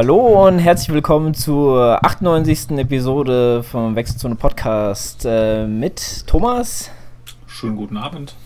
Hallo 0.00 0.46
und 0.46 0.60
herzlich 0.60 0.94
willkommen 0.94 1.34
zur 1.34 1.98
98. 2.04 2.70
Episode 2.78 3.64
vom 3.64 3.96
Wechselzone 3.96 4.36
Podcast 4.36 5.26
äh, 5.28 5.66
mit 5.66 6.24
Thomas. 6.28 6.92
Schönen 7.48 7.74
guten 7.74 7.96
Abend. 7.96 8.36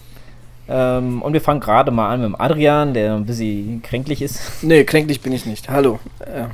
Ähm, 0.66 1.20
und 1.20 1.34
wir 1.34 1.42
fangen 1.42 1.60
gerade 1.60 1.90
mal 1.90 2.08
an 2.08 2.20
mit 2.22 2.28
dem 2.28 2.40
Adrian, 2.40 2.94
der 2.94 3.16
ein 3.16 3.26
bisschen 3.26 3.82
kränklich 3.82 4.22
ist. 4.22 4.62
Nee, 4.62 4.84
kränklich 4.84 5.20
bin 5.20 5.34
ich 5.34 5.44
nicht. 5.44 5.68
Hallo. 5.68 6.00
Ja. 6.20 6.48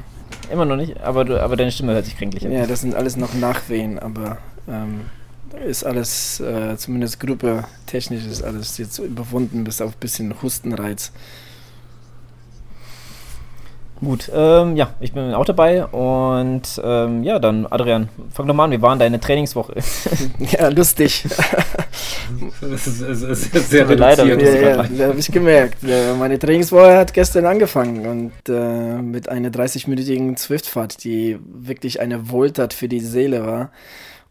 Immer 0.53 0.65
noch 0.65 0.75
nicht, 0.75 1.01
aber, 1.01 1.25
du, 1.25 1.41
aber 1.41 1.55
deine 1.55 1.71
Stimme 1.71 1.93
hört 1.93 2.07
sich 2.07 2.19
kränklich 2.19 2.45
an. 2.45 2.51
Ja, 2.51 2.67
das 2.67 2.80
sind 2.80 2.96
alles 2.96 3.16
noch 3.16 3.35
Nachwehen, 3.35 4.01
aber 4.01 4.38
ähm, 4.66 5.02
ist 5.65 5.85
alles, 5.85 6.41
äh, 6.41 6.77
zumindest 6.77 7.21
Gruppe 7.21 7.62
technisch 7.87 8.27
ist 8.27 8.43
alles 8.43 8.79
jetzt 8.79 8.99
überwunden, 8.99 9.62
bis 9.62 9.80
auf 9.80 9.93
ein 9.93 10.01
bisschen 10.01 10.35
Hustenreiz. 10.43 11.12
Gut, 14.01 14.30
ähm, 14.33 14.77
ja, 14.77 14.95
ich 15.01 15.12
bin 15.12 15.34
auch 15.34 15.45
dabei 15.45 15.84
und 15.87 16.80
ähm, 16.84 17.25
ja, 17.25 17.41
dann 17.41 17.66
Adrian, 17.66 18.09
fang 18.33 18.47
doch 18.47 18.55
mal 18.55 18.65
an, 18.65 18.71
wie 18.71 18.80
war 18.80 18.95
deine 18.97 19.19
Trainingswoche? 19.19 19.74
ja, 20.38 20.69
lustig. 20.69 21.24
das 22.61 22.87
ist, 22.87 23.01
ist, 23.01 23.55
ist 23.55 23.71
sehr 23.71 23.87
Leider, 23.87 24.24
ja, 24.24 24.37
ja, 24.37 24.84
ja 24.84 25.09
habe 25.09 25.19
ich 25.19 25.33
gemerkt. 25.33 25.79
Meine 26.16 26.38
Trainingswoche 26.38 26.97
hat 26.97 27.12
gestern 27.12 27.47
angefangen 27.47 28.07
und 28.07 28.33
äh, 28.48 29.02
mit 29.02 29.29
einer 29.29 29.48
30-minütigen 29.48 30.37
Zwiftfahrt, 30.37 31.02
die 31.02 31.38
wirklich 31.45 32.01
eine 32.01 32.30
Wohltat 32.30 32.74
für 32.74 32.88
die 32.88 33.01
Seele 33.01 33.45
war. 33.45 33.73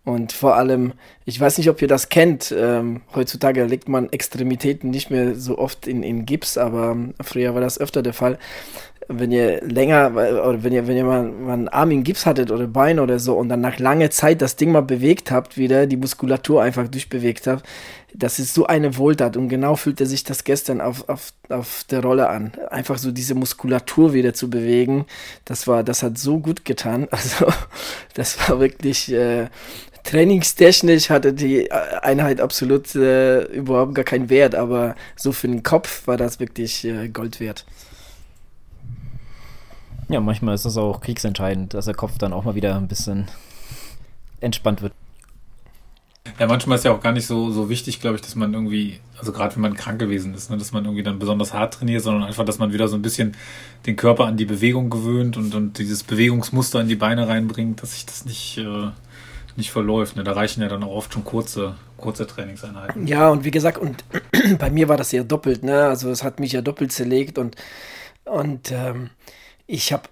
Und 0.05 0.31
vor 0.31 0.55
allem, 0.55 0.93
ich 1.25 1.37
weiß 1.37 1.57
nicht, 1.57 1.69
ob 1.69 1.81
ihr 1.81 1.89
das 1.89 2.07
kennt, 2.07 2.55
ähm, 2.57 3.01
heutzutage 3.13 3.65
legt 3.65 3.89
man 3.89 4.09
Extremitäten 4.09 4.89
nicht 4.89 5.09
mehr 5.09 5.35
so 5.35 5.57
oft 5.57 5.85
in, 5.85 6.01
in 6.01 6.25
Gips, 6.25 6.57
aber 6.57 6.95
früher 7.21 7.53
war 7.53 7.59
das 7.59 7.77
öfter 7.77 8.01
der 8.01 8.13
Fall 8.13 8.37
wenn 9.09 9.31
ihr 9.31 9.61
länger, 9.61 10.11
oder 10.11 10.63
wenn 10.63 10.73
ihr, 10.73 10.87
wenn 10.87 10.97
ihr 10.97 11.05
mal, 11.05 11.23
mal 11.23 11.53
einen 11.53 11.69
Arm 11.69 11.91
in 11.91 12.03
Gips 12.03 12.25
hattet 12.25 12.51
oder 12.51 12.67
Bein 12.67 12.99
oder 12.99 13.19
so 13.19 13.35
und 13.37 13.49
dann 13.49 13.61
nach 13.61 13.79
langer 13.79 14.09
Zeit 14.09 14.41
das 14.41 14.55
Ding 14.55 14.71
mal 14.71 14.81
bewegt 14.81 15.31
habt, 15.31 15.57
wieder 15.57 15.87
die 15.87 15.97
Muskulatur 15.97 16.61
einfach 16.61 16.87
durchbewegt 16.87 17.47
habt, 17.47 17.65
das 18.13 18.39
ist 18.39 18.53
so 18.53 18.65
eine 18.65 18.97
Wohltat 18.97 19.37
und 19.37 19.49
genau 19.49 19.75
fühlte 19.75 20.05
sich 20.05 20.23
das 20.23 20.43
gestern 20.43 20.81
auf, 20.81 21.07
auf, 21.07 21.33
auf 21.49 21.85
der 21.89 22.01
Rolle 22.01 22.29
an. 22.29 22.51
Einfach 22.69 22.97
so 22.97 23.11
diese 23.11 23.35
Muskulatur 23.35 24.13
wieder 24.13 24.33
zu 24.33 24.49
bewegen, 24.49 25.05
das 25.45 25.67
war, 25.67 25.83
das 25.83 26.03
hat 26.03 26.17
so 26.17 26.39
gut 26.39 26.65
getan. 26.65 27.07
Also, 27.17 27.47
das 28.13 28.37
war 28.47 28.59
wirklich, 28.59 29.11
äh, 29.11 29.47
trainingstechnisch 30.03 31.09
hatte 31.09 31.33
die 31.33 31.71
Einheit 31.71 32.39
absolut 32.39 32.95
äh, 32.95 33.43
überhaupt 33.45 33.93
gar 33.95 34.05
keinen 34.05 34.29
Wert, 34.29 34.55
aber 34.55 34.95
so 35.15 35.31
für 35.31 35.47
den 35.47 35.63
Kopf 35.63 36.07
war 36.07 36.15
das 36.15 36.39
wirklich 36.39 36.85
äh, 36.85 37.09
Gold 37.09 37.39
wert. 37.39 37.65
Ja, 40.09 40.21
manchmal 40.21 40.55
ist 40.55 40.65
das 40.65 40.77
auch 40.77 41.01
kriegsentscheidend, 41.01 41.73
dass 41.73 41.85
der 41.85 41.93
Kopf 41.93 42.17
dann 42.17 42.33
auch 42.33 42.45
mal 42.45 42.55
wieder 42.55 42.75
ein 42.75 42.87
bisschen 42.87 43.27
entspannt 44.39 44.81
wird. 44.81 44.93
Ja, 46.39 46.47
manchmal 46.47 46.77
ist 46.77 46.85
ja 46.85 46.91
auch 46.91 47.01
gar 47.01 47.13
nicht 47.13 47.25
so, 47.25 47.51
so 47.51 47.69
wichtig, 47.69 47.99
glaube 47.99 48.15
ich, 48.15 48.21
dass 48.21 48.35
man 48.35 48.53
irgendwie, 48.53 48.99
also 49.17 49.31
gerade 49.31 49.55
wenn 49.55 49.61
man 49.61 49.73
krank 49.75 49.99
gewesen 49.99 50.33
ist, 50.33 50.49
ne, 50.49 50.57
dass 50.57 50.71
man 50.71 50.85
irgendwie 50.85 51.03
dann 51.03 51.19
besonders 51.19 51.53
hart 51.53 51.75
trainiert, 51.75 52.03
sondern 52.03 52.23
einfach, 52.23 52.45
dass 52.45 52.59
man 52.59 52.73
wieder 52.73 52.87
so 52.87 52.95
ein 52.95 53.01
bisschen 53.01 53.35
den 53.85 53.95
Körper 53.95 54.25
an 54.25 54.37
die 54.37 54.45
Bewegung 54.45 54.89
gewöhnt 54.89 55.37
und, 55.37 55.55
und 55.55 55.77
dieses 55.77 56.03
Bewegungsmuster 56.03 56.81
in 56.81 56.89
die 56.89 56.95
Beine 56.95 57.27
reinbringt, 57.27 57.81
dass 57.81 57.93
sich 57.93 58.05
das 58.05 58.25
nicht, 58.25 58.57
äh, 58.57 58.91
nicht 59.55 59.71
verläuft. 59.71 60.15
Ne? 60.15 60.23
Da 60.23 60.33
reichen 60.33 60.61
ja 60.61 60.67
dann 60.67 60.83
auch 60.83 60.91
oft 60.91 61.13
schon 61.13 61.23
kurze, 61.23 61.75
kurze 61.97 62.27
Trainingseinheiten. 62.27 63.07
Ja, 63.07 63.29
und 63.29 63.43
wie 63.43 63.51
gesagt, 63.51 63.77
und 63.77 64.03
bei 64.59 64.69
mir 64.69 64.87
war 64.89 64.97
das 64.97 65.11
ja 65.11 65.23
doppelt, 65.23 65.63
ne? 65.63 65.85
Also 65.85 66.09
es 66.11 66.23
hat 66.23 66.39
mich 66.39 66.51
ja 66.51 66.61
doppelt 66.61 66.91
zerlegt 66.91 67.37
und, 67.37 67.55
und 68.25 68.71
ähm, 68.71 69.09
ich 69.67 69.93
habe 69.93 70.09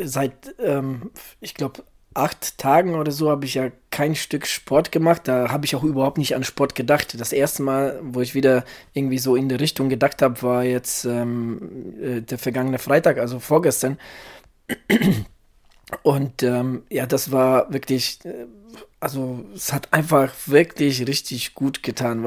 seit, 0.00 0.54
ähm, 0.58 1.10
ich 1.40 1.54
glaube, 1.54 1.84
acht 2.16 2.58
Tagen 2.58 2.94
oder 2.94 3.12
so 3.12 3.30
habe 3.30 3.44
ich 3.44 3.54
ja 3.54 3.70
kein 3.90 4.14
Stück 4.14 4.46
Sport 4.46 4.90
gemacht. 4.90 5.22
Da 5.28 5.50
habe 5.50 5.66
ich 5.66 5.76
auch 5.76 5.84
überhaupt 5.84 6.18
nicht 6.18 6.34
an 6.34 6.44
Sport 6.44 6.74
gedacht. 6.74 7.18
Das 7.20 7.32
erste 7.32 7.62
Mal, 7.62 8.00
wo 8.02 8.20
ich 8.20 8.34
wieder 8.34 8.64
irgendwie 8.94 9.18
so 9.18 9.36
in 9.36 9.48
die 9.48 9.54
Richtung 9.54 9.88
gedacht 9.88 10.22
habe, 10.22 10.42
war 10.42 10.64
jetzt 10.64 11.04
ähm, 11.04 11.94
äh, 12.00 12.20
der 12.22 12.38
vergangene 12.38 12.78
Freitag, 12.78 13.18
also 13.18 13.38
vorgestern. 13.38 13.98
Und 16.02 16.42
ähm, 16.42 16.82
ja, 16.90 17.06
das 17.06 17.30
war 17.30 17.72
wirklich, 17.72 18.18
äh, 18.24 18.46
also 18.98 19.44
es 19.54 19.72
hat 19.72 19.92
einfach 19.92 20.32
wirklich 20.46 21.06
richtig 21.06 21.54
gut 21.54 21.82
getan, 21.82 22.24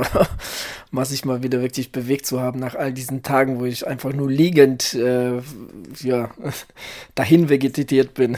was 0.91 1.11
ich 1.11 1.25
mal 1.25 1.43
wieder 1.43 1.61
wirklich 1.61 1.91
bewegt 1.91 2.25
zu 2.25 2.39
haben 2.39 2.59
nach 2.59 2.75
all 2.75 2.93
diesen 2.93 3.21
Tagen, 3.21 3.59
wo 3.59 3.65
ich 3.65 3.85
einfach 3.85 4.13
nur 4.13 4.29
liegend 4.29 4.93
äh, 4.93 5.41
ja, 6.01 6.29
dahin 7.15 7.49
vegetiert 7.49 8.13
bin. 8.13 8.37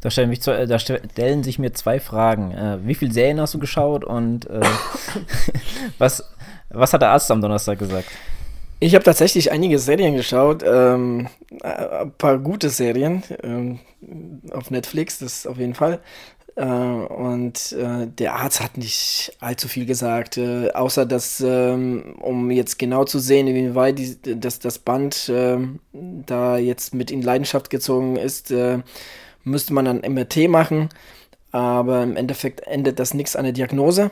Da 0.00 0.10
stellen, 0.10 0.28
mich 0.28 0.42
zwei, 0.42 0.66
da 0.66 0.78
stellen 0.78 1.42
sich 1.42 1.58
mir 1.58 1.72
zwei 1.72 2.00
Fragen. 2.00 2.52
Äh, 2.52 2.78
wie 2.86 2.94
viele 2.94 3.12
Serien 3.12 3.40
hast 3.40 3.54
du 3.54 3.58
geschaut 3.58 4.04
und 4.04 4.48
äh, 4.50 4.60
was, 5.98 6.24
was 6.68 6.92
hat 6.92 7.00
der 7.00 7.10
Arzt 7.10 7.30
am 7.30 7.40
Donnerstag 7.40 7.78
gesagt? 7.78 8.08
Ich 8.84 8.94
habe 8.94 9.02
tatsächlich 9.02 9.50
einige 9.50 9.78
Serien 9.78 10.14
geschaut, 10.14 10.62
ähm, 10.62 11.28
ein 11.62 12.12
paar 12.18 12.36
gute 12.36 12.68
Serien 12.68 13.22
ähm, 13.42 13.78
auf 14.50 14.70
Netflix, 14.70 15.20
das 15.20 15.46
auf 15.46 15.56
jeden 15.56 15.72
Fall. 15.72 16.00
Äh, 16.54 16.66
und 16.66 17.72
äh, 17.72 18.06
der 18.06 18.34
Arzt 18.34 18.60
hat 18.60 18.76
nicht 18.76 19.38
allzu 19.40 19.68
viel 19.68 19.86
gesagt, 19.86 20.36
äh, 20.36 20.70
außer 20.72 21.06
dass, 21.06 21.40
ähm, 21.40 22.16
um 22.20 22.50
jetzt 22.50 22.78
genau 22.78 23.04
zu 23.04 23.20
sehen, 23.20 23.46
inwieweit 23.46 23.98
die, 23.98 24.18
dass 24.38 24.58
das 24.58 24.78
Band 24.78 25.32
ähm, 25.34 25.80
da 25.94 26.58
jetzt 26.58 26.94
mit 26.94 27.10
in 27.10 27.22
Leidenschaft 27.22 27.70
gezogen 27.70 28.16
ist, 28.16 28.50
äh, 28.50 28.80
müsste 29.44 29.72
man 29.72 29.86
dann 29.86 30.02
MRT 30.02 30.46
machen. 30.50 30.90
Aber 31.52 32.02
im 32.02 32.16
Endeffekt 32.16 32.66
endet 32.66 32.98
das 32.98 33.14
nichts 33.14 33.34
an 33.34 33.44
der 33.44 33.54
Diagnose. 33.54 34.10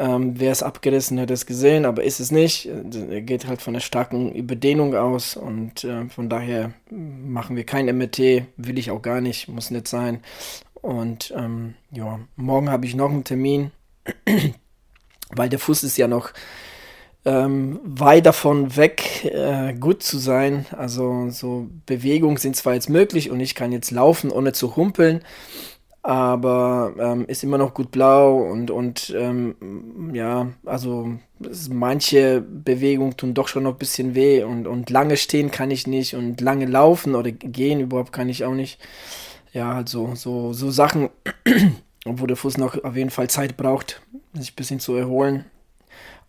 Ähm, 0.00 0.40
Wäre 0.40 0.52
es 0.52 0.62
abgerissen, 0.62 1.18
hätte 1.18 1.34
es 1.34 1.44
gesehen, 1.44 1.84
aber 1.84 2.02
ist 2.04 2.20
es 2.20 2.30
nicht. 2.30 2.66
Er 3.10 3.20
geht 3.20 3.46
halt 3.46 3.60
von 3.60 3.74
einer 3.74 3.82
starken 3.82 4.32
Überdehnung 4.32 4.94
aus 4.94 5.36
und 5.36 5.84
äh, 5.84 6.08
von 6.08 6.30
daher 6.30 6.72
machen 6.90 7.54
wir 7.54 7.64
kein 7.64 7.84
MRT, 7.84 8.46
will 8.56 8.78
ich 8.78 8.90
auch 8.90 9.02
gar 9.02 9.20
nicht, 9.20 9.48
muss 9.48 9.70
nicht 9.70 9.88
sein. 9.88 10.22
Und 10.72 11.34
ähm, 11.36 11.74
ja, 11.90 12.18
morgen 12.36 12.70
habe 12.70 12.86
ich 12.86 12.94
noch 12.94 13.10
einen 13.10 13.24
Termin, 13.24 13.72
weil 15.32 15.50
der 15.50 15.58
Fuß 15.58 15.84
ist 15.84 15.98
ja 15.98 16.08
noch 16.08 16.32
ähm, 17.26 17.78
weit 17.84 18.24
davon 18.24 18.76
weg, 18.76 19.26
äh, 19.26 19.74
gut 19.74 20.02
zu 20.02 20.16
sein. 20.16 20.64
Also 20.74 21.28
so 21.28 21.68
Bewegungen 21.84 22.38
sind 22.38 22.56
zwar 22.56 22.72
jetzt 22.72 22.88
möglich 22.88 23.30
und 23.30 23.40
ich 23.40 23.54
kann 23.54 23.70
jetzt 23.70 23.90
laufen, 23.90 24.30
ohne 24.30 24.54
zu 24.54 24.76
humpeln 24.76 25.20
aber 26.02 26.94
ähm, 26.98 27.26
ist 27.26 27.44
immer 27.44 27.58
noch 27.58 27.74
gut 27.74 27.90
blau 27.90 28.38
und, 28.38 28.70
und 28.70 29.14
ähm, 29.16 30.10
ja, 30.14 30.48
also 30.64 31.12
manche 31.70 32.40
Bewegungen 32.40 33.16
tun 33.16 33.34
doch 33.34 33.48
schon 33.48 33.64
noch 33.64 33.72
ein 33.72 33.78
bisschen 33.78 34.14
weh 34.14 34.42
und, 34.42 34.66
und 34.66 34.88
lange 34.88 35.16
stehen 35.18 35.50
kann 35.50 35.70
ich 35.70 35.86
nicht 35.86 36.14
und 36.14 36.40
lange 36.40 36.66
laufen 36.66 37.14
oder 37.14 37.30
gehen 37.30 37.80
überhaupt 37.80 38.12
kann 38.12 38.28
ich 38.30 38.44
auch 38.44 38.54
nicht. 38.54 38.78
Ja, 39.52 39.74
halt 39.74 39.88
so, 39.88 40.14
so, 40.14 40.52
Sachen, 40.70 41.10
wo 42.04 42.26
der 42.26 42.36
Fuß 42.36 42.56
noch 42.56 42.82
auf 42.82 42.96
jeden 42.96 43.10
Fall 43.10 43.28
Zeit 43.28 43.56
braucht, 43.56 44.00
sich 44.32 44.52
ein 44.52 44.56
bisschen 44.56 44.80
zu 44.80 44.94
erholen. 44.94 45.44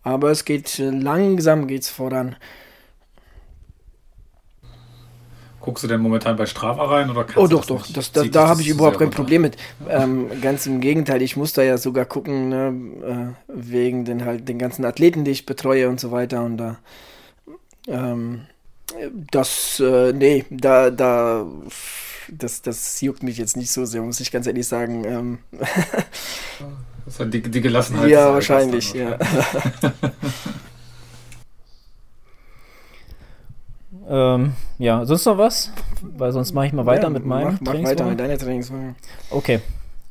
Aber 0.02 0.30
es 0.30 0.44
geht 0.44 0.78
langsam 0.78 1.68
geht's 1.68 1.88
voran. 1.88 2.36
Guckst 5.62 5.84
du 5.84 5.88
denn 5.88 6.00
momentan 6.00 6.36
bei 6.36 6.44
Strava 6.46 6.86
rein 6.86 7.08
oder 7.08 7.22
kannst 7.22 7.38
Oh 7.38 7.46
doch, 7.46 7.64
doch, 7.64 7.86
das, 7.86 8.10
das, 8.10 8.30
da 8.30 8.48
habe 8.48 8.62
ich 8.62 8.68
überhaupt 8.68 8.98
kein 8.98 9.10
Problem 9.10 9.42
mit. 9.42 9.56
Ähm, 9.88 10.28
ganz 10.40 10.66
im 10.66 10.80
Gegenteil, 10.80 11.22
ich 11.22 11.36
muss 11.36 11.52
da 11.52 11.62
ja 11.62 11.78
sogar 11.78 12.04
gucken, 12.04 12.48
ne, 12.48 13.34
äh, 13.46 13.54
wegen 13.54 14.04
den 14.04 14.24
halt 14.24 14.48
den 14.48 14.58
ganzen 14.58 14.84
Athleten, 14.84 15.24
die 15.24 15.30
ich 15.30 15.46
betreue 15.46 15.88
und 15.88 16.00
so 16.00 16.10
weiter. 16.10 16.42
Und 16.42 16.56
da 16.56 16.78
ähm, 17.86 18.42
das, 19.30 19.80
äh, 19.80 20.12
nee, 20.12 20.44
da, 20.50 20.90
da, 20.90 21.46
das, 22.28 22.62
das 22.62 23.00
juckt 23.00 23.22
mich 23.22 23.38
jetzt 23.38 23.56
nicht 23.56 23.70
so 23.70 23.84
sehr, 23.84 24.02
muss 24.02 24.18
ich 24.18 24.32
ganz 24.32 24.48
ehrlich 24.48 24.66
sagen. 24.66 25.04
Ähm. 25.04 25.38
das 27.06 27.20
hat 27.20 27.32
die, 27.32 27.40
die 27.40 27.60
Gelassenheit. 27.60 28.10
Ja, 28.10 28.32
wahrscheinlich, 28.32 28.92
ja. 28.94 29.16
Ähm, 34.12 34.52
ja, 34.78 35.06
sonst 35.06 35.24
noch 35.24 35.38
was? 35.38 35.72
Weil 36.02 36.32
sonst 36.32 36.52
mache 36.52 36.66
ich 36.66 36.74
mal 36.74 36.84
weiter 36.84 37.04
ja, 37.04 37.08
mit 37.08 37.24
meinem 37.24 37.58
mach, 37.62 37.72
mach 37.74 37.82
weiter 37.82 38.04
mit 38.04 38.20
deiner 38.20 38.36
Trainingswoche. 38.36 38.94
Okay. 39.30 39.60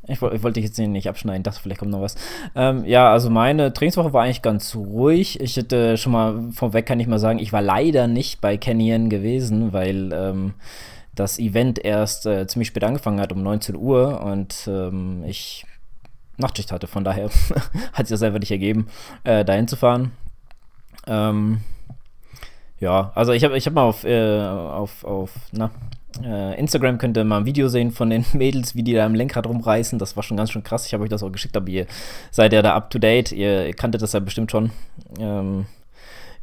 Ich, 0.08 0.20
ich 0.20 0.20
wollte 0.22 0.54
dich 0.54 0.66
jetzt 0.66 0.80
nicht 0.80 1.08
abschneiden, 1.08 1.44
dachte, 1.44 1.62
vielleicht 1.62 1.80
kommt 1.80 1.92
noch 1.92 2.02
was. 2.02 2.16
Ähm, 2.56 2.84
ja, 2.86 3.12
also 3.12 3.30
meine 3.30 3.72
Trainingswoche 3.72 4.12
war 4.12 4.24
eigentlich 4.24 4.42
ganz 4.42 4.76
ruhig. 4.76 5.40
Ich 5.40 5.56
hätte 5.56 5.98
schon 5.98 6.14
mal 6.14 6.52
vorweg, 6.52 6.88
kann 6.88 7.00
ich 7.00 7.06
mal 7.06 7.20
sagen, 7.20 7.38
ich 7.38 7.54
war 7.54 7.62
leider 7.62 8.08
nicht 8.08 8.42
bei 8.42 8.58
Canyon 8.58 9.12
gewesen, 9.12 9.72
weil 9.72 10.12
ähm, 10.12 10.56
das 11.14 11.38
Event 11.38 11.78
erst 11.78 12.26
äh, 12.26 12.48
ziemlich 12.48 12.70
spät 12.70 12.84
angefangen 12.84 13.20
hat, 13.20 13.32
um 13.32 13.44
19 13.44 13.76
Uhr 13.76 14.22
und 14.22 14.68
ähm, 14.68 15.24
ich 15.28 15.68
Nachtschicht 16.38 16.72
hatte. 16.72 16.88
Von 16.88 17.04
daher 17.04 17.26
hat 17.94 18.08
sich 18.08 18.16
das 18.16 18.24
einfach 18.24 18.40
nicht 18.40 18.52
ergeben, 18.52 18.88
äh, 19.24 19.46
dahin 19.46 19.68
zu 19.68 19.76
fahren. 19.76 20.12
Ähm, 21.06 21.62
ja, 22.82 23.12
also 23.16 23.32
ich 23.32 23.44
habe 23.44 23.56
ich 23.58 23.66
hab 23.68 23.74
mal 23.74 23.84
auf, 23.84 24.04
äh, 24.04 24.40
auf, 24.40 25.04
auf, 25.06 25.30
na, 25.52 25.70
äh, 26.24 26.60
Instagram 26.60 26.98
könnt 26.98 27.16
ihr 27.16 27.24
mal 27.24 27.38
ein 27.38 27.46
Video 27.46 27.68
sehen 27.68 27.92
von 27.92 28.10
den 28.10 28.26
Mädels, 28.34 28.76
wie 28.76 28.84
die 28.84 28.94
da 28.94 29.06
im 29.06 29.14
Lenkrad 29.16 29.48
rumreißen. 29.48 30.00
Das 30.00 30.16
war 30.16 30.24
schon 30.24 30.36
ganz 30.36 30.52
schön 30.52 30.64
krass. 30.64 30.88
Ich 30.88 30.94
habe 30.94 31.04
euch 31.04 31.10
das 31.10 31.24
auch 31.24 31.32
geschickt, 31.32 31.56
aber 31.56 31.70
ihr 31.70 31.86
seid 32.32 32.54
ja 32.54 32.62
da 32.62 32.76
up 32.76 32.90
to 32.90 33.00
date. 33.00 33.32
Ihr, 33.32 33.68
ihr 33.68 33.74
kanntet 33.74 34.02
das 34.02 34.14
ja 34.14 34.20
bestimmt 34.20 34.52
schon. 34.52 34.72
Ähm, 35.20 35.68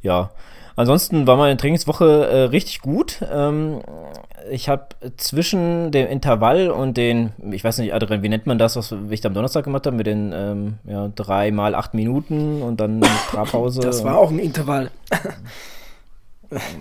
ja. 0.00 0.30
Ansonsten 0.76 1.26
war 1.26 1.36
meine 1.36 1.56
Trainingswoche 1.56 2.28
äh, 2.28 2.42
richtig 2.44 2.82
gut. 2.82 3.18
Ähm, 3.32 3.80
ich 4.48 4.68
habe 4.68 4.86
zwischen 5.16 5.90
dem 5.90 6.06
Intervall 6.06 6.70
und 6.70 6.96
den, 6.96 7.32
ich 7.50 7.64
weiß 7.64 7.78
nicht, 7.78 7.92
Adrian, 7.92 8.22
wie 8.22 8.28
nennt 8.28 8.46
man 8.46 8.58
das, 8.58 8.76
was 8.76 8.94
ich 9.10 9.26
am 9.26 9.34
Donnerstag 9.34 9.64
gemacht 9.64 9.86
habe, 9.86 9.96
mit 9.96 10.06
den 10.06 10.32
ähm, 10.32 10.78
ja, 10.84 11.08
drei 11.08 11.50
mal 11.50 11.74
acht 11.74 11.94
Minuten 11.94 12.62
und 12.62 12.78
dann 12.78 13.00
Trabpause. 13.28 13.80
Das 13.80 14.04
war 14.04 14.18
auch 14.18 14.30
ein 14.30 14.38
Intervall. 14.38 14.92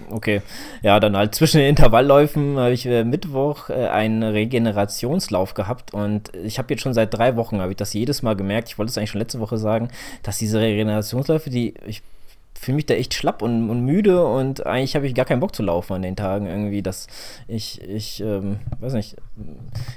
Okay, 0.10 0.42
ja, 0.82 1.00
dann 1.00 1.18
halt 1.18 1.36
zwischen 1.36 1.58
den 1.58 1.68
Intervallläufen 1.68 2.58
habe 2.58 2.72
ich 2.72 2.86
äh, 2.86 3.04
Mittwoch 3.04 3.70
äh, 3.70 3.88
einen 3.88 4.24
Regenerationslauf 4.24 5.56
gehabt 5.56 5.94
und 5.94 6.34
ich 6.36 6.58
habe 6.58 6.74
jetzt 6.74 6.84
schon 6.84 6.94
seit 6.94 7.14
drei 7.14 7.36
Wochen, 7.36 7.60
habe 7.60 7.72
ich 7.72 7.78
das 7.78 7.94
jedes 7.94 8.22
Mal 8.22 8.36
gemerkt, 8.36 8.70
ich 8.70 8.78
wollte 8.78 8.92
es 8.92 8.98
eigentlich 8.98 9.12
schon 9.12 9.20
letzte 9.20 9.40
Woche 9.42 9.58
sagen, 9.58 9.90
dass 10.24 10.38
diese 10.38 10.62
Regenerationsläufe, 10.62 11.50
die, 11.50 11.74
ich 11.86 12.02
fühle 12.60 12.78
mich 12.78 12.86
da 12.86 12.96
echt 12.96 13.14
schlapp 13.14 13.42
und, 13.42 13.70
und 13.70 13.82
müde 13.82 14.26
und 14.26 14.66
eigentlich 14.66 14.96
habe 14.96 15.08
ich 15.08 15.16
gar 15.16 15.26
keinen 15.26 15.40
Bock 15.40 15.56
zu 15.56 15.64
laufen 15.64 15.94
an 15.94 16.02
den 16.02 16.16
Tagen 16.16 16.48
irgendwie, 16.48 16.82
dass 16.82 17.08
ich, 17.48 17.82
ich, 17.82 18.22
ähm, 18.22 18.58
weiß 18.80 18.94
nicht, 18.94 19.16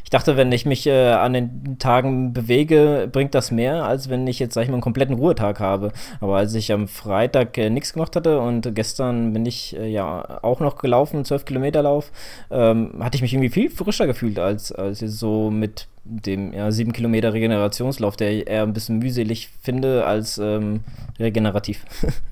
ich 0.04 0.10
dachte, 0.10 0.36
wenn 0.36 0.52
ich 0.52 0.66
mich 0.66 0.86
äh, 0.86 1.12
an 1.12 1.32
den 1.32 1.78
Tagen 1.78 2.32
bewege, 2.32 3.08
bringt 3.10 3.34
das 3.34 3.50
mehr, 3.50 3.84
als 3.84 4.08
wenn 4.08 4.26
ich 4.26 4.38
jetzt, 4.38 4.54
sag 4.54 4.62
ich 4.62 4.68
mal, 4.68 4.74
einen 4.74 4.82
kompletten 4.82 5.16
Ruhetag 5.16 5.60
habe. 5.60 5.92
Aber 6.20 6.36
als 6.36 6.54
ich 6.54 6.72
am 6.72 6.88
Freitag 6.88 7.56
äh, 7.58 7.70
nichts 7.70 7.92
gemacht 7.92 8.14
hatte 8.16 8.40
und 8.40 8.74
gestern 8.74 9.32
bin 9.32 9.46
ich 9.46 9.76
äh, 9.76 9.88
ja 9.88 10.42
auch 10.42 10.60
noch 10.60 10.76
gelaufen, 10.76 11.24
12 11.24 11.44
Kilometer 11.44 11.82
Lauf, 11.82 12.12
ähm, 12.50 12.94
hatte 13.00 13.16
ich 13.16 13.22
mich 13.22 13.32
irgendwie 13.32 13.50
viel 13.50 13.70
frischer 13.70 14.06
gefühlt 14.06 14.38
als, 14.38 14.72
als 14.72 15.00
so 15.00 15.50
mit 15.50 15.86
dem 16.04 16.52
ja, 16.52 16.70
7 16.70 16.92
Kilometer 16.92 17.32
Regenerationslauf, 17.32 18.16
der 18.16 18.32
ich 18.32 18.48
eher 18.48 18.62
ein 18.62 18.72
bisschen 18.72 18.98
mühselig 18.98 19.48
finde 19.62 20.04
als 20.04 20.38
ähm, 20.38 20.80
regenerativ. 21.18 21.84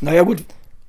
Naja, 0.00 0.22
gut. 0.22 0.44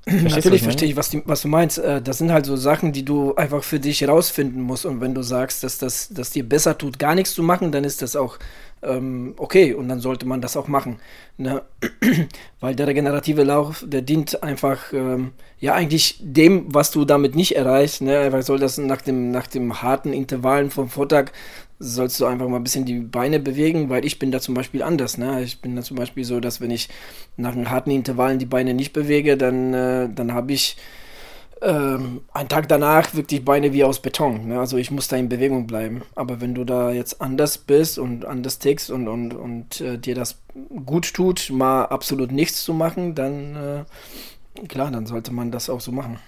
Verstehst 0.07 0.35
Natürlich 0.37 0.63
verstehe 0.63 0.87
ich, 0.87 0.95
was, 0.95 1.09
die, 1.09 1.21
was, 1.25 1.41
du 1.41 1.49
meinst. 1.49 1.79
Äh, 1.79 2.01
das 2.01 2.19
sind 2.19 2.31
halt 2.31 2.45
so 2.45 2.55
Sachen, 2.55 2.93
die 2.93 3.03
du 3.03 3.35
einfach 3.35 3.61
für 3.61 3.77
dich 3.77 3.99
herausfinden 3.99 4.61
musst. 4.61 4.85
Und 4.85 5.01
wenn 5.01 5.13
du 5.13 5.21
sagst, 5.21 5.65
dass 5.65 5.77
das 5.79 6.07
dass 6.09 6.29
dir 6.29 6.47
besser 6.47 6.77
tut, 6.77 6.97
gar 6.97 7.13
nichts 7.13 7.33
zu 7.33 7.43
machen, 7.43 7.73
dann 7.73 7.83
ist 7.83 8.01
das 8.01 8.15
auch 8.15 8.39
ähm, 8.83 9.33
okay. 9.35 9.73
Und 9.73 9.89
dann 9.89 9.99
sollte 9.99 10.25
man 10.25 10.39
das 10.39 10.55
auch 10.55 10.69
machen. 10.69 10.99
Ne? 11.35 11.61
Weil 12.61 12.73
der 12.73 12.87
regenerative 12.87 13.43
Lauf, 13.43 13.83
der 13.85 14.01
dient 14.01 14.43
einfach, 14.43 14.93
ähm, 14.93 15.31
ja, 15.59 15.73
eigentlich 15.73 16.17
dem, 16.21 16.73
was 16.73 16.91
du 16.91 17.03
damit 17.03 17.35
nicht 17.35 17.57
erreichst. 17.57 18.01
Ne? 18.01 18.17
Einfach 18.19 18.43
soll 18.43 18.59
das 18.59 18.77
nach 18.77 19.01
dem, 19.01 19.31
nach 19.31 19.47
dem 19.47 19.81
harten 19.81 20.13
Intervallen 20.13 20.71
vom 20.71 20.89
Vortag 20.89 21.31
sollst 21.79 22.19
du 22.19 22.25
einfach 22.25 22.47
mal 22.47 22.57
ein 22.57 22.63
bisschen 22.63 22.85
die 22.85 22.99
Beine 22.99 23.39
bewegen, 23.39 23.89
weil 23.89 24.05
ich 24.05 24.19
bin 24.19 24.31
da 24.31 24.39
zum 24.39 24.55
Beispiel 24.55 24.81
anders. 24.81 25.17
Ne? 25.17 25.43
Ich 25.43 25.61
bin 25.61 25.75
da 25.75 25.83
zum 25.83 25.97
Beispiel 25.97 26.23
so, 26.23 26.39
dass 26.39 26.59
wenn 26.61 26.71
ich 26.71 26.89
nach 27.35 27.53
einem 27.53 27.69
harten 27.69 27.91
Intervallen 27.91 28.39
die 28.39 28.45
Beine 28.45 28.73
nicht 28.73 28.93
bewege, 28.93 29.37
dann, 29.37 29.73
äh, 29.73 30.09
dann 30.09 30.33
habe 30.33 30.53
ich 30.53 30.77
ähm, 31.61 32.21
einen 32.33 32.49
Tag 32.49 32.67
danach 32.67 33.13
wirklich 33.13 33.45
Beine 33.45 33.73
wie 33.73 33.83
aus 33.83 34.01
Beton. 34.01 34.47
Ne? 34.47 34.59
Also 34.59 34.77
ich 34.77 34.91
muss 34.91 35.07
da 35.07 35.17
in 35.17 35.29
Bewegung 35.29 35.67
bleiben. 35.67 36.01
Aber 36.15 36.41
wenn 36.41 36.55
du 36.55 36.63
da 36.63 36.91
jetzt 36.91 37.21
anders 37.21 37.57
bist 37.59 37.99
und 37.99 38.25
anders 38.25 38.59
tickst 38.59 38.89
und, 38.89 39.07
und, 39.07 39.33
und 39.33 39.81
äh, 39.81 39.97
dir 39.97 40.15
das 40.15 40.39
gut 40.85 41.13
tut, 41.13 41.49
mal 41.51 41.85
absolut 41.85 42.31
nichts 42.31 42.63
zu 42.63 42.73
machen, 42.73 43.13
dann 43.13 43.55
äh, 43.55 44.67
klar, 44.67 44.89
dann 44.91 45.05
sollte 45.05 45.31
man 45.31 45.51
das 45.51 45.69
auch 45.69 45.81
so 45.81 45.91
machen. 45.91 46.19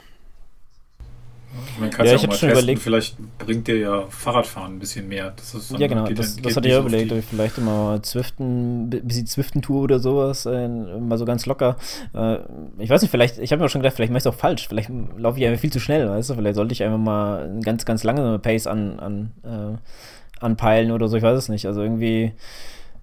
Man 1.80 1.90
kann 1.90 2.06
ja, 2.06 2.16
auch 2.16 2.22
mal 2.22 2.28
testen, 2.30 2.52
überlegt. 2.52 2.82
vielleicht 2.82 3.18
bringt 3.40 3.68
dir 3.68 3.78
ja 3.78 4.04
Fahrradfahren 4.10 4.76
ein 4.76 4.80
bisschen 4.80 5.08
mehr. 5.08 5.34
Das 5.36 5.72
ja, 5.78 5.88
genau, 5.88 6.08
das, 6.08 6.38
das 6.38 6.56
hatte 6.56 6.68
ich 6.68 6.74
ja 6.74 6.80
überlegt, 6.80 7.12
ich 7.12 7.26
vielleicht 7.26 7.58
immer 7.58 8.00
Zwiften, 8.04 8.90
bisschen 8.90 9.26
Zwiften-Tour 9.26 9.82
oder 9.82 10.00
sowas, 10.00 10.46
äh, 10.46 10.68
mal 10.68 11.18
so 11.18 11.26
ganz 11.26 11.46
locker. 11.46 11.78
Äh, 12.14 12.38
ich 12.78 12.90
weiß 12.90 13.02
nicht, 13.02 13.12
vielleicht, 13.12 13.40
ich 13.40 13.52
habe 13.52 13.62
mir 13.64 13.70
schon 13.70 13.82
gedacht, 13.82 13.96
vielleicht 13.96 14.12
mache 14.12 14.20
ich 14.20 14.26
es 14.26 14.28
auch 14.28 14.36
falsch, 14.36 14.68
vielleicht 14.68 14.92
laufe 15.18 15.40
ich 15.40 15.46
einfach 15.46 15.60
viel 15.60 15.72
zu 15.72 15.80
schnell, 15.80 16.08
weißt 16.08 16.30
du, 16.30 16.36
vielleicht 16.36 16.56
sollte 16.56 16.74
ich 16.74 16.84
einfach 16.84 17.00
mal 17.00 17.44
eine 17.44 17.62
ganz, 17.62 17.86
ganz 17.86 18.04
lange 18.04 18.38
Pace 18.40 18.68
an, 18.68 19.00
an, 19.00 19.32
äh, 19.44 20.44
anpeilen 20.44 20.92
oder 20.92 21.08
so, 21.08 21.18
ich 21.18 21.24
weiß 21.24 21.38
es 21.38 21.50
nicht. 21.50 21.66
Also 21.66 21.82
irgendwie 21.82 22.34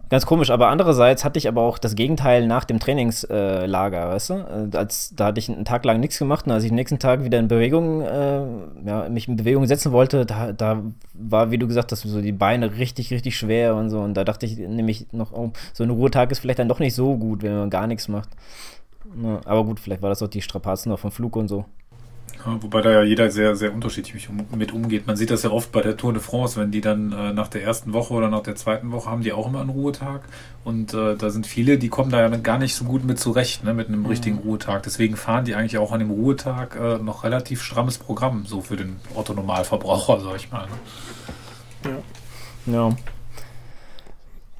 Ganz 0.08 0.24
komisch, 0.24 0.50
aber 0.50 0.68
andererseits 0.68 1.24
hatte 1.24 1.38
ich 1.38 1.48
aber 1.48 1.62
auch 1.62 1.78
das 1.78 1.96
Gegenteil 1.96 2.46
nach 2.46 2.64
dem 2.64 2.78
Trainingslager, 2.78 4.04
äh, 4.04 4.08
weißt 4.08 4.30
du? 4.30 4.34
Äh, 4.34 4.76
als, 4.76 5.12
da 5.16 5.26
hatte 5.26 5.40
ich 5.40 5.48
einen 5.48 5.64
Tag 5.64 5.84
lang 5.84 5.98
nichts 5.98 6.18
gemacht 6.18 6.46
und 6.46 6.52
als 6.52 6.62
ich 6.62 6.70
den 6.70 6.76
nächsten 6.76 7.00
Tag 7.00 7.24
wieder 7.24 7.40
in 7.40 7.48
Bewegung, 7.48 8.02
äh, 8.02 8.42
ja, 8.86 9.08
mich 9.08 9.26
in 9.26 9.34
Bewegung 9.34 9.66
setzen 9.66 9.90
wollte, 9.90 10.24
da, 10.24 10.52
da 10.52 10.82
war, 11.12 11.50
wie 11.50 11.58
du 11.58 11.66
gesagt 11.66 11.90
hast, 11.90 12.02
so 12.02 12.20
die 12.20 12.30
Beine 12.30 12.76
richtig, 12.76 13.10
richtig 13.10 13.36
schwer 13.36 13.74
und 13.74 13.90
so. 13.90 14.00
Und 14.00 14.14
da 14.14 14.22
dachte 14.22 14.46
ich 14.46 14.56
nämlich 14.58 15.06
noch, 15.12 15.32
oh, 15.32 15.50
so 15.72 15.82
ein 15.82 15.90
Ruhetag 15.90 16.30
ist 16.30 16.38
vielleicht 16.38 16.60
dann 16.60 16.68
doch 16.68 16.78
nicht 16.78 16.94
so 16.94 17.16
gut, 17.16 17.42
wenn 17.42 17.56
man 17.56 17.70
gar 17.70 17.88
nichts 17.88 18.06
macht. 18.06 18.28
Ja, 19.22 19.40
aber 19.44 19.64
gut, 19.64 19.80
vielleicht 19.80 20.02
war 20.02 20.10
das 20.10 20.22
auch 20.22 20.28
die 20.28 20.42
Strapazen 20.42 20.90
noch 20.90 21.00
vom 21.00 21.10
Flug 21.10 21.34
und 21.34 21.48
so. 21.48 21.64
Wobei 22.60 22.80
da 22.80 22.90
ja 22.90 23.02
jeder 23.02 23.30
sehr, 23.30 23.56
sehr 23.56 23.74
unterschiedlich 23.74 24.28
mit 24.56 24.72
umgeht. 24.72 25.06
Man 25.06 25.16
sieht 25.16 25.30
das 25.30 25.42
ja 25.42 25.50
oft 25.50 25.72
bei 25.72 25.82
der 25.82 25.96
Tour 25.96 26.12
de 26.12 26.22
France, 26.22 26.60
wenn 26.60 26.70
die 26.70 26.80
dann 26.80 27.12
äh, 27.12 27.32
nach 27.32 27.48
der 27.48 27.62
ersten 27.62 27.92
Woche 27.92 28.14
oder 28.14 28.28
nach 28.28 28.42
der 28.42 28.54
zweiten 28.54 28.92
Woche 28.92 29.10
haben 29.10 29.22
die 29.22 29.32
auch 29.32 29.48
immer 29.48 29.60
einen 29.60 29.70
Ruhetag. 29.70 30.22
Und 30.64 30.94
äh, 30.94 31.16
da 31.16 31.30
sind 31.30 31.46
viele, 31.46 31.78
die 31.78 31.88
kommen 31.88 32.10
da 32.10 32.20
ja 32.20 32.28
gar 32.36 32.58
nicht 32.58 32.74
so 32.74 32.84
gut 32.84 33.04
mit 33.04 33.18
zurecht, 33.18 33.64
ne, 33.64 33.74
mit 33.74 33.88
einem 33.88 34.00
mhm. 34.00 34.06
richtigen 34.06 34.38
Ruhetag. 34.38 34.82
Deswegen 34.82 35.16
fahren 35.16 35.44
die 35.44 35.54
eigentlich 35.54 35.78
auch 35.78 35.92
an 35.92 36.00
dem 36.00 36.10
Ruhetag 36.10 36.76
äh, 36.76 36.98
noch 36.98 37.24
relativ 37.24 37.62
strammes 37.62 37.98
Programm, 37.98 38.46
so 38.46 38.60
für 38.60 38.76
den 38.76 38.96
Otto-Normalverbraucher, 39.14 40.20
sag 40.20 40.36
ich 40.36 40.50
mal. 40.50 40.66
Ne? 41.84 41.90
Ja. 42.66 42.72
Ja. 42.72 42.96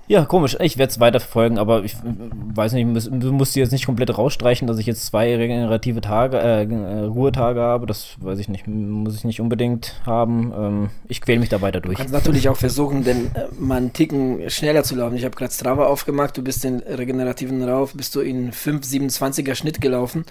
Ja, 0.08 0.24
komisch. 0.24 0.56
Ich 0.60 0.78
werde 0.78 0.90
es 0.90 1.00
weiter 1.00 1.18
verfolgen, 1.18 1.58
aber 1.58 1.82
ich 1.82 1.96
weiß 2.02 2.74
nicht, 2.74 2.86
du 3.10 3.32
musst 3.32 3.56
jetzt 3.56 3.72
nicht 3.72 3.86
komplett 3.86 4.16
rausstreichen, 4.16 4.68
dass 4.68 4.78
ich 4.78 4.86
jetzt 4.86 5.04
zwei 5.04 5.34
regenerative 5.34 6.00
Tage, 6.00 6.38
äh, 6.38 6.62
äh, 6.62 7.04
Ruhetage 7.04 7.60
habe. 7.60 7.86
Das 7.86 8.14
weiß 8.20 8.38
ich 8.38 8.48
nicht, 8.48 8.68
muss 8.68 9.16
ich 9.16 9.24
nicht 9.24 9.40
unbedingt 9.40 10.00
haben. 10.06 10.52
Ähm, 10.56 10.90
ich 11.08 11.20
quäle 11.20 11.40
mich 11.40 11.48
da 11.48 11.60
weiter 11.60 11.80
durch. 11.80 11.96
Du 11.96 12.02
kannst 12.02 12.14
natürlich 12.14 12.48
auch 12.48 12.56
versuchen, 12.56 13.02
den 13.02 13.34
äh, 13.34 13.46
mal 13.58 13.78
einen 13.78 13.92
Ticken 13.92 14.48
schneller 14.48 14.84
zu 14.84 14.94
laufen. 14.94 15.16
Ich 15.16 15.25
habe 15.25 15.34
gerade 15.34 15.52
Strava 15.52 15.86
aufgemacht, 15.86 16.36
du 16.36 16.42
bist 16.42 16.62
den 16.62 16.78
regenerativen 16.78 17.60
Lauf, 17.60 17.94
bist 17.94 18.14
du 18.14 18.20
in 18.20 18.52
5,27er 18.52 19.56
Schnitt 19.56 19.80
gelaufen. 19.80 20.25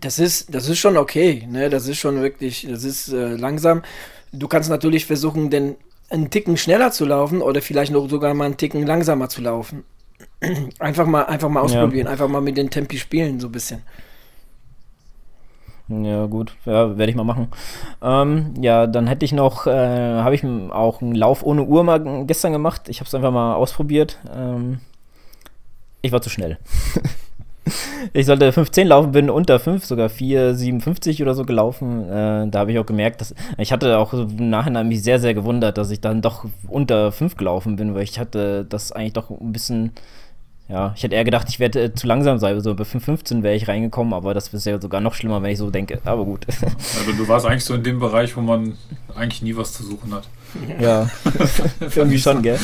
Das 0.00 0.20
ist, 0.20 0.54
das 0.54 0.68
ist 0.68 0.78
schon 0.78 0.96
okay, 0.96 1.48
ne? 1.50 1.68
Das 1.68 1.88
ist 1.88 1.98
schon 1.98 2.22
wirklich, 2.22 2.66
das 2.70 2.84
ist 2.84 3.08
äh, 3.08 3.34
langsam. 3.34 3.82
Du 4.32 4.46
kannst 4.46 4.70
natürlich 4.70 5.04
versuchen, 5.04 5.50
den 5.50 5.74
einen 6.12 6.30
Ticken 6.30 6.56
schneller 6.56 6.92
zu 6.92 7.04
laufen 7.04 7.42
oder 7.42 7.62
vielleicht 7.62 7.92
noch 7.92 8.08
sogar 8.08 8.34
mal 8.34 8.44
einen 8.44 8.56
Ticken 8.56 8.86
langsamer 8.86 9.28
zu 9.28 9.40
laufen. 9.40 9.84
Einfach 10.78 11.06
mal, 11.06 11.22
einfach 11.22 11.48
mal 11.48 11.60
ausprobieren, 11.60 12.06
ja. 12.06 12.12
einfach 12.12 12.28
mal 12.28 12.40
mit 12.40 12.56
den 12.56 12.70
Tempi 12.70 12.98
spielen, 12.98 13.40
so 13.40 13.48
ein 13.48 13.52
bisschen. 13.52 13.82
Ja, 15.88 16.26
gut, 16.26 16.56
ja, 16.64 16.96
werde 16.96 17.10
ich 17.10 17.16
mal 17.16 17.24
machen. 17.24 17.48
Ähm, 18.00 18.54
ja, 18.60 18.86
dann 18.86 19.06
hätte 19.06 19.24
ich 19.24 19.32
noch, 19.32 19.66
äh, 19.66 19.70
habe 19.70 20.34
ich 20.34 20.44
auch 20.44 21.02
einen 21.02 21.14
Lauf 21.14 21.42
ohne 21.42 21.64
Uhr 21.64 21.84
mal 21.84 22.24
gestern 22.24 22.52
gemacht. 22.52 22.88
Ich 22.88 23.00
habe 23.00 23.08
es 23.08 23.14
einfach 23.14 23.30
mal 23.32 23.54
ausprobiert. 23.54 24.18
Ähm, 24.34 24.80
ich 26.00 26.12
war 26.12 26.22
zu 26.22 26.30
schnell. 26.30 26.58
ich 28.12 28.26
sollte 28.26 28.50
5,10 28.50 28.84
laufen, 28.84 29.12
bin 29.12 29.30
unter 29.30 29.58
5, 29.58 29.84
sogar 29.84 30.08
4,57 30.08 31.22
oder 31.22 31.34
so 31.34 31.44
gelaufen. 31.44 32.08
Äh, 32.08 32.48
da 32.48 32.60
habe 32.60 32.72
ich 32.72 32.78
auch 32.78 32.86
gemerkt, 32.86 33.20
dass 33.20 33.34
ich 33.58 33.72
hatte 33.72 33.98
auch 33.98 34.12
im 34.12 34.50
Nachhinein 34.50 34.88
mich 34.88 35.02
sehr, 35.02 35.18
sehr 35.18 35.34
gewundert, 35.34 35.78
dass 35.78 35.90
ich 35.90 36.00
dann 36.00 36.22
doch 36.22 36.46
unter 36.68 37.12
5 37.12 37.36
gelaufen 37.36 37.76
bin, 37.76 37.94
weil 37.94 38.02
ich 38.02 38.18
hatte 38.18 38.64
das 38.68 38.92
eigentlich 38.92 39.12
doch 39.12 39.30
ein 39.30 39.52
bisschen 39.52 39.92
ja, 40.72 40.94
ich 40.96 41.02
hätte 41.02 41.14
eher 41.14 41.24
gedacht, 41.24 41.48
ich 41.50 41.60
werde 41.60 41.82
äh, 41.82 41.94
zu 41.94 42.06
langsam 42.06 42.38
sein. 42.38 42.58
So 42.62 42.74
bei 42.74 42.84
5,15 42.84 43.42
wäre 43.42 43.54
ich 43.54 43.68
reingekommen, 43.68 44.14
aber 44.14 44.32
das 44.32 44.48
ist 44.54 44.64
ja 44.64 44.80
sogar 44.80 45.02
noch 45.02 45.12
schlimmer, 45.12 45.42
wenn 45.42 45.50
ich 45.50 45.58
so 45.58 45.70
denke. 45.70 46.00
Aber 46.04 46.24
gut. 46.24 46.46
Also 46.46 47.12
du 47.12 47.28
warst 47.28 47.44
eigentlich 47.44 47.64
so 47.64 47.74
in 47.74 47.82
dem 47.82 48.00
Bereich, 48.00 48.34
wo 48.36 48.40
man 48.40 48.78
eigentlich 49.14 49.42
nie 49.42 49.54
was 49.54 49.74
zu 49.74 49.82
suchen 49.82 50.14
hat. 50.14 50.26
Ja, 50.80 51.10
irgendwie 51.80 52.18
schon, 52.18 52.40
gell? 52.40 52.58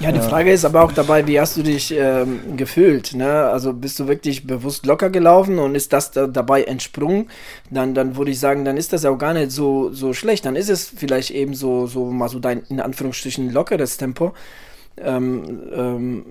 Ja, 0.00 0.12
die 0.12 0.20
Frage 0.20 0.52
ist 0.52 0.66
aber 0.66 0.82
auch 0.82 0.92
dabei, 0.92 1.26
wie 1.26 1.40
hast 1.40 1.56
du 1.56 1.62
dich 1.62 1.94
ähm, 1.96 2.56
gefühlt? 2.56 3.14
Ne? 3.14 3.30
Also 3.30 3.72
bist 3.72 3.98
du 3.98 4.08
wirklich 4.08 4.46
bewusst 4.46 4.84
locker 4.84 5.08
gelaufen 5.08 5.58
und 5.58 5.74
ist 5.74 5.94
das 5.94 6.10
da 6.10 6.26
dabei 6.26 6.64
entsprungen? 6.64 7.30
Dann, 7.70 7.94
dann 7.94 8.16
würde 8.16 8.30
ich 8.30 8.40
sagen, 8.40 8.66
dann 8.66 8.76
ist 8.76 8.92
das 8.92 9.06
auch 9.06 9.16
gar 9.16 9.32
nicht 9.32 9.50
so, 9.50 9.90
so 9.90 10.12
schlecht. 10.12 10.44
Dann 10.44 10.56
ist 10.56 10.68
es 10.68 10.92
vielleicht 10.94 11.30
eben 11.30 11.54
so, 11.54 11.86
so 11.86 12.10
mal 12.10 12.28
so 12.28 12.40
dein, 12.40 12.62
in 12.68 12.80
Anführungsstrichen, 12.80 13.50
lockeres 13.50 13.96
Tempo. 13.96 14.34
Ähm, 14.96 15.62
ähm, 15.74 16.24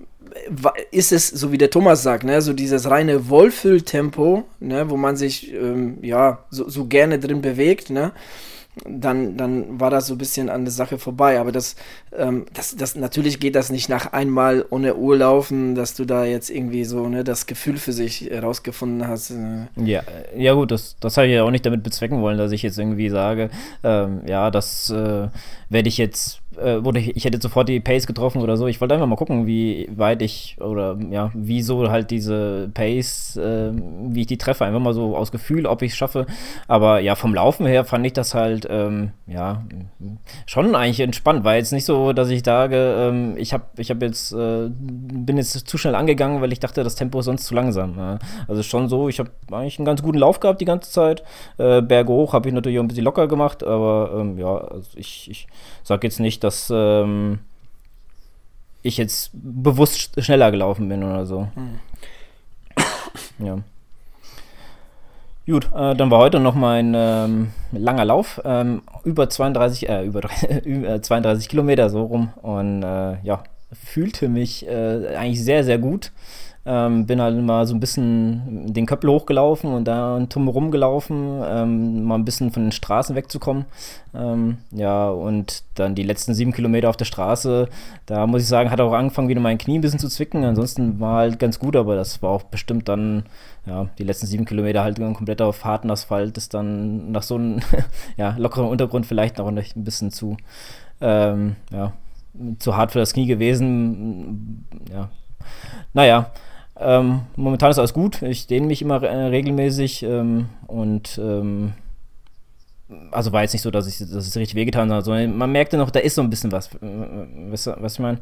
ist 0.90 1.12
es, 1.12 1.28
so 1.28 1.52
wie 1.52 1.58
der 1.58 1.70
Thomas 1.70 2.02
sagt, 2.02 2.24
ne, 2.24 2.40
so 2.42 2.52
dieses 2.52 2.90
reine 2.90 3.28
Wohlfühltempo, 3.28 4.44
ne, 4.60 4.90
wo 4.90 4.96
man 4.96 5.16
sich 5.16 5.52
ähm, 5.52 5.98
ja 6.02 6.44
so, 6.50 6.68
so, 6.68 6.86
gerne 6.86 7.18
drin 7.18 7.40
bewegt, 7.40 7.90
ne, 7.90 8.12
dann, 8.84 9.36
dann 9.36 9.78
war 9.78 9.90
das 9.90 10.08
so 10.08 10.14
ein 10.14 10.18
bisschen 10.18 10.50
an 10.50 10.64
der 10.64 10.72
Sache 10.72 10.98
vorbei. 10.98 11.38
Aber 11.38 11.52
das, 11.52 11.76
ähm, 12.16 12.46
das, 12.52 12.76
das, 12.76 12.96
natürlich 12.96 13.38
geht 13.38 13.54
das 13.54 13.70
nicht 13.70 13.88
nach 13.88 14.12
einmal 14.12 14.64
ohne 14.70 14.96
Uhr 14.96 15.16
laufen, 15.16 15.74
dass 15.74 15.94
du 15.94 16.04
da 16.04 16.24
jetzt 16.24 16.50
irgendwie 16.50 16.84
so 16.84 17.08
ne, 17.08 17.22
das 17.22 17.46
Gefühl 17.46 17.76
für 17.76 17.92
sich 17.92 18.22
herausgefunden 18.22 19.06
hast. 19.06 19.30
Äh. 19.30 19.66
Ja, 19.76 20.02
ja 20.36 20.54
gut, 20.54 20.70
das, 20.70 20.96
das 20.98 21.16
habe 21.16 21.28
ich 21.28 21.34
ja 21.34 21.44
auch 21.44 21.50
nicht 21.50 21.64
damit 21.64 21.82
bezwecken 21.82 22.20
wollen, 22.20 22.38
dass 22.38 22.52
ich 22.52 22.62
jetzt 22.62 22.78
irgendwie 22.78 23.10
sage, 23.10 23.50
ähm, 23.84 24.22
ja, 24.26 24.50
das 24.50 24.90
äh, 24.90 25.28
werde 25.68 25.88
ich 25.88 25.98
jetzt 25.98 26.40
äh, 26.62 26.76
oder 26.76 27.00
ich 27.00 27.24
hätte 27.24 27.40
sofort 27.40 27.68
die 27.68 27.80
Pace 27.80 28.06
getroffen 28.06 28.42
oder 28.42 28.56
so. 28.56 28.66
Ich 28.66 28.80
wollte 28.80 28.94
einfach 28.94 29.06
mal 29.06 29.16
gucken, 29.16 29.46
wie 29.46 29.88
weit 29.94 30.22
ich 30.22 30.56
oder 30.60 30.96
ja, 31.10 31.30
wieso 31.34 31.90
halt 31.90 32.10
diese 32.10 32.70
Pace, 32.74 33.36
äh, 33.36 33.72
wie 34.08 34.22
ich 34.22 34.26
die 34.26 34.38
treffe. 34.38 34.64
Einfach 34.64 34.80
mal 34.80 34.94
so 34.94 35.16
aus 35.16 35.32
Gefühl, 35.32 35.66
ob 35.66 35.82
ich 35.82 35.92
es 35.92 35.96
schaffe. 35.96 36.26
Aber 36.68 37.00
ja, 37.00 37.14
vom 37.14 37.34
Laufen 37.34 37.66
her 37.66 37.84
fand 37.84 38.06
ich 38.06 38.12
das 38.12 38.34
halt, 38.34 38.66
ähm, 38.70 39.12
ja, 39.26 39.64
schon 40.46 40.74
eigentlich 40.74 41.00
entspannt. 41.00 41.44
War 41.44 41.56
jetzt 41.56 41.72
nicht 41.72 41.84
so, 41.84 42.12
dass 42.12 42.30
ich 42.30 42.44
sage, 42.44 42.94
ähm, 42.98 43.36
ich 43.36 43.52
habe 43.52 43.64
ich 43.76 43.90
hab 43.90 44.02
jetzt, 44.02 44.32
äh, 44.32 44.68
bin 44.70 45.36
jetzt 45.36 45.68
zu 45.68 45.78
schnell 45.78 45.94
angegangen, 45.94 46.40
weil 46.40 46.52
ich 46.52 46.60
dachte, 46.60 46.84
das 46.84 46.94
Tempo 46.94 47.20
ist 47.20 47.26
sonst 47.26 47.44
zu 47.44 47.54
langsam. 47.54 47.96
Ja. 47.96 48.18
Also 48.48 48.62
schon 48.62 48.88
so, 48.88 49.08
ich 49.08 49.18
habe 49.18 49.30
eigentlich 49.50 49.78
einen 49.78 49.86
ganz 49.86 50.02
guten 50.02 50.18
Lauf 50.18 50.40
gehabt 50.40 50.60
die 50.60 50.64
ganze 50.66 50.90
Zeit. 50.90 51.22
Äh, 51.58 51.82
Berge 51.82 52.12
hoch 52.12 52.32
habe 52.32 52.48
ich 52.48 52.54
natürlich 52.54 52.78
auch 52.78 52.82
ein 52.82 52.88
bisschen 52.88 53.04
locker 53.04 53.28
gemacht, 53.28 53.62
aber 53.62 54.10
ähm, 54.18 54.38
ja, 54.38 54.56
also 54.56 54.90
ich, 54.96 55.30
ich 55.30 55.46
sage 55.84 56.06
jetzt 56.06 56.20
nicht, 56.20 56.42
dass 56.42 56.72
ähm, 56.74 57.38
ich 58.82 58.96
jetzt 58.96 59.30
bewusst 59.32 60.22
schneller 60.22 60.50
gelaufen 60.50 60.88
bin 60.88 61.04
oder 61.04 61.26
so. 61.26 61.48
Hm. 61.54 61.78
Ja. 63.38 63.58
Gut, 65.46 65.66
äh, 65.74 65.94
dann 65.94 66.10
war 66.10 66.20
heute 66.20 66.40
noch 66.40 66.54
mein 66.54 66.94
ähm, 66.96 67.50
langer 67.72 68.06
Lauf, 68.06 68.40
ähm, 68.44 68.82
über 69.04 69.28
32, 69.28 69.88
äh, 69.88 70.04
über, 70.04 70.22
über 70.64 71.02
32 71.02 71.48
Kilometer 71.48 71.90
so 71.90 72.04
rum 72.04 72.32
und 72.40 72.82
äh, 72.82 73.20
ja, 73.22 73.44
fühlte 73.74 74.28
mich 74.28 74.66
äh, 74.66 75.16
eigentlich 75.16 75.42
sehr, 75.42 75.64
sehr 75.64 75.78
gut. 75.78 76.12
Ähm, 76.66 77.04
bin 77.04 77.20
halt 77.20 77.36
mal 77.42 77.66
so 77.66 77.74
ein 77.74 77.80
bisschen 77.80 78.72
den 78.72 78.86
Köppel 78.86 79.10
hochgelaufen 79.10 79.70
und 79.70 79.84
da 79.84 80.16
ein 80.16 80.30
Turm 80.30 80.48
rumgelaufen, 80.48 81.42
ähm, 81.44 82.04
mal 82.04 82.14
ein 82.14 82.24
bisschen 82.24 82.52
von 82.52 82.62
den 82.62 82.72
Straßen 82.72 83.14
wegzukommen. 83.14 83.66
Ähm, 84.14 84.56
ja, 84.70 85.10
und 85.10 85.62
dann 85.74 85.94
die 85.94 86.02
letzten 86.04 86.32
sieben 86.32 86.52
Kilometer 86.52 86.88
auf 86.88 86.96
der 86.96 87.04
Straße, 87.04 87.68
da 88.06 88.26
muss 88.26 88.40
ich 88.42 88.48
sagen, 88.48 88.70
hat 88.70 88.80
auch 88.80 88.94
angefangen, 88.94 89.28
wieder 89.28 89.42
mein 89.42 89.58
Knie 89.58 89.76
ein 89.76 89.82
bisschen 89.82 89.98
zu 89.98 90.08
zwicken. 90.08 90.42
Ansonsten 90.42 91.00
war 91.00 91.16
halt 91.16 91.38
ganz 91.38 91.58
gut, 91.58 91.76
aber 91.76 91.96
das 91.96 92.22
war 92.22 92.30
auch 92.30 92.44
bestimmt 92.44 92.88
dann, 92.88 93.24
ja, 93.66 93.90
die 93.98 94.04
letzten 94.04 94.26
sieben 94.26 94.46
Kilometer 94.46 94.82
halt 94.82 94.96
komplett 94.98 95.42
auf 95.42 95.66
harten 95.66 95.90
Asphalt, 95.90 96.38
ist 96.38 96.54
dann 96.54 97.12
nach 97.12 97.22
so 97.22 97.34
einem 97.34 97.60
ja, 98.16 98.36
lockeren 98.38 98.68
Untergrund 98.68 99.04
vielleicht 99.04 99.36
noch 99.36 99.48
ein 99.48 99.62
bisschen 99.74 100.10
zu, 100.10 100.38
ähm, 101.02 101.56
ja, 101.70 101.92
zu 102.58 102.76
hart 102.76 102.92
für 102.92 102.98
das 102.98 103.12
Knie 103.12 103.26
gewesen. 103.26 104.66
Ja, 104.92 105.10
naja, 105.92 106.30
ähm, 106.76 107.22
momentan 107.36 107.70
ist 107.70 107.78
alles 107.78 107.94
gut. 107.94 108.22
Ich 108.22 108.46
dehne 108.46 108.66
mich 108.66 108.82
immer 108.82 109.02
äh, 109.02 109.26
regelmäßig 109.26 110.02
ähm, 110.02 110.48
und 110.66 111.18
ähm, 111.18 111.74
also 113.10 113.32
war 113.32 113.42
jetzt 113.42 113.52
nicht 113.52 113.62
so, 113.62 113.70
dass, 113.70 113.86
ich, 113.86 113.98
dass 113.98 114.26
es 114.26 114.36
richtig 114.36 114.54
wehgetan 114.54 114.92
hat, 114.92 115.04
sondern 115.04 115.36
man 115.36 115.52
merkte 115.52 115.76
noch, 115.76 115.90
da 115.90 116.00
ist 116.00 116.14
so 116.16 116.22
ein 116.22 116.30
bisschen 116.30 116.52
was. 116.52 116.70
Weißt 116.72 117.68
du, 117.68 117.76
was 117.78 117.94
ich 117.94 117.98
meine? 118.00 118.18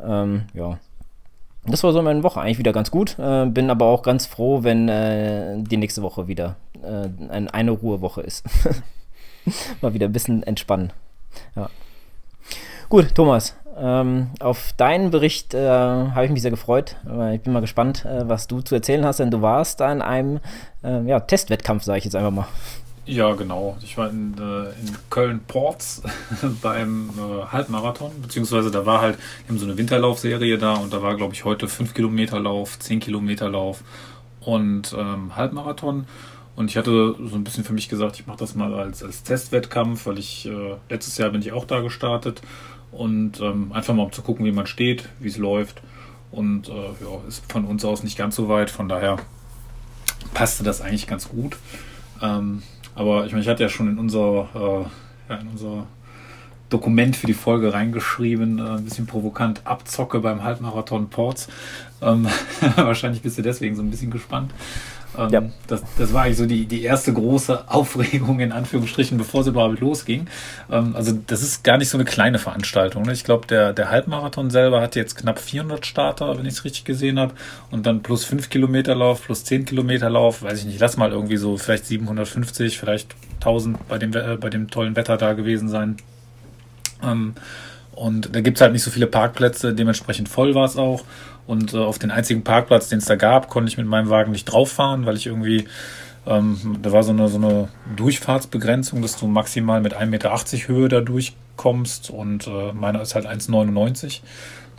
Ähm, 0.00 0.42
ja. 0.54 0.78
Das 1.66 1.82
war 1.82 1.92
so 1.92 2.00
meine 2.00 2.22
Woche 2.22 2.40
eigentlich 2.40 2.58
wieder 2.58 2.72
ganz 2.72 2.90
gut. 2.90 3.18
Äh, 3.18 3.46
bin 3.46 3.70
aber 3.70 3.86
auch 3.86 4.02
ganz 4.02 4.26
froh, 4.26 4.62
wenn 4.62 4.88
äh, 4.88 5.62
die 5.62 5.76
nächste 5.76 6.02
Woche 6.02 6.26
wieder 6.26 6.56
äh, 6.82 7.08
ein, 7.28 7.48
eine 7.48 7.70
Ruhewoche 7.70 8.22
ist. 8.22 8.44
Mal 9.80 9.94
wieder 9.94 10.06
ein 10.06 10.12
bisschen 10.12 10.42
entspannen. 10.42 10.92
Ja. 11.54 11.68
Gut, 12.90 13.14
Thomas, 13.14 13.54
ähm, 13.78 14.30
auf 14.40 14.72
deinen 14.76 15.12
Bericht 15.12 15.54
äh, 15.54 15.68
habe 15.68 16.24
ich 16.24 16.32
mich 16.32 16.42
sehr 16.42 16.50
gefreut. 16.50 16.96
Ich 17.32 17.40
bin 17.40 17.52
mal 17.52 17.60
gespannt, 17.60 18.04
äh, 18.04 18.28
was 18.28 18.48
du 18.48 18.62
zu 18.62 18.74
erzählen 18.74 19.04
hast, 19.04 19.20
denn 19.20 19.30
du 19.30 19.42
warst 19.42 19.78
da 19.78 19.92
in 19.92 20.02
einem 20.02 20.40
äh, 20.82 21.00
ja, 21.04 21.20
Testwettkampf, 21.20 21.84
sage 21.84 21.98
ich 21.98 22.04
jetzt 22.04 22.16
einfach 22.16 22.32
mal. 22.32 22.48
Ja, 23.06 23.32
genau. 23.34 23.76
Ich 23.80 23.96
war 23.96 24.10
in, 24.10 24.34
äh, 24.36 24.70
in 24.70 24.96
Köln-Ports 25.08 26.02
beim 26.62 27.10
äh, 27.10 27.44
Halbmarathon, 27.52 28.10
beziehungsweise 28.22 28.72
da 28.72 28.84
war 28.84 29.00
halt, 29.00 29.18
wir 29.46 29.50
haben 29.50 29.60
so 29.60 29.66
eine 29.66 29.78
Winterlaufserie 29.78 30.58
da 30.58 30.74
und 30.74 30.92
da 30.92 31.00
war, 31.00 31.14
glaube 31.14 31.32
ich, 31.32 31.44
heute 31.44 31.68
5 31.68 31.94
Kilometer 31.94 32.40
Lauf, 32.40 32.76
10 32.80 32.98
Kilometer 32.98 33.48
Lauf 33.48 33.84
und 34.40 34.96
ähm, 34.98 35.36
Halbmarathon. 35.36 36.06
Und 36.56 36.70
ich 36.70 36.76
hatte 36.76 37.14
so 37.24 37.36
ein 37.36 37.44
bisschen 37.44 37.62
für 37.62 37.72
mich 37.72 37.88
gesagt, 37.88 38.18
ich 38.18 38.26
mache 38.26 38.38
das 38.38 38.56
mal 38.56 38.74
als, 38.74 39.04
als 39.04 39.22
Testwettkampf, 39.22 40.06
weil 40.06 40.18
ich 40.18 40.46
äh, 40.46 40.74
letztes 40.88 41.16
Jahr 41.18 41.30
bin 41.30 41.40
ich 41.40 41.52
auch 41.52 41.64
da 41.64 41.80
gestartet 41.80 42.42
und 42.92 43.40
ähm, 43.40 43.72
einfach 43.72 43.94
mal 43.94 44.02
um 44.02 44.12
zu 44.12 44.22
gucken, 44.22 44.44
wie 44.44 44.52
man 44.52 44.66
steht, 44.66 45.08
wie 45.18 45.28
es 45.28 45.36
läuft. 45.36 45.82
Und 46.30 46.68
äh, 46.68 46.72
ja, 46.72 47.28
ist 47.28 47.50
von 47.50 47.64
uns 47.64 47.84
aus 47.84 48.02
nicht 48.02 48.16
ganz 48.16 48.36
so 48.36 48.48
weit, 48.48 48.70
von 48.70 48.88
daher 48.88 49.18
passte 50.34 50.62
das 50.62 50.80
eigentlich 50.80 51.06
ganz 51.06 51.28
gut. 51.28 51.56
Ähm, 52.22 52.62
aber 52.94 53.26
ich 53.26 53.32
meine, 53.32 53.42
ich 53.42 53.48
hatte 53.48 53.62
ja 53.62 53.68
schon 53.68 53.88
in 53.88 53.98
unser, 53.98 54.48
äh, 54.54 55.32
ja, 55.32 55.40
in 55.40 55.48
unser 55.48 55.86
Dokument 56.68 57.16
für 57.16 57.26
die 57.26 57.34
Folge 57.34 57.72
reingeschrieben, 57.72 58.58
äh, 58.58 58.62
ein 58.62 58.84
bisschen 58.84 59.06
provokant, 59.06 59.66
Abzocke 59.66 60.20
beim 60.20 60.42
Halbmarathon 60.42 61.08
Ports. 61.08 61.48
Ähm, 62.00 62.28
wahrscheinlich 62.76 63.22
bist 63.22 63.38
du 63.38 63.42
deswegen 63.42 63.74
so 63.74 63.82
ein 63.82 63.90
bisschen 63.90 64.10
gespannt. 64.10 64.52
Ähm, 65.18 65.30
ja. 65.30 65.42
das, 65.66 65.82
das 65.98 66.12
war 66.12 66.22
eigentlich 66.22 66.36
so 66.36 66.46
die, 66.46 66.66
die 66.66 66.82
erste 66.82 67.12
große 67.12 67.64
Aufregung 67.68 68.40
in 68.40 68.52
Anführungsstrichen, 68.52 69.18
bevor 69.18 69.42
es 69.42 69.46
überhaupt 69.46 69.80
losging. 69.80 70.26
Ähm, 70.70 70.94
also 70.94 71.18
das 71.26 71.42
ist 71.42 71.64
gar 71.64 71.78
nicht 71.78 71.88
so 71.88 71.96
eine 71.96 72.04
kleine 72.04 72.38
Veranstaltung. 72.38 73.02
Ne? 73.02 73.12
Ich 73.12 73.24
glaube, 73.24 73.46
der, 73.46 73.72
der 73.72 73.90
Halbmarathon 73.90 74.50
selber 74.50 74.80
hat 74.80 74.96
jetzt 74.96 75.16
knapp 75.16 75.38
400 75.38 75.84
Starter, 75.84 76.38
wenn 76.38 76.46
ich 76.46 76.54
es 76.54 76.64
richtig 76.64 76.84
gesehen 76.84 77.18
habe. 77.18 77.34
Und 77.70 77.86
dann 77.86 78.02
plus 78.02 78.24
5 78.24 78.50
Kilometer 78.50 78.94
Lauf, 78.94 79.24
plus 79.24 79.44
10 79.44 79.64
Kilometer 79.64 80.10
Lauf, 80.10 80.42
weiß 80.42 80.60
ich 80.60 80.66
nicht, 80.66 80.80
lass 80.80 80.96
mal 80.96 81.10
irgendwie 81.10 81.36
so 81.36 81.56
vielleicht 81.56 81.86
750, 81.86 82.78
vielleicht 82.78 83.14
1000 83.36 83.88
bei 83.88 83.98
dem, 83.98 84.14
äh, 84.14 84.36
bei 84.36 84.50
dem 84.50 84.70
tollen 84.70 84.96
Wetter 84.96 85.16
da 85.16 85.32
gewesen 85.32 85.68
sein. 85.68 85.96
Ähm, 87.02 87.34
und 87.92 88.34
da 88.34 88.40
gibt 88.40 88.58
es 88.58 88.60
halt 88.60 88.72
nicht 88.72 88.82
so 88.82 88.90
viele 88.90 89.06
Parkplätze, 89.06 89.74
dementsprechend 89.74 90.28
voll 90.28 90.54
war 90.54 90.64
es 90.64 90.76
auch. 90.76 91.04
Und 91.46 91.74
äh, 91.74 91.78
auf 91.78 91.98
den 91.98 92.10
einzigen 92.10 92.42
Parkplatz, 92.42 92.88
den 92.88 92.98
es 92.98 93.06
da 93.06 93.16
gab, 93.16 93.48
konnte 93.48 93.70
ich 93.70 93.78
mit 93.78 93.86
meinem 93.86 94.08
Wagen 94.08 94.32
nicht 94.32 94.44
drauf 94.44 94.72
fahren, 94.72 95.06
weil 95.06 95.16
ich 95.16 95.26
irgendwie, 95.26 95.66
ähm, 96.26 96.78
da 96.82 96.92
war 96.92 97.02
so 97.02 97.12
eine, 97.12 97.28
so 97.28 97.38
eine 97.38 97.68
Durchfahrtsbegrenzung, 97.96 99.02
dass 99.02 99.16
du 99.16 99.26
maximal 99.26 99.80
mit 99.80 99.96
1,80 99.96 100.06
Meter 100.06 100.30
Höhe 100.68 100.88
da 100.88 101.00
durchkommst 101.00 102.10
und 102.10 102.46
äh, 102.46 102.72
meiner 102.72 103.02
ist 103.02 103.14
halt 103.14 103.26
1,99 103.26 104.20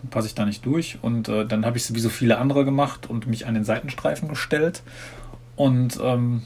dann 0.02 0.10
passe 0.10 0.28
ich 0.28 0.36
da 0.36 0.46
nicht 0.46 0.66
durch. 0.66 0.98
Und 1.02 1.30
äh, 1.30 1.46
dann 1.46 1.66
habe 1.66 1.78
ich 1.78 1.84
es 1.84 1.96
wie 1.96 2.00
so 2.00 2.10
viele 2.10 2.38
andere 2.38 2.66
gemacht 2.66 3.10
und 3.10 3.28
mich 3.28 3.46
an 3.46 3.54
den 3.54 3.64
Seitenstreifen 3.64 4.28
gestellt. 4.28 4.82
Und 5.56 6.00
ähm, 6.04 6.42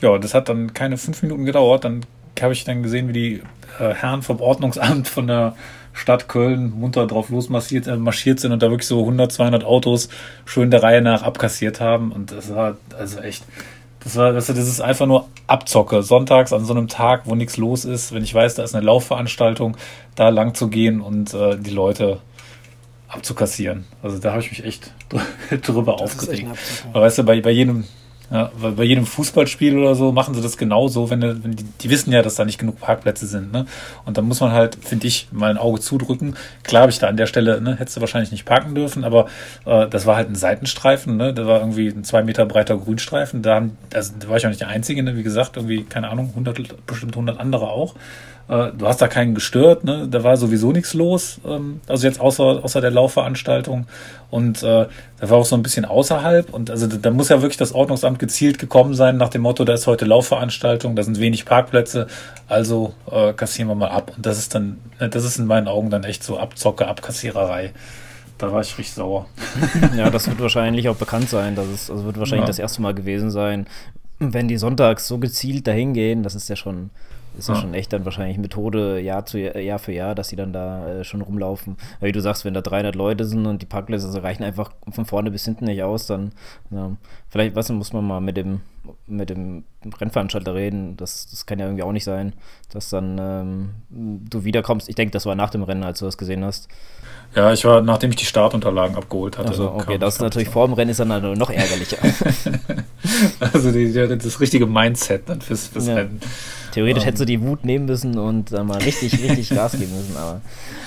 ja, 0.00 0.18
das 0.18 0.34
hat 0.34 0.48
dann 0.48 0.74
keine 0.74 0.96
fünf 0.96 1.22
Minuten 1.22 1.44
gedauert. 1.44 1.84
Dann 1.84 2.06
habe 2.42 2.52
ich 2.52 2.64
dann 2.64 2.82
gesehen, 2.82 3.08
wie 3.08 3.12
die 3.12 3.42
äh, 3.78 3.94
Herren 3.94 4.22
vom 4.22 4.40
Ordnungsamt 4.40 5.08
von 5.08 5.26
der 5.26 5.54
Stadt 5.92 6.28
Köln 6.28 6.78
munter 6.78 7.06
drauf 7.06 7.28
losmarschiert 7.28 7.86
äh, 7.86 7.96
marschiert 7.96 8.40
sind 8.40 8.52
und 8.52 8.62
da 8.62 8.70
wirklich 8.70 8.86
so 8.86 9.00
100, 9.00 9.32
200 9.32 9.64
Autos 9.64 10.08
schön 10.44 10.70
der 10.70 10.82
Reihe 10.82 11.02
nach 11.02 11.22
abkassiert 11.22 11.80
haben. 11.80 12.12
Und 12.12 12.30
das 12.32 12.54
war 12.54 12.76
also 12.96 13.20
echt, 13.20 13.44
das 14.04 14.16
war, 14.16 14.32
das 14.32 14.48
ist 14.48 14.80
einfach 14.80 15.06
nur 15.06 15.26
Abzocke. 15.46 16.02
Sonntags 16.02 16.52
an 16.52 16.64
so 16.64 16.72
einem 16.72 16.88
Tag, 16.88 17.22
wo 17.24 17.34
nichts 17.34 17.56
los 17.56 17.84
ist, 17.84 18.12
wenn 18.12 18.22
ich 18.22 18.32
weiß, 18.32 18.54
da 18.54 18.62
ist 18.62 18.74
eine 18.74 18.86
Laufveranstaltung, 18.86 19.76
da 20.14 20.28
lang 20.28 20.54
zu 20.54 20.68
gehen 20.68 21.00
und 21.00 21.34
äh, 21.34 21.56
die 21.56 21.70
Leute 21.70 22.20
abzukassieren. 23.08 23.86
Also 24.02 24.18
da 24.18 24.32
habe 24.32 24.42
ich 24.42 24.50
mich 24.50 24.64
echt 24.64 24.92
drüber 25.62 25.96
das 25.98 26.02
aufgeregt. 26.02 26.48
Aber 26.92 27.02
weißt 27.02 27.18
du, 27.18 27.22
bei, 27.24 27.40
bei 27.40 27.50
jedem, 27.50 27.84
ja, 28.30 28.52
weil 28.58 28.72
bei 28.72 28.84
jedem 28.84 29.06
Fußballspiel 29.06 29.78
oder 29.78 29.94
so 29.94 30.12
machen 30.12 30.34
sie 30.34 30.42
das 30.42 30.58
genauso, 30.58 31.08
wenn, 31.08 31.22
wenn 31.22 31.56
die, 31.56 31.64
die 31.64 31.90
wissen 31.90 32.12
ja, 32.12 32.20
dass 32.20 32.34
da 32.34 32.44
nicht 32.44 32.58
genug 32.58 32.78
Parkplätze 32.78 33.26
sind. 33.26 33.52
Ne? 33.52 33.64
Und 34.04 34.18
da 34.18 34.22
muss 34.22 34.40
man 34.40 34.52
halt, 34.52 34.76
finde 34.82 35.06
ich, 35.06 35.28
mal 35.32 35.50
ein 35.50 35.56
Auge 35.56 35.80
zudrücken. 35.80 36.36
Klar 36.62 36.82
habe 36.82 36.92
ich 36.92 36.98
da 36.98 37.08
an 37.08 37.16
der 37.16 37.26
Stelle, 37.26 37.60
ne, 37.62 37.76
hättest 37.76 37.96
du 37.96 38.00
wahrscheinlich 38.02 38.30
nicht 38.30 38.44
parken 38.44 38.74
dürfen, 38.74 39.04
aber 39.04 39.28
äh, 39.64 39.88
das 39.88 40.04
war 40.04 40.16
halt 40.16 40.28
ein 40.28 40.34
Seitenstreifen, 40.34 41.16
ne? 41.16 41.32
Da 41.32 41.46
war 41.46 41.60
irgendwie 41.60 41.88
ein 41.88 42.04
zwei 42.04 42.22
Meter 42.22 42.44
breiter 42.44 42.76
Grünstreifen. 42.76 43.40
Da, 43.40 43.54
haben, 43.54 43.78
also, 43.94 44.12
da 44.18 44.28
war 44.28 44.36
ich 44.36 44.44
auch 44.44 44.50
nicht 44.50 44.60
der 44.60 44.68
Einzige, 44.68 45.02
ne? 45.02 45.16
wie 45.16 45.22
gesagt, 45.22 45.56
irgendwie, 45.56 45.84
keine 45.84 46.10
Ahnung, 46.10 46.28
100, 46.30 46.86
bestimmt 46.86 47.14
100 47.14 47.40
andere 47.40 47.68
auch. 47.68 47.94
Äh, 48.48 48.72
du 48.76 48.86
hast 48.86 49.02
da 49.02 49.08
keinen 49.08 49.34
gestört, 49.34 49.84
ne? 49.84 50.08
Da 50.10 50.24
war 50.24 50.36
sowieso 50.36 50.72
nichts 50.72 50.94
los, 50.94 51.38
ähm, 51.46 51.80
also 51.86 52.06
jetzt 52.06 52.20
außer, 52.20 52.64
außer 52.64 52.80
der 52.80 52.90
Laufveranstaltung. 52.90 53.86
Und 54.30 54.62
äh, 54.62 54.86
da 55.20 55.30
war 55.30 55.38
auch 55.38 55.44
so 55.44 55.54
ein 55.54 55.62
bisschen 55.62 55.84
außerhalb. 55.84 56.52
Und 56.52 56.70
also 56.70 56.86
da 56.86 57.10
muss 57.10 57.28
ja 57.28 57.42
wirklich 57.42 57.58
das 57.58 57.74
Ordnungsamt 57.74 58.18
gezielt 58.18 58.58
gekommen 58.58 58.94
sein 58.94 59.18
nach 59.18 59.28
dem 59.28 59.42
Motto, 59.42 59.64
da 59.64 59.74
ist 59.74 59.86
heute 59.86 60.06
Laufveranstaltung, 60.06 60.96
da 60.96 61.02
sind 61.02 61.20
wenig 61.20 61.44
Parkplätze, 61.44 62.06
also 62.48 62.94
äh, 63.10 63.34
kassieren 63.34 63.68
wir 63.68 63.74
mal 63.74 63.90
ab. 63.90 64.12
Und 64.16 64.24
das 64.24 64.38
ist 64.38 64.54
dann, 64.54 64.78
ne, 64.98 65.08
das 65.10 65.24
ist 65.24 65.38
in 65.38 65.46
meinen 65.46 65.68
Augen 65.68 65.90
dann 65.90 66.04
echt 66.04 66.24
so 66.24 66.38
Abzocke, 66.38 66.88
Abkassiererei. 66.88 67.72
Da 68.38 68.52
war 68.52 68.60
ich 68.60 68.78
richtig 68.78 68.94
sauer. 68.94 69.26
ja, 69.96 70.10
das 70.10 70.28
wird 70.28 70.40
wahrscheinlich 70.40 70.88
auch 70.88 70.96
bekannt 70.96 71.28
sein. 71.28 71.54
Das 71.56 71.66
ist, 71.68 71.90
also 71.90 72.04
wird 72.04 72.18
wahrscheinlich 72.18 72.44
ja. 72.44 72.46
das 72.46 72.60
erste 72.60 72.80
Mal 72.80 72.94
gewesen 72.94 73.30
sein, 73.30 73.66
wenn 74.20 74.48
die 74.48 74.56
sonntags 74.56 75.08
so 75.08 75.18
gezielt 75.18 75.66
dahin 75.66 75.92
gehen. 75.92 76.22
Das 76.22 76.36
ist 76.36 76.48
ja 76.48 76.54
schon 76.54 76.90
ist 77.38 77.48
ja, 77.48 77.54
ja, 77.54 77.60
schon 77.60 77.74
echt 77.74 77.92
dann 77.92 78.04
wahrscheinlich 78.04 78.38
Methode 78.38 79.00
Jahr, 79.00 79.24
zu 79.24 79.38
Jahr, 79.38 79.78
für 79.78 79.92
Jahr, 79.92 80.14
dass 80.14 80.28
sie 80.28 80.36
dann 80.36 80.52
da 80.52 80.88
äh, 80.88 81.04
schon 81.04 81.20
rumlaufen. 81.20 81.76
Weil 82.00 82.08
wie 82.08 82.12
du 82.12 82.20
sagst, 82.20 82.44
wenn 82.44 82.54
da 82.54 82.60
300 82.60 82.94
Leute 82.94 83.24
sind 83.24 83.46
und 83.46 83.62
die 83.62 83.66
Parkplätze 83.66 84.22
reichen 84.22 84.44
einfach 84.44 84.72
von 84.90 85.06
vorne 85.06 85.30
bis 85.30 85.44
hinten 85.44 85.66
nicht 85.66 85.82
aus, 85.82 86.06
dann 86.06 86.32
ja, 86.70 86.90
vielleicht, 87.28 87.54
was 87.54 87.68
muss 87.70 87.92
man 87.92 88.06
mal 88.06 88.20
mit 88.20 88.36
dem 88.36 88.60
mit 89.06 89.30
dem 89.30 89.64
Rennveranstalter 90.00 90.54
reden. 90.54 90.96
Das, 90.96 91.26
das 91.30 91.46
kann 91.46 91.58
ja 91.58 91.66
irgendwie 91.66 91.82
auch 91.82 91.92
nicht 91.92 92.04
sein, 92.04 92.32
dass 92.72 92.90
dann 92.90 93.18
ähm, 93.18 93.70
du 93.90 94.44
wiederkommst. 94.44 94.88
Ich 94.88 94.94
denke, 94.94 95.12
das 95.12 95.26
war 95.26 95.34
nach 95.34 95.50
dem 95.50 95.62
Rennen, 95.62 95.82
als 95.82 95.98
du 95.98 96.04
das 96.04 96.18
gesehen 96.18 96.44
hast. 96.44 96.68
Ja, 97.34 97.52
ich 97.52 97.64
war, 97.64 97.82
nachdem 97.82 98.10
ich 98.10 98.16
die 98.16 98.24
Startunterlagen 98.24 98.96
abgeholt 98.96 99.38
hatte. 99.38 99.50
Also, 99.50 99.72
okay, 99.72 99.98
das 99.98 100.14
ist 100.14 100.20
natürlich 100.20 100.48
vor 100.48 100.66
dem 100.66 100.74
Rennen 100.74 100.90
ist 100.90 101.00
dann 101.00 101.38
noch 101.38 101.50
ärgerlicher. 101.50 101.98
also 103.40 103.72
die, 103.72 103.92
das 103.92 104.40
richtige 104.40 104.66
Mindset 104.66 105.28
dann 105.28 105.40
fürs, 105.40 105.66
fürs 105.66 105.86
ja. 105.86 105.94
Rennen. 105.94 106.20
Theoretisch 106.78 107.02
um. 107.02 107.06
hättest 107.06 107.20
du 107.22 107.24
die 107.24 107.40
Wut 107.40 107.64
nehmen 107.64 107.86
müssen 107.86 108.16
und 108.18 108.52
äh, 108.52 108.62
mal 108.62 108.78
richtig, 108.78 109.12
richtig 109.20 109.50
Gas 109.50 109.72
geben 109.72 109.96
müssen, 109.96 110.16
aber 110.16 110.40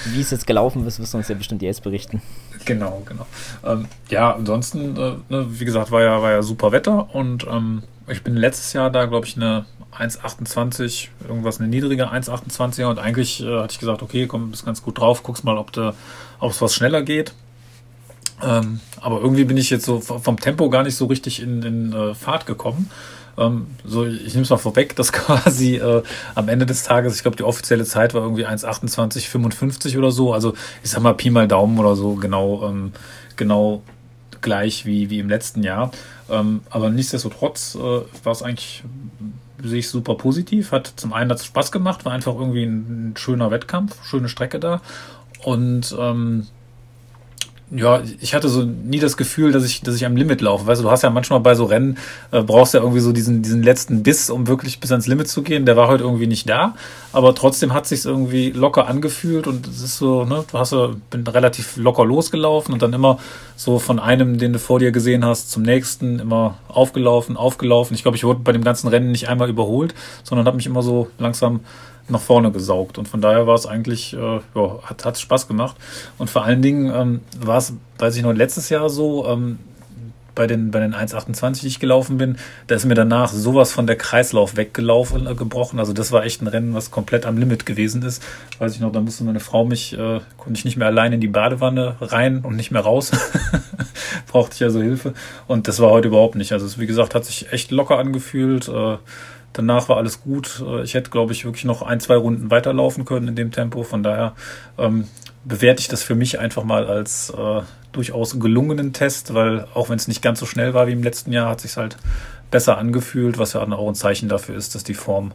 wie 0.06 0.22
es 0.22 0.32
jetzt 0.32 0.48
gelaufen 0.48 0.88
ist, 0.88 1.02
wirst 1.02 1.14
du 1.14 1.18
uns 1.18 1.28
ja 1.28 1.36
bestimmt 1.36 1.62
jetzt 1.62 1.84
berichten. 1.84 2.22
Genau, 2.64 3.02
genau. 3.06 3.26
Ähm, 3.66 3.88
ja, 4.08 4.34
ansonsten, 4.34 4.96
äh, 4.96 5.14
ne, 5.28 5.48
wie 5.50 5.66
gesagt, 5.66 5.92
war 5.92 6.02
ja, 6.02 6.22
war 6.22 6.32
ja 6.32 6.44
super 6.44 6.72
Wetter 6.72 7.14
und 7.14 7.46
ähm, 7.46 7.84
ich 8.08 8.24
bin 8.24 8.38
letztes 8.38 8.72
Jahr 8.72 8.90
da, 8.90 9.06
glaube 9.06 9.26
ich, 9.26 9.36
eine 9.36 9.66
1,28, 10.00 11.10
irgendwas 11.28 11.60
eine 11.60 11.68
niedrige 11.68 12.10
1,28er 12.10 12.86
und 12.86 12.98
eigentlich 12.98 13.44
äh, 13.44 13.60
hatte 13.60 13.74
ich 13.74 13.80
gesagt, 13.80 14.02
okay, 14.02 14.28
komm, 14.28 14.52
bist 14.52 14.66
ganz 14.66 14.82
gut 14.82 14.98
drauf, 14.98 15.24
guckst 15.24 15.44
mal, 15.44 15.58
ob 15.58 15.76
es 15.76 16.62
was 16.62 16.74
schneller 16.74 17.02
geht. 17.02 17.34
Ähm, 18.42 18.80
aber 19.02 19.20
irgendwie 19.20 19.44
bin 19.44 19.58
ich 19.58 19.70
jetzt 19.70 19.86
so 19.86 20.00
vom 20.00 20.40
Tempo 20.40 20.70
gar 20.70 20.84
nicht 20.84 20.96
so 20.96 21.08
richtig 21.08 21.42
in, 21.42 21.62
in 21.64 21.92
äh, 21.92 22.16
Fahrt 22.16 22.46
gekommen. 22.46 22.90
Ähm, 23.38 23.68
so, 23.86 24.06
ich 24.06 24.34
nehme 24.34 24.44
es 24.44 24.50
mal 24.50 24.58
vorweg, 24.58 24.96
dass 24.96 25.12
quasi 25.14 25.78
äh, 25.78 26.04
am 26.36 26.50
Ende 26.50 26.66
des 26.66 26.84
Tages, 26.84 27.16
ich 27.16 27.22
glaube, 27.22 27.38
die 27.38 27.44
offizielle 27.44 27.86
Zeit 27.86 28.14
war 28.14 28.22
irgendwie 28.22 28.46
1,28,55 28.46 29.98
oder 29.98 30.12
so. 30.12 30.34
Also 30.34 30.54
ich 30.84 30.90
sag 30.90 31.02
mal 31.02 31.14
Pi 31.14 31.30
mal 31.30 31.48
Daumen 31.48 31.80
oder 31.80 31.96
so, 31.96 32.16
genau, 32.16 32.68
ähm, 32.68 32.92
genau 33.36 33.82
gleich 34.42 34.86
wie, 34.86 35.10
wie 35.10 35.20
im 35.20 35.30
letzten 35.30 35.64
Jahr. 35.64 35.92
Ähm, 36.30 36.62
aber 36.70 36.90
nichtsdestotrotz 36.90 37.76
äh, 37.76 37.80
war 37.80 38.32
es 38.32 38.42
eigentlich, 38.42 38.84
sehe 39.64 39.84
super 39.84 40.16
positiv. 40.16 40.72
Hat 40.72 40.94
zum 40.96 41.14
einen 41.14 41.32
hat 41.32 41.44
Spaß 41.44 41.72
gemacht, 41.72 42.06
war 42.06 42.14
einfach 42.14 42.34
irgendwie 42.36 42.64
ein, 42.64 43.12
ein 43.12 43.18
schöner 43.18 43.52
Wettkampf, 43.52 44.04
schöne 44.06 44.30
Strecke 44.30 44.60
da. 44.60 44.82
Und 45.44 45.96
ähm, 46.00 46.48
ja, 47.74 48.02
ich 48.20 48.34
hatte 48.34 48.50
so 48.50 48.64
nie 48.64 49.00
das 49.00 49.16
Gefühl, 49.16 49.54
dass 49.54 49.64
ich, 49.64 49.82
dass 49.82 49.96
ich 49.96 50.06
am 50.06 50.18
Limit 50.18 50.42
laufe. 50.42 50.68
Weißt 50.68 50.82
du, 50.82 50.84
du 50.84 50.92
hast 50.92 51.04
ja 51.04 51.10
manchmal 51.10 51.40
bei 51.40 51.56
so 51.56 51.64
Rennen, 51.66 51.98
äh, 52.32 52.44
brauchst 52.44 52.74
ja 52.74 52.82
irgendwie 52.82 53.00
so 53.00 53.14
diesen, 53.14 53.42
diesen 53.42 53.64
letzten 53.64 54.04
Biss, 54.04 54.30
um 54.30 54.48
wirklich 54.48 54.82
bis 54.82 54.92
ans 54.92 55.08
Limit 55.08 55.30
zu 55.30 55.42
gehen. 55.42 55.66
Der 55.66 55.78
war 55.78 55.88
heute 55.88 56.04
irgendwie 56.04 56.28
nicht 56.28 56.50
da, 56.50 56.76
aber 57.14 57.34
trotzdem 57.34 57.74
hat 57.74 57.88
sich 57.88 58.04
irgendwie 58.04 58.52
locker 58.52 58.88
angefühlt 58.88 59.48
und 59.48 59.68
es 59.68 59.82
ist 59.82 59.98
so, 59.98 60.26
ne, 60.26 60.44
du 60.52 60.58
hast 60.58 60.74
ja, 60.74 60.90
bin 61.10 61.26
relativ 61.26 61.78
locker 61.78 62.04
losgelaufen 62.04 62.74
und 62.74 62.82
dann 62.82 62.92
immer 62.92 63.20
so 63.56 63.80
von 63.80 64.00
einem, 64.00 64.38
den 64.38 64.52
du 64.52 64.60
vor 64.60 64.80
dir 64.80 64.92
gesehen 64.92 65.24
hast, 65.24 65.50
zum 65.50 65.64
nächsten 65.64 66.20
immer 66.20 66.58
aufgelaufen, 66.68 67.38
aufgelaufen. 67.38 67.96
Ich 67.96 68.02
glaube, 68.02 68.18
ich 68.18 68.26
wurde 68.26 68.42
bei 68.44 68.52
dem 68.52 68.66
ganzen 68.66 68.90
Rennen 68.90 69.12
nicht 69.12 69.30
einmal 69.30 69.50
überholt, 69.50 69.96
sondern 70.24 70.46
habe 70.46 70.58
mich 70.58 70.66
immer 70.66 70.82
so 70.82 71.10
langsam 71.20 71.62
nach 72.08 72.22
vorne 72.22 72.52
gesaugt. 72.52 72.98
Und 72.98 73.08
von 73.08 73.22
daher 73.22 73.48
war 73.48 73.56
es 73.56 73.66
eigentlich, 73.66 74.14
äh, 74.14 74.40
ja, 74.56 74.80
hat, 74.84 75.06
hat 75.06 75.18
Spaß 75.18 75.48
gemacht. 75.48 75.76
Und 76.18 76.30
vor 76.30 76.44
allen 76.44 76.62
Dingen 76.62 76.92
ähm, 76.94 77.22
war 77.40 77.58
es, 77.58 77.74
weiß 78.00 78.16
ich 78.16 78.24
noch, 78.24 78.34
letztes 78.34 78.70
Jahr 78.70 78.90
so, 78.90 79.28
ähm, 79.28 79.60
bei 80.36 80.48
den, 80.48 80.72
bei 80.72 80.80
den 80.80 80.94
1,28, 80.94 81.62
die 81.62 81.68
ich 81.68 81.80
gelaufen 81.80 82.18
bin, 82.18 82.38
da 82.68 82.76
ist 82.76 82.86
mir 82.86 82.96
danach 82.96 83.32
sowas 83.32 83.72
von 83.72 83.88
der 83.88 83.96
Kreislauf 83.96 84.56
weggelaufen, 84.56 85.28
äh, 85.28 85.36
gebrochen. 85.36 85.80
Also 85.80 85.94
das 85.94 86.12
war 86.12 86.24
echt 86.24 86.42
ein 86.42 86.48
Rennen, 86.48 86.74
was 86.74 86.92
komplett 86.92 87.26
am 87.26 87.38
Limit 87.38 87.66
gewesen 87.66 88.02
ist. 88.04 88.24
Weiß 88.60 88.74
ich 88.74 88.80
noch, 88.80 88.92
da 88.92 89.02
musste 89.02 89.24
meine 89.24 89.40
Frau 89.40 89.66
mich, 89.66 89.94
äh, 89.94 90.20
konnte 90.38 90.58
ich 90.58 90.66
nicht 90.66 90.78
mehr 90.78 90.88
allein 90.88 91.14
in 91.14 91.22
die 91.22 91.28
Badewanne 91.28 91.96
rein 92.00 92.40
und 92.40 92.56
nicht 92.56 92.72
mehr 92.72 92.82
raus. 92.82 93.12
Brauchte 94.28 94.56
ich 94.56 94.64
also 94.64 94.82
Hilfe. 94.82 95.14
Und 95.48 95.68
das 95.68 95.80
war 95.80 95.90
heute 95.90 96.08
überhaupt 96.08 96.36
nicht. 96.36 96.54
Also 96.54 96.66
es, 96.66 96.80
wie 96.80 96.88
gesagt, 96.88 97.16
hat 97.16 97.26
sich 97.26 97.52
echt 97.52 97.72
locker 97.72 97.98
angefühlt. 97.98 98.68
Äh, 98.68 98.98
Danach 99.54 99.90
war 99.90 99.98
alles 99.98 100.22
gut. 100.22 100.64
Äh, 100.66 100.84
ich 100.84 100.94
hätte, 100.94 101.10
glaube 101.10 101.34
ich, 101.34 101.46
wirklich 101.46 101.66
noch 101.66 101.82
ein, 101.82 102.00
zwei 102.00 102.16
Runden 102.16 102.52
weiterlaufen 102.52 103.06
können 103.06 103.28
in 103.28 103.36
dem 103.36 103.52
Tempo. 103.52 103.84
Von 103.84 104.04
daher 104.04 104.34
ähm, 104.78 105.08
bewerte 105.44 105.82
ich 105.82 105.88
das 105.88 106.04
für 106.04 106.16
mich 106.16 106.40
einfach 106.40 106.64
mal 106.64 106.88
als 106.88 107.32
äh, 107.32 107.62
durchaus 107.92 108.40
gelungenen 108.40 108.94
Test, 108.94 109.34
weil 109.34 109.68
auch 109.74 109.90
wenn 109.90 109.98
es 109.98 110.08
nicht 110.08 110.22
ganz 110.22 110.40
so 110.40 110.46
schnell 110.46 110.74
war 110.74 110.88
wie 110.88 110.94
im 110.94 111.04
letzten 111.04 111.32
Jahr, 111.32 111.50
hat 111.50 111.62
sich 111.62 111.76
halt 111.78 111.98
besser 112.50 112.78
angefühlt, 112.78 113.38
was 113.38 113.54
ja 113.54 113.62
auch 113.62 113.88
ein 113.88 113.96
Zeichen 113.96 114.30
dafür 114.30 114.56
ist, 114.56 114.76
dass 114.76 114.84
die 114.84 114.94
Form 114.94 115.32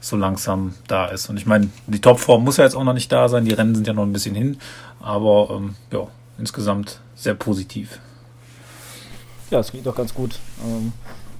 so 0.00 0.16
langsam 0.16 0.74
da 0.88 1.06
ist. 1.06 1.28
Und 1.28 1.36
ich 1.36 1.46
meine, 1.46 1.68
die 1.86 2.00
Topform 2.00 2.44
muss 2.44 2.58
ja 2.58 2.64
jetzt 2.64 2.76
auch 2.76 2.84
noch 2.84 2.92
nicht 2.92 3.10
da 3.10 3.28
sein, 3.28 3.44
die 3.44 3.54
Rennen 3.54 3.74
sind 3.74 3.86
ja 3.86 3.92
noch 3.92 4.02
ein 4.02 4.12
bisschen 4.12 4.34
hin, 4.34 4.58
aber 5.00 5.48
ähm, 5.50 5.74
ja, 5.92 6.06
insgesamt 6.38 7.00
sehr 7.14 7.34
positiv. 7.34 7.98
Ja, 9.50 9.60
es 9.60 9.70
klingt 9.70 9.86
doch 9.86 9.94
ganz 9.94 10.12
gut. 10.12 10.38
Ähm, 10.64 10.92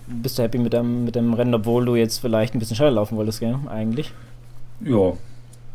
bist 0.07 0.39
du 0.39 0.43
happy 0.43 0.59
mit 0.59 0.73
dem, 0.73 1.05
mit 1.05 1.15
dem 1.15 1.35
Rennen, 1.35 1.55
obwohl 1.55 1.85
du 1.85 1.97
jetzt 1.97 2.19
vielleicht 2.19 2.55
ein 2.55 2.59
bisschen 2.59 2.77
schneller 2.77 2.93
laufen 2.93 3.17
wolltest, 3.17 3.41
gell? 3.41 3.57
Eigentlich? 3.69 4.13
Ja. 4.81 5.13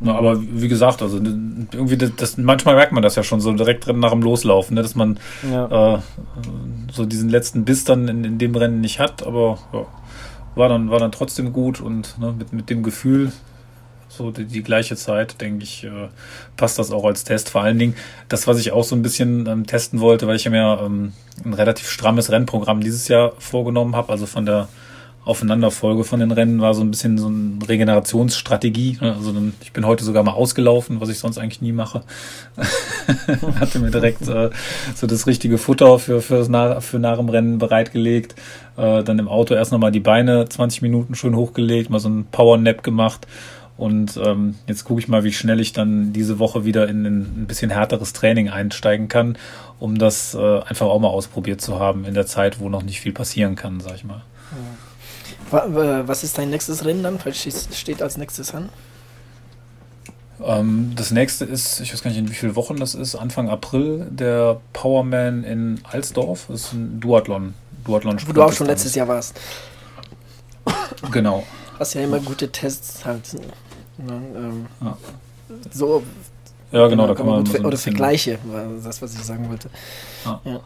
Na, 0.03 0.15
aber 0.15 0.41
wie 0.41 0.67
gesagt, 0.67 1.03
also 1.03 1.17
irgendwie 1.17 1.95
das, 1.95 2.11
das, 2.15 2.37
manchmal 2.37 2.75
merkt 2.75 2.91
man 2.91 3.03
das 3.03 3.15
ja 3.15 3.21
schon 3.21 3.39
so 3.39 3.53
direkt 3.53 3.85
drin 3.85 3.99
nach 3.99 4.09
dem 4.09 4.23
Loslaufen, 4.23 4.73
ne, 4.73 4.81
dass 4.81 4.95
man 4.95 5.19
ja. 5.49 5.95
äh, 5.95 5.99
so 6.91 7.05
diesen 7.05 7.29
letzten 7.29 7.65
Biss 7.65 7.83
dann 7.83 8.07
in, 8.07 8.23
in 8.23 8.37
dem 8.39 8.55
Rennen 8.55 8.81
nicht 8.81 8.99
hat, 8.99 9.25
aber 9.25 9.59
ja, 9.71 9.85
war 10.55 10.69
dann 10.69 10.89
war 10.89 10.97
dann 10.97 11.11
trotzdem 11.11 11.53
gut 11.53 11.81
und 11.81 12.17
ne, 12.17 12.33
mit, 12.35 12.51
mit 12.51 12.69
dem 12.71 12.81
Gefühl, 12.81 13.31
so 14.17 14.31
die, 14.31 14.45
die 14.45 14.63
gleiche 14.63 14.95
Zeit, 14.95 15.39
denke 15.41 15.63
ich, 15.63 15.83
äh, 15.83 16.09
passt 16.57 16.77
das 16.79 16.91
auch 16.91 17.05
als 17.05 17.23
Test. 17.23 17.49
Vor 17.49 17.61
allen 17.61 17.79
Dingen 17.79 17.95
das, 18.29 18.47
was 18.47 18.59
ich 18.59 18.71
auch 18.71 18.83
so 18.83 18.95
ein 18.95 19.01
bisschen 19.01 19.47
ähm, 19.47 19.65
testen 19.65 19.99
wollte, 19.99 20.27
weil 20.27 20.35
ich 20.35 20.49
mir 20.49 20.79
ähm, 20.83 21.13
ein 21.45 21.53
relativ 21.53 21.89
strammes 21.89 22.31
Rennprogramm 22.31 22.81
dieses 22.81 23.07
Jahr 23.07 23.33
vorgenommen 23.39 23.95
habe, 23.95 24.11
also 24.11 24.25
von 24.25 24.45
der 24.45 24.67
Aufeinanderfolge 25.23 26.03
von 26.03 26.19
den 26.19 26.31
Rennen 26.31 26.61
war 26.61 26.73
so 26.73 26.81
ein 26.81 26.89
bisschen 26.89 27.19
so 27.19 27.27
eine 27.27 27.59
Regenerationsstrategie. 27.67 28.97
Ne? 29.01 29.13
Also 29.13 29.31
ich 29.61 29.71
bin 29.71 29.85
heute 29.85 30.03
sogar 30.03 30.23
mal 30.23 30.31
ausgelaufen, 30.31 30.99
was 30.99 31.09
ich 31.09 31.19
sonst 31.19 31.37
eigentlich 31.37 31.61
nie 31.61 31.73
mache. 31.73 32.01
Hatte 33.59 33.77
mir 33.77 33.91
direkt 33.91 34.27
äh, 34.27 34.49
so 34.95 35.05
das 35.05 35.27
richtige 35.27 35.59
Futter 35.59 35.99
für, 35.99 36.21
für, 36.21 36.49
nach, 36.49 36.81
für 36.81 36.97
nach 36.97 37.17
dem 37.17 37.29
Rennen 37.29 37.59
bereitgelegt. 37.59 38.33
Äh, 38.77 39.03
dann 39.03 39.19
im 39.19 39.27
Auto 39.27 39.53
erst 39.53 39.71
nochmal 39.71 39.91
die 39.91 39.99
Beine 39.99 40.49
20 40.49 40.81
Minuten 40.81 41.13
schön 41.13 41.35
hochgelegt, 41.35 41.91
mal 41.91 41.99
so 41.99 42.09
ein 42.09 42.25
Power 42.31 42.57
Nap 42.57 42.81
gemacht 42.81 43.27
und 43.81 44.15
ähm, 44.23 44.53
jetzt 44.67 44.83
gucke 44.83 44.99
ich 44.99 45.07
mal, 45.07 45.23
wie 45.23 45.33
schnell 45.33 45.59
ich 45.59 45.73
dann 45.73 46.13
diese 46.13 46.37
Woche 46.37 46.65
wieder 46.65 46.87
in 46.87 47.03
ein, 47.03 47.45
bisschen 47.47 47.71
härteres 47.71 48.13
Training 48.13 48.47
einsteigen 48.47 49.07
kann, 49.07 49.39
um 49.79 49.97
das 49.97 50.35
äh, 50.35 50.59
einfach 50.59 50.85
auch 50.85 50.99
mal 50.99 51.07
ausprobiert 51.07 51.61
zu 51.61 51.79
haben 51.79 52.05
in 52.05 52.13
der 52.13 52.27
Zeit, 52.27 52.59
wo 52.59 52.69
noch 52.69 52.83
nicht 52.83 53.01
viel 53.01 53.11
passieren 53.11 53.55
kann, 53.55 53.79
sag 53.79 53.95
ich 53.95 54.03
mal. 54.03 54.21
Was 55.49 56.23
ist 56.23 56.37
dein 56.37 56.51
nächstes 56.51 56.85
Rennen 56.85 57.01
dann? 57.01 57.17
Was 57.25 57.67
steht 57.75 58.03
als 58.03 58.17
nächstes 58.17 58.53
an? 58.53 58.69
Ähm, 60.45 60.91
das 60.95 61.09
nächste 61.09 61.45
ist, 61.45 61.79
ich 61.79 61.91
weiß 61.91 62.03
gar 62.03 62.11
nicht, 62.11 62.19
in 62.19 62.29
wie 62.29 62.35
vielen 62.35 62.55
Wochen 62.55 62.77
das 62.77 62.93
ist, 62.93 63.15
Anfang 63.15 63.49
April, 63.49 64.05
der 64.11 64.61
Powerman 64.73 65.43
in 65.43 65.81
Alsdorf. 65.89 66.45
Das 66.49 66.65
ist 66.65 66.73
ein 66.73 66.99
Duathlon. 66.99 67.55
Duathlon 67.83 68.19
Wo 68.27 68.31
du 68.31 68.43
auch 68.43 68.53
schon 68.53 68.67
letztes 68.67 68.93
Jahr 68.93 69.07
warst. 69.07 69.39
Genau. 71.11 71.43
Hast 71.79 71.95
ja 71.95 72.01
immer 72.01 72.19
gute 72.19 72.51
Tests 72.51 73.05
halt. 73.05 73.23
Ne, 74.05 74.21
ähm, 74.35 74.65
ja. 74.81 74.97
So. 75.71 76.03
Ja, 76.71 76.87
genau, 76.87 77.07
da 77.07 77.15
kann 77.15 77.25
man. 77.25 77.45
So 77.45 77.59
oder 77.59 77.77
Vergleiche, 77.77 78.39
war 78.45 78.65
das, 78.83 79.01
was 79.01 79.13
ich 79.13 79.21
sagen 79.23 79.49
wollte. 79.49 79.69
Ja. 80.25 80.39
ja. 80.45 80.59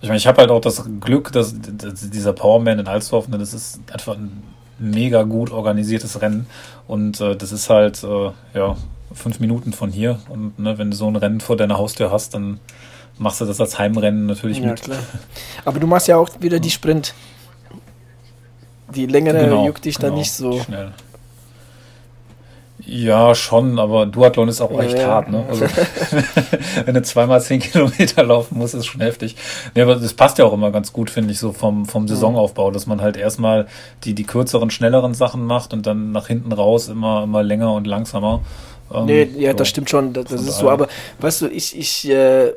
Ich 0.00 0.08
meine, 0.08 0.18
ich 0.18 0.26
habe 0.26 0.40
halt 0.40 0.50
auch 0.50 0.60
das 0.60 0.84
Glück, 1.00 1.32
dass, 1.32 1.54
dass 1.58 2.10
dieser 2.10 2.32
Powerman 2.32 2.78
in 2.78 2.86
Alsdorf, 2.86 3.28
ne, 3.28 3.38
das 3.38 3.54
ist 3.54 3.80
einfach 3.90 4.16
ein 4.16 4.42
mega 4.78 5.22
gut 5.22 5.50
organisiertes 5.50 6.20
Rennen 6.20 6.46
und 6.86 7.20
äh, 7.20 7.34
das 7.34 7.50
ist 7.50 7.70
halt, 7.70 8.04
äh, 8.04 8.30
ja, 8.54 8.76
fünf 9.12 9.40
Minuten 9.40 9.72
von 9.72 9.90
hier 9.90 10.18
und 10.28 10.58
ne, 10.58 10.76
wenn 10.78 10.90
du 10.90 10.96
so 10.96 11.06
ein 11.06 11.16
Rennen 11.16 11.40
vor 11.40 11.56
deiner 11.56 11.78
Haustür 11.78 12.12
hast, 12.12 12.34
dann 12.34 12.60
machst 13.18 13.40
du 13.40 13.46
das 13.46 13.60
als 13.60 13.78
Heimrennen 13.78 14.26
natürlich 14.26 14.58
ja, 14.58 14.70
mit. 14.70 14.82
Klar. 14.82 14.98
Aber 15.64 15.80
du 15.80 15.86
machst 15.86 16.08
ja 16.08 16.16
auch 16.16 16.28
wieder 16.40 16.60
die 16.60 16.70
Sprint. 16.70 17.14
Die 18.94 19.06
längere 19.06 19.44
genau, 19.44 19.66
juckt 19.66 19.84
dich 19.84 19.96
genau, 19.96 20.08
dann 20.08 20.18
nicht 20.18 20.32
so. 20.32 20.60
Schnell. 20.60 20.92
Ja, 22.88 23.34
schon, 23.34 23.80
aber 23.80 24.06
Duathlon 24.06 24.48
ist 24.48 24.60
auch 24.60 24.70
ja, 24.70 24.82
echt 24.82 24.98
ja. 24.98 25.08
hart, 25.08 25.28
ne? 25.28 25.44
Also, 25.48 25.64
wenn 26.84 26.94
du 26.94 27.02
zweimal 27.02 27.40
zehn 27.40 27.60
Kilometer 27.60 28.22
laufen 28.22 28.58
musst, 28.58 28.74
ist 28.74 28.86
schon 28.86 29.00
heftig. 29.00 29.34
Nee, 29.74 29.82
aber 29.82 29.96
das 29.96 30.14
passt 30.14 30.38
ja 30.38 30.44
auch 30.44 30.52
immer 30.52 30.70
ganz 30.70 30.92
gut, 30.92 31.10
finde 31.10 31.32
ich, 31.32 31.38
so 31.38 31.52
vom, 31.52 31.86
vom 31.86 32.06
Saisonaufbau, 32.06 32.70
dass 32.70 32.86
man 32.86 33.00
halt 33.00 33.16
erstmal 33.16 33.66
die, 34.04 34.14
die 34.14 34.24
kürzeren, 34.24 34.70
schnelleren 34.70 35.14
Sachen 35.14 35.44
macht 35.44 35.72
und 35.72 35.86
dann 35.86 36.12
nach 36.12 36.28
hinten 36.28 36.52
raus 36.52 36.88
immer, 36.88 37.24
immer 37.24 37.42
länger 37.42 37.72
und 37.72 37.88
langsamer. 37.88 38.42
Ähm, 38.94 39.06
nee, 39.06 39.28
ja, 39.36 39.50
so. 39.50 39.58
das 39.58 39.68
stimmt 39.68 39.90
schon, 39.90 40.12
das, 40.12 40.26
das 40.26 40.42
ist 40.42 40.58
so, 40.58 40.70
aber 40.70 40.86
weißt 41.18 41.42
du, 41.42 41.48
ich, 41.48 41.76
ich 41.76 42.08
äh, 42.08 42.52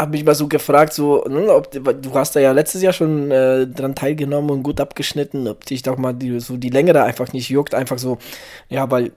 habe 0.00 0.12
mich 0.12 0.24
mal 0.24 0.34
so 0.34 0.48
gefragt, 0.48 0.92
so, 0.94 1.24
ne, 1.28 1.52
ob 1.54 1.70
du 1.70 2.14
hast 2.14 2.34
da 2.34 2.40
ja 2.40 2.52
letztes 2.52 2.82
Jahr 2.82 2.92
schon 2.92 3.30
äh, 3.30 3.66
dran 3.66 3.94
teilgenommen 3.94 4.50
und 4.50 4.62
gut 4.62 4.80
abgeschnitten, 4.80 5.46
ob 5.46 5.64
dich 5.66 5.82
doch 5.82 5.98
mal 5.98 6.14
die, 6.14 6.40
so 6.40 6.56
die 6.56 6.70
Länge 6.70 6.92
da 6.92 7.04
einfach 7.04 7.32
nicht 7.32 7.50
juckt, 7.50 7.74
einfach 7.74 7.98
so, 7.98 8.18
ja, 8.68 8.90
weil 8.90 9.12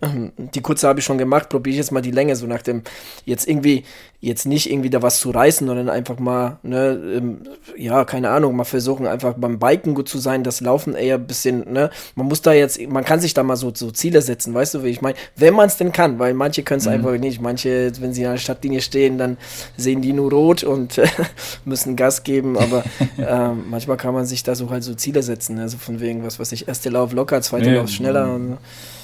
die 0.54 0.60
kurze 0.60 0.86
habe 0.86 1.00
ich 1.00 1.04
schon 1.04 1.18
gemacht, 1.18 1.48
probiere 1.48 1.72
ich 1.72 1.78
jetzt 1.78 1.92
mal 1.92 2.02
die 2.02 2.12
Länge, 2.12 2.36
so 2.36 2.46
nach 2.46 2.62
dem, 2.62 2.82
jetzt 3.24 3.48
irgendwie, 3.48 3.84
jetzt 4.20 4.46
nicht 4.46 4.70
irgendwie 4.70 4.90
da 4.90 5.02
was 5.02 5.20
zu 5.20 5.30
reißen, 5.30 5.66
sondern 5.66 5.88
einfach 5.88 6.18
mal, 6.18 6.58
ne, 6.62 7.00
ähm, 7.16 7.40
ja, 7.76 8.04
keine 8.04 8.30
Ahnung, 8.30 8.56
mal 8.56 8.64
versuchen, 8.64 9.06
einfach 9.06 9.34
beim 9.36 9.58
Biken 9.58 9.94
gut 9.94 10.08
zu 10.08 10.18
sein, 10.18 10.44
das 10.44 10.60
Laufen 10.60 10.94
eher 10.94 11.16
ein 11.16 11.26
bisschen, 11.26 11.72
ne, 11.72 11.90
man 12.14 12.26
muss 12.26 12.42
da 12.42 12.52
jetzt, 12.52 12.80
man 12.88 13.04
kann 13.04 13.20
sich 13.20 13.34
da 13.34 13.42
mal 13.42 13.56
so, 13.56 13.72
so 13.74 13.90
Ziele 13.90 14.22
setzen, 14.22 14.54
weißt 14.54 14.74
du, 14.74 14.84
wie 14.84 14.88
ich 14.88 15.02
meine, 15.02 15.16
wenn 15.36 15.54
man 15.54 15.66
es 15.66 15.76
denn 15.76 15.92
kann, 15.92 16.18
weil 16.18 16.34
manche 16.34 16.62
können 16.62 16.80
es 16.80 16.86
mhm. 16.86 16.92
einfach 16.92 17.12
nicht, 17.12 17.40
manche, 17.40 17.92
wenn 18.00 18.12
sie 18.12 18.26
an 18.26 18.32
der 18.32 18.38
Stadtlinie 18.38 18.80
stehen, 18.80 19.18
dann 19.18 19.36
sehen 19.76 20.02
die 20.02 20.12
nur 20.12 20.27
rot 20.28 20.64
und 20.64 21.00
müssen 21.64 21.96
Gas 21.96 22.22
geben, 22.22 22.58
aber 22.58 22.84
äh, 23.18 23.52
manchmal 23.52 23.96
kann 23.96 24.14
man 24.14 24.26
sich 24.26 24.42
da 24.42 24.54
so 24.54 24.70
halt 24.70 24.84
so 24.84 24.94
Ziele 24.94 25.22
setzen, 25.22 25.58
also 25.58 25.78
von 25.78 26.00
wegen, 26.00 26.24
was 26.24 26.38
weiß 26.38 26.52
ich, 26.52 26.68
erste 26.68 26.90
Lauf 26.90 27.12
locker, 27.12 27.40
zweite 27.42 27.70
nee, 27.70 27.76
Lauf 27.76 27.88
schneller 27.88 28.32
und, 28.32 28.58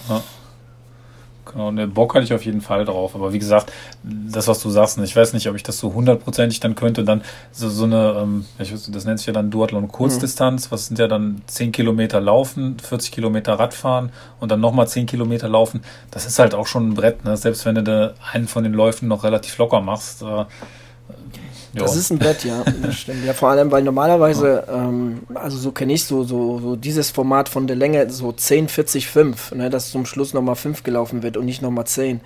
ja. 0.08 0.22
Genau, 1.54 1.70
ne, 1.70 1.86
Bock 1.86 2.14
hatte 2.14 2.24
ich 2.24 2.34
auf 2.34 2.44
jeden 2.44 2.60
Fall 2.60 2.84
drauf. 2.84 3.14
Aber 3.14 3.32
wie 3.32 3.38
gesagt, 3.38 3.72
das, 4.02 4.48
was 4.48 4.60
du 4.60 4.70
sagst, 4.70 4.98
ne, 4.98 5.04
ich 5.04 5.14
weiß 5.14 5.34
nicht, 5.34 5.48
ob 5.48 5.54
ich 5.54 5.62
das 5.62 5.78
so 5.78 5.94
hundertprozentig 5.94 6.58
dann 6.58 6.74
könnte, 6.74 7.04
dann 7.04 7.22
so, 7.52 7.68
so 7.68 7.84
eine, 7.84 8.16
ähm, 8.18 8.44
ich 8.58 8.72
weiß, 8.72 8.90
das 8.90 9.04
nennt 9.04 9.18
sich 9.18 9.26
ja 9.28 9.32
dann 9.32 9.50
Duathlon 9.50 9.88
Kurzdistanz, 9.88 10.66
mhm. 10.66 10.70
was 10.72 10.86
sind 10.86 10.98
ja 10.98 11.06
dann 11.06 11.42
10 11.46 11.70
Kilometer 11.70 12.20
laufen, 12.20 12.76
40 12.80 13.12
Kilometer 13.12 13.54
Radfahren 13.54 14.10
und 14.40 14.50
dann 14.50 14.60
nochmal 14.60 14.88
10 14.88 15.06
Kilometer 15.06 15.48
laufen. 15.48 15.82
Das 16.10 16.26
ist 16.26 16.40
halt 16.40 16.54
auch 16.54 16.66
schon 16.66 16.88
ein 16.88 16.94
Brett, 16.94 17.24
ne? 17.24 17.36
Selbst 17.36 17.64
wenn 17.66 17.76
du 17.76 17.82
da 17.84 18.14
einen 18.32 18.48
von 18.48 18.64
den 18.64 18.72
Läufen 18.72 19.06
noch 19.06 19.22
relativ 19.22 19.56
locker 19.58 19.80
machst, 19.80 20.22
äh, 20.22 20.44
das 21.74 21.96
ist 21.96 22.10
ein 22.10 22.18
Bett, 22.18 22.44
ja, 22.44 22.62
das 22.82 22.96
stimmt. 22.96 23.24
Ja, 23.24 23.32
vor 23.32 23.50
allem, 23.50 23.70
weil 23.70 23.82
normalerweise, 23.82 24.64
ähm, 24.68 25.20
also 25.34 25.58
so 25.58 25.72
kenne 25.72 25.92
ich 25.92 26.04
so, 26.04 26.24
so, 26.24 26.58
so 26.60 26.76
dieses 26.76 27.10
Format 27.10 27.48
von 27.48 27.66
der 27.66 27.76
Länge, 27.76 28.10
so 28.10 28.32
10, 28.32 28.68
40, 28.68 29.08
5, 29.08 29.52
ne, 29.52 29.70
dass 29.70 29.90
zum 29.90 30.06
Schluss 30.06 30.34
nochmal 30.34 30.56
5 30.56 30.82
gelaufen 30.82 31.22
wird 31.22 31.36
und 31.36 31.44
nicht 31.44 31.62
nochmal 31.62 31.86
10. 31.86 32.20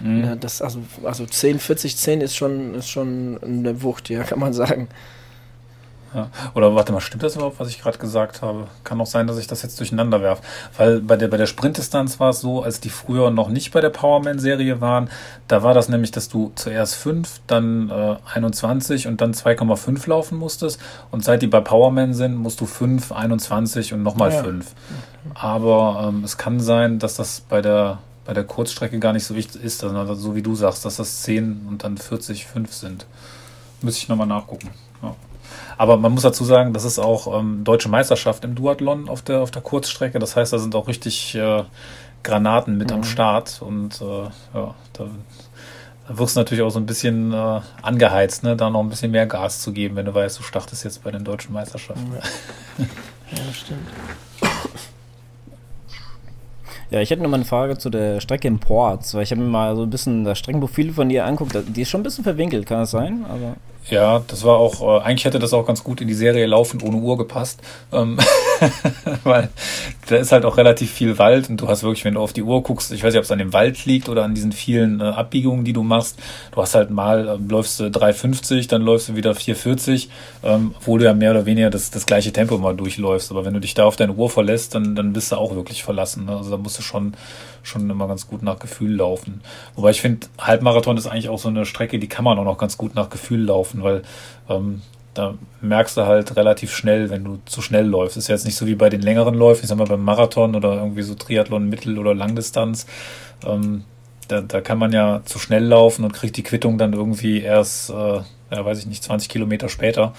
Mhm. 0.00 0.24
Ja, 0.24 0.36
das, 0.36 0.62
also, 0.62 0.80
also 1.04 1.26
10, 1.26 1.58
40, 1.58 1.96
10 1.96 2.20
ist 2.20 2.36
schon, 2.36 2.74
ist 2.74 2.90
schon 2.90 3.38
eine 3.42 3.82
Wucht, 3.82 4.08
ja, 4.08 4.22
kann 4.24 4.38
man 4.38 4.52
sagen. 4.52 4.88
Ja. 6.14 6.30
Oder 6.54 6.74
warte 6.74 6.92
mal, 6.92 7.00
stimmt 7.00 7.22
das 7.22 7.36
überhaupt, 7.36 7.60
was 7.60 7.68
ich 7.68 7.80
gerade 7.80 7.98
gesagt 7.98 8.40
habe? 8.40 8.66
Kann 8.84 9.00
auch 9.00 9.06
sein, 9.06 9.26
dass 9.26 9.38
ich 9.38 9.46
das 9.46 9.62
jetzt 9.62 9.78
durcheinander 9.78 10.22
werfe. 10.22 10.42
Weil 10.76 11.00
bei 11.00 11.16
der, 11.16 11.28
bei 11.28 11.36
der 11.36 11.46
Sprintdistanz 11.46 12.18
war 12.18 12.30
es 12.30 12.40
so, 12.40 12.62
als 12.62 12.80
die 12.80 12.88
früher 12.88 13.30
noch 13.30 13.48
nicht 13.48 13.72
bei 13.72 13.80
der 13.80 13.90
Powerman-Serie 13.90 14.80
waren, 14.80 15.10
da 15.48 15.62
war 15.62 15.74
das 15.74 15.88
nämlich, 15.88 16.10
dass 16.10 16.28
du 16.28 16.52
zuerst 16.54 16.94
5, 16.94 17.40
dann 17.46 17.90
äh, 17.90 18.16
21 18.32 19.06
und 19.06 19.20
dann 19.20 19.32
2,5 19.32 20.08
laufen 20.08 20.38
musstest. 20.38 20.80
Und 21.10 21.24
seit 21.24 21.42
die 21.42 21.46
bei 21.46 21.60
Powerman 21.60 22.14
sind, 22.14 22.36
musst 22.36 22.60
du 22.60 22.66
5, 22.66 23.12
21 23.12 23.92
und 23.92 24.02
nochmal 24.02 24.32
ja. 24.32 24.42
5. 24.42 24.66
Aber 25.34 26.08
ähm, 26.08 26.24
es 26.24 26.38
kann 26.38 26.60
sein, 26.60 26.98
dass 26.98 27.16
das 27.16 27.40
bei 27.40 27.60
der, 27.60 27.98
bei 28.24 28.32
der 28.32 28.44
Kurzstrecke 28.44 28.98
gar 28.98 29.12
nicht 29.12 29.24
so 29.24 29.34
wichtig 29.34 29.62
ist, 29.62 29.84
also 29.84 30.14
so 30.14 30.34
wie 30.34 30.42
du 30.42 30.54
sagst, 30.54 30.84
dass 30.84 30.96
das 30.96 31.22
10 31.22 31.66
und 31.68 31.84
dann 31.84 31.98
40, 31.98 32.46
5 32.46 32.72
sind. 32.72 33.06
Müsste 33.82 34.02
ich 34.02 34.08
nochmal 34.08 34.26
nachgucken. 34.26 34.70
Aber 35.78 35.96
man 35.96 36.12
muss 36.12 36.22
dazu 36.22 36.44
sagen, 36.44 36.72
das 36.72 36.84
ist 36.84 36.98
auch 36.98 37.38
ähm, 37.38 37.62
deutsche 37.62 37.88
Meisterschaft 37.88 38.44
im 38.44 38.56
Duathlon 38.56 39.08
auf 39.08 39.22
der, 39.22 39.40
auf 39.40 39.52
der 39.52 39.62
Kurzstrecke. 39.62 40.18
Das 40.18 40.34
heißt, 40.34 40.52
da 40.52 40.58
sind 40.58 40.74
auch 40.74 40.88
richtig 40.88 41.36
äh, 41.36 41.62
Granaten 42.24 42.76
mit 42.76 42.90
mhm. 42.90 42.96
am 42.96 43.04
Start. 43.04 43.62
Und 43.62 44.00
äh, 44.02 44.24
ja, 44.54 44.74
da, 44.92 45.06
da 46.08 46.18
wirst 46.18 46.34
du 46.34 46.40
natürlich 46.40 46.64
auch 46.64 46.70
so 46.70 46.80
ein 46.80 46.86
bisschen 46.86 47.32
äh, 47.32 47.60
angeheizt, 47.80 48.42
ne? 48.42 48.56
da 48.56 48.70
noch 48.70 48.80
ein 48.80 48.88
bisschen 48.88 49.12
mehr 49.12 49.26
Gas 49.26 49.60
zu 49.60 49.72
geben, 49.72 49.94
wenn 49.94 50.06
du 50.06 50.12
weißt, 50.12 50.40
du 50.40 50.42
startest 50.42 50.84
jetzt 50.84 51.04
bei 51.04 51.12
den 51.12 51.22
deutschen 51.22 51.52
Meisterschaften. 51.52 52.12
Ja, 52.12 52.84
ja 53.36 53.52
stimmt. 53.52 53.88
Ja, 56.90 57.00
ich 57.00 57.10
hätte 57.10 57.22
noch 57.22 57.28
mal 57.28 57.36
eine 57.36 57.44
Frage 57.44 57.76
zu 57.76 57.90
der 57.90 58.20
Strecke 58.20 58.48
in 58.48 58.58
Ports, 58.60 59.14
weil 59.14 59.22
ich 59.22 59.30
habe 59.30 59.42
mir 59.42 59.48
mal 59.48 59.76
so 59.76 59.82
ein 59.82 59.90
bisschen 59.90 60.24
das 60.24 60.38
Streckenprofil 60.38 60.92
von 60.92 61.08
dir 61.10 61.26
anguckt. 61.26 61.54
Die 61.68 61.82
ist 61.82 61.90
schon 61.90 62.00
ein 62.00 62.04
bisschen 62.04 62.24
verwinkelt, 62.24 62.66
kann 62.66 62.80
das 62.80 62.90
sein? 62.90 63.26
Aber 63.28 63.56
ja, 63.90 64.22
das 64.26 64.44
war 64.44 64.56
auch, 64.56 64.82
äh, 64.82 65.02
eigentlich 65.02 65.24
hätte 65.24 65.38
das 65.38 65.52
auch 65.52 65.66
ganz 65.66 65.82
gut 65.82 66.00
in 66.00 66.08
die 66.08 66.14
Serie 66.14 66.46
laufend 66.46 66.82
ohne 66.82 66.96
Uhr 66.96 67.16
gepasst, 67.16 67.60
ähm, 67.92 68.18
weil 69.24 69.48
da 70.08 70.16
ist 70.16 70.32
halt 70.32 70.44
auch 70.44 70.56
relativ 70.56 70.90
viel 70.90 71.18
Wald 71.18 71.50
und 71.50 71.60
du 71.60 71.68
hast 71.68 71.82
wirklich, 71.82 72.04
wenn 72.04 72.14
du 72.14 72.20
auf 72.20 72.32
die 72.32 72.42
Uhr 72.42 72.62
guckst, 72.62 72.92
ich 72.92 73.02
weiß 73.02 73.12
nicht, 73.12 73.18
ob 73.18 73.24
es 73.24 73.30
an 73.30 73.38
dem 73.38 73.52
Wald 73.52 73.84
liegt 73.84 74.08
oder 74.08 74.24
an 74.24 74.34
diesen 74.34 74.52
vielen 74.52 75.00
äh, 75.00 75.04
Abbiegungen, 75.04 75.64
die 75.64 75.72
du 75.72 75.82
machst, 75.82 76.18
du 76.52 76.62
hast 76.62 76.74
halt 76.74 76.90
mal, 76.90 77.28
äh, 77.28 77.36
läufst 77.48 77.80
du 77.80 77.84
3,50, 77.84 78.68
dann 78.68 78.82
läufst 78.82 79.10
du 79.10 79.16
wieder 79.16 79.32
4,40, 79.32 80.08
ähm, 80.44 80.74
obwohl 80.76 81.00
du 81.00 81.04
ja 81.04 81.14
mehr 81.14 81.32
oder 81.32 81.46
weniger 81.46 81.70
das, 81.70 81.90
das 81.90 82.06
gleiche 82.06 82.32
Tempo 82.32 82.58
mal 82.58 82.76
durchläufst, 82.76 83.30
aber 83.30 83.44
wenn 83.44 83.54
du 83.54 83.60
dich 83.60 83.74
da 83.74 83.84
auf 83.84 83.96
deine 83.96 84.12
Uhr 84.12 84.30
verlässt, 84.30 84.74
dann, 84.74 84.94
dann 84.94 85.12
bist 85.12 85.32
du 85.32 85.36
auch 85.36 85.54
wirklich 85.54 85.82
verlassen, 85.82 86.24
ne? 86.24 86.36
also 86.36 86.50
da 86.50 86.56
musst 86.56 86.78
du 86.78 86.82
schon 86.82 87.14
schon 87.62 87.88
immer 87.90 88.08
ganz 88.08 88.26
gut 88.26 88.42
nach 88.42 88.58
Gefühl 88.58 88.96
laufen. 88.96 89.42
Wobei 89.74 89.90
ich 89.90 90.00
finde, 90.00 90.26
Halbmarathon 90.38 90.96
ist 90.96 91.06
eigentlich 91.06 91.28
auch 91.28 91.38
so 91.38 91.48
eine 91.48 91.66
Strecke, 91.66 91.98
die 91.98 92.08
kann 92.08 92.24
man 92.24 92.38
auch 92.38 92.44
noch 92.44 92.58
ganz 92.58 92.78
gut 92.78 92.94
nach 92.94 93.10
Gefühl 93.10 93.44
laufen, 93.44 93.82
weil 93.82 94.02
ähm, 94.48 94.82
da 95.18 95.34
merkst 95.60 95.96
du 95.96 96.06
halt 96.06 96.36
relativ 96.36 96.72
schnell, 96.72 97.10
wenn 97.10 97.24
du 97.24 97.38
zu 97.44 97.60
schnell 97.60 97.86
läufst. 97.86 98.16
Ist 98.16 98.28
ja 98.28 98.36
jetzt 98.36 98.44
nicht 98.44 98.56
so 98.56 98.66
wie 98.66 98.76
bei 98.76 98.88
den 98.88 99.02
längeren 99.02 99.34
Läufen, 99.34 99.64
ich 99.64 99.68
sag 99.68 99.76
mal 99.76 99.86
beim 99.86 100.04
Marathon 100.04 100.54
oder 100.54 100.74
irgendwie 100.76 101.02
so 101.02 101.14
Triathlon, 101.14 101.68
Mittel- 101.68 101.98
oder 101.98 102.14
Langdistanz. 102.14 102.86
Ähm, 103.44 103.84
da, 104.28 104.40
da 104.42 104.60
kann 104.60 104.78
man 104.78 104.92
ja 104.92 105.22
zu 105.24 105.38
schnell 105.38 105.64
laufen 105.64 106.04
und 106.04 106.12
kriegt 106.12 106.36
die 106.36 106.44
Quittung 106.44 106.78
dann 106.78 106.92
irgendwie 106.92 107.40
erst, 107.42 107.90
äh, 107.90 108.20
ja, 108.52 108.64
weiß 108.64 108.78
ich 108.78 108.86
nicht, 108.86 109.02
20 109.02 109.28
Kilometer 109.28 109.68
später. 109.68 110.12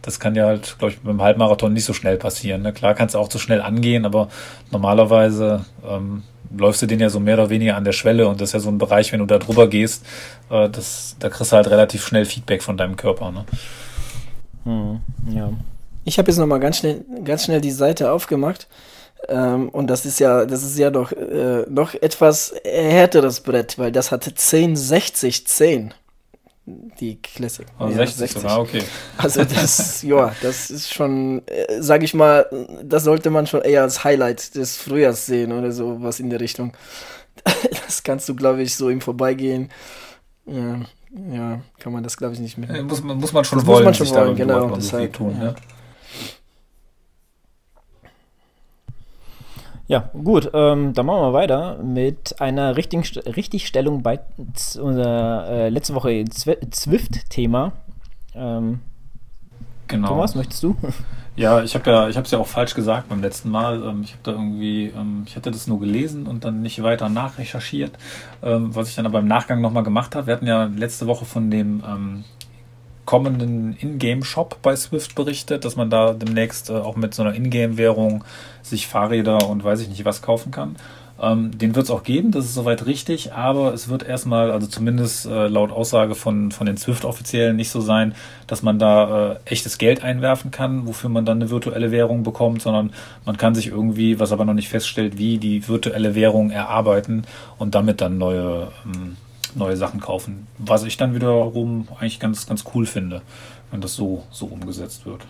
Das 0.00 0.18
kann 0.18 0.34
ja 0.34 0.46
halt, 0.46 0.76
glaube 0.78 0.94
ich, 0.94 1.00
beim 1.00 1.20
Halbmarathon 1.20 1.72
nicht 1.72 1.84
so 1.84 1.92
schnell 1.92 2.16
passieren. 2.16 2.62
Ne? 2.62 2.72
Klar 2.72 2.94
kannst 2.94 3.14
du 3.14 3.18
auch 3.18 3.28
zu 3.28 3.38
schnell 3.38 3.60
angehen, 3.60 4.06
aber 4.06 4.28
normalerweise 4.70 5.66
ähm, 5.86 6.22
läufst 6.56 6.80
du 6.80 6.86
den 6.86 7.00
ja 7.00 7.10
so 7.10 7.20
mehr 7.20 7.34
oder 7.34 7.50
weniger 7.50 7.76
an 7.76 7.84
der 7.84 7.92
Schwelle 7.92 8.28
und 8.28 8.40
das 8.40 8.50
ist 8.50 8.52
ja 8.54 8.60
so 8.60 8.70
ein 8.70 8.78
Bereich, 8.78 9.12
wenn 9.12 9.20
du 9.20 9.26
da 9.26 9.38
drüber 9.38 9.68
gehst, 9.68 10.06
äh, 10.50 10.70
das, 10.70 11.16
da 11.18 11.28
kriegst 11.28 11.52
du 11.52 11.56
halt 11.56 11.68
relativ 11.68 12.06
schnell 12.06 12.24
Feedback 12.24 12.62
von 12.62 12.78
deinem 12.78 12.96
Körper. 12.96 13.30
Ne? 13.30 13.44
Hm, 14.68 15.00
ja. 15.30 15.50
Ich 16.04 16.18
habe 16.18 16.30
jetzt 16.30 16.38
nochmal 16.38 16.60
ganz 16.60 16.78
schnell, 16.78 17.04
ganz 17.24 17.44
schnell 17.44 17.60
die 17.60 17.70
Seite 17.70 18.12
aufgemacht. 18.12 18.68
Ähm, 19.28 19.70
und 19.70 19.88
das 19.88 20.06
ist 20.06 20.20
ja, 20.20 20.44
das 20.44 20.62
ist 20.62 20.78
ja 20.78 20.90
doch 20.90 21.10
äh, 21.12 21.64
noch 21.68 21.94
etwas 21.94 22.54
härteres 22.64 23.40
Brett, 23.40 23.78
weil 23.78 23.90
das 23.90 24.12
hatte 24.12 24.34
10, 24.34 24.76
60, 24.76 25.46
10 25.46 25.94
die 27.00 27.16
Classic. 27.16 27.66
Oh, 27.80 27.86
ja, 27.86 27.96
60, 27.96 28.16
60 28.16 28.42
sogar, 28.42 28.60
okay. 28.60 28.82
Also 29.16 29.42
das, 29.44 30.02
ja, 30.02 30.34
das 30.42 30.70
ist 30.70 30.92
schon, 30.92 31.42
äh, 31.46 31.80
sage 31.80 32.04
ich 32.04 32.12
mal, 32.12 32.46
das 32.84 33.04
sollte 33.04 33.30
man 33.30 33.46
schon 33.46 33.62
eher 33.62 33.82
als 33.82 34.04
Highlight 34.04 34.54
des 34.54 34.76
Frühjahrs 34.76 35.26
sehen 35.26 35.52
oder 35.52 35.72
so 35.72 36.02
was 36.02 36.20
in 36.20 36.30
der 36.30 36.40
Richtung. 36.40 36.74
Das 37.86 38.02
kannst 38.02 38.28
du, 38.28 38.34
glaube 38.34 38.62
ich, 38.62 38.76
so 38.76 38.90
im 38.90 39.00
Vorbeigehen. 39.00 39.70
Ja, 40.44 40.80
ja, 41.32 41.60
kann 41.78 41.92
man 41.92 42.02
das, 42.02 42.16
glaube 42.16 42.34
ich, 42.34 42.40
nicht 42.40 42.58
mehr. 42.58 42.74
Ja, 42.74 42.82
muss, 42.82 43.02
muss 43.02 43.32
man 43.32 43.44
schon 43.44 43.58
das 43.58 43.66
wollen, 43.66 43.84
muss 43.84 43.98
man 43.98 44.06
schon 44.06 44.16
wollen, 44.16 44.36
genau. 44.36 44.76
Deshalb, 44.76 45.16
so 45.16 45.24
tun, 45.24 45.36
ja. 45.38 45.46
ja. 45.48 45.54
Ja, 49.88 50.10
gut, 50.12 50.50
ähm, 50.52 50.92
dann 50.92 51.06
machen 51.06 51.22
wir 51.22 51.32
weiter 51.32 51.82
mit 51.82 52.42
einer 52.42 52.76
richtigen 52.76 53.02
Richtigstellung 53.24 54.02
bei 54.02 54.20
unser 54.78 55.48
äh, 55.48 55.68
letzte 55.70 55.94
Woche 55.94 56.26
Zwift-Thema. 56.26 57.72
Ähm, 58.34 58.80
genau. 59.86 60.08
Thomas, 60.08 60.34
möchtest 60.34 60.62
du? 60.62 60.76
Ja, 61.38 61.62
ich 61.62 61.76
habe 61.76 61.88
ja, 61.88 62.08
ich 62.08 62.16
habe 62.16 62.24
es 62.24 62.32
ja 62.32 62.38
auch 62.40 62.48
falsch 62.48 62.74
gesagt 62.74 63.08
beim 63.08 63.22
letzten 63.22 63.50
Mal. 63.50 63.80
Ähm, 63.84 64.00
ich 64.02 64.10
habe 64.10 64.22
da 64.24 64.32
irgendwie, 64.32 64.86
ähm, 64.86 65.22
ich 65.24 65.36
hatte 65.36 65.52
das 65.52 65.68
nur 65.68 65.78
gelesen 65.78 66.26
und 66.26 66.44
dann 66.44 66.62
nicht 66.62 66.82
weiter 66.82 67.08
nachrecherchiert, 67.08 67.92
ähm, 68.42 68.74
was 68.74 68.88
ich 68.88 68.96
dann 68.96 69.06
aber 69.06 69.20
im 69.20 69.28
Nachgang 69.28 69.60
nochmal 69.60 69.84
gemacht 69.84 70.16
habe. 70.16 70.26
Wir 70.26 70.34
hatten 70.34 70.48
ja 70.48 70.64
letzte 70.64 71.06
Woche 71.06 71.24
von 71.24 71.48
dem 71.48 72.24
kommenden 73.04 73.76
Ingame-Shop 73.80 74.58
bei 74.62 74.74
Swift 74.74 75.14
berichtet, 75.14 75.64
dass 75.64 75.76
man 75.76 75.90
da 75.90 76.12
demnächst 76.12 76.70
äh, 76.70 76.74
auch 76.74 76.96
mit 76.96 77.14
so 77.14 77.22
einer 77.22 77.34
Ingame-Währung 77.34 78.24
sich 78.62 78.88
Fahrräder 78.88 79.48
und 79.48 79.62
weiß 79.62 79.80
ich 79.80 79.88
nicht 79.88 80.04
was 80.04 80.22
kaufen 80.22 80.50
kann. 80.50 80.74
Ähm, 81.20 81.56
den 81.58 81.74
wird 81.74 81.86
es 81.86 81.90
auch 81.90 82.04
geben, 82.04 82.30
das 82.30 82.44
ist 82.44 82.54
soweit 82.54 82.86
richtig, 82.86 83.32
aber 83.32 83.74
es 83.74 83.88
wird 83.88 84.04
erstmal, 84.04 84.52
also 84.52 84.66
zumindest 84.68 85.26
äh, 85.26 85.48
laut 85.48 85.72
Aussage 85.72 86.14
von, 86.14 86.52
von 86.52 86.66
den 86.66 86.76
Swift-Offiziellen 86.76 87.56
nicht 87.56 87.70
so 87.70 87.80
sein, 87.80 88.14
dass 88.46 88.62
man 88.62 88.78
da 88.78 89.32
äh, 89.32 89.36
echtes 89.44 89.78
Geld 89.78 90.04
einwerfen 90.04 90.50
kann, 90.50 90.86
wofür 90.86 91.10
man 91.10 91.24
dann 91.24 91.38
eine 91.38 91.50
virtuelle 91.50 91.90
Währung 91.90 92.22
bekommt, 92.22 92.62
sondern 92.62 92.92
man 93.24 93.36
kann 93.36 93.54
sich 93.54 93.66
irgendwie, 93.66 94.20
was 94.20 94.30
aber 94.30 94.44
noch 94.44 94.54
nicht 94.54 94.68
feststellt, 94.68 95.18
wie 95.18 95.38
die 95.38 95.66
virtuelle 95.66 96.14
Währung 96.14 96.50
erarbeiten 96.50 97.24
und 97.58 97.74
damit 97.74 98.00
dann 98.00 98.18
neue 98.18 98.68
ähm, 98.84 99.16
neue 99.54 99.76
Sachen 99.76 100.00
kaufen. 100.00 100.46
Was 100.58 100.84
ich 100.84 100.96
dann 100.96 101.14
wiederum 101.14 101.88
eigentlich 101.98 102.20
ganz, 102.20 102.46
ganz 102.46 102.64
cool 102.74 102.86
finde, 102.86 103.22
wenn 103.70 103.80
das 103.80 103.94
so, 103.94 104.24
so 104.30 104.46
umgesetzt 104.46 105.06
wird. 105.06 105.26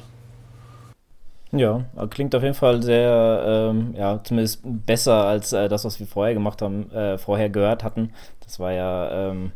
Ja, 1.50 1.86
klingt 2.10 2.34
auf 2.34 2.42
jeden 2.42 2.54
Fall 2.54 2.82
sehr, 2.82 3.70
ähm, 3.70 3.94
ja, 3.96 4.22
zumindest 4.22 4.60
besser 4.64 5.24
als 5.24 5.52
äh, 5.54 5.68
das, 5.68 5.84
was 5.84 5.98
wir 5.98 6.06
vorher 6.06 6.34
gemacht 6.34 6.60
haben, 6.60 6.90
äh, 6.92 7.16
vorher 7.16 7.48
gehört 7.48 7.84
hatten. 7.84 8.12
Das 8.44 8.60
war 8.60 8.72
ja, 8.72 9.30
ähm, 9.30 9.52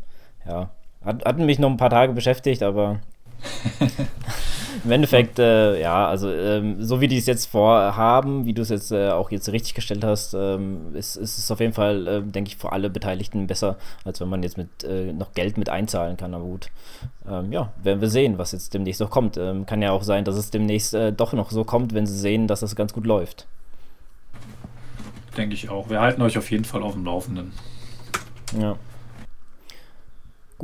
ja, 0.47 0.71
hat, 1.05 1.23
hat 1.23 1.37
mich 1.37 1.59
noch 1.59 1.69
ein 1.69 1.77
paar 1.77 1.91
Tage 1.91 2.13
beschäftigt, 2.13 2.63
aber 2.63 2.99
im 4.83 4.91
Endeffekt, 4.91 5.39
äh, 5.39 5.79
ja, 5.79 6.07
also 6.07 6.31
ähm, 6.31 6.83
so 6.83 6.99
wie 6.99 7.07
die 7.07 7.17
es 7.17 7.25
jetzt 7.25 7.45
vorhaben, 7.45 8.45
wie 8.45 8.53
du 8.53 8.61
es 8.61 8.69
jetzt 8.69 8.91
äh, 8.91 9.09
auch 9.09 9.31
jetzt 9.31 9.51
richtig 9.51 9.73
gestellt 9.75 10.03
hast, 10.03 10.33
ähm, 10.33 10.95
ist, 10.95 11.15
ist 11.15 11.37
es 11.37 11.49
auf 11.51 11.59
jeden 11.59 11.73
Fall, 11.73 12.07
äh, 12.07 12.21
denke 12.21 12.49
ich, 12.49 12.57
für 12.57 12.71
alle 12.71 12.89
Beteiligten 12.89 13.47
besser, 13.47 13.77
als 14.03 14.19
wenn 14.19 14.29
man 14.29 14.43
jetzt 14.43 14.57
mit 14.57 14.83
äh, 14.83 15.13
noch 15.13 15.33
Geld 15.33 15.57
mit 15.57 15.69
einzahlen 15.69 16.17
kann. 16.17 16.33
Aber 16.33 16.43
gut, 16.43 16.69
ähm, 17.29 17.51
ja, 17.51 17.71
werden 17.81 18.01
wir 18.01 18.09
sehen, 18.09 18.37
was 18.37 18.51
jetzt 18.51 18.73
demnächst 18.73 18.99
noch 18.99 19.09
kommt. 19.09 19.37
Ähm, 19.37 19.65
kann 19.65 19.81
ja 19.81 19.91
auch 19.91 20.03
sein, 20.03 20.25
dass 20.25 20.35
es 20.35 20.51
demnächst 20.51 20.93
äh, 20.93 21.13
doch 21.13 21.33
noch 21.33 21.51
so 21.51 21.63
kommt, 21.63 21.93
wenn 21.93 22.05
sie 22.05 22.17
sehen, 22.17 22.47
dass 22.47 22.59
das 22.59 22.75
ganz 22.75 22.93
gut 22.93 23.05
läuft. 23.05 23.47
Denke 25.37 25.55
ich 25.55 25.69
auch. 25.69 25.89
Wir 25.89 26.01
halten 26.01 26.21
euch 26.21 26.37
auf 26.37 26.51
jeden 26.51 26.65
Fall 26.65 26.83
auf 26.83 26.93
dem 26.93 27.05
Laufenden. 27.05 27.53
Ja. 28.59 28.75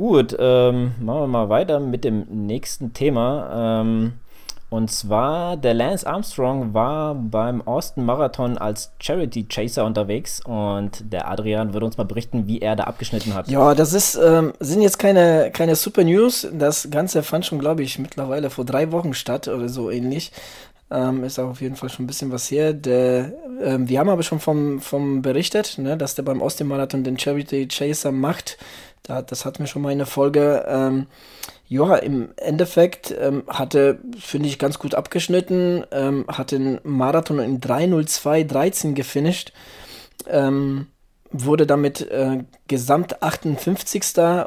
Gut, 0.00 0.34
ähm, 0.38 0.92
machen 0.98 1.20
wir 1.20 1.26
mal 1.26 1.48
weiter 1.50 1.78
mit 1.78 2.04
dem 2.04 2.24
nächsten 2.30 2.94
Thema. 2.94 3.82
Ähm, 3.82 4.14
und 4.70 4.90
zwar, 4.90 5.58
der 5.58 5.74
Lance 5.74 6.06
Armstrong 6.06 6.72
war 6.72 7.14
beim 7.14 7.60
Austin 7.68 8.06
Marathon 8.06 8.56
als 8.56 8.92
Charity 8.98 9.44
Chaser 9.44 9.84
unterwegs 9.84 10.40
und 10.42 11.12
der 11.12 11.28
Adrian 11.30 11.74
würde 11.74 11.84
uns 11.84 11.98
mal 11.98 12.04
berichten, 12.04 12.46
wie 12.46 12.62
er 12.62 12.76
da 12.76 12.84
abgeschnitten 12.84 13.34
hat. 13.34 13.48
Ja, 13.48 13.74
das 13.74 13.92
ist, 13.92 14.14
ähm, 14.14 14.54
sind 14.58 14.80
jetzt 14.80 14.98
keine, 14.98 15.50
keine 15.52 15.76
Super 15.76 16.02
News. 16.02 16.48
Das 16.50 16.90
Ganze 16.90 17.22
fand 17.22 17.44
schon, 17.44 17.58
glaube 17.58 17.82
ich, 17.82 17.98
mittlerweile 17.98 18.48
vor 18.48 18.64
drei 18.64 18.92
Wochen 18.92 19.12
statt 19.12 19.48
oder 19.48 19.68
so 19.68 19.90
ähnlich. 19.90 20.32
Ähm, 20.90 21.22
ist 21.24 21.38
auch 21.38 21.50
auf 21.50 21.60
jeden 21.60 21.76
Fall 21.76 21.90
schon 21.90 22.04
ein 22.04 22.08
bisschen 22.08 22.32
was 22.32 22.50
her. 22.50 22.72
Der, 22.72 23.32
ähm, 23.62 23.88
wir 23.88 24.00
haben 24.00 24.08
aber 24.08 24.22
schon 24.22 24.40
vom, 24.40 24.80
vom 24.80 25.20
berichtet, 25.20 25.76
ne, 25.76 25.98
dass 25.98 26.14
der 26.14 26.22
beim 26.22 26.42
Austin 26.42 26.66
Marathon 26.68 27.04
den 27.04 27.18
Charity 27.18 27.68
Chaser 27.68 28.12
macht. 28.12 28.56
Da, 29.10 29.22
das 29.22 29.44
hatten 29.44 29.58
wir 29.58 29.66
schon 29.66 29.82
mal 29.82 29.90
in 29.90 29.98
der 29.98 30.06
Folge. 30.06 30.64
Ähm, 30.68 31.08
ja, 31.66 31.96
im 31.96 32.28
Endeffekt 32.36 33.12
ähm, 33.18 33.42
hatte, 33.48 33.98
finde 34.18 34.48
ich, 34.48 34.58
ganz 34.60 34.78
gut 34.78 34.94
abgeschnitten, 34.94 35.84
ähm, 35.90 36.24
hat 36.28 36.52
den 36.52 36.78
Marathon 36.84 37.40
in 37.40 37.60
3.02.13 37.60 38.94
gefinisht. 38.94 39.52
Ähm, 40.28 40.86
wurde 41.32 41.66
damit 41.66 42.02
äh, 42.10 42.44
gesamt 42.68 43.22
58. 43.22 44.02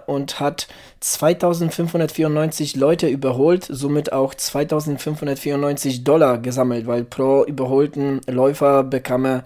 und 0.06 0.40
hat 0.40 0.68
2594 1.00 2.76
Leute 2.76 3.08
überholt, 3.08 3.66
somit 3.70 4.12
auch 4.12 4.34
2594 4.34 6.04
Dollar 6.04 6.38
gesammelt, 6.40 6.88
weil 6.88 7.04
pro 7.04 7.46
überholten 7.46 8.22
Läufer 8.28 8.84
bekam 8.84 9.26
er 9.26 9.44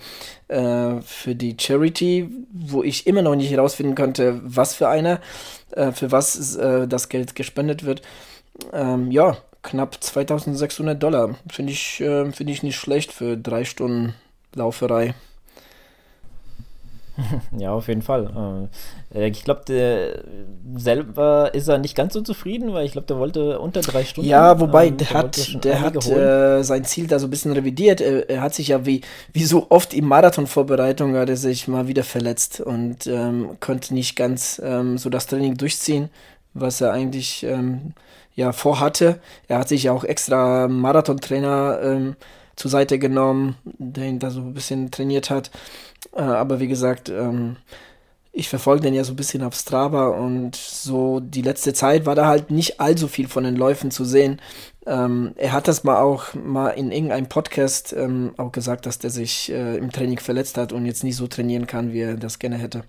äh, 0.48 1.02
für 1.02 1.36
die 1.36 1.56
Charity, 1.60 2.30
wo 2.52 2.84
ich 2.84 3.06
immer 3.08 3.22
noch 3.22 3.36
nicht 3.36 3.52
herausfinden 3.52 3.96
konnte, 3.96 4.40
was 4.44 4.74
für 4.74 4.90
eine, 4.90 5.20
äh, 5.72 5.92
für 5.92 6.12
was 6.12 6.56
äh, 6.56 6.88
das 6.88 7.10
Geld 7.10 7.36
gespendet 7.36 7.86
wird. 7.86 8.02
Ähm, 8.74 9.12
ja, 9.12 9.38
knapp 9.62 10.04
2600 10.04 11.02
Dollar. 11.02 11.36
Finde 11.50 11.74
ich, 11.74 12.02
äh, 12.02 12.32
find 12.32 12.50
ich 12.50 12.64
nicht 12.64 12.78
schlecht 12.78 13.12
für 13.12 13.38
drei 13.38 13.64
Stunden 13.64 14.16
Lauferei. 14.56 15.14
Ja, 17.58 17.72
auf 17.72 17.88
jeden 17.88 18.02
Fall. 18.02 18.70
Äh, 19.14 19.30
ich 19.30 19.44
glaube, 19.44 20.22
selber 20.76 21.54
ist 21.54 21.68
er 21.68 21.78
nicht 21.78 21.96
ganz 21.96 22.14
so 22.14 22.22
zufrieden, 22.22 22.74
weil 22.74 22.86
ich 22.86 22.92
glaube, 22.92 23.08
der 23.08 23.18
wollte 23.18 23.60
unter 23.60 23.82
drei 23.82 24.04
Stunden. 24.04 24.30
Ja, 24.30 24.60
wobei 24.60 24.88
ähm, 24.88 24.98
der, 24.98 25.08
der 25.08 25.18
hat, 25.18 25.64
der 25.64 25.82
hat 25.82 26.08
äh, 26.08 26.64
sein 26.64 26.86
Ziel 26.86 27.08
da 27.08 27.20
so 27.20 27.28
ein 27.28 27.30
bisschen 27.30 27.52
revidiert. 27.52 28.02
Er, 28.02 28.30
er, 28.30 28.42
hat 28.42 28.54
sich 28.54 28.70
ja 28.70 28.86
wie, 28.86 29.02
wie 29.34 29.44
so 29.44 29.68
oft 29.70 29.94
in 29.94 30.06
Marathonvorbereitung 30.06 31.16
hat 31.16 31.30
er 31.30 31.38
sich 31.38 31.68
mal 31.68 31.88
wieder 31.88 32.04
verletzt 32.04 32.62
und 32.62 33.08
ähm, 33.08 33.58
konnte 33.60 33.94
nicht 33.94 34.16
ganz 34.16 34.62
ähm, 34.64 34.98
so 34.98 35.10
das 35.10 35.28
Training 35.28 35.58
durchziehen, 35.58 36.10
was 36.54 36.82
er 36.82 36.92
eigentlich 36.92 37.44
ähm, 37.44 37.94
ja 38.36 38.52
vorhatte. 38.52 39.20
Er 39.48 39.60
hat 39.60 39.70
sich 39.70 39.84
ja 39.84 39.92
auch 39.92 40.04
extra 40.04 40.68
Marathontrainer 40.68 41.80
ähm, 41.84 42.16
zur 42.58 42.70
Seite 42.70 43.00
genommen, 43.00 43.56
der 43.64 44.08
ihn 44.08 44.20
da 44.20 44.30
so 44.30 44.42
ein 44.42 44.54
bisschen 44.54 44.92
trainiert 44.92 45.30
hat. 45.30 45.52
Äh, 46.14 46.22
aber 46.22 46.60
wie 46.60 46.68
gesagt, 46.68 47.08
ähm, 47.08 47.56
ich 48.34 48.50
verfolge 48.50 48.84
den 48.84 48.94
ja 48.94 49.04
so 49.04 49.14
ein 49.14 49.16
bisschen 49.16 49.42
auf 49.42 49.56
Strava 49.56 50.10
und 50.10 50.56
so 50.56 51.20
die 51.20 51.42
letzte 51.42 51.74
Zeit 51.74 52.06
war 52.06 52.14
da 52.14 52.28
halt 52.28 52.52
nicht 52.52 52.80
allzu 52.80 53.08
viel 53.08 53.28
von 53.28 53.44
den 53.44 53.56
Läufen 53.56 53.90
zu 53.90 54.06
sehen. 54.06 54.40
Ähm, 54.86 55.32
er 55.38 55.54
hat 55.54 55.68
das 55.68 55.84
mal 55.84 55.98
auch 56.00 56.34
mal 56.34 56.70
in 56.70 56.92
irgendeinem 56.92 57.30
Podcast 57.30 57.94
ähm, 57.94 58.34
auch 58.38 58.52
gesagt, 58.52 58.86
dass 58.86 59.00
der 59.00 59.10
sich 59.10 59.52
äh, 59.52 59.78
im 59.78 59.92
Training 59.92 60.20
verletzt 60.20 60.58
hat 60.58 60.72
und 60.72 60.86
jetzt 60.86 61.04
nicht 61.04 61.16
so 61.16 61.28
trainieren 61.28 61.66
kann, 61.66 61.94
wie 61.94 62.02
er 62.02 62.16
das 62.16 62.38
gerne 62.38 62.58
hätte. 62.58 62.84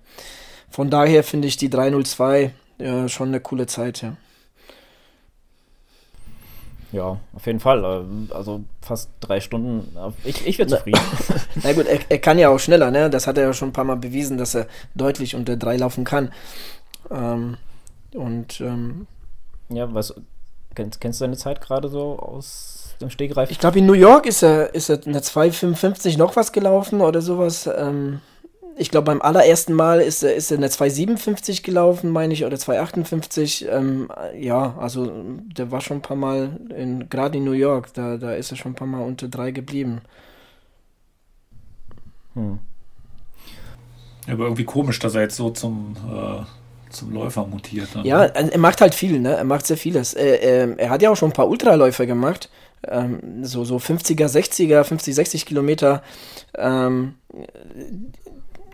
Von 0.69 0.91
daher 0.91 1.23
finde 1.23 1.47
ich 1.47 1.57
die 1.57 1.69
302 1.69 2.51
ja, 2.77 3.09
schon 3.09 3.29
eine 3.29 3.39
coole 3.39 3.65
Zeit, 3.65 4.01
ja. 4.01 4.15
Ja, 6.91 7.19
auf 7.33 7.45
jeden 7.45 7.59
Fall. 7.59 7.83
Ähm, 7.83 8.29
also 8.33 8.61
fast 8.81 9.09
drei 9.19 9.39
Stunden. 9.39 9.95
Ich, 10.23 10.45
ich 10.45 10.57
wäre 10.57 10.67
zufrieden. 10.67 10.99
Na 11.63 11.73
gut, 11.73 11.85
er, 11.85 11.99
er, 12.09 12.19
kann 12.19 12.39
ja 12.39 12.49
auch 12.49 12.59
schneller, 12.59 12.91
ne? 12.91 13.09
Das 13.09 13.27
hat 13.27 13.37
er 13.37 13.45
ja 13.45 13.53
schon 13.53 13.69
ein 13.69 13.73
paar 13.73 13.83
Mal 13.83 13.97
bewiesen, 13.97 14.37
dass 14.37 14.55
er 14.55 14.67
deutlich 14.95 15.35
unter 15.35 15.55
drei 15.55 15.77
laufen 15.77 16.03
kann. 16.03 16.31
Ähm, 17.11 17.57
und 18.13 18.59
ähm, 18.61 19.07
ja, 19.69 19.93
was 19.93 20.15
kennst, 20.75 20.99
kennst 20.99 21.21
du 21.21 21.25
deine 21.25 21.37
Zeit 21.37 21.61
gerade 21.61 21.89
so 21.89 22.17
aus 22.17 22.95
dem 23.01 23.09
Stegreif? 23.09 23.51
Ich 23.51 23.59
glaube, 23.59 23.79
in 23.79 23.85
New 23.85 23.93
York 23.93 24.25
ist 24.25 24.41
er, 24.41 24.73
ist 24.73 24.89
er 24.89 25.05
in 25.05 25.13
der 25.13 25.23
2,55 25.23 26.17
noch 26.17 26.35
was 26.35 26.51
gelaufen 26.51 27.01
oder 27.01 27.21
sowas. 27.21 27.69
Ähm, 27.77 28.21
ich 28.79 28.91
glaube, 28.91 29.05
beim 29.05 29.21
allerersten 29.21 29.73
Mal 29.73 29.99
ist 29.99 30.23
er, 30.23 30.33
ist 30.33 30.51
er 30.51 30.57
eine 30.57 30.69
257 30.69 31.63
gelaufen, 31.63 32.11
meine 32.11 32.33
ich, 32.33 32.45
oder 32.45 32.57
258. 32.57 33.67
Ähm, 33.69 34.09
ja, 34.39 34.73
also 34.79 35.11
der 35.57 35.69
war 35.69 35.81
schon 35.81 35.97
ein 35.97 36.01
paar 36.01 36.15
Mal, 36.15 36.57
gerade 37.09 37.37
in 37.37 37.43
New 37.43 37.51
York, 37.51 37.93
da, 37.93 38.15
da 38.15 38.33
ist 38.33 38.51
er 38.51 38.57
schon 38.57 38.71
ein 38.71 38.75
paar 38.75 38.87
Mal 38.87 39.03
unter 39.03 39.27
drei 39.27 39.51
geblieben. 39.51 40.01
Hm. 42.35 42.59
Aber 44.27 44.45
irgendwie 44.45 44.63
komisch, 44.63 44.99
dass 44.99 45.13
er 45.13 45.23
jetzt 45.23 45.35
so 45.35 45.49
zum, 45.49 45.97
äh, 46.09 46.43
zum 46.89 47.11
Läufer 47.11 47.45
mutiert. 47.45 47.89
Dann, 47.93 48.05
ja, 48.05 48.27
ne? 48.27 48.51
er 48.53 48.59
macht 48.59 48.79
halt 48.79 48.95
viel, 48.95 49.19
ne? 49.19 49.35
Er 49.35 49.43
macht 49.43 49.67
sehr 49.67 49.77
vieles. 49.77 50.13
Er, 50.13 50.41
er, 50.41 50.79
er 50.79 50.89
hat 50.89 51.01
ja 51.01 51.09
auch 51.09 51.17
schon 51.17 51.31
ein 51.31 51.33
paar 51.33 51.49
Ultraläufer 51.49 52.05
gemacht. 52.05 52.49
Ähm, 52.87 53.43
so, 53.43 53.65
so 53.65 53.75
50er, 53.75 54.27
60er, 54.27 54.85
50, 54.85 55.15
60 55.15 55.45
Kilometer. 55.45 56.01
Ähm, 56.55 57.15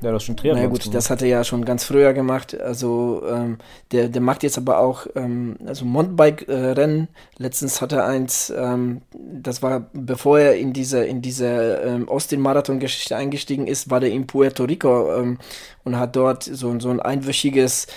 ja, 0.06 0.12
das 0.12 0.24
schon 0.24 0.38
Triathlon. 0.38 0.64
Na 0.64 0.70
gut, 0.70 0.94
das 0.94 1.10
hat 1.10 1.24
er 1.24 1.28
ja 1.28 1.44
schon 1.44 1.66
ganz 1.66 1.84
früher 1.84 2.14
gemacht. 2.14 2.60
Also 2.60 3.24
ähm, 3.28 3.58
der, 3.92 4.08
der 4.08 4.22
macht 4.22 4.44
jetzt 4.44 4.58
aber 4.58 4.78
auch 4.78 5.08
ähm, 5.16 5.58
also 5.66 5.84
Mountainbike-Rennen. 5.84 7.08
Letztens 7.38 7.82
hat 7.82 7.92
er 7.92 8.06
eins, 8.06 8.54
ähm, 8.56 9.02
das 9.14 9.64
war 9.64 9.90
bevor 9.94 10.40
er 10.40 10.58
in 10.58 10.74
diese 10.74 11.04
in 11.04 11.24
diese 11.24 11.82
ähm, 11.84 12.08
Austin-Marathon-Geschichte 12.08 13.16
eingestiegen 13.16 13.66
ist, 13.66 13.90
war 13.90 14.00
der 14.00 14.12
in 14.12 14.28
Puerto 14.28 14.66
Rico 14.66 15.12
ähm, 15.16 15.40
und 15.84 15.98
hat 15.98 16.16
dort 16.16 16.44
so, 16.44 16.80
so 16.80 16.90
ein 16.90 17.00
einwöchiges 17.00 17.88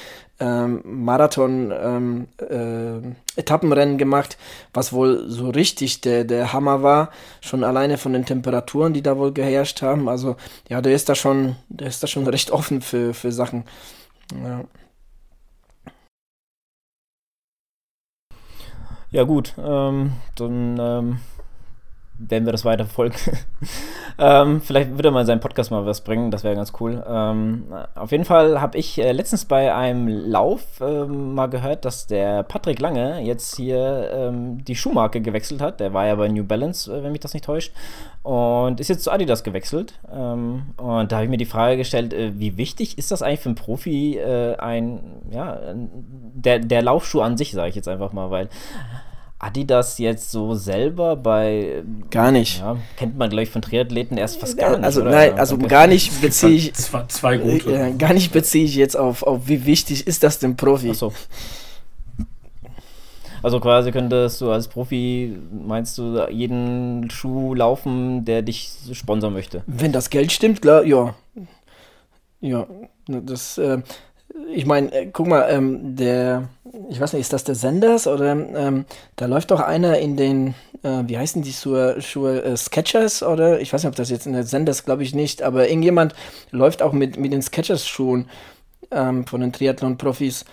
ähm, 0.40 0.82
Marathon 0.84 1.72
ähm, 1.72 2.28
äh, 2.38 3.96
gemacht, 3.96 4.38
was 4.72 4.92
wohl 4.92 5.28
so 5.28 5.50
richtig 5.50 6.00
der, 6.00 6.24
der 6.24 6.52
Hammer 6.52 6.82
war, 6.82 7.10
schon 7.40 7.64
alleine 7.64 7.98
von 7.98 8.12
den 8.12 8.24
Temperaturen, 8.24 8.92
die 8.92 9.02
da 9.02 9.16
wohl 9.16 9.32
geherrscht 9.32 9.82
haben. 9.82 10.08
Also 10.08 10.36
ja, 10.68 10.80
der 10.80 10.94
ist 10.94 11.08
da 11.08 11.14
schon, 11.14 11.56
der 11.68 11.88
ist 11.88 12.02
da 12.02 12.06
schon 12.06 12.26
recht 12.28 12.50
offen 12.50 12.80
für, 12.82 13.14
für 13.14 13.32
Sachen. 13.32 13.64
Ja. 14.42 14.64
Ja 19.10 19.22
gut, 19.22 19.54
ähm, 19.56 20.12
dann 20.36 20.78
ähm, 20.78 21.18
werden 22.18 22.44
wir 22.44 22.52
das 22.52 22.64
weiter 22.64 22.84
verfolgen. 22.84 23.16
ähm, 24.18 24.60
vielleicht 24.60 24.90
würde 24.90 25.08
er 25.08 25.12
mal 25.12 25.20
in 25.20 25.26
seinen 25.26 25.40
Podcast 25.40 25.70
mal 25.70 25.86
was 25.86 26.02
bringen, 26.02 26.30
das 26.30 26.42
wäre 26.42 26.56
ganz 26.56 26.72
cool. 26.80 27.02
Ähm, 27.08 27.64
auf 27.94 28.10
jeden 28.10 28.24
Fall 28.24 28.60
habe 28.60 28.76
ich 28.76 28.98
äh, 28.98 29.12
letztens 29.12 29.44
bei 29.44 29.74
einem 29.74 30.08
Lauf 30.08 30.80
äh, 30.80 31.04
mal 31.04 31.46
gehört, 31.46 31.84
dass 31.84 32.06
der 32.06 32.42
Patrick 32.42 32.80
Lange 32.80 33.20
jetzt 33.20 33.56
hier 33.56 34.10
ähm, 34.12 34.64
die 34.64 34.74
Schuhmarke 34.74 35.20
gewechselt 35.20 35.60
hat. 35.60 35.78
Der 35.80 35.94
war 35.94 36.06
ja 36.06 36.16
bei 36.16 36.28
New 36.28 36.44
Balance, 36.44 36.92
äh, 36.92 37.02
wenn 37.04 37.12
mich 37.12 37.20
das 37.20 37.34
nicht 37.34 37.44
täuscht. 37.44 37.72
Und 38.24 38.80
ist 38.80 38.88
jetzt 38.88 39.04
zu 39.04 39.12
Adidas 39.12 39.44
gewechselt. 39.44 39.94
Ähm, 40.12 40.74
und 40.76 41.12
da 41.12 41.16
habe 41.16 41.24
ich 41.24 41.30
mir 41.30 41.36
die 41.36 41.44
Frage 41.44 41.76
gestellt, 41.76 42.12
äh, 42.12 42.32
wie 42.38 42.56
wichtig 42.56 42.98
ist 42.98 43.12
das 43.12 43.22
eigentlich 43.22 43.40
für 43.40 43.48
einen 43.48 43.54
Profi, 43.54 44.18
äh, 44.18 44.56
ein, 44.56 45.22
ja, 45.30 45.58
der, 45.72 46.58
der 46.58 46.82
Laufschuh 46.82 47.20
an 47.20 47.36
sich, 47.36 47.52
sage 47.52 47.68
ich 47.68 47.76
jetzt 47.76 47.88
einfach 47.88 48.12
mal, 48.12 48.30
weil 48.30 48.48
Adidas 49.40 49.98
jetzt 49.98 50.32
so 50.32 50.54
selber 50.54 51.14
bei. 51.14 51.84
Gar 52.10 52.32
nicht. 52.32 52.58
Ja, 52.58 52.76
kennt 52.96 53.16
man, 53.16 53.30
glaube 53.30 53.44
ich, 53.44 53.50
von 53.50 53.62
Triathleten 53.62 54.18
erst 54.18 54.40
fast 54.40 54.58
gar 54.58 54.76
nicht. 54.76 54.84
Also, 54.84 55.02
oder? 55.02 55.10
nein, 55.10 55.38
also 55.38 55.56
gar 55.58 55.86
nicht 55.86 56.20
beziehe 56.20 56.54
ich. 56.54 56.74
Zwei, 56.74 57.04
zwei 57.06 57.36
gute. 57.36 57.72
Äh, 57.72 57.92
gar 57.92 58.12
nicht 58.12 58.32
beziehe 58.32 58.64
ich 58.64 58.74
jetzt 58.74 58.96
auf, 58.96 59.22
auf, 59.22 59.42
wie 59.46 59.64
wichtig 59.64 60.06
ist 60.06 60.24
das 60.24 60.40
dem 60.40 60.56
Profi. 60.56 60.90
Ach 60.90 60.94
so. 60.94 61.12
Also 63.40 63.60
quasi 63.60 63.92
könntest 63.92 64.40
du 64.40 64.50
als 64.50 64.66
Profi, 64.66 65.38
meinst 65.52 65.96
du, 65.98 66.26
jeden 66.28 67.08
Schuh 67.10 67.54
laufen, 67.54 68.24
der 68.24 68.42
dich 68.42 68.72
sponsern 68.92 69.32
möchte? 69.32 69.62
Wenn 69.66 69.92
das 69.92 70.10
Geld 70.10 70.32
stimmt, 70.32 70.60
klar, 70.60 70.84
ja. 70.84 71.14
Ja, 72.40 72.66
das, 73.06 73.58
äh, 73.58 73.78
ich 74.52 74.66
meine, 74.66 74.92
äh, 74.92 75.10
guck 75.12 75.26
mal, 75.26 75.46
ähm, 75.50 75.96
der, 75.96 76.48
ich 76.90 77.00
weiß 77.00 77.12
nicht, 77.12 77.22
ist 77.22 77.32
das 77.32 77.44
der 77.44 77.54
Senders 77.54 78.06
oder 78.06 78.32
ähm, 78.32 78.84
da 79.16 79.26
läuft 79.26 79.50
doch 79.50 79.60
einer 79.60 79.98
in 79.98 80.16
den, 80.16 80.54
äh, 80.82 81.02
wie 81.06 81.18
heißen 81.18 81.42
die 81.42 81.52
Schuhe, 81.52 82.00
Schuhe 82.00 82.42
äh, 82.42 82.56
Sketchers 82.56 83.22
oder 83.22 83.60
ich 83.60 83.72
weiß 83.72 83.82
nicht, 83.82 83.90
ob 83.90 83.96
das 83.96 84.10
jetzt 84.10 84.26
in 84.26 84.32
der 84.32 84.44
Senders, 84.44 84.84
glaube 84.84 85.02
ich 85.02 85.14
nicht, 85.14 85.42
aber 85.42 85.68
irgendjemand 85.68 86.14
läuft 86.50 86.82
auch 86.82 86.92
mit, 86.92 87.18
mit 87.18 87.32
den 87.32 87.42
Sketchers-Schuhen 87.42 88.28
ähm, 88.90 89.26
von 89.26 89.40
den 89.40 89.52
Triathlon-Profis. 89.52 90.44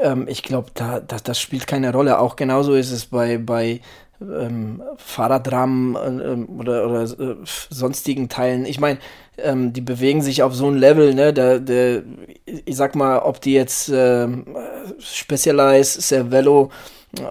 Ähm, 0.00 0.26
ich 0.28 0.42
glaube, 0.42 0.70
da, 0.74 1.00
da, 1.00 1.16
das 1.22 1.40
spielt 1.40 1.66
keine 1.66 1.92
Rolle. 1.92 2.18
Auch 2.18 2.36
genauso 2.36 2.74
ist 2.74 2.90
es 2.90 3.06
bei, 3.06 3.38
bei 3.38 3.80
ähm, 4.20 4.82
Fahrradrahmen 4.96 5.94
äh, 5.94 6.50
oder, 6.50 6.88
oder 6.88 7.02
äh, 7.02 7.36
sonstigen 7.44 8.28
Teilen. 8.28 8.64
Ich 8.64 8.80
meine, 8.80 8.98
ähm, 9.38 9.72
die 9.72 9.80
bewegen 9.80 10.22
sich 10.22 10.42
auf 10.42 10.54
so 10.54 10.68
ein 10.68 10.76
Level, 10.76 11.14
ne, 11.14 11.32
der, 11.32 11.60
der, 11.60 12.02
ich 12.44 12.76
sag 12.76 12.94
mal, 12.94 13.18
ob 13.18 13.40
die 13.40 13.52
jetzt 13.52 13.88
äh, 13.88 14.28
Specialized, 14.98 16.00
Cervelo 16.02 16.70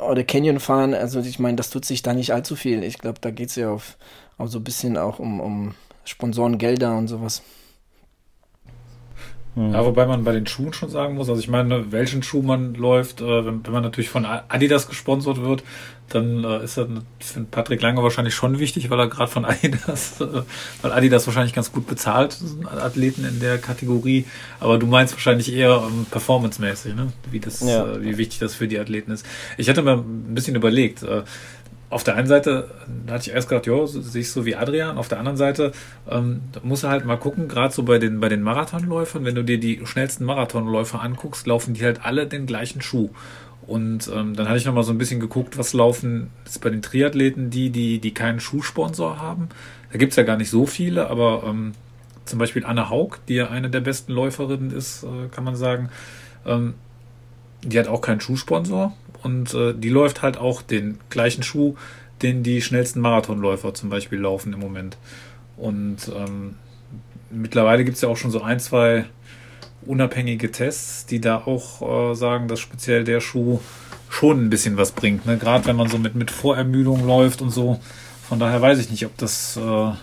oder 0.10 0.24
Canyon 0.24 0.60
fahren, 0.60 0.94
also 0.94 1.20
ich 1.20 1.40
meine, 1.40 1.58
das 1.58 1.70
tut 1.70 1.86
sich 1.86 2.02
da 2.02 2.14
nicht 2.14 2.34
allzu 2.34 2.56
viel. 2.56 2.84
Ich 2.84 2.98
glaube, 2.98 3.20
da 3.22 3.32
geht 3.32 3.50
es 3.50 3.56
ja 3.56 3.72
auf, 3.72 3.98
auf 4.38 4.50
so 4.50 4.60
ein 4.60 4.64
bisschen 4.64 4.98
auch 4.98 5.20
um, 5.20 5.40
um 5.40 5.76
Sponsorengelder 6.06 6.96
und 6.96 7.08
sowas. 7.08 7.42
Mhm. 9.56 9.74
Ja, 9.74 9.86
wobei 9.86 10.06
man 10.06 10.24
bei 10.24 10.34
den 10.34 10.46
Schuhen 10.48 10.74
schon 10.74 10.90
sagen 10.90 11.16
muss, 11.16 11.30
also 11.30 11.40
ich 11.40 11.48
meine, 11.48 11.92
welchen 11.92 12.24
Schuh 12.24 12.42
man 12.42 12.74
läuft, 12.76 13.22
äh, 13.22 13.46
wenn, 13.46 13.66
wenn, 13.66 13.74
man 13.74 13.84
natürlich 13.84 14.10
von 14.10 14.26
Adidas 14.26 14.88
gesponsert 14.88 15.42
wird, 15.42 15.64
dann 16.10 16.44
äh, 16.44 16.64
ist 16.64 16.78
das 16.78 16.88
für 17.20 17.42
Patrick 17.42 17.82
Lange 17.82 18.04
wahrscheinlich 18.04 18.36
schon 18.36 18.60
wichtig, 18.60 18.90
weil 18.90 19.00
er 19.00 19.08
gerade 19.08 19.32
von 19.32 19.46
Adidas, 19.46 20.20
äh, 20.20 20.42
weil 20.82 20.92
Adidas 20.92 21.26
wahrscheinlich 21.26 21.54
ganz 21.54 21.72
gut 21.72 21.88
bezahlt, 21.88 22.38
Athleten 22.66 23.26
in 23.26 23.40
der 23.40 23.58
Kategorie, 23.58 24.26
aber 24.60 24.78
du 24.78 24.88
meinst 24.88 25.14
wahrscheinlich 25.14 25.52
eher 25.54 25.84
ähm, 25.88 26.06
performancemäßig, 26.12 26.94
ne? 26.94 27.14
wie, 27.32 27.40
das, 27.40 27.62
ja. 27.62 27.86
äh, 27.86 28.04
wie 28.04 28.18
wichtig 28.18 28.40
das 28.40 28.56
für 28.56 28.68
die 28.68 28.78
Athleten 28.78 29.12
ist. 29.12 29.26
Ich 29.58 29.70
hatte 29.70 29.82
mir 29.82 29.94
ein 29.94 30.36
bisschen 30.36 30.56
überlegt, 30.56 31.02
äh, 31.04 31.24
auf 31.96 32.04
der 32.04 32.18
einen 32.18 32.28
Seite 32.28 32.68
hatte 33.10 33.30
ich 33.30 33.34
erst 33.34 33.48
gedacht, 33.48 33.68
ja, 33.68 33.88
sehe 33.88 34.20
ich 34.20 34.30
so 34.30 34.46
wie 34.46 34.58
Adrian. 34.58 34.98
Auf 34.98 35.08
der 35.08 35.18
anderen 35.18 35.38
Seite 35.38 35.72
ähm, 36.12 36.42
muss 36.62 36.84
er 36.84 36.90
halt 36.90 37.06
mal 37.06 37.16
gucken, 37.16 37.48
gerade 37.48 37.74
so 37.74 37.84
bei 37.84 38.00
den, 38.00 38.20
bei 38.20 38.28
den 38.28 38.42
Marathonläufern, 38.42 39.24
wenn 39.24 39.34
du 39.34 39.46
dir 39.46 39.62
die 39.62 39.80
schnellsten 39.86 40.26
Marathonläufer 40.26 41.02
anguckst, 41.02 41.48
laufen 41.48 41.74
die 41.74 41.86
halt 41.86 42.04
alle 42.04 42.28
den 42.28 42.48
gleichen 42.48 42.82
Schuh. 42.82 43.12
Und 43.66 44.12
ähm, 44.14 44.36
dann 44.36 44.50
hatte 44.50 44.58
ich 44.58 44.66
nochmal 44.66 44.84
so 44.84 44.92
ein 44.92 44.98
bisschen 44.98 45.22
geguckt, 45.22 45.58
was 45.58 45.72
laufen 45.72 46.32
jetzt 46.44 46.60
bei 46.60 46.70
den 46.70 46.82
Triathleten, 46.82 47.50
die, 47.50 47.70
die, 47.70 48.00
die 48.00 48.14
keinen 48.14 48.42
Schuhsponsor 48.42 49.22
haben. 49.22 49.48
Da 49.94 49.98
gibt 49.98 50.12
es 50.12 50.18
ja 50.18 50.24
gar 50.24 50.36
nicht 50.36 50.50
so 50.50 50.66
viele, 50.66 51.10
aber 51.10 51.44
ähm, 51.48 51.76
zum 52.26 52.40
Beispiel 52.40 52.66
Anne 52.66 52.90
Haug, 52.90 53.20
die 53.30 53.36
ja 53.36 53.50
eine 53.50 53.70
der 53.70 53.80
besten 53.80 54.12
Läuferinnen 54.12 54.72
ist, 54.72 55.04
äh, 55.04 55.30
kann 55.32 55.46
man 55.46 55.56
sagen, 55.56 55.90
ähm, 56.46 56.74
die 57.64 57.80
hat 57.80 57.88
auch 57.88 58.02
keinen 58.02 58.20
Schuhsponsor 58.20 58.92
und 59.26 59.56
äh, 59.56 59.74
die 59.74 59.90
läuft 59.90 60.22
halt 60.22 60.38
auch 60.38 60.62
den 60.62 61.00
gleichen 61.10 61.42
Schuh, 61.42 61.74
den 62.22 62.44
die 62.44 62.62
schnellsten 62.62 63.02
Marathonläufer 63.02 63.74
zum 63.74 63.90
Beispiel 63.90 64.20
laufen 64.20 64.54
im 64.54 64.60
Moment. 64.60 64.98
Und 65.58 65.98
ähm, 66.16 66.54
mittlerweile 67.32 67.84
gibt 67.84 67.96
es 67.96 68.02
ja 68.02 68.10
auch 68.10 68.18
schon 68.18 68.30
so 68.30 68.44
ein, 68.44 68.60
zwei 68.60 69.06
unabhängige 69.88 70.52
Tests, 70.52 71.08
die 71.08 71.20
da 71.22 71.38
auch 71.38 72.12
äh, 72.12 72.16
sagen, 72.16 72.48
dass 72.48 72.60
speziell 72.60 73.04
der 73.04 73.20
Schuh 73.20 73.62
schon 74.10 74.46
ein 74.46 74.50
bisschen 74.52 74.78
was 74.78 74.92
bringt. 74.92 75.26
Ne? 75.26 75.38
Gerade 75.40 75.66
wenn 75.66 75.76
man 75.76 75.90
so 75.90 75.98
mit, 75.98 76.14
mit 76.14 76.30
Vorermüdung 76.30 77.08
läuft 77.08 77.42
und 77.42 77.50
so. 77.50 77.80
Von 78.30 78.38
daher 78.38 78.62
weiß 78.62 78.78
ich 78.78 78.92
nicht, 78.92 79.08
ob 79.08 79.18
das 79.18 79.58
äh, 79.58 79.62
ne, 79.62 79.98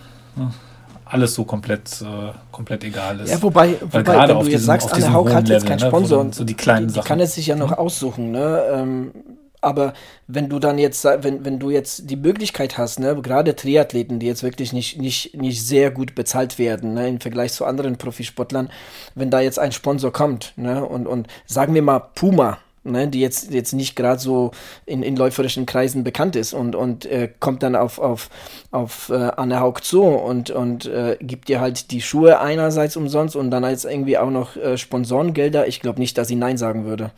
alles 1.13 1.35
so 1.35 1.45
komplett, 1.45 2.01
äh, 2.01 2.33
komplett 2.51 2.85
egal 2.85 3.21
ist. 3.21 3.31
Ja, 3.31 3.43
wobei, 3.43 3.77
wobei 3.81 4.29
wenn 4.29 4.29
du 4.29 4.37
jetzt 4.39 4.47
diesem, 4.47 4.67
sagst, 4.67 4.93
Anne 4.93 5.13
Haug 5.13 5.31
hat 5.33 5.49
jetzt 5.49 5.67
keinen 5.67 5.81
ne, 5.81 5.87
Sponsor 5.87 6.27
so 6.33 6.45
die, 6.45 6.55
kleinen 6.55 6.89
die, 6.89 6.95
die 6.95 7.01
kann 7.01 7.21
es 7.21 7.35
sich 7.35 7.47
ja 7.47 7.57
noch 7.57 7.71
mhm. 7.71 7.77
aussuchen, 7.77 8.31
ne? 8.31 8.63
Ähm, 8.73 9.13
aber 9.61 9.93
wenn 10.27 10.49
du 10.49 10.59
dann 10.59 10.77
jetzt, 10.77 11.05
wenn, 11.05 11.45
wenn 11.45 11.61
du 11.61 11.71
jetzt 11.71 12.11
die 12.11 12.17
Möglichkeit 12.17 12.79
hast, 12.79 12.99
ne, 12.99 13.15
gerade 13.23 13.55
Triathleten, 13.55 14.19
die 14.19 14.27
jetzt 14.27 14.43
wirklich 14.43 14.73
nicht, 14.73 14.99
nicht, 14.99 15.37
nicht 15.37 15.65
sehr 15.65 15.93
gut 15.93 16.17
bezahlt 16.17 16.59
werden, 16.59 16.95
ne, 16.95 17.09
im 17.09 17.21
Vergleich 17.21 17.53
zu 17.53 17.65
anderen 17.65 17.97
Profisportlern, 17.97 18.71
wenn 19.15 19.31
da 19.31 19.41
jetzt 19.41 19.61
ein 19.61 19.71
Sponsor 19.71 20.13
kommt, 20.13 20.53
ne, 20.57 20.85
und, 20.85 21.07
und 21.07 21.29
sagen 21.47 21.75
wir 21.75 21.83
mal 21.83 22.01
Puma, 22.01 22.59
ne, 22.85 23.09
die 23.09 23.21
jetzt, 23.21 23.53
jetzt 23.53 23.73
nicht 23.73 23.97
gerade 23.97 24.21
so 24.21 24.51
in, 24.87 25.03
in 25.03 25.17
läuferischen 25.17 25.67
Kreisen 25.67 26.05
bekannt 26.05 26.37
ist 26.37 26.53
und, 26.53 26.75
und 26.75 27.07
äh, 27.07 27.31
kommt 27.41 27.63
dann 27.63 27.77
auf, 27.77 27.99
auf, 27.99 28.29
auf 28.71 29.11
äh, 29.11 29.31
Anne 29.37 29.61
Haug 29.61 29.81
zu 29.83 30.03
und, 30.03 30.51
und 30.51 30.87
äh, 30.87 31.17
gibt 31.21 31.49
dir 31.49 31.61
halt 31.61 31.91
die 31.91 32.01
Schuhe 32.01 32.41
einerseits 32.41 32.97
umsonst 32.97 33.37
und 33.37 33.51
dann 33.51 33.65
als 33.65 33.85
irgendwie 33.85 34.19
auch 34.19 34.31
noch 34.31 34.57
äh, 34.57 34.77
Sponsorengelder. 34.77 35.67
Ich 35.69 35.81
glaube 35.81 36.01
nicht, 36.01 36.19
dass 36.19 36.29
sie 36.29 36.37
Nein 36.37 36.57
sagen 36.57 36.85
würde. 36.85 37.11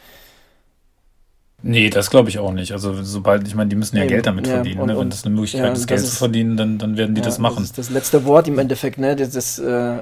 Nee, 1.66 1.88
das 1.88 2.10
glaube 2.10 2.28
ich 2.28 2.38
auch 2.38 2.52
nicht. 2.52 2.72
Also 2.72 3.02
sobald, 3.02 3.48
ich 3.48 3.54
meine, 3.54 3.70
die 3.70 3.76
müssen 3.76 3.96
ja, 3.96 4.02
ja 4.02 4.08
Geld 4.08 4.26
damit 4.26 4.46
ja, 4.46 4.56
verdienen. 4.56 4.80
Und, 4.80 4.88
ne? 4.88 4.98
Wenn 4.98 5.08
das 5.08 5.24
eine 5.24 5.34
Möglichkeit 5.34 5.64
ja, 5.64 5.72
ist, 5.72 5.86
Geld 5.86 6.00
zu 6.00 6.14
verdienen, 6.14 6.58
dann, 6.58 6.76
dann 6.76 6.98
werden 6.98 7.14
die 7.14 7.22
das 7.22 7.38
machen. 7.38 7.56
Das 7.56 7.64
ist 7.64 7.78
das 7.78 7.90
letzte 7.90 8.26
Wort 8.26 8.48
im 8.48 8.58
Endeffekt, 8.58 8.98
ne? 8.98 9.16
Das, 9.16 9.30
das, 9.30 9.58
äh, 9.58 9.96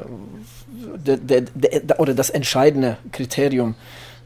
der, 1.06 1.16
der, 1.18 1.42
der, 1.42 2.00
oder 2.00 2.14
das 2.14 2.30
entscheidende 2.30 2.96
Kriterium. 3.12 3.76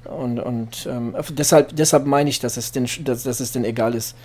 Und, 0.09 0.39
und 0.39 0.87
ähm, 0.91 1.15
deshalb, 1.31 1.75
deshalb 1.75 2.07
meine 2.07 2.31
ich, 2.31 2.41
dass 2.41 2.57
es 2.57 2.73
den, 2.73 2.89
dass, 3.05 3.23
dass 3.25 3.41
es 3.41 3.53
denn 3.53 3.65
egal 3.65 3.95
ist. 3.95 4.17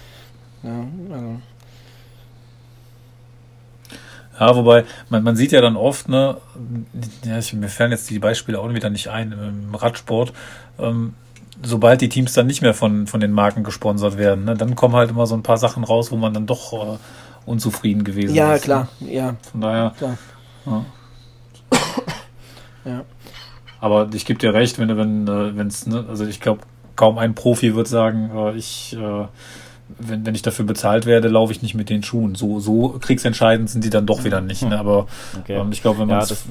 Ja, 0.63 0.86
also. 1.13 1.41
Ja, 4.39 4.56
wobei, 4.56 4.86
man, 5.10 5.24
man 5.24 5.36
sieht 5.36 5.52
ja 5.52 5.62
dann 5.62 5.76
oft, 5.76 6.10
ne, 6.10 6.38
ja, 7.24 7.38
ich, 7.38 7.54
mir 7.54 7.67
fallen 7.67 7.91
jetzt 7.91 8.10
die 8.10 8.17
Beispiele 8.17 8.60
auch 8.60 8.74
wieder 8.74 8.89
nicht 8.89 9.10
ein 9.10 9.32
im 9.32 9.76
Radsport, 9.76 10.34
ähm, 10.80 11.13
sobald 11.62 12.02
die 12.02 12.10
Teams 12.10 12.34
dann 12.34 12.48
nicht 12.48 12.63
mehr 12.63 12.74
von, 12.74 13.06
von 13.06 13.20
den 13.20 13.34
Marken 13.34 13.63
gesponsert 13.63 14.17
werden, 14.17 14.46
ne, 14.46 14.56
dann 14.56 14.76
kommen 14.76 14.96
halt 14.96 15.12
immer 15.12 15.28
so 15.28 15.36
ein 15.36 15.44
paar 15.44 15.58
Sachen 15.58 15.84
raus, 15.84 16.12
wo 16.12 16.15
man 16.15 16.34
dann 16.34 16.48
doch 16.48 16.74
äh, 16.74 16.98
unzufrieden 17.46 18.04
gewesen 18.04 18.34
ja, 18.34 18.56
ist. 18.56 18.62
Ja, 18.62 18.65
klar, 18.65 18.88
ne? 19.00 19.13
ja. 19.13 19.36
Von 19.52 19.62
daher. 19.62 19.94
Klar. 19.98 20.17
Ja. 20.65 20.86
ja. 22.86 23.06
Aber 23.82 24.08
ich 24.13 24.26
gebe 24.26 24.39
dir 24.39 24.54
recht, 24.54 24.80
wenn 24.80 24.96
wenn 24.96 25.28
äh, 25.28 25.63
es, 25.63 25.88
ne, 25.88 26.06
also 26.08 26.26
ich 26.26 26.39
glaube, 26.39 26.62
kaum 26.96 27.17
ein 27.17 27.36
Profi 27.36 27.76
wird 27.76 27.88
sagen, 27.88 28.32
äh, 28.34 28.56
ich 28.56 28.96
äh, 28.96 29.26
wenn, 30.00 30.26
wenn 30.26 30.36
ich 30.36 30.41
dafür 30.41 30.65
bezahlt 30.65 31.06
werde, 31.06 31.28
laufe 31.28 31.52
ich 31.52 31.62
nicht 31.62 31.76
mit 31.76 31.89
den 31.89 32.04
Schuhen. 32.04 32.36
So, 32.36 32.60
so 32.60 32.98
kriegsentscheidend 33.00 33.70
sind 33.70 33.84
die 33.84 33.89
dann 33.89 34.06
doch 34.06 34.24
wieder 34.24 34.41
nicht. 34.41 34.63
Ne? 34.63 34.80
Aber 34.80 35.08
okay. 35.39 35.58
ähm, 35.58 35.72
ich 35.72 35.82
glaube, 35.82 36.00
wenn 36.00 36.08
man 36.08 36.22
ja, 36.22 36.26
das, 36.26 36.46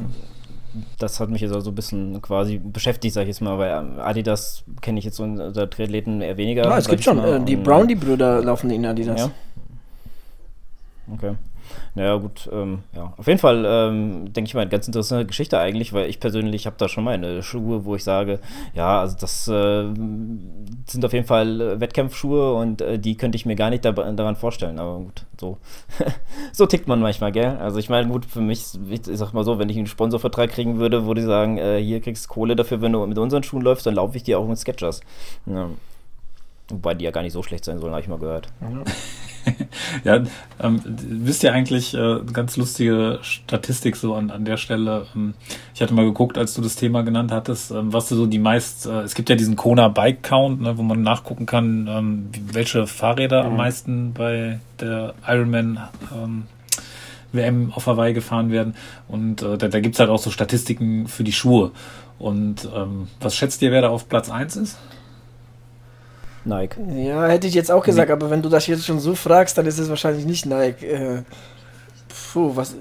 das 0.99 1.21
hat 1.21 1.31
mich 1.31 1.41
jetzt 1.41 1.53
also 1.53 1.71
ein 1.71 1.75
bisschen 1.75 2.21
quasi 2.23 2.59
beschäftigt, 2.59 3.15
sag 3.15 3.23
ich 3.23 3.29
jetzt 3.29 3.41
mal, 3.41 3.59
weil 3.59 3.73
Adidas 4.01 4.65
kenne 4.81 4.99
ich 4.99 5.05
jetzt 5.05 5.17
so 5.17 5.23
unter 5.23 5.71
Triathleten 5.71 6.21
eher 6.21 6.37
weniger. 6.37 6.65
Ja, 6.65 6.79
es 6.79 6.89
gibt 6.89 7.05
schon, 7.05 7.19
äh, 7.19 7.41
die 7.45 7.57
Brownie-Brüder 7.57 8.43
laufen 8.43 8.71
in 8.71 8.87
Adidas. 8.87 9.21
Ja. 9.21 9.31
Okay. 11.13 11.35
Naja, 11.95 12.17
gut, 12.17 12.49
ähm, 12.53 12.81
ja. 12.95 13.13
Auf 13.17 13.27
jeden 13.27 13.39
Fall 13.39 13.65
ähm, 13.67 14.33
denke 14.33 14.49
ich 14.49 14.55
mal, 14.55 14.63
eine 14.63 14.71
ganz 14.71 14.87
interessante 14.87 15.27
Geschichte 15.27 15.59
eigentlich, 15.59 15.93
weil 15.93 16.09
ich 16.09 16.21
persönlich 16.21 16.67
habe 16.67 16.77
da 16.79 16.89
schon 16.89 17.05
meine 17.05 17.43
Schuhe, 17.43 17.85
wo 17.85 17.97
ich 17.97 18.05
sage, 18.05 18.39
ja, 18.75 19.01
also 19.01 19.17
das 19.21 19.49
äh, 19.49 19.85
sind 20.87 21.05
auf 21.05 21.13
jeden 21.13 21.27
Fall 21.27 21.81
Wettkampfschuhe 21.81 22.55
und 22.55 22.81
äh, 22.81 22.99
die 22.99 23.17
könnte 23.17 23.37
ich 23.37 23.47
mir 23.47 23.57
gar 23.57 23.71
nicht 23.71 23.85
da, 23.85 23.93
daran 23.93 24.37
vorstellen. 24.37 24.79
Aber 24.79 24.99
gut, 24.99 25.27
so, 25.39 25.59
so 26.53 26.67
tickt 26.67 26.89
man 26.89 27.01
manchmal, 27.01 27.33
gell? 27.33 27.57
Also 27.59 27.79
ich 27.79 27.89
meine, 27.89 28.09
gut, 28.09 28.25
für 28.25 28.41
mich, 28.41 28.67
ich 28.91 29.01
sag 29.05 29.33
mal 29.33 29.45
so, 29.45 29.59
wenn 29.59 29.69
ich 29.69 29.77
einen 29.77 29.87
Sponsorvertrag 29.87 30.51
kriegen 30.51 30.79
würde, 30.79 31.07
wo 31.07 31.15
die 31.15 31.23
sagen, 31.23 31.59
äh, 31.59 31.83
hier 31.83 32.01
kriegst 32.01 32.27
du 32.27 32.29
Kohle 32.29 32.57
dafür, 32.57 32.81
wenn 32.81 32.93
du 32.93 33.05
mit 33.07 33.19
unseren 33.19 33.43
Schuhen 33.43 33.63
läufst, 33.63 33.87
dann 33.87 33.95
laufe 33.95 34.17
ich 34.17 34.23
dir 34.23 34.39
auch 34.39 34.47
mit 34.47 34.59
Sketchers. 34.59 35.01
Ja. 35.47 35.69
Wobei 36.71 36.95
die 36.95 37.05
ja 37.05 37.11
gar 37.11 37.23
nicht 37.23 37.33
so 37.33 37.43
schlecht 37.43 37.65
sein 37.65 37.79
sollen, 37.79 37.93
habe 37.93 38.03
ich 38.03 38.09
mal 38.09 38.19
gehört. 38.19 38.49
Ja. 38.61 38.85
ja, 40.05 40.25
ähm, 40.61 40.81
wisst 40.85 41.43
ihr 41.43 41.53
eigentlich, 41.53 41.95
äh, 41.95 42.21
ganz 42.33 42.57
lustige 42.57 43.19
Statistik 43.23 43.97
so 43.97 44.15
an, 44.15 44.31
an 44.31 44.45
der 44.45 44.57
Stelle. 44.57 45.07
Ähm, 45.15 45.35
ich 45.75 45.81
hatte 45.83 45.95
mal 45.95 46.05
geguckt, 46.05 46.39
als 46.39 46.55
du 46.55 46.63
das 46.63 46.77
Thema 46.77 47.03
genannt 47.03 47.33
hattest, 47.33 47.71
ähm, 47.71 47.93
was 47.93 48.09
du 48.09 48.17
so 48.17 48.27
die 48.27 48.39
meist, 48.39 48.87
äh, 48.87 49.01
es 49.01 49.15
gibt 49.15 49.31
ja 49.31 49.37
diesen 49.37 49.57
Kona 49.57 49.89
Bike 49.89 50.23
Count, 50.23 50.61
ne, 50.61 50.77
wo 50.77 50.83
man 50.83 51.03
nachgucken 51.03 51.47
kann, 51.47 51.89
ähm, 51.89 52.31
welche 52.53 52.87
Fahrräder 52.87 53.43
mhm. 53.43 53.51
am 53.51 53.57
meisten 53.57 54.13
bei 54.13 54.61
der 54.81 55.15
Ironman 55.27 55.81
ähm, 56.13 56.45
WM 57.33 57.73
auf 57.73 57.87
Hawaii 57.87 58.13
gefahren 58.13 58.51
werden. 58.51 58.75
Und 59.09 59.43
äh, 59.43 59.57
da, 59.57 59.69
da 59.69 59.81
gibt 59.81 59.95
es 59.95 60.01
halt 60.01 60.11
auch 60.11 60.19
so 60.19 60.31
Statistiken 60.31 61.07
für 61.07 61.25
die 61.25 61.33
Schuhe. 61.33 61.71
Und 62.19 62.69
ähm, 62.75 63.09
was 63.21 63.35
schätzt 63.35 63.63
ihr, 63.63 63.73
wer 63.73 63.83
da 63.83 63.89
auf 63.89 64.09
Platz 64.09 64.31
1 64.31 64.57
ist? 64.57 64.79
Nike. 66.45 66.77
Ja, 66.95 67.27
hätte 67.27 67.47
ich 67.47 67.55
jetzt 67.55 67.71
auch 67.71 67.85
gesagt, 67.85 68.09
nee. 68.09 68.13
aber 68.13 68.31
wenn 68.31 68.43
du 68.43 68.49
das 68.49 68.67
jetzt 68.67 68.87
schon 68.87 69.01
so 69.01 69.15
fragst, 69.15 69.59
dann 69.59 69.67
ist 69.67 69.79
es 69.79 69.89
wahrscheinlich 69.89 70.25
nicht 70.25 70.47
Nike. 70.47 70.87
Äh, 70.87 71.23
puh, 72.33 72.53
was. 72.55 72.75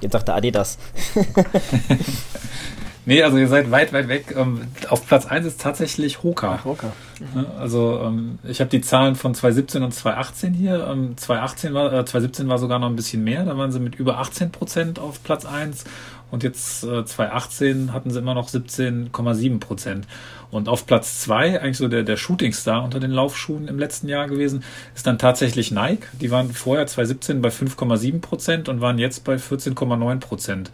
Jetzt 0.00 0.12
sagt 0.12 0.28
der 0.28 0.34
Adidas. 0.34 0.78
nee, 3.06 3.22
also 3.22 3.36
ihr 3.38 3.48
seid 3.48 3.70
weit, 3.70 3.92
weit 3.92 4.08
weg. 4.08 4.34
Ähm, 4.36 4.62
auf 4.88 5.06
Platz 5.06 5.26
1 5.26 5.46
ist 5.46 5.60
tatsächlich 5.60 6.22
Hoka. 6.22 6.58
Ach, 6.60 6.64
Hoka. 6.64 6.92
Mhm. 7.20 7.46
Also 7.58 8.00
ähm, 8.04 8.38
ich 8.42 8.60
habe 8.60 8.70
die 8.70 8.80
Zahlen 8.80 9.14
von 9.14 9.34
2017 9.34 9.82
und 9.82 9.92
2018 9.92 10.54
hier. 10.54 10.88
Ähm, 10.88 11.16
2018 11.16 11.74
war, 11.74 11.92
äh, 11.92 12.04
2017 12.04 12.48
war 12.48 12.58
sogar 12.58 12.78
noch 12.78 12.88
ein 12.88 12.96
bisschen 12.96 13.22
mehr. 13.22 13.44
Da 13.44 13.56
waren 13.56 13.70
sie 13.70 13.80
mit 13.80 13.94
über 13.94 14.18
18 14.18 14.50
Prozent 14.50 14.98
auf 14.98 15.22
Platz 15.22 15.44
1 15.44 15.84
und 16.32 16.42
jetzt 16.42 16.82
äh, 16.82 17.04
2018 17.04 17.92
hatten 17.92 18.10
sie 18.10 18.18
immer 18.18 18.34
noch 18.34 18.48
17,7 18.48 19.60
Prozent. 19.60 20.06
Und 20.52 20.68
auf 20.68 20.86
Platz 20.86 21.20
zwei, 21.20 21.60
eigentlich 21.60 21.78
so 21.78 21.88
der, 21.88 22.02
der 22.02 22.18
Shootingstar 22.18 22.84
unter 22.84 23.00
den 23.00 23.10
Laufschuhen 23.10 23.68
im 23.68 23.78
letzten 23.78 24.06
Jahr 24.06 24.28
gewesen, 24.28 24.62
ist 24.94 25.06
dann 25.06 25.18
tatsächlich 25.18 25.70
Nike. 25.70 26.06
Die 26.20 26.30
waren 26.30 26.52
vorher 26.52 26.86
2017 26.86 27.40
bei 27.40 27.48
5,7 27.48 28.20
Prozent 28.20 28.68
und 28.68 28.82
waren 28.82 28.98
jetzt 28.98 29.24
bei 29.24 29.36
14,9 29.36 30.20
Prozent. 30.20 30.70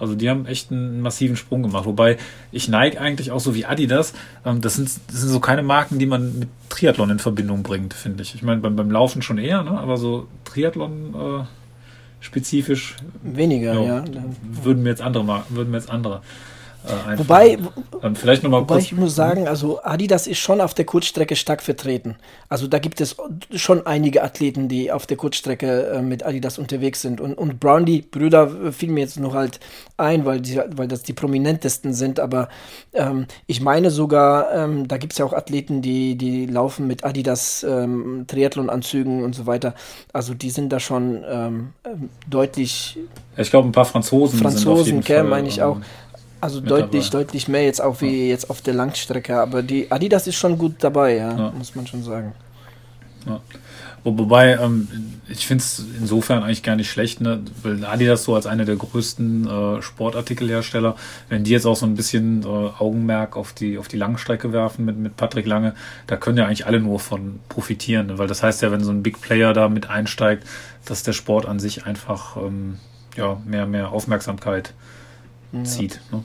Also 0.00 0.16
die 0.16 0.28
haben 0.28 0.46
echt 0.46 0.72
einen 0.72 1.00
massiven 1.00 1.36
Sprung 1.36 1.62
gemacht. 1.62 1.84
Wobei 1.84 2.16
ich 2.50 2.68
Nike 2.68 2.98
eigentlich 2.98 3.30
auch 3.30 3.38
so 3.38 3.54
wie 3.54 3.66
Adidas, 3.66 4.14
ähm, 4.44 4.60
das, 4.62 4.74
sind, 4.74 4.90
das 5.06 5.20
sind 5.20 5.28
so 5.28 5.38
keine 5.38 5.62
Marken, 5.62 6.00
die 6.00 6.06
man 6.06 6.36
mit 6.36 6.48
Triathlon 6.68 7.10
in 7.10 7.18
Verbindung 7.20 7.62
bringt, 7.62 7.94
finde 7.94 8.24
ich. 8.24 8.34
Ich 8.34 8.42
meine, 8.42 8.60
beim, 8.60 8.74
beim 8.74 8.90
Laufen 8.90 9.22
schon 9.22 9.38
eher, 9.38 9.62
ne? 9.62 9.78
aber 9.78 9.96
so 9.96 10.26
Triathlon 10.44 11.14
äh, 11.14 11.44
spezifisch 12.18 12.96
weniger, 13.22 13.74
ja. 13.74 13.98
ja. 13.98 14.04
Würden 14.42 14.82
mir 14.82 14.88
jetzt 14.88 15.02
andere 15.02 15.22
Marken, 15.22 15.54
würden 15.54 15.70
mir 15.70 15.76
jetzt 15.76 15.90
andere 15.90 16.22
äh, 16.86 17.18
wobei, 17.18 17.58
ähm, 18.02 18.16
vielleicht 18.16 18.42
noch 18.42 18.50
mal 18.50 18.60
wobei 18.62 18.78
ich 18.78 18.92
muss 18.92 19.14
sagen, 19.14 19.46
also 19.46 19.82
Adidas 19.82 20.26
ist 20.26 20.38
schon 20.38 20.60
auf 20.60 20.72
der 20.72 20.86
Kurzstrecke 20.86 21.36
stark 21.36 21.62
vertreten. 21.62 22.16
Also 22.48 22.66
da 22.66 22.78
gibt 22.78 23.00
es 23.00 23.16
schon 23.54 23.86
einige 23.86 24.22
Athleten, 24.22 24.68
die 24.68 24.90
auf 24.90 25.06
der 25.06 25.18
Kurzstrecke 25.18 25.88
äh, 25.88 26.02
mit 26.02 26.24
Adidas 26.24 26.58
unterwegs 26.58 27.02
sind. 27.02 27.20
Und, 27.20 27.34
und 27.34 27.60
Brown, 27.60 27.84
die 27.84 28.00
Brüder, 28.00 28.50
äh, 28.66 28.72
fiel 28.72 28.90
mir 28.90 29.00
jetzt 29.00 29.20
noch 29.20 29.34
halt 29.34 29.60
ein, 29.98 30.24
weil, 30.24 30.40
die, 30.40 30.58
weil 30.74 30.88
das 30.88 31.02
die 31.02 31.12
prominentesten 31.12 31.92
sind. 31.92 32.18
Aber 32.18 32.48
ähm, 32.94 33.26
ich 33.46 33.60
meine 33.60 33.90
sogar, 33.90 34.50
ähm, 34.54 34.88
da 34.88 34.96
gibt 34.96 35.12
es 35.12 35.18
ja 35.18 35.26
auch 35.26 35.34
Athleten, 35.34 35.82
die, 35.82 36.16
die 36.16 36.46
laufen 36.46 36.86
mit 36.86 37.04
Adidas 37.04 37.62
ähm, 37.62 38.24
Triathlon-Anzügen 38.26 39.22
und 39.22 39.34
so 39.34 39.46
weiter. 39.46 39.74
Also 40.14 40.32
die 40.32 40.50
sind 40.50 40.70
da 40.72 40.80
schon 40.80 41.24
ähm, 41.28 41.72
deutlich. 42.28 42.98
ich 43.36 43.50
glaube, 43.50 43.68
ein 43.68 43.72
paar 43.72 43.84
Franzosen. 43.84 44.38
Franzosen, 44.38 45.04
meine 45.28 45.48
ich 45.48 45.62
auch. 45.62 45.76
Also 46.40 46.60
deutlich, 46.60 47.10
dabei. 47.10 47.24
deutlich 47.24 47.48
mehr 47.48 47.64
jetzt 47.64 47.82
auch 47.82 48.00
wie 48.00 48.26
ja. 48.26 48.28
jetzt 48.28 48.48
auf 48.48 48.62
der 48.62 48.74
Langstrecke. 48.74 49.38
Aber 49.38 49.62
die 49.62 49.90
Adidas 49.90 50.26
ist 50.26 50.36
schon 50.36 50.56
gut 50.56 50.76
dabei, 50.80 51.16
ja, 51.16 51.36
ja. 51.36 51.52
muss 51.56 51.74
man 51.74 51.86
schon 51.86 52.02
sagen. 52.02 52.32
Ja. 53.26 53.40
Wobei, 54.02 54.54
ähm, 54.54 54.88
ich 55.28 55.46
finde 55.46 55.62
es 55.62 55.84
insofern 55.98 56.42
eigentlich 56.42 56.62
gar 56.62 56.74
nicht 56.74 56.90
schlecht, 56.90 57.20
ne? 57.20 57.42
weil 57.62 57.84
Adidas 57.84 58.24
so 58.24 58.34
als 58.34 58.46
einer 58.46 58.64
der 58.64 58.76
größten 58.76 59.46
äh, 59.46 59.82
Sportartikelhersteller, 59.82 60.96
wenn 61.28 61.44
die 61.44 61.50
jetzt 61.50 61.66
auch 61.66 61.76
so 61.76 61.84
ein 61.84 61.96
bisschen 61.96 62.42
äh, 62.42 62.46
Augenmerk 62.46 63.36
auf 63.36 63.52
die, 63.52 63.76
auf 63.76 63.88
die 63.88 63.98
Langstrecke 63.98 64.54
werfen 64.54 64.86
mit, 64.86 64.96
mit 64.96 65.16
Patrick 65.18 65.44
Lange, 65.44 65.74
da 66.06 66.16
können 66.16 66.38
ja 66.38 66.46
eigentlich 66.46 66.66
alle 66.66 66.80
nur 66.80 66.98
von 66.98 67.40
profitieren, 67.50 68.06
ne? 68.06 68.18
weil 68.18 68.26
das 68.26 68.42
heißt 68.42 68.62
ja, 68.62 68.72
wenn 68.72 68.82
so 68.82 68.90
ein 68.90 69.02
Big 69.02 69.20
Player 69.20 69.52
da 69.52 69.68
mit 69.68 69.90
einsteigt, 69.90 70.46
dass 70.86 71.02
der 71.02 71.12
Sport 71.12 71.44
an 71.44 71.60
sich 71.60 71.84
einfach 71.84 72.38
ähm, 72.38 72.78
ja, 73.16 73.38
mehr, 73.44 73.66
mehr 73.66 73.90
Aufmerksamkeit 73.90 74.72
ja. 75.52 75.64
zieht. 75.64 76.00
Ne? 76.12 76.24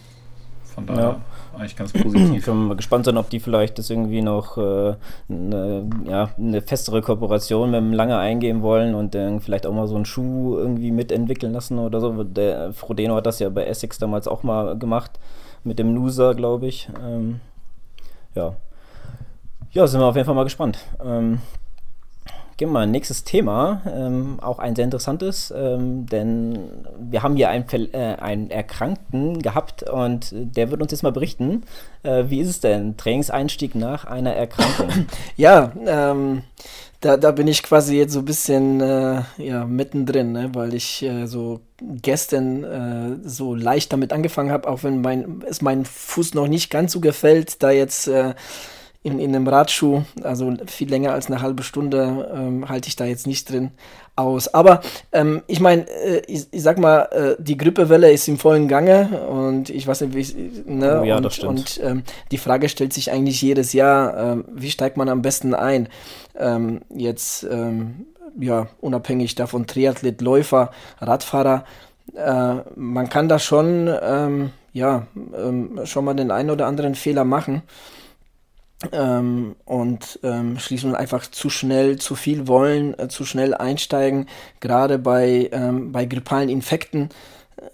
Von 0.76 0.86
daher 0.86 1.04
ja. 1.04 1.22
eigentlich 1.58 1.76
ganz 1.76 1.94
positiv. 1.94 2.30
Ich 2.38 2.46
bin 2.46 2.68
mal 2.68 2.76
gespannt 2.76 3.06
sein, 3.06 3.18
ob 3.18 3.30
die 3.30 3.40
vielleicht 3.40 3.80
das 3.80 3.90
irgendwie 3.90 4.22
noch 4.22 4.58
äh, 4.58 4.96
eine, 5.30 5.90
ja, 6.06 6.30
eine 6.38 6.62
festere 6.62 7.02
Kooperation 7.02 7.72
mit 7.72 7.80
dem 7.80 7.94
Lange 7.94 8.18
eingehen 8.18 8.62
wollen 8.62 8.94
und 8.94 9.16
dann 9.16 9.40
vielleicht 9.40 9.66
auch 9.66 9.74
mal 9.74 9.88
so 9.88 9.96
einen 9.96 10.06
Schuh 10.06 10.58
irgendwie 10.58 10.92
mitentwickeln 10.92 11.54
lassen 11.54 11.80
oder 11.80 12.02
so. 12.02 12.24
Der 12.24 12.74
Frodeno 12.74 13.16
hat 13.16 13.26
das 13.26 13.40
ja 13.40 13.50
bei 13.50 13.66
Essex 13.66 13.98
damals 13.98 14.28
auch 14.28 14.44
mal 14.44 14.78
gemacht 14.78 15.12
mit 15.64 15.80
dem 15.80 15.96
Loser, 15.96 16.36
glaube 16.36 16.68
ich. 16.68 16.90
Ähm, 17.02 17.40
ja. 18.36 18.56
Ja, 19.72 19.88
sind 19.88 20.02
wir 20.02 20.06
auf 20.06 20.16
jeden 20.16 20.26
Fall 20.26 20.36
mal 20.36 20.44
gespannt. 20.44 20.80
Ähm, 21.04 21.40
Gehen 22.58 22.70
wir 22.70 22.74
mal 22.74 22.88
nächstes 22.88 23.26
Thema, 23.26 23.82
ähm, 23.86 24.40
auch 24.42 24.60
ein 24.60 24.78
sehr 24.78 24.86
interessantes, 24.86 25.54
ähm, 25.54 26.06
denn 26.06 26.58
wir 26.98 27.22
haben 27.22 27.36
hier 27.36 27.50
einen, 27.50 27.66
äh, 27.94 28.16
einen 28.18 28.50
Erkrankten 28.50 29.42
gehabt 29.42 29.84
und 29.84 30.30
der 30.32 30.72
wird 30.72 30.82
uns 30.82 30.92
jetzt 30.92 31.04
mal 31.04 31.12
berichten, 31.12 31.64
äh, 32.04 32.24
wie 32.30 32.40
ist 32.40 32.48
es 32.48 32.62
denn, 32.62 32.96
Trainingseinstieg 32.96 33.76
nach 33.76 34.06
einer 34.06 34.34
Erkrankung? 34.34 34.88
Ja, 35.36 35.74
ähm, 35.86 36.44
da, 37.02 37.18
da 37.18 37.32
bin 37.32 37.48
ich 37.48 37.62
quasi 37.62 37.98
jetzt 37.98 38.14
so 38.14 38.20
ein 38.20 38.26
bisschen 38.26 38.80
äh, 38.80 39.22
ja, 39.38 39.66
mittendrin, 39.66 40.32
ne? 40.32 40.50
weil 40.54 40.74
ich 40.74 41.04
äh, 41.04 41.26
so 41.26 41.60
gestern 41.82 42.64
äh, 42.64 43.28
so 43.28 43.54
leicht 43.54 43.92
damit 43.92 44.14
angefangen 44.14 44.52
habe, 44.52 44.70
auch 44.70 44.84
wenn 44.84 45.02
mein, 45.02 45.44
es 45.46 45.62
mein 45.62 45.84
Fuß 45.84 46.34
noch 46.36 46.48
nicht 46.48 46.72
ganz 46.72 46.94
so 46.94 47.02
gefällt, 47.02 47.62
da 47.62 47.72
jetzt 47.72 48.08
äh, 48.08 48.34
in, 49.06 49.20
in 49.20 49.36
einem 49.36 49.48
Radschuh, 49.48 50.02
also 50.24 50.52
viel 50.66 50.90
länger 50.90 51.14
als 51.14 51.28
eine 51.28 51.40
halbe 51.40 51.62
Stunde 51.62 52.28
ähm, 52.34 52.68
halte 52.68 52.88
ich 52.88 52.96
da 52.96 53.06
jetzt 53.06 53.28
nicht 53.28 53.52
drin 53.52 53.70
aus. 54.16 54.52
Aber 54.52 54.82
ähm, 55.12 55.44
ich 55.46 55.60
meine, 55.60 55.88
äh, 55.88 56.24
ich, 56.26 56.48
ich, 56.50 56.64
sag 56.64 56.80
mal, 56.80 57.04
äh, 57.12 57.36
die 57.38 57.56
Grippewelle 57.56 58.12
ist 58.12 58.28
im 58.28 58.40
vollen 58.40 58.68
Gange 58.68 59.28
und 59.30 59.70
ich 59.70 59.86
weiß 59.86 60.02
nicht, 60.02 60.16
wie 60.16 60.72
ne? 60.72 61.02
Oh 61.02 61.06
ja, 61.06 61.18
und, 61.18 61.24
das 61.24 61.36
stimmt. 61.36 61.52
und 61.52 61.80
ähm, 61.84 62.04
die 62.32 62.40
Frage 62.40 62.68
stellt 62.68 62.94
sich 62.94 63.12
eigentlich 63.12 63.40
jedes 63.44 63.74
Jahr, 63.74 64.18
ähm, 64.18 64.46
wie 64.52 64.72
steigt 64.72 64.98
man 64.98 65.08
am 65.08 65.22
besten 65.22 65.54
ein? 65.54 65.88
Ähm, 66.36 66.82
jetzt 66.90 67.44
ähm, 67.44 68.08
ja, 68.40 68.66
unabhängig 68.82 69.36
davon, 69.36 69.68
Triathlet, 69.68 70.20
Läufer, 70.22 70.72
Radfahrer, 71.00 71.64
äh, 72.16 72.56
man 72.76 73.08
kann 73.10 73.30
da 73.30 73.38
schon, 73.38 73.88
ähm, 74.02 74.50
ja, 74.74 75.06
schon 75.84 76.06
mal 76.06 76.16
den 76.16 76.32
einen 76.32 76.50
oder 76.50 76.66
anderen 76.66 76.96
Fehler 76.96 77.24
machen 77.24 77.62
ähm, 78.92 79.56
und 79.66 80.20
ähm, 80.24 80.60
schließlich 80.60 80.96
einfach 80.96 81.30
zu 81.30 81.50
schnell, 81.50 81.98
zu 81.98 82.16
viel 82.16 82.48
wollen, 82.48 82.98
äh, 83.00 83.08
zu 83.08 83.26
schnell 83.26 83.54
einsteigen, 83.54 84.28
gerade 84.60 85.00
bei, 85.00 85.50
ähm, 85.52 85.92
bei 85.92 86.06
grippalen 86.06 86.50
Infekten. 86.50 87.10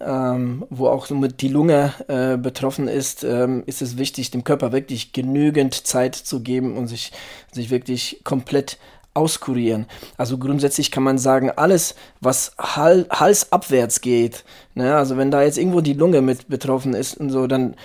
Ähm, 0.00 0.64
wo 0.70 0.86
auch 0.86 1.06
somit 1.06 1.42
die 1.42 1.48
Lunge 1.48 1.92
äh, 2.08 2.38
betroffen 2.38 2.88
ist, 2.88 3.24
ähm, 3.24 3.62
ist 3.66 3.82
es 3.82 3.98
wichtig, 3.98 4.30
dem 4.30 4.42
Körper 4.42 4.72
wirklich 4.72 5.12
genügend 5.12 5.74
Zeit 5.74 6.14
zu 6.14 6.40
geben 6.40 6.78
und 6.78 6.86
sich, 6.86 7.12
sich 7.52 7.70
wirklich 7.70 8.20
komplett 8.24 8.78
auskurieren. 9.14 9.86
Also 10.16 10.38
grundsätzlich 10.38 10.90
kann 10.90 11.02
man 11.02 11.18
sagen, 11.18 11.50
alles, 11.50 11.94
was 12.20 12.54
Hal 12.58 13.06
halsabwärts 13.10 14.00
geht, 14.00 14.44
ne, 14.74 14.96
also 14.96 15.16
wenn 15.16 15.30
da 15.30 15.42
jetzt 15.42 15.58
irgendwo 15.58 15.80
die 15.80 15.92
Lunge 15.92 16.22
mit 16.22 16.48
betroffen 16.48 16.94
ist 16.94 17.18
und 17.18 17.30
so, 17.30 17.46
dann 17.46 17.76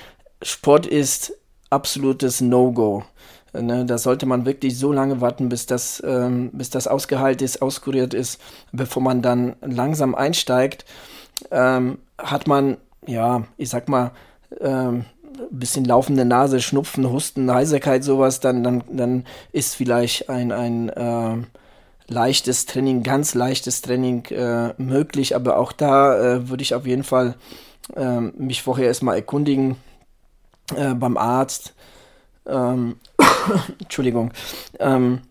Sport 0.41 0.86
ist 0.86 1.34
absolutes 1.69 2.41
No-Go. 2.41 3.03
Ne, 3.61 3.85
da 3.85 3.97
sollte 3.97 4.25
man 4.25 4.45
wirklich 4.45 4.77
so 4.77 4.91
lange 4.91 5.21
warten, 5.21 5.49
bis 5.49 5.65
das, 5.65 6.01
ähm, 6.05 6.51
bis 6.53 6.69
das 6.69 6.87
ausgeheilt 6.87 7.41
ist, 7.41 7.61
auskuriert 7.61 8.13
ist, 8.13 8.41
bevor 8.71 9.01
man 9.01 9.21
dann 9.21 9.55
langsam 9.61 10.15
einsteigt. 10.15 10.85
Ähm, 11.51 11.99
hat 12.17 12.47
man, 12.47 12.77
ja, 13.05 13.43
ich 13.57 13.69
sag 13.69 13.89
mal, 13.89 14.11
ähm, 14.59 15.05
bisschen 15.51 15.85
laufende 15.85 16.25
Nase, 16.25 16.61
Schnupfen, 16.61 17.09
Husten, 17.09 17.51
Heiserkeit, 17.51 18.03
sowas, 18.03 18.39
dann, 18.39 18.63
dann, 18.63 18.83
dann 18.91 19.25
ist 19.51 19.75
vielleicht 19.75 20.29
ein, 20.29 20.51
ein 20.51 20.89
äh, 20.89 21.37
leichtes 22.07 22.65
Training, 22.65 23.03
ganz 23.03 23.33
leichtes 23.35 23.81
Training 23.81 24.25
äh, 24.25 24.73
möglich, 24.77 25.35
aber 25.35 25.57
auch 25.57 25.71
da 25.71 26.17
äh, 26.17 26.49
würde 26.49 26.63
ich 26.63 26.73
auf 26.73 26.85
jeden 26.85 27.03
Fall 27.03 27.35
äh, 27.95 28.19
mich 28.19 28.63
vorher 28.63 28.87
erstmal 28.87 29.15
erkundigen, 29.15 29.75
äh, 30.75 30.93
beim 30.93 31.17
Arzt. 31.17 31.73
Ähm, 32.45 32.97
Entschuldigung. 33.79 34.31
Ähm, 34.79 35.21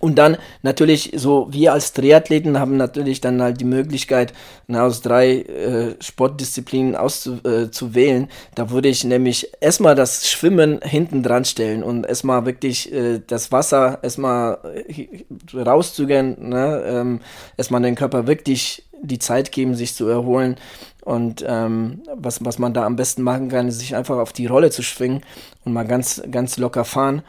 und 0.00 0.16
dann 0.16 0.36
natürlich 0.62 1.12
so, 1.16 1.48
wir 1.50 1.72
als 1.72 1.94
Triathleten 1.94 2.60
haben 2.60 2.76
natürlich 2.76 3.22
dann 3.22 3.40
halt 3.40 3.60
die 3.60 3.64
Möglichkeit, 3.64 4.34
aus 4.70 5.00
drei 5.00 5.40
äh, 5.40 5.94
Sportdisziplinen 6.00 6.94
auszuwählen. 6.94 8.24
Äh, 8.24 8.28
da 8.54 8.70
würde 8.70 8.88
ich 8.88 9.04
nämlich 9.04 9.50
erstmal 9.60 9.94
das 9.94 10.30
Schwimmen 10.30 10.80
hinten 10.82 11.22
dran 11.22 11.46
stellen 11.46 11.82
und 11.82 12.04
erstmal 12.04 12.44
wirklich 12.44 12.92
äh, 12.92 13.20
das 13.26 13.50
Wasser 13.50 13.98
erstmal 14.02 14.58
äh, 14.88 15.58
rauszügen, 15.58 16.50
ne? 16.50 16.82
ähm, 16.86 17.20
erstmal 17.56 17.80
den 17.80 17.94
Körper 17.94 18.26
wirklich 18.26 18.87
die 19.02 19.18
Zeit 19.18 19.52
geben, 19.52 19.74
sich 19.74 19.94
zu 19.94 20.06
erholen. 20.08 20.56
Und 21.04 21.44
ähm, 21.46 22.02
was, 22.14 22.44
was 22.44 22.58
man 22.58 22.74
da 22.74 22.84
am 22.84 22.96
besten 22.96 23.22
machen 23.22 23.48
kann, 23.48 23.68
ist 23.68 23.78
sich 23.78 23.96
einfach 23.96 24.18
auf 24.18 24.32
die 24.32 24.46
Rolle 24.46 24.70
zu 24.70 24.82
schwingen 24.82 25.22
und 25.64 25.72
mal 25.72 25.86
ganz, 25.86 26.22
ganz 26.30 26.58
locker 26.58 26.84
fahren. 26.84 27.22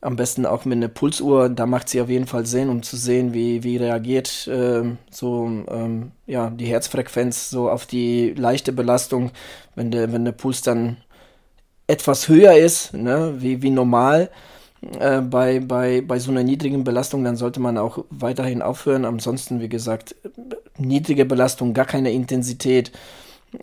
Am 0.00 0.16
besten 0.16 0.44
auch 0.44 0.66
mit 0.66 0.76
einer 0.76 0.88
Pulsuhr, 0.88 1.48
da 1.48 1.64
macht 1.66 1.88
sie 1.88 2.00
auf 2.00 2.10
jeden 2.10 2.26
Fall 2.26 2.44
Sinn, 2.44 2.68
um 2.68 2.82
zu 2.82 2.96
sehen, 2.96 3.32
wie, 3.32 3.64
wie 3.64 3.78
reagiert 3.78 4.46
äh, 4.46 4.82
so 5.10 5.46
ähm, 5.68 6.12
ja, 6.26 6.50
die 6.50 6.66
Herzfrequenz 6.66 7.48
so 7.48 7.70
auf 7.70 7.86
die 7.86 8.34
leichte 8.36 8.72
Belastung, 8.72 9.30
wenn 9.74 9.90
der, 9.90 10.12
wenn 10.12 10.26
der 10.26 10.32
Puls 10.32 10.60
dann 10.60 10.98
etwas 11.86 12.28
höher 12.28 12.54
ist, 12.54 12.94
ne, 12.94 13.34
wie, 13.38 13.62
wie 13.62 13.70
normal. 13.70 14.30
Äh, 14.98 15.20
bei, 15.20 15.60
bei, 15.60 16.00
bei 16.00 16.18
so 16.18 16.30
einer 16.30 16.42
niedrigen 16.42 16.84
Belastung, 16.84 17.24
dann 17.24 17.36
sollte 17.36 17.60
man 17.60 17.78
auch 17.78 18.04
weiterhin 18.10 18.62
aufhören. 18.62 19.04
Ansonsten, 19.04 19.60
wie 19.60 19.68
gesagt, 19.68 20.14
niedrige 20.78 21.24
Belastung, 21.24 21.74
gar 21.74 21.86
keine 21.86 22.12
Intensität. 22.12 22.92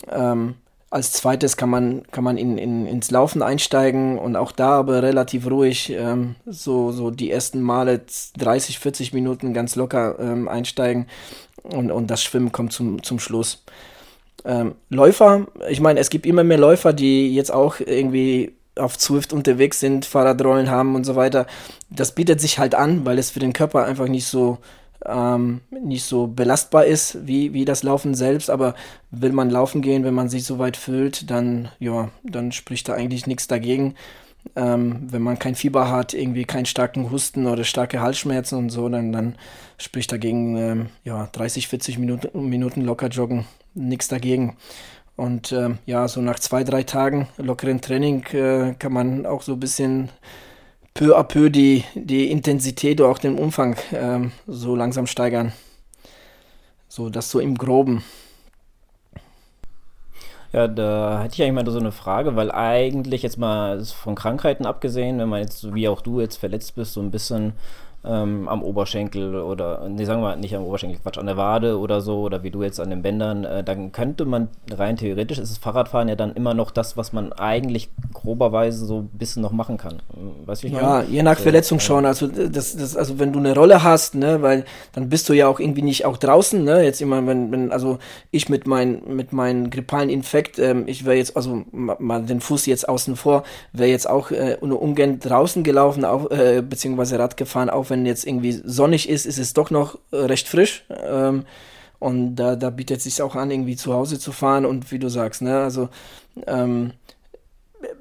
Ähm, 0.10 0.56
als 0.90 1.14
zweites 1.14 1.56
kann 1.56 1.70
man, 1.70 2.04
kann 2.12 2.24
man 2.24 2.38
in, 2.38 2.58
in, 2.58 2.86
ins 2.86 3.12
Laufen 3.12 3.42
einsteigen 3.42 4.20
und 4.20 4.36
auch 4.36 4.52
da 4.52 4.72
aber 4.72 5.02
relativ 5.02 5.50
ruhig, 5.50 5.90
ähm, 5.90 6.36
so, 6.46 6.92
so 6.92 7.12
die 7.12 7.32
ersten 7.32 7.62
Male 7.62 8.02
30, 8.38 8.78
40 8.78 9.14
Minuten 9.14 9.54
ganz 9.54 9.78
locker 9.78 10.20
ähm, 10.20 10.50
einsteigen 10.50 11.08
und, 11.64 11.92
und 11.92 12.08
das 12.12 12.22
Schwimmen 12.22 12.52
kommt 12.52 12.74
zum, 12.74 13.02
zum 13.04 13.20
Schluss. 13.20 13.64
Ähm, 14.44 14.76
Läufer, 14.90 15.48
ich 15.70 15.80
meine, 15.80 16.02
es 16.02 16.10
gibt 16.10 16.26
immer 16.26 16.44
mehr 16.44 16.58
Läufer, 16.58 16.92
die 16.92 17.34
jetzt 17.34 17.54
auch 17.54 17.80
irgendwie 17.80 18.54
auf 18.82 18.98
Zwift 18.98 19.34
unterwegs 19.34 19.80
sind, 19.80 20.06
Fahrradrollen 20.06 20.70
haben 20.70 20.96
und 20.96 21.06
so 21.06 21.16
weiter. 21.16 21.48
Das 21.90 22.14
bietet 22.14 22.42
sich 22.42 22.60
halt 22.60 22.76
an, 22.76 23.06
weil 23.06 23.20
es 23.20 23.32
für 23.32 23.40
den 23.40 23.54
Körper 23.54 23.86
einfach 23.86 24.08
nicht 24.08 24.26
so 24.26 24.58
ähm, 25.06 25.62
nicht 25.72 26.04
so 26.04 26.28
belastbar 26.28 26.86
ist 26.86 27.26
wie, 27.26 27.54
wie 27.54 27.66
das 27.66 27.84
Laufen 27.84 28.14
selbst, 28.14 28.50
aber 28.50 28.76
will 29.10 29.32
man 29.32 29.50
laufen 29.50 29.82
gehen, 29.82 30.04
wenn 30.04 30.14
man 30.14 30.30
sich 30.30 30.44
so 30.44 30.60
weit 30.60 30.78
fühlt, 30.78 31.30
dann, 31.32 31.70
ja, 31.80 32.10
dann 32.24 32.52
spricht 32.52 32.88
da 32.88 32.94
eigentlich 32.94 33.28
nichts 33.28 33.48
dagegen. 33.48 33.96
Ähm, 34.56 35.08
wenn 35.12 35.22
man 35.22 35.38
kein 35.38 35.56
Fieber 35.56 35.92
hat, 35.92 36.14
irgendwie 36.14 36.46
keinen 36.46 36.66
starken 36.66 37.12
Husten 37.12 37.46
oder 37.46 37.64
starke 37.64 38.02
Halsschmerzen 38.02 38.58
und 38.58 38.70
so, 38.70 38.90
dann, 38.90 39.12
dann 39.12 39.36
spricht 39.78 40.12
dagegen 40.12 40.58
ähm, 40.58 40.90
ja, 41.04 41.30
30, 41.32 41.68
40 41.68 42.00
Minuten, 42.00 42.50
Minuten 42.50 42.82
locker 42.82 43.08
joggen, 43.08 43.46
nichts 43.76 44.08
dagegen. 44.08 44.58
Und 45.22 45.52
ähm, 45.52 45.78
ja, 45.86 46.08
so 46.08 46.20
nach 46.20 46.40
zwei, 46.40 46.64
drei 46.64 46.82
Tagen 46.82 47.28
lockeren 47.38 47.80
Training 47.80 48.24
äh, 48.34 48.74
kann 48.80 48.92
man 48.92 49.28
auch 49.28 49.44
so 49.44 49.54
ein 49.54 49.60
bisschen 49.60 50.10
peu 50.96 51.16
à 51.16 51.22
peu 51.22 51.52
die, 51.52 51.84
die 51.94 52.32
Intensität 52.32 53.00
oder 53.00 53.12
auch 53.12 53.20
den 53.20 53.38
Umfang 53.38 53.76
ähm, 53.94 54.32
so 54.48 54.76
langsam 54.76 55.06
steigern. 55.06 55.54
So, 56.88 57.12
das 57.12 57.30
so 57.30 57.40
im 57.40 57.56
Groben. 57.56 58.04
Ja, 60.54 60.68
da 60.68 61.22
hätte 61.22 61.36
ich 61.36 61.44
eigentlich 61.44 61.66
mal 61.66 61.72
so 61.72 61.78
eine 61.78 61.92
Frage, 61.92 62.36
weil 62.36 62.52
eigentlich 62.52 63.22
jetzt 63.22 63.38
mal 63.38 63.86
von 63.86 64.16
Krankheiten 64.16 64.66
abgesehen, 64.66 65.20
wenn 65.20 65.30
man 65.30 65.42
jetzt, 65.42 65.72
wie 65.76 65.88
auch 65.88 66.02
du 66.02 66.20
jetzt 66.20 66.38
verletzt 66.38 66.74
bist, 66.74 66.94
so 66.94 67.00
ein 67.00 67.12
bisschen 67.12 67.54
ähm, 68.04 68.48
am 68.48 68.64
Oberschenkel 68.64 69.36
oder, 69.36 69.88
nee, 69.90 70.06
sagen 70.06 70.22
wir 70.22 70.36
nicht 70.36 70.56
am 70.56 70.64
Oberschenkel, 70.64 71.00
Quatsch, 71.00 71.18
an 71.18 71.28
der 71.28 71.38
Wade 71.38 71.78
oder 71.78 72.02
so, 72.02 72.22
oder 72.22 72.44
wie 72.44 72.50
du 72.50 72.64
jetzt 72.64 72.80
an 72.80 72.90
den 72.90 73.02
Bändern, 73.02 73.44
äh, 73.44 73.64
dann 73.64 73.92
könnte 73.92 74.26
man 74.26 74.50
rein 74.72 74.98
theoretisch, 74.98 75.38
ist 75.38 75.52
das 75.52 75.58
Fahrradfahren 75.60 76.10
ja 76.10 76.16
dann 76.16 76.34
immer 76.34 76.54
noch 76.54 76.72
das, 76.72 76.98
was 76.98 77.14
man 77.14 77.32
eigentlich 77.34 77.90
groberweise 78.14 78.86
so 78.86 79.00
ein 79.00 79.10
bisschen 79.10 79.42
noch 79.44 79.52
machen 79.52 79.78
kann. 79.78 80.02
Weißt 80.46 80.64
du, 80.64 80.68
ja, 80.68 80.82
meine? 80.82 81.10
je 81.10 81.22
nach 81.22 81.38
so, 81.38 81.44
Verletzung 81.44 81.78
äh, 81.78 81.82
schon. 81.82 82.06
Also, 82.06 82.28
das, 82.28 82.76
das, 82.76 82.98
also 82.98 83.20
wenn 83.20 83.34
du 83.34 83.40
eine 83.40 83.54
Rolle 83.54 83.84
hast, 83.84 84.16
ne, 84.16 84.42
weil 84.42 84.66
dann 84.94 85.10
bist 85.10 85.30
du 85.30 85.34
ja 85.34 85.48
auch 85.48 85.60
irgendwie 85.60 85.84
nicht 85.84 86.06
auch 86.06 86.18
draußen, 86.18 86.64
ne, 86.64 86.84
jetzt 86.84 87.02
immer, 87.02 87.26
wenn, 87.28 87.52
wenn, 87.52 87.72
also 87.72 88.00
ich 88.32 88.50
mit 88.50 88.66
meinem 88.66 89.02
mit 89.16 89.32
meinem 89.32 89.70
grippalen 89.70 90.10
Infekt, 90.10 90.58
ähm, 90.58 90.86
ich 90.88 91.06
wäre 91.06 91.18
jetzt, 91.18 91.36
also 91.38 91.64
mal 91.72 92.24
den 92.24 92.42
Fuß 92.42 92.66
jetzt 92.66 92.90
außen 92.90 93.16
vor, 93.16 93.44
wäre 93.74 93.90
jetzt 93.90 94.10
auch 94.10 94.32
äh, 94.32 94.58
nur 94.62 94.82
umgehend 94.82 95.24
draußen 95.24 95.64
gelaufen, 95.64 96.04
auch, 96.04 96.32
äh, 96.32 96.64
beziehungsweise 96.68 97.20
Rad 97.20 97.38
gefahren, 97.38 97.70
auch 97.70 97.91
wenn 97.92 98.08
jetzt 98.08 98.26
irgendwie 98.26 98.60
sonnig 98.64 99.08
ist, 99.08 99.28
ist 99.28 99.38
es 99.38 99.54
doch 99.54 99.70
noch 99.70 100.00
äh, 100.12 100.18
recht 100.18 100.48
frisch. 100.48 100.86
Ähm, 100.90 101.46
und 102.00 102.36
da, 102.36 102.56
da 102.56 102.72
bietet 102.72 102.98
es 102.98 103.04
sich 103.04 103.22
auch 103.22 103.36
an, 103.36 103.52
irgendwie 103.52 103.76
zu 103.76 103.94
Hause 103.94 104.18
zu 104.18 104.32
fahren 104.32 104.66
und 104.66 104.92
wie 104.92 104.98
du 104.98 105.08
sagst, 105.08 105.44
ne, 105.44 105.60
also 105.60 105.90
ähm, 106.48 106.94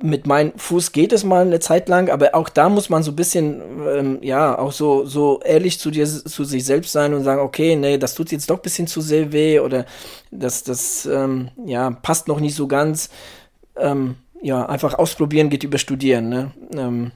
mit 0.03 0.27
meinem 0.27 0.53
Fuß 0.57 0.93
geht 0.93 1.13
es 1.13 1.25
mal 1.25 1.47
eine 1.47 1.61
Zeit 1.61 1.89
lang, 1.89 2.09
aber 2.09 2.35
auch 2.35 2.49
da 2.49 2.69
muss 2.69 2.89
man 2.89 3.03
so 3.03 3.13
ein 3.13 3.17
bisschen, 3.17 3.61
ähm, 3.87 4.19
ja, 4.23 4.59
auch 4.59 4.73
so, 4.73 5.05
so 5.05 5.41
ehrlich 5.45 5.79
zu 5.79 5.91
dir, 5.91 6.07
zu 6.07 6.45
sich 6.45 6.65
selbst 6.65 6.93
sein 6.93 7.13
und 7.13 7.25
sagen, 7.25 7.43
okay, 7.43 7.77
nee, 7.77 7.99
das 7.99 8.15
tut 8.15 8.33
jetzt 8.33 8.49
doch 8.49 8.57
ein 8.57 8.63
bisschen 8.63 8.87
zu 8.87 9.01
sehr 9.01 9.33
weh 9.33 9.61
oder 9.61 9.85
das, 10.31 10.65
das, 10.65 11.07
ähm, 11.07 11.51
ja, 11.67 11.91
passt 11.91 12.29
noch 12.29 12.41
nicht 12.41 12.55
so 12.55 12.67
ganz. 12.67 13.11
Ähm, 13.77 14.17
ja, 14.43 14.65
einfach 14.67 14.95
ausprobieren 14.95 15.51
geht 15.51 15.65
über 15.65 15.79
Studieren, 15.79 16.29
ne? 16.31 17.13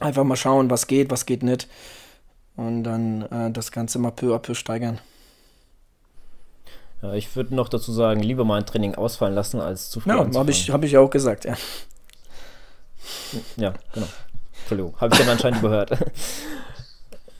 Einfach 0.00 0.24
mal 0.24 0.36
schauen, 0.36 0.70
was 0.70 0.86
geht, 0.86 1.10
was 1.10 1.26
geht 1.26 1.42
nicht. 1.42 1.68
Und 2.56 2.84
dann 2.84 3.22
äh, 3.22 3.50
das 3.50 3.72
Ganze 3.72 3.98
mal 3.98 4.10
peu 4.10 4.34
à 4.34 4.38
peu 4.38 4.54
steigern. 4.54 4.98
Ja, 7.02 7.14
ich 7.14 7.34
würde 7.36 7.54
noch 7.54 7.68
dazu 7.68 7.92
sagen, 7.92 8.20
lieber 8.20 8.44
mal 8.44 8.56
ein 8.58 8.66
Training 8.66 8.94
ausfallen 8.96 9.34
lassen, 9.34 9.60
als 9.60 9.90
zu 9.90 10.00
früh 10.00 10.10
Ja, 10.10 10.28
habe 10.34 10.50
ich, 10.50 10.70
hab 10.70 10.82
ich 10.82 10.96
auch 10.96 11.10
gesagt, 11.10 11.44
ja. 11.44 11.54
Ja, 13.56 13.74
genau. 13.92 14.08
Entschuldigung, 14.60 15.00
habe 15.00 15.14
ich 15.14 15.20
dann 15.20 15.28
anscheinend 15.28 15.60
überhört. 15.60 15.90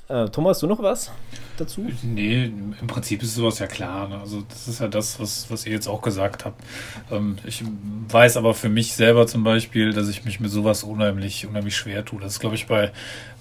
Äh, 0.08 0.30
Thomas, 0.30 0.58
du 0.60 0.66
noch 0.66 0.82
was 0.82 1.12
dazu? 1.58 1.86
Nee, 2.02 2.44
im 2.44 2.86
Prinzip 2.86 3.22
ist 3.22 3.34
sowas 3.34 3.58
ja 3.58 3.66
klar. 3.66 4.08
Ne? 4.08 4.18
Also 4.18 4.42
das 4.48 4.66
ist 4.66 4.80
ja 4.80 4.88
das, 4.88 5.20
was, 5.20 5.50
was 5.50 5.66
ihr 5.66 5.72
jetzt 5.72 5.86
auch 5.86 6.00
gesagt 6.00 6.46
habt. 6.46 6.62
Ähm, 7.10 7.36
ich 7.44 7.62
weiß 8.08 8.38
aber 8.38 8.54
für 8.54 8.70
mich 8.70 8.94
selber 8.94 9.26
zum 9.26 9.44
Beispiel, 9.44 9.92
dass 9.92 10.08
ich 10.08 10.24
mich 10.24 10.40
mit 10.40 10.50
sowas 10.50 10.82
unheimlich, 10.82 11.46
unheimlich 11.46 11.76
schwer 11.76 12.06
tue. 12.06 12.20
Das 12.20 12.34
ist, 12.34 12.40
glaube 12.40 12.54
ich, 12.54 12.66
bei, 12.66 12.90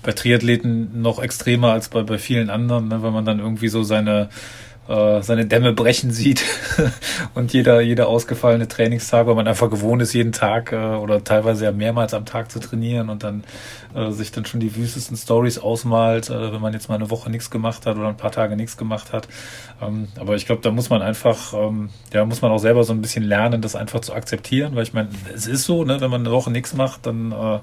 bei 0.03 0.11
Triathleten 0.11 1.01
noch 1.01 1.19
extremer 1.19 1.71
als 1.71 1.87
bei, 1.87 2.03
bei 2.03 2.17
vielen 2.17 2.49
anderen, 2.49 2.89
ne? 2.89 3.01
weil 3.01 3.11
man 3.11 3.23
dann 3.23 3.39
irgendwie 3.39 3.69
so 3.69 3.83
seine 3.83 4.29
äh, 4.87 5.21
seine 5.21 5.45
Dämme 5.45 5.73
brechen 5.73 6.11
sieht 6.11 6.43
und 7.33 7.53
jeder, 7.53 7.81
jeder 7.81 8.07
ausgefallene 8.07 8.67
Trainingstag, 8.67 9.27
weil 9.27 9.35
man 9.35 9.47
einfach 9.47 9.69
gewohnt 9.69 10.01
ist, 10.01 10.13
jeden 10.13 10.31
Tag 10.31 10.71
äh, 10.71 10.75
oder 10.75 11.23
teilweise 11.23 11.65
ja 11.65 11.71
mehrmals 11.71 12.13
am 12.13 12.25
Tag 12.25 12.51
zu 12.51 12.59
trainieren 12.59 13.09
und 13.09 13.23
dann 13.23 13.43
äh, 13.95 14.11
sich 14.11 14.31
dann 14.31 14.45
schon 14.45 14.59
die 14.59 14.75
wüstesten 14.75 15.17
Stories 15.17 15.57
ausmalt, 15.59 16.29
äh, 16.29 16.53
wenn 16.53 16.61
man 16.61 16.73
jetzt 16.73 16.89
mal 16.89 16.95
eine 16.95 17.09
Woche 17.09 17.29
nichts 17.29 17.49
gemacht 17.49 17.85
hat 17.85 17.97
oder 17.97 18.07
ein 18.07 18.17
paar 18.17 18.31
Tage 18.31 18.55
nichts 18.55 18.77
gemacht 18.77 19.13
hat. 19.13 19.27
Ähm, 19.81 20.07
aber 20.19 20.35
ich 20.35 20.45
glaube, 20.45 20.61
da 20.61 20.71
muss 20.71 20.89
man 20.89 21.01
einfach, 21.01 21.53
ähm, 21.53 21.89
ja, 22.13 22.25
muss 22.25 22.41
man 22.41 22.51
auch 22.51 22.59
selber 22.59 22.83
so 22.83 22.93
ein 22.93 23.01
bisschen 23.01 23.23
lernen, 23.23 23.61
das 23.61 23.75
einfach 23.75 24.01
zu 24.01 24.13
akzeptieren, 24.13 24.75
weil 24.75 24.83
ich 24.83 24.93
meine, 24.93 25.09
es 25.33 25.47
ist 25.47 25.63
so, 25.63 25.83
ne, 25.83 26.01
wenn 26.01 26.09
man 26.09 26.21
eine 26.21 26.31
Woche 26.31 26.51
nichts 26.51 26.73
macht, 26.73 27.05
dann 27.05 27.31
äh, 27.31 27.59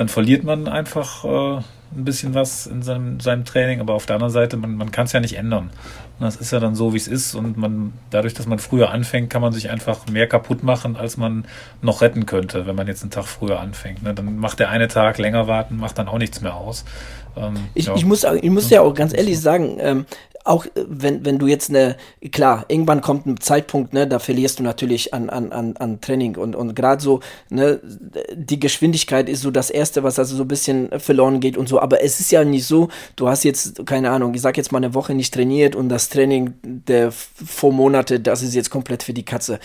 dann 0.00 0.08
verliert 0.08 0.44
man 0.44 0.66
einfach 0.66 1.24
äh, 1.24 1.62
ein 1.94 2.04
bisschen 2.04 2.34
was 2.34 2.66
in 2.66 2.82
seinem, 2.82 3.20
seinem 3.20 3.44
Training, 3.44 3.80
aber 3.80 3.94
auf 3.94 4.06
der 4.06 4.16
anderen 4.16 4.32
Seite, 4.32 4.56
man, 4.56 4.76
man 4.76 4.90
kann 4.92 5.06
es 5.06 5.12
ja 5.12 5.20
nicht 5.20 5.36
ändern. 5.36 5.70
Und 6.18 6.24
das 6.24 6.36
ist 6.36 6.52
ja 6.52 6.60
dann 6.60 6.74
so, 6.74 6.92
wie 6.92 6.98
es 6.98 7.08
ist 7.08 7.34
und 7.34 7.56
man, 7.56 7.92
dadurch, 8.10 8.34
dass 8.34 8.46
man 8.46 8.58
früher 8.58 8.90
anfängt, 8.90 9.30
kann 9.30 9.42
man 9.42 9.52
sich 9.52 9.70
einfach 9.70 10.06
mehr 10.06 10.28
kaputt 10.28 10.62
machen, 10.62 10.96
als 10.96 11.16
man 11.16 11.46
noch 11.82 12.02
retten 12.02 12.26
könnte, 12.26 12.66
wenn 12.66 12.76
man 12.76 12.86
jetzt 12.86 13.02
einen 13.02 13.10
Tag 13.10 13.24
früher 13.24 13.58
anfängt. 13.58 14.02
Ne? 14.02 14.14
Dann 14.14 14.38
macht 14.38 14.60
der 14.60 14.70
eine 14.70 14.88
Tag 14.88 15.18
länger 15.18 15.46
warten, 15.46 15.78
macht 15.78 15.98
dann 15.98 16.08
auch 16.08 16.18
nichts 16.18 16.40
mehr 16.40 16.54
aus. 16.54 16.84
Ähm, 17.36 17.54
ich, 17.74 17.86
ja. 17.86 17.94
ich, 17.94 18.04
muss, 18.04 18.24
ich 18.24 18.50
muss 18.50 18.70
ja 18.70 18.82
auch 18.82 18.94
ganz 18.94 19.12
ehrlich 19.14 19.40
sagen, 19.40 19.78
ähm, 19.80 20.06
auch 20.44 20.66
äh, 20.66 20.70
wenn, 20.88 21.24
wenn 21.24 21.38
du 21.38 21.46
jetzt 21.46 21.70
eine, 21.70 21.96
klar, 22.32 22.64
irgendwann 22.68 23.00
kommt 23.00 23.26
ein 23.26 23.40
Zeitpunkt, 23.40 23.92
ne, 23.92 24.06
da 24.06 24.18
verlierst 24.18 24.58
du 24.58 24.62
natürlich 24.62 25.12
an, 25.12 25.30
an, 25.30 25.52
an, 25.52 25.76
an 25.76 26.00
Training 26.00 26.36
und, 26.36 26.56
und 26.56 26.74
gerade 26.74 27.02
so, 27.02 27.20
ne, 27.50 27.80
die 28.32 28.60
Geschwindigkeit 28.60 29.28
ist 29.28 29.42
so 29.42 29.50
das 29.50 29.70
Erste, 29.70 30.02
was 30.02 30.18
also 30.18 30.36
so 30.36 30.44
ein 30.44 30.48
bisschen 30.48 30.88
verloren 30.98 31.40
geht 31.40 31.56
und 31.56 31.68
so, 31.68 31.80
aber 31.80 32.02
es 32.02 32.20
ist 32.20 32.32
ja 32.32 32.44
nicht 32.44 32.66
so, 32.66 32.88
du 33.16 33.28
hast 33.28 33.44
jetzt, 33.44 33.84
keine 33.86 34.10
Ahnung, 34.10 34.34
ich 34.34 34.40
sag 34.40 34.56
jetzt 34.56 34.72
mal 34.72 34.78
eine 34.78 34.94
Woche 34.94 35.14
nicht 35.14 35.34
trainiert 35.34 35.76
und 35.76 35.88
das 35.88 36.08
Training 36.08 36.54
der 36.62 37.12
vor 37.12 37.72
Monate, 37.72 38.20
das 38.20 38.42
ist 38.42 38.54
jetzt 38.54 38.70
komplett 38.70 39.02
für 39.02 39.12
die 39.12 39.24
Katze. 39.24 39.60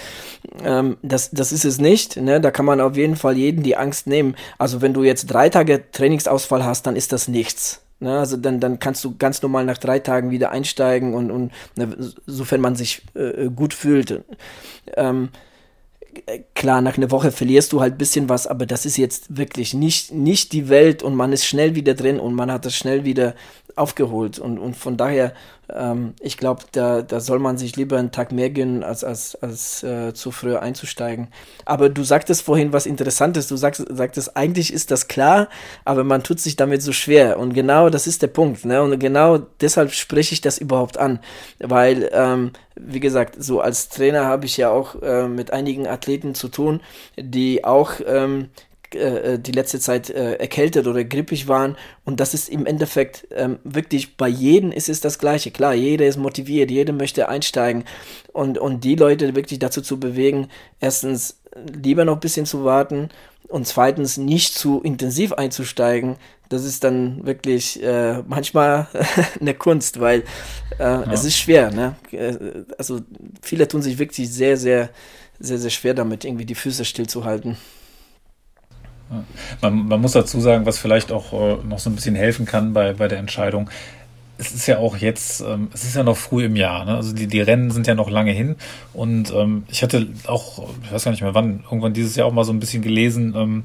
Ähm, 0.63 0.97
das, 1.01 1.31
das 1.31 1.51
ist 1.51 1.65
es 1.65 1.79
nicht, 1.79 2.17
ne, 2.17 2.41
da 2.41 2.51
kann 2.51 2.65
man 2.65 2.81
auf 2.81 2.97
jeden 2.97 3.15
Fall 3.15 3.37
jeden 3.37 3.63
die 3.63 3.77
Angst 3.77 4.07
nehmen. 4.07 4.35
Also 4.57 4.81
wenn 4.81 4.93
du 4.93 5.03
jetzt 5.03 5.27
drei 5.27 5.49
Tage 5.49 5.83
Trainingsausfall 5.91 6.65
hast, 6.65 6.85
dann 6.85 6.95
ist 6.95 7.11
das 7.11 7.27
nichts. 7.27 7.84
Ne, 7.99 8.19
also 8.19 8.35
dann, 8.35 8.59
dann 8.59 8.79
kannst 8.79 9.05
du 9.05 9.15
ganz 9.17 9.41
normal 9.41 9.63
nach 9.63 9.77
drei 9.77 9.99
Tagen 9.99 10.29
wieder 10.29 10.51
einsteigen 10.51 11.13
und, 11.13 11.31
und 11.31 11.51
ne, 11.77 11.95
sofern 12.25 12.59
man 12.59 12.75
sich 12.75 13.03
äh, 13.13 13.49
gut 13.49 13.73
fühlt. 13.73 14.23
Ähm, 14.97 15.29
klar, 16.53 16.81
nach 16.81 16.97
einer 16.97 17.11
Woche 17.11 17.31
verlierst 17.31 17.71
du 17.71 17.81
halt 17.81 17.95
ein 17.95 17.97
bisschen 17.97 18.27
was, 18.29 18.47
aber 18.47 18.65
das 18.65 18.85
ist 18.85 18.97
jetzt 18.97 19.37
wirklich 19.37 19.73
nicht, 19.73 20.11
nicht 20.11 20.51
die 20.51 20.69
Welt 20.69 21.03
und 21.03 21.15
man 21.15 21.31
ist 21.31 21.45
schnell 21.45 21.75
wieder 21.75 21.93
drin 21.93 22.19
und 22.19 22.33
man 22.33 22.51
hat 22.51 22.65
das 22.65 22.75
schnell 22.75 23.05
wieder 23.05 23.33
aufgeholt. 23.75 24.39
Und, 24.39 24.57
und 24.59 24.75
von 24.75 24.97
daher, 24.97 25.33
ähm, 25.73 26.13
ich 26.19 26.37
glaube, 26.37 26.63
da, 26.71 27.01
da 27.01 27.19
soll 27.19 27.39
man 27.39 27.57
sich 27.57 27.75
lieber 27.75 27.97
einen 27.97 28.11
Tag 28.11 28.31
mehr 28.31 28.49
gönnen, 28.49 28.83
als, 28.83 29.03
als, 29.03 29.35
als 29.35 29.83
äh, 29.83 30.13
zu 30.13 30.31
früh 30.31 30.55
einzusteigen. 30.55 31.27
Aber 31.65 31.89
du 31.89 32.03
sagtest 32.03 32.43
vorhin 32.43 32.73
was 32.73 32.85
Interessantes. 32.85 33.47
Du 33.47 33.55
sagst, 33.55 33.85
sagtest, 33.89 34.37
eigentlich 34.37 34.71
ist 34.71 34.91
das 34.91 35.07
klar, 35.07 35.49
aber 35.83 36.03
man 36.03 36.23
tut 36.23 36.39
sich 36.39 36.55
damit 36.55 36.81
so 36.81 36.91
schwer. 36.91 37.39
Und 37.39 37.53
genau 37.53 37.89
das 37.89 38.07
ist 38.07 38.21
der 38.21 38.27
Punkt. 38.27 38.65
Ne? 38.65 38.81
Und 38.81 38.99
genau 38.99 39.39
deshalb 39.61 39.91
spreche 39.91 40.33
ich 40.33 40.41
das 40.41 40.57
überhaupt 40.57 40.97
an. 40.97 41.19
Weil, 41.59 42.09
ähm, 42.13 42.51
wie 42.75 42.99
gesagt, 42.99 43.35
so 43.39 43.61
als 43.61 43.89
Trainer 43.89 44.25
habe 44.25 44.45
ich 44.45 44.57
ja 44.57 44.69
auch 44.69 45.01
äh, 45.01 45.27
mit 45.27 45.51
einigen 45.51 45.87
Athleten 45.87 46.35
zu 46.35 46.49
tun, 46.49 46.81
die 47.17 47.63
auch 47.63 47.93
ähm, 48.05 48.49
äh, 48.95 49.33
äh, 49.33 49.39
die 49.39 49.51
letzte 49.51 49.79
Zeit 49.79 50.09
äh, 50.09 50.33
erkältet 50.33 50.87
oder 50.87 51.03
grippig 51.03 51.47
waren. 51.47 51.77
Und 52.03 52.19
das 52.19 52.33
ist 52.33 52.49
im 52.49 52.65
Endeffekt 52.65 53.27
ähm, 53.31 53.59
wirklich 53.63 54.17
bei 54.17 54.27
jedem 54.27 54.71
ist 54.71 54.89
es 54.89 55.01
das 55.01 55.19
Gleiche. 55.19 55.51
Klar, 55.51 55.73
jeder 55.73 56.05
ist 56.05 56.17
motiviert, 56.17 56.71
jeder 56.71 56.93
möchte 56.93 57.29
einsteigen. 57.29 57.83
Und, 58.33 58.57
und 58.57 58.83
die 58.83 58.95
Leute 58.95 59.35
wirklich 59.35 59.59
dazu 59.59 59.81
zu 59.81 59.99
bewegen, 59.99 60.47
erstens 60.79 61.39
lieber 61.55 62.05
noch 62.05 62.15
ein 62.15 62.19
bisschen 62.19 62.45
zu 62.45 62.65
warten 62.65 63.09
und 63.47 63.67
zweitens 63.67 64.17
nicht 64.17 64.55
zu 64.55 64.81
intensiv 64.81 65.33
einzusteigen, 65.33 66.17
das 66.49 66.63
ist 66.63 66.83
dann 66.83 67.25
wirklich 67.25 67.81
äh, 67.81 68.21
manchmal 68.27 68.87
eine 69.41 69.53
Kunst, 69.53 69.99
weil 69.99 70.23
äh, 70.79 70.83
ja. 70.83 71.11
es 71.11 71.23
ist 71.23 71.37
schwer. 71.37 71.71
Ne? 71.71 71.95
Äh, 72.11 72.37
also 72.77 73.01
viele 73.41 73.67
tun 73.67 73.81
sich 73.81 73.97
wirklich 73.97 74.31
sehr, 74.31 74.57
sehr, 74.57 74.89
sehr, 75.39 75.57
sehr 75.57 75.69
schwer 75.69 75.93
damit, 75.93 76.25
irgendwie 76.25 76.45
die 76.45 76.55
Füße 76.55 76.85
stillzuhalten. 76.85 77.57
Man, 79.61 79.87
man, 79.87 80.01
muss 80.01 80.13
dazu 80.13 80.39
sagen, 80.39 80.65
was 80.65 80.79
vielleicht 80.79 81.11
auch 81.11 81.31
äh, 81.33 81.57
noch 81.63 81.79
so 81.79 81.89
ein 81.89 81.95
bisschen 81.95 82.15
helfen 82.15 82.45
kann 82.45 82.73
bei, 82.73 82.93
bei 82.93 83.07
der 83.07 83.19
Entscheidung. 83.19 83.69
es 84.37 84.53
ist 84.53 84.67
ja 84.67 84.79
auch 84.79 84.97
jetzt, 84.97 85.41
ähm, 85.41 85.69
es 85.73 85.83
ist 85.83 85.95
ja 85.95 86.03
noch 86.03 86.17
früh 86.17 86.45
im 86.45 86.55
Jahr, 86.55 86.85
ne? 86.85 86.95
also 86.95 87.13
die, 87.13 87.27
die 87.27 87.41
Rennen 87.41 87.71
sind 87.71 87.87
ja 87.87 87.95
noch 87.95 88.09
lange 88.09 88.31
hin 88.31 88.55
und 88.93 89.31
ähm, 89.33 89.63
ich 89.69 89.83
hatte 89.83 90.07
auch, 90.27 90.69
ich 90.83 90.91
weiß 90.91 91.03
gar 91.03 91.11
nicht 91.11 91.21
mehr 91.21 91.35
wann, 91.35 91.63
irgendwann 91.63 91.93
dieses 91.93 92.15
Jahr 92.15 92.27
auch 92.27 92.33
mal 92.33 92.43
so 92.43 92.51
ein 92.51 92.59
bisschen 92.59 92.81
gelesen, 92.81 93.33
ähm, 93.37 93.63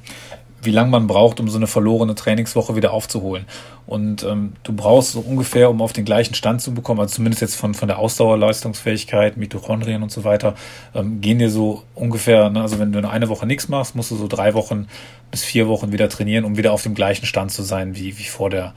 wie 0.62 0.70
lange 0.70 0.90
man 0.90 1.06
braucht, 1.06 1.40
um 1.40 1.48
so 1.48 1.56
eine 1.56 1.66
verlorene 1.66 2.14
Trainingswoche 2.14 2.76
wieder 2.76 2.92
aufzuholen. 2.92 3.44
Und 3.86 4.22
ähm, 4.22 4.52
du 4.62 4.72
brauchst 4.72 5.12
so 5.12 5.20
ungefähr, 5.20 5.70
um 5.70 5.82
auf 5.82 5.92
den 5.92 6.04
gleichen 6.04 6.34
Stand 6.34 6.60
zu 6.62 6.72
bekommen, 6.72 7.00
also 7.00 7.16
zumindest 7.16 7.40
jetzt 7.42 7.56
von, 7.56 7.74
von 7.74 7.88
der 7.88 7.98
Ausdauerleistungsfähigkeit, 7.98 9.36
Mitochondrien 9.36 10.02
und 10.02 10.12
so 10.12 10.24
weiter, 10.24 10.54
ähm, 10.94 11.20
gehen 11.20 11.38
dir 11.38 11.50
so 11.50 11.82
ungefähr, 11.94 12.50
ne, 12.50 12.62
also 12.62 12.78
wenn 12.78 12.92
du 12.92 13.08
eine 13.08 13.28
Woche 13.28 13.46
nichts 13.46 13.68
machst, 13.68 13.96
musst 13.96 14.10
du 14.10 14.16
so 14.16 14.28
drei 14.28 14.54
Wochen 14.54 14.86
bis 15.30 15.42
vier 15.42 15.66
Wochen 15.66 15.92
wieder 15.92 16.08
trainieren, 16.08 16.44
um 16.44 16.56
wieder 16.56 16.72
auf 16.72 16.82
dem 16.82 16.94
gleichen 16.94 17.26
Stand 17.26 17.50
zu 17.50 17.62
sein, 17.62 17.96
wie, 17.96 18.18
wie 18.18 18.24
vor 18.24 18.50
der 18.50 18.74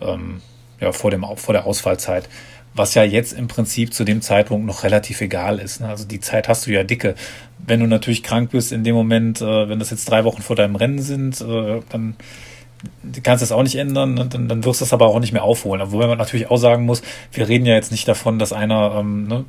ähm, 0.00 0.40
ja, 0.80 0.92
vor, 0.92 1.10
dem, 1.10 1.24
vor 1.36 1.52
der 1.52 1.66
Ausfallzeit. 1.66 2.28
Was 2.74 2.94
ja 2.94 3.02
jetzt 3.02 3.32
im 3.32 3.48
Prinzip 3.48 3.94
zu 3.94 4.04
dem 4.04 4.20
Zeitpunkt 4.20 4.66
noch 4.66 4.82
relativ 4.84 5.22
egal 5.22 5.58
ist. 5.58 5.80
Ne? 5.80 5.88
Also 5.88 6.04
die 6.04 6.20
Zeit 6.20 6.48
hast 6.48 6.66
du 6.66 6.72
ja 6.72 6.84
dicke. 6.84 7.14
Wenn 7.58 7.80
du 7.80 7.86
natürlich 7.86 8.22
krank 8.22 8.50
bist 8.50 8.72
in 8.72 8.84
dem 8.84 8.94
Moment, 8.94 9.40
äh, 9.40 9.68
wenn 9.68 9.78
das 9.78 9.90
jetzt 9.90 10.10
drei 10.10 10.24
Wochen 10.24 10.42
vor 10.42 10.56
deinem 10.56 10.76
Rennen 10.76 11.00
sind, 11.00 11.40
äh, 11.40 11.80
dann 11.88 12.16
kannst 13.22 13.42
du 13.42 13.44
es 13.44 13.52
auch 13.52 13.62
nicht 13.62 13.76
ändern, 13.76 14.14
ne? 14.14 14.26
dann, 14.26 14.48
dann 14.48 14.64
wirst 14.64 14.80
du 14.80 14.84
es 14.84 14.92
aber 14.92 15.06
auch 15.06 15.18
nicht 15.18 15.32
mehr 15.32 15.42
aufholen. 15.42 15.82
Wobei 15.90 16.06
man 16.06 16.18
natürlich 16.18 16.50
auch 16.50 16.58
sagen 16.58 16.84
muss, 16.84 17.02
wir 17.32 17.48
reden 17.48 17.66
ja 17.66 17.74
jetzt 17.74 17.90
nicht 17.90 18.06
davon, 18.06 18.38
dass 18.38 18.52
einer 18.52 18.96
ähm, 18.98 19.26
ne, 19.26 19.44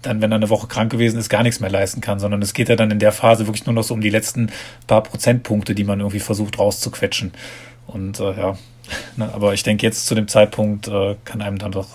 dann, 0.00 0.22
wenn 0.22 0.32
er 0.32 0.36
eine 0.36 0.48
Woche 0.50 0.66
krank 0.68 0.90
gewesen 0.90 1.18
ist, 1.18 1.28
gar 1.28 1.42
nichts 1.42 1.60
mehr 1.60 1.70
leisten 1.70 2.00
kann, 2.00 2.18
sondern 2.18 2.42
es 2.42 2.54
geht 2.54 2.68
ja 2.68 2.76
dann 2.76 2.90
in 2.90 2.98
der 2.98 3.12
Phase 3.12 3.46
wirklich 3.46 3.66
nur 3.66 3.74
noch 3.74 3.84
so 3.84 3.94
um 3.94 4.00
die 4.00 4.10
letzten 4.10 4.50
paar 4.86 5.02
Prozentpunkte, 5.02 5.74
die 5.74 5.84
man 5.84 6.00
irgendwie 6.00 6.20
versucht 6.20 6.58
rauszuquetschen. 6.58 7.32
Und 7.86 8.18
äh, 8.20 8.36
ja, 8.36 8.56
Ne, 9.16 9.32
aber 9.32 9.54
ich 9.54 9.62
denke, 9.62 9.86
jetzt 9.86 10.06
zu 10.06 10.14
dem 10.14 10.28
Zeitpunkt 10.28 10.88
äh, 10.88 11.16
kann 11.24 11.42
einem 11.42 11.58
dann 11.58 11.72
doch 11.72 11.88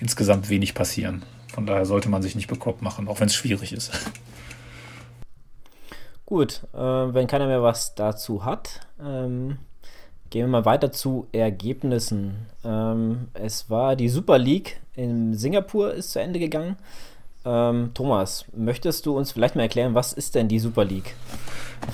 insgesamt 0.00 0.48
wenig 0.48 0.74
passieren. 0.74 1.22
Von 1.52 1.66
daher 1.66 1.86
sollte 1.86 2.08
man 2.08 2.22
sich 2.22 2.34
nicht 2.34 2.48
bekloppt 2.48 2.82
machen, 2.82 3.08
auch 3.08 3.20
wenn 3.20 3.26
es 3.26 3.34
schwierig 3.34 3.72
ist. 3.72 3.92
Gut, 6.28 6.60
äh, 6.74 6.78
wenn 6.78 7.26
keiner 7.26 7.46
mehr 7.46 7.62
was 7.62 7.94
dazu 7.94 8.44
hat, 8.44 8.80
ähm, 9.02 9.56
gehen 10.28 10.42
wir 10.42 10.48
mal 10.48 10.66
weiter 10.66 10.92
zu 10.92 11.26
Ergebnissen. 11.32 12.34
Ähm, 12.62 13.28
es 13.32 13.70
war 13.70 13.96
die 13.96 14.10
Super 14.10 14.36
League 14.36 14.78
in 14.94 15.32
Singapur 15.32 15.94
ist 15.94 16.10
zu 16.10 16.20
Ende 16.20 16.38
gegangen. 16.38 16.76
Ähm, 17.46 17.92
Thomas, 17.94 18.44
möchtest 18.54 19.06
du 19.06 19.16
uns 19.16 19.32
vielleicht 19.32 19.56
mal 19.56 19.62
erklären, 19.62 19.94
was 19.94 20.12
ist 20.12 20.34
denn 20.34 20.48
die 20.48 20.58
Super 20.58 20.84
League? 20.84 21.14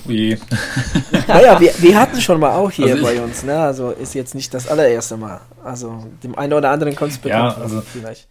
Wie? 0.04 0.36
naja, 1.28 1.60
wir, 1.60 1.72
wir 1.78 2.00
hatten 2.00 2.20
schon 2.20 2.40
mal 2.40 2.56
auch 2.56 2.72
hier 2.72 2.94
also 2.94 3.04
bei 3.04 3.22
uns, 3.22 3.44
ne? 3.44 3.56
Also 3.56 3.90
ist 3.90 4.14
jetzt 4.14 4.34
nicht 4.34 4.52
das 4.52 4.66
allererste 4.66 5.16
Mal. 5.16 5.42
Also 5.62 6.08
dem 6.24 6.36
einen 6.36 6.54
oder 6.54 6.70
anderen 6.70 6.96
kommt 6.96 7.12
es 7.12 7.18
bekannt 7.18 7.56
ja, 7.56 7.62
also 7.62 7.82
vielleicht. 7.82 8.26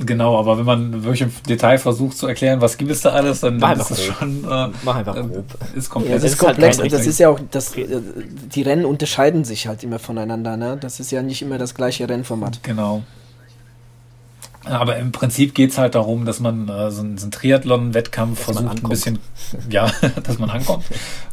Genau, 0.00 0.38
aber 0.38 0.58
wenn 0.58 0.64
man 0.64 1.04
wirklich 1.04 1.22
im 1.22 1.32
Detail 1.48 1.78
versucht 1.78 2.16
zu 2.16 2.26
erklären, 2.26 2.60
was 2.60 2.76
gibt 2.76 2.90
es 2.90 3.02
da 3.02 3.10
alles, 3.10 3.40
dann, 3.40 3.60
dann 3.60 3.78
ist 3.78 3.92
es 3.92 4.04
schon. 4.04 4.44
Äh, 4.44 4.68
Mach 4.82 4.96
einfach 4.96 5.14
grob. 5.14 5.44
Ist 5.76 5.88
komplex. 5.88 6.16
Ja, 6.16 6.22
das 6.22 6.32
ist 6.32 6.38
komplex 6.38 6.78
halt 6.78 6.84
und 6.84 6.92
das 6.92 7.06
ist 7.06 7.18
ja 7.18 7.28
auch, 7.28 7.38
das, 7.50 7.76
äh, 7.76 7.86
die 8.54 8.62
Rennen 8.62 8.84
unterscheiden 8.84 9.44
sich 9.44 9.68
halt 9.68 9.84
immer 9.84 10.00
voneinander, 10.00 10.56
ne? 10.56 10.76
Das 10.80 10.98
ist 10.98 11.12
ja 11.12 11.22
nicht 11.22 11.42
immer 11.42 11.58
das 11.58 11.74
gleiche 11.74 12.08
Rennformat. 12.08 12.62
Genau. 12.64 13.04
Aber 14.66 14.96
im 14.96 15.12
Prinzip 15.12 15.54
geht 15.54 15.70
es 15.70 15.78
halt 15.78 15.94
darum, 15.94 16.24
dass 16.24 16.40
man 16.40 16.68
äh, 16.68 16.90
so 16.90 17.02
einen, 17.02 17.18
so 17.18 17.24
einen 17.24 17.32
Triathlon-Wettkampf 17.32 18.40
versucht, 18.40 18.82
ein 18.82 18.88
bisschen, 18.88 19.18
ja, 19.70 19.90
dass 20.22 20.38
man 20.38 20.48
ankommt. 20.48 20.84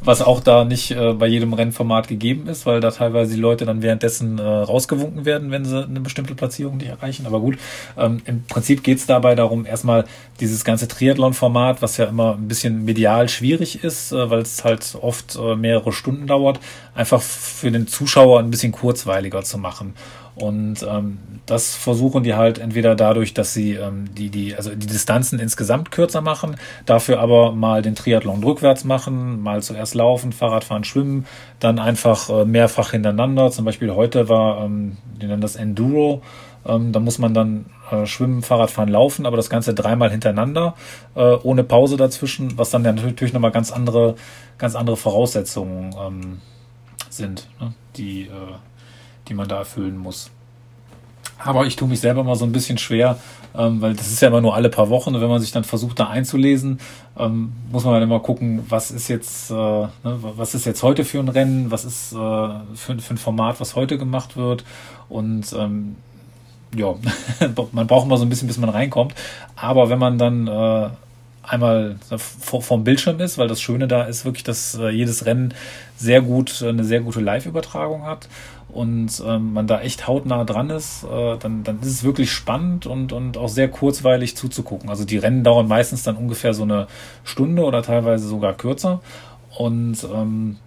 Was 0.03 0.21
auch 0.21 0.41
da 0.41 0.65
nicht 0.65 0.91
äh, 0.91 1.13
bei 1.13 1.27
jedem 1.27 1.53
Rennformat 1.53 2.07
gegeben 2.07 2.47
ist, 2.47 2.65
weil 2.65 2.81
da 2.81 2.91
teilweise 2.91 3.33
die 3.33 3.39
Leute 3.39 3.65
dann 3.65 3.81
währenddessen 3.81 4.37
äh, 4.37 4.43
rausgewunken 4.43 5.23
werden, 5.23 5.51
wenn 5.51 5.63
sie 5.63 5.83
eine 5.83 6.01
bestimmte 6.01 6.35
Platzierung 6.35 6.77
nicht 6.77 6.89
erreichen. 6.89 7.25
Aber 7.25 7.39
gut, 7.39 7.57
ähm, 7.97 8.21
im 8.25 8.43
Prinzip 8.43 8.83
geht 8.83 8.97
es 8.97 9.05
dabei 9.05 9.35
darum, 9.35 9.65
erstmal 9.65 10.05
dieses 10.41 10.65
ganze 10.65 10.89
Triathlon-Format, 10.89 11.81
was 11.81 11.97
ja 11.97 12.05
immer 12.05 12.33
ein 12.33 12.47
bisschen 12.49 12.83
medial 12.83 13.29
schwierig 13.29 13.83
ist, 13.83 14.11
äh, 14.11 14.29
weil 14.29 14.41
es 14.41 14.65
halt 14.65 14.97
oft 15.01 15.37
äh, 15.37 15.55
mehrere 15.55 15.93
Stunden 15.93 16.27
dauert, 16.27 16.59
einfach 16.95 17.21
für 17.21 17.71
den 17.71 17.87
Zuschauer 17.87 18.39
ein 18.39 18.51
bisschen 18.51 18.73
kurzweiliger 18.73 19.43
zu 19.43 19.57
machen. 19.57 19.93
Und 20.41 20.83
ähm, 20.83 21.19
das 21.45 21.75
versuchen 21.75 22.23
die 22.23 22.33
halt 22.33 22.57
entweder 22.59 22.95
dadurch, 22.95 23.33
dass 23.33 23.53
sie 23.53 23.73
ähm, 23.73 24.13
die, 24.15 24.29
die, 24.29 24.55
also 24.55 24.71
die 24.71 24.87
Distanzen 24.87 25.39
insgesamt 25.39 25.91
kürzer 25.91 26.21
machen, 26.21 26.55
dafür 26.85 27.19
aber 27.19 27.51
mal 27.51 27.81
den 27.81 27.95
Triathlon 27.95 28.43
rückwärts 28.43 28.83
machen, 28.83 29.41
mal 29.41 29.61
zuerst 29.61 29.93
laufen, 29.93 30.31
Fahrradfahren, 30.31 30.83
schwimmen, 30.83 31.25
dann 31.59 31.77
einfach 31.79 32.29
äh, 32.29 32.45
mehrfach 32.45 32.91
hintereinander. 32.91 33.51
Zum 33.51 33.65
Beispiel 33.65 33.93
heute 33.93 34.29
war, 34.29 34.65
ähm, 34.65 34.97
die 35.21 35.27
nennen 35.27 35.41
das 35.41 35.55
Enduro. 35.55 36.21
Ähm, 36.65 36.91
da 36.91 36.99
muss 36.99 37.17
man 37.17 37.33
dann 37.33 37.65
äh, 37.91 38.05
schwimmen, 38.05 38.41
Fahrradfahren, 38.41 38.89
laufen, 38.89 39.25
aber 39.25 39.37
das 39.37 39.49
Ganze 39.49 39.73
dreimal 39.73 40.11
hintereinander, 40.11 40.75
äh, 41.15 41.33
ohne 41.43 41.63
Pause 41.63 41.97
dazwischen, 41.97 42.57
was 42.57 42.69
dann 42.69 42.85
ja 42.85 42.91
natürlich 42.91 43.33
nochmal 43.33 43.51
ganz 43.51 43.71
andere, 43.71 44.15
ganz 44.57 44.75
andere 44.75 44.97
Voraussetzungen 44.97 45.95
ähm, 45.99 46.41
sind, 47.09 47.47
ne? 47.59 47.73
die, 47.97 48.23
äh, 48.23 48.29
die 49.31 49.35
man 49.35 49.47
da 49.47 49.59
erfüllen 49.59 49.97
muss. 49.97 50.29
Aber 51.39 51.65
ich 51.65 51.77
tue 51.77 51.87
mich 51.87 52.01
selber 52.01 52.23
mal 52.23 52.35
so 52.35 52.45
ein 52.45 52.51
bisschen 52.51 52.77
schwer, 52.77 53.17
ähm, 53.57 53.81
weil 53.81 53.95
das 53.95 54.07
ist 54.07 54.21
ja 54.21 54.27
immer 54.27 54.41
nur 54.41 54.53
alle 54.53 54.69
paar 54.69 54.89
Wochen. 54.89 55.15
Und 55.15 55.21
wenn 55.21 55.29
man 55.29 55.41
sich 55.41 55.51
dann 55.51 55.63
versucht, 55.63 55.99
da 55.99 56.07
einzulesen, 56.07 56.79
ähm, 57.17 57.53
muss 57.71 57.85
man 57.85 57.93
dann 57.93 58.03
immer 58.03 58.19
gucken, 58.19 58.63
was 58.67 58.91
ist 58.91 59.07
jetzt, 59.07 59.49
äh, 59.49 59.53
ne, 59.53 59.89
was 60.03 60.53
ist 60.53 60.65
jetzt 60.65 60.83
heute 60.83 61.05
für 61.05 61.19
ein 61.19 61.29
Rennen, 61.29 61.71
was 61.71 61.85
ist 61.85 62.11
äh, 62.11 62.15
für, 62.15 62.99
für, 62.99 63.13
ein 63.13 63.17
Format, 63.17 63.61
was 63.61 63.75
heute 63.75 63.97
gemacht 63.97 64.35
wird. 64.35 64.65
Und 65.07 65.53
ähm, 65.53 65.95
ja, 66.75 66.93
man 67.71 67.87
braucht 67.87 68.05
immer 68.05 68.17
so 68.17 68.25
ein 68.25 68.29
bisschen, 68.29 68.49
bis 68.49 68.57
man 68.57 68.69
reinkommt. 68.69 69.15
Aber 69.55 69.89
wenn 69.89 69.99
man 69.99 70.17
dann 70.17 70.47
äh, 70.47 70.89
einmal 71.43 71.95
vor, 72.17 72.61
vom 72.61 72.83
Bildschirm 72.83 73.19
ist, 73.19 73.37
weil 73.37 73.47
das 73.47 73.61
Schöne 73.61 73.87
da 73.87 74.03
ist 74.03 74.25
wirklich, 74.25 74.43
dass 74.43 74.75
äh, 74.75 74.89
jedes 74.89 75.25
Rennen 75.25 75.53
sehr 75.97 76.21
gut, 76.21 76.61
eine 76.61 76.83
sehr 76.83 77.01
gute 77.01 77.19
Live-Übertragung 77.19 78.03
hat 78.05 78.27
und 78.73 79.21
ähm, 79.25 79.53
man 79.53 79.67
da 79.67 79.81
echt 79.81 80.07
hautnah 80.07 80.43
dran 80.45 80.69
ist, 80.69 81.03
äh, 81.03 81.37
dann, 81.37 81.63
dann 81.63 81.79
ist 81.81 81.87
es 81.87 82.03
wirklich 82.03 82.31
spannend 82.31 82.85
und, 82.85 83.13
und 83.13 83.37
auch 83.37 83.49
sehr 83.49 83.67
kurzweilig 83.67 84.35
zuzugucken. 84.37 84.89
Also 84.89 85.05
die 85.05 85.17
Rennen 85.17 85.43
dauern 85.43 85.67
meistens 85.67 86.03
dann 86.03 86.15
ungefähr 86.15 86.53
so 86.53 86.63
eine 86.63 86.87
Stunde 87.23 87.63
oder 87.63 87.83
teilweise 87.83 88.27
sogar 88.27 88.53
kürzer. 88.53 89.01
Und 89.57 90.07
ähm, 90.13 90.57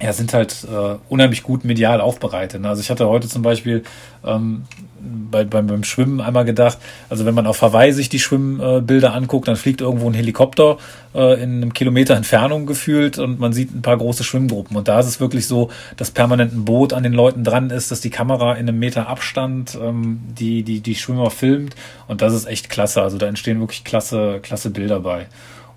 ja, 0.00 0.12
sind 0.12 0.34
halt 0.34 0.66
äh, 0.70 0.96
unheimlich 1.08 1.42
gut 1.42 1.64
medial 1.64 2.00
aufbereitet. 2.00 2.60
Ne? 2.60 2.68
Also 2.68 2.82
ich 2.82 2.90
hatte 2.90 3.08
heute 3.08 3.28
zum 3.28 3.42
Beispiel 3.42 3.82
ähm, 4.24 4.64
bei, 5.00 5.44
beim, 5.44 5.66
beim 5.66 5.84
Schwimmen 5.84 6.20
einmal 6.20 6.44
gedacht, 6.44 6.78
also 7.08 7.26
wenn 7.26 7.34
man 7.34 7.46
auf 7.46 7.62
Hawaii 7.62 7.92
sich 7.92 8.08
die 8.08 8.18
Schwimmbilder 8.18 9.14
anguckt, 9.14 9.48
dann 9.48 9.56
fliegt 9.56 9.80
irgendwo 9.80 10.08
ein 10.08 10.14
Helikopter 10.14 10.78
äh, 11.14 11.42
in 11.42 11.56
einem 11.56 11.74
Kilometer 11.74 12.14
Entfernung 12.14 12.66
gefühlt 12.66 13.18
und 13.18 13.38
man 13.38 13.52
sieht 13.52 13.74
ein 13.74 13.82
paar 13.82 13.96
große 13.96 14.24
Schwimmgruppen. 14.24 14.76
Und 14.76 14.88
da 14.88 15.00
ist 15.00 15.06
es 15.06 15.20
wirklich 15.20 15.46
so, 15.46 15.70
dass 15.96 16.10
permanent 16.10 16.54
ein 16.54 16.64
Boot 16.64 16.92
an 16.92 17.02
den 17.02 17.12
Leuten 17.12 17.44
dran 17.44 17.70
ist, 17.70 17.90
dass 17.90 18.00
die 18.00 18.10
Kamera 18.10 18.54
in 18.54 18.68
einem 18.68 18.78
Meter 18.78 19.08
Abstand 19.08 19.78
ähm, 19.80 20.20
die, 20.38 20.62
die, 20.62 20.80
die 20.80 20.94
Schwimmer 20.94 21.30
filmt. 21.30 21.74
Und 22.08 22.22
das 22.22 22.34
ist 22.34 22.46
echt 22.46 22.68
klasse. 22.70 23.02
Also 23.02 23.18
da 23.18 23.26
entstehen 23.26 23.60
wirklich 23.60 23.84
klasse, 23.84 24.40
klasse 24.42 24.70
Bilder 24.70 25.00
bei. 25.00 25.26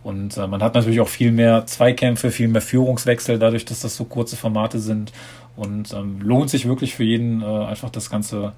Und 0.04 0.38
äh, 0.38 0.48
man 0.48 0.64
hat 0.64 0.76
natürlich 0.76 1.02
auch 1.02 1.10
viel 1.10 1.32
mehr 1.32 1.66
Zweikämpfe, 1.66 2.32
viel 2.32 2.48
mehr 2.48 2.62
Führungswechsel, 2.62 3.38
dadurch, 3.38 3.66
dass 3.66 3.82
das 3.82 3.96
so 3.96 4.06
kurze 4.06 4.38
Formate 4.38 4.80
sind. 4.80 5.12
Und 5.56 5.94
ähm, 5.94 6.22
lohnt 6.22 6.50
sich 6.50 6.68
wirklich 6.68 6.96
für 6.96 7.04
jeden, 7.04 7.42
äh, 7.42 7.46
einfach 7.46 7.90
das 7.90 8.10
Ganze, 8.10 8.54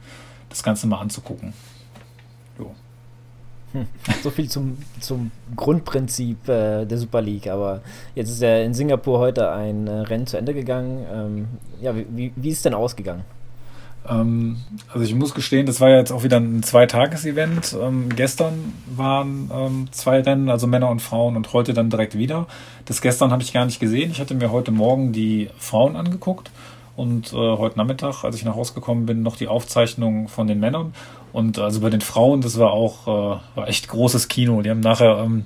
das 0.51 0.61
Ganze 0.63 0.85
mal 0.85 0.99
anzugucken. 0.99 1.53
Jo. 2.59 2.71
Hm. 3.73 3.87
So 4.21 4.29
viel 4.29 4.49
zum, 4.49 4.77
zum 4.99 5.31
Grundprinzip 5.55 6.47
äh, 6.47 6.85
der 6.85 6.97
Super 6.97 7.21
League. 7.21 7.47
Aber 7.47 7.81
jetzt 8.15 8.29
ist 8.29 8.41
ja 8.41 8.59
in 8.59 8.73
Singapur 8.73 9.19
heute 9.19 9.51
ein 9.51 9.87
äh, 9.87 9.91
Rennen 9.91 10.27
zu 10.27 10.37
Ende 10.37 10.53
gegangen. 10.53 11.05
Ähm, 11.11 11.47
ja, 11.81 11.95
wie, 11.95 12.33
wie 12.35 12.49
ist 12.49 12.57
es 12.57 12.63
denn 12.63 12.73
ausgegangen? 12.73 13.23
Ähm, 14.09 14.57
also 14.91 15.05
ich 15.05 15.15
muss 15.15 15.33
gestehen, 15.33 15.65
das 15.65 15.79
war 15.79 15.89
ja 15.89 15.97
jetzt 15.97 16.11
auch 16.11 16.23
wieder 16.23 16.37
ein 16.37 16.63
Zweitages-Event. 16.63 17.75
Ähm, 17.81 18.09
gestern 18.15 18.73
waren 18.87 19.49
ähm, 19.53 19.87
zwei 19.91 20.21
Rennen, 20.21 20.49
also 20.49 20.67
Männer 20.67 20.89
und 20.89 21.01
Frauen, 21.01 21.35
und 21.35 21.53
heute 21.53 21.73
dann 21.73 21.89
direkt 21.89 22.17
wieder. 22.17 22.47
Das 22.85 23.01
gestern 23.01 23.31
habe 23.31 23.43
ich 23.43 23.53
gar 23.53 23.65
nicht 23.65 23.79
gesehen. 23.79 24.11
Ich 24.11 24.19
hatte 24.19 24.33
mir 24.33 24.51
heute 24.51 24.71
Morgen 24.71 25.13
die 25.13 25.49
Frauen 25.57 25.95
angeguckt 25.95 26.51
und 26.95 27.33
äh, 27.33 27.35
heute 27.35 27.77
Nachmittag, 27.77 28.23
als 28.23 28.35
ich 28.35 28.45
nach 28.45 28.55
Hause 28.55 28.73
gekommen 28.73 29.05
bin, 29.05 29.23
noch 29.23 29.37
die 29.37 29.47
Aufzeichnung 29.47 30.27
von 30.27 30.47
den 30.47 30.59
Männern. 30.59 30.93
Und 31.33 31.59
also 31.59 31.79
bei 31.79 31.89
den 31.89 32.01
Frauen, 32.01 32.41
das 32.41 32.59
war 32.59 32.71
auch 32.71 33.07
äh, 33.07 33.39
war 33.55 33.67
echt 33.67 33.87
großes 33.87 34.27
Kino. 34.27 34.61
Die 34.61 34.69
haben 34.69 34.81
nachher 34.81 35.19
ähm, 35.19 35.45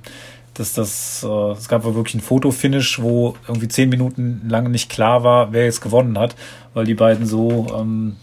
dass 0.55 0.73
das, 0.73 1.23
äh, 1.23 1.51
es 1.51 1.67
gab 1.67 1.83
wirklich 1.83 2.15
ein 2.15 2.21
Fotofinish, 2.21 3.01
wo 3.01 3.35
irgendwie 3.47 3.67
zehn 3.67 3.89
Minuten 3.89 4.41
lang 4.47 4.71
nicht 4.71 4.89
klar 4.89 5.23
war, 5.23 5.51
wer 5.51 5.65
jetzt 5.65 5.81
gewonnen 5.81 6.17
hat, 6.17 6.35
weil 6.73 6.85
die 6.85 6.93
beiden 6.93 7.25
so 7.25 7.67
ähm, 7.77 8.15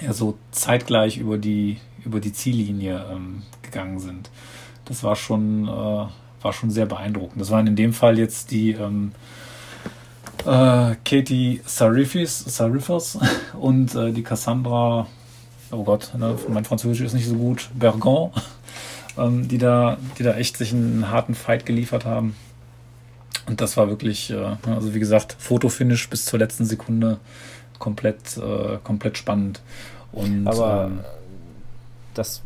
ja 0.00 0.12
so 0.12 0.38
zeitgleich 0.50 1.18
über 1.18 1.38
die, 1.38 1.78
über 2.04 2.18
die 2.18 2.32
Ziellinie 2.32 3.04
ähm, 3.12 3.42
gegangen 3.62 3.98
sind. 4.00 4.30
Das 4.86 5.04
war 5.04 5.14
schon, 5.14 5.68
äh, 5.68 5.70
war 5.70 6.52
schon 6.52 6.70
sehr 6.70 6.86
beeindruckend. 6.86 7.40
Das 7.40 7.50
waren 7.50 7.66
in 7.66 7.76
dem 7.76 7.92
Fall 7.92 8.18
jetzt 8.18 8.50
die 8.50 8.72
ähm, 8.72 9.12
äh, 10.46 10.96
Katie 11.04 11.60
Sarifis, 11.64 12.44
Sarifos 12.46 13.18
und 13.60 13.94
äh, 13.94 14.12
die 14.12 14.22
Cassandra, 14.22 15.06
oh 15.70 15.84
Gott, 15.84 16.12
ne, 16.16 16.36
mein 16.48 16.64
Französisch 16.64 17.06
ist 17.06 17.14
nicht 17.14 17.28
so 17.28 17.34
gut, 17.34 17.70
Bergon, 17.74 18.30
ähm, 19.18 19.48
die, 19.48 19.58
da, 19.58 19.96
die 20.18 20.22
da 20.22 20.34
echt 20.34 20.56
sich 20.56 20.72
einen 20.72 21.10
harten 21.10 21.34
Fight 21.34 21.66
geliefert 21.66 22.04
haben. 22.04 22.34
Und 23.46 23.60
das 23.60 23.76
war 23.76 23.88
wirklich, 23.88 24.30
äh, 24.30 24.56
also 24.66 24.94
wie 24.94 25.00
gesagt, 25.00 25.36
Fotofinish 25.38 26.08
bis 26.08 26.24
zur 26.24 26.38
letzten 26.38 26.64
Sekunde 26.64 27.18
komplett, 27.78 28.36
äh, 28.36 28.78
komplett 28.84 29.18
spannend. 29.18 29.60
Und, 30.12 30.46
Aber 30.46 30.86
ähm, 30.86 31.00
das 32.14 32.42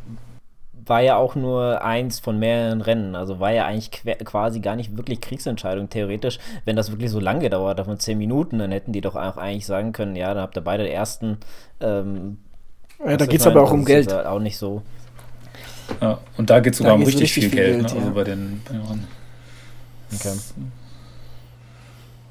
war 0.88 1.00
ja 1.00 1.16
auch 1.16 1.34
nur 1.34 1.82
eins 1.84 2.18
von 2.20 2.38
mehreren 2.38 2.80
Rennen. 2.80 3.14
Also 3.14 3.40
war 3.40 3.52
ja 3.52 3.66
eigentlich 3.66 3.90
quasi 4.24 4.60
gar 4.60 4.76
nicht 4.76 4.96
wirklich 4.96 5.20
Kriegsentscheidung. 5.20 5.90
Theoretisch, 5.90 6.38
wenn 6.64 6.76
das 6.76 6.90
wirklich 6.90 7.10
so 7.10 7.20
lange 7.20 7.40
gedauert 7.40 7.78
hat, 7.78 7.86
von 7.86 7.98
zehn 7.98 8.18
Minuten, 8.18 8.58
dann 8.58 8.72
hätten 8.72 8.92
die 8.92 9.00
doch 9.00 9.16
auch 9.16 9.36
eigentlich 9.36 9.66
sagen 9.66 9.92
können, 9.92 10.16
ja, 10.16 10.32
dann 10.34 10.42
habt 10.42 10.56
ihr 10.56 10.62
beide 10.62 10.88
ersten. 10.88 11.38
Ähm, 11.80 12.38
ja, 13.04 13.16
da 13.16 13.26
geht 13.26 13.40
es 13.40 13.46
aber 13.46 13.62
auch 13.62 13.72
um 13.72 13.84
Geld. 13.84 14.12
Halt 14.12 14.26
auch 14.26 14.40
nicht 14.40 14.58
so. 14.58 14.82
Ja, 16.00 16.18
und 16.36 16.50
da 16.50 16.60
geht 16.60 16.72
es 16.72 16.78
sogar 16.78 16.94
um 16.94 17.02
richtig, 17.02 17.22
richtig, 17.24 17.44
viel, 17.44 17.52
Geld, 17.52 17.72
Geld 17.72 17.82
ne? 17.82 17.88
ja. 17.90 17.96
also 17.98 18.14
bei 18.14 18.24
den, 18.24 18.62
bei 18.64 18.72
den 18.74 19.06
Okay. 20.14 20.32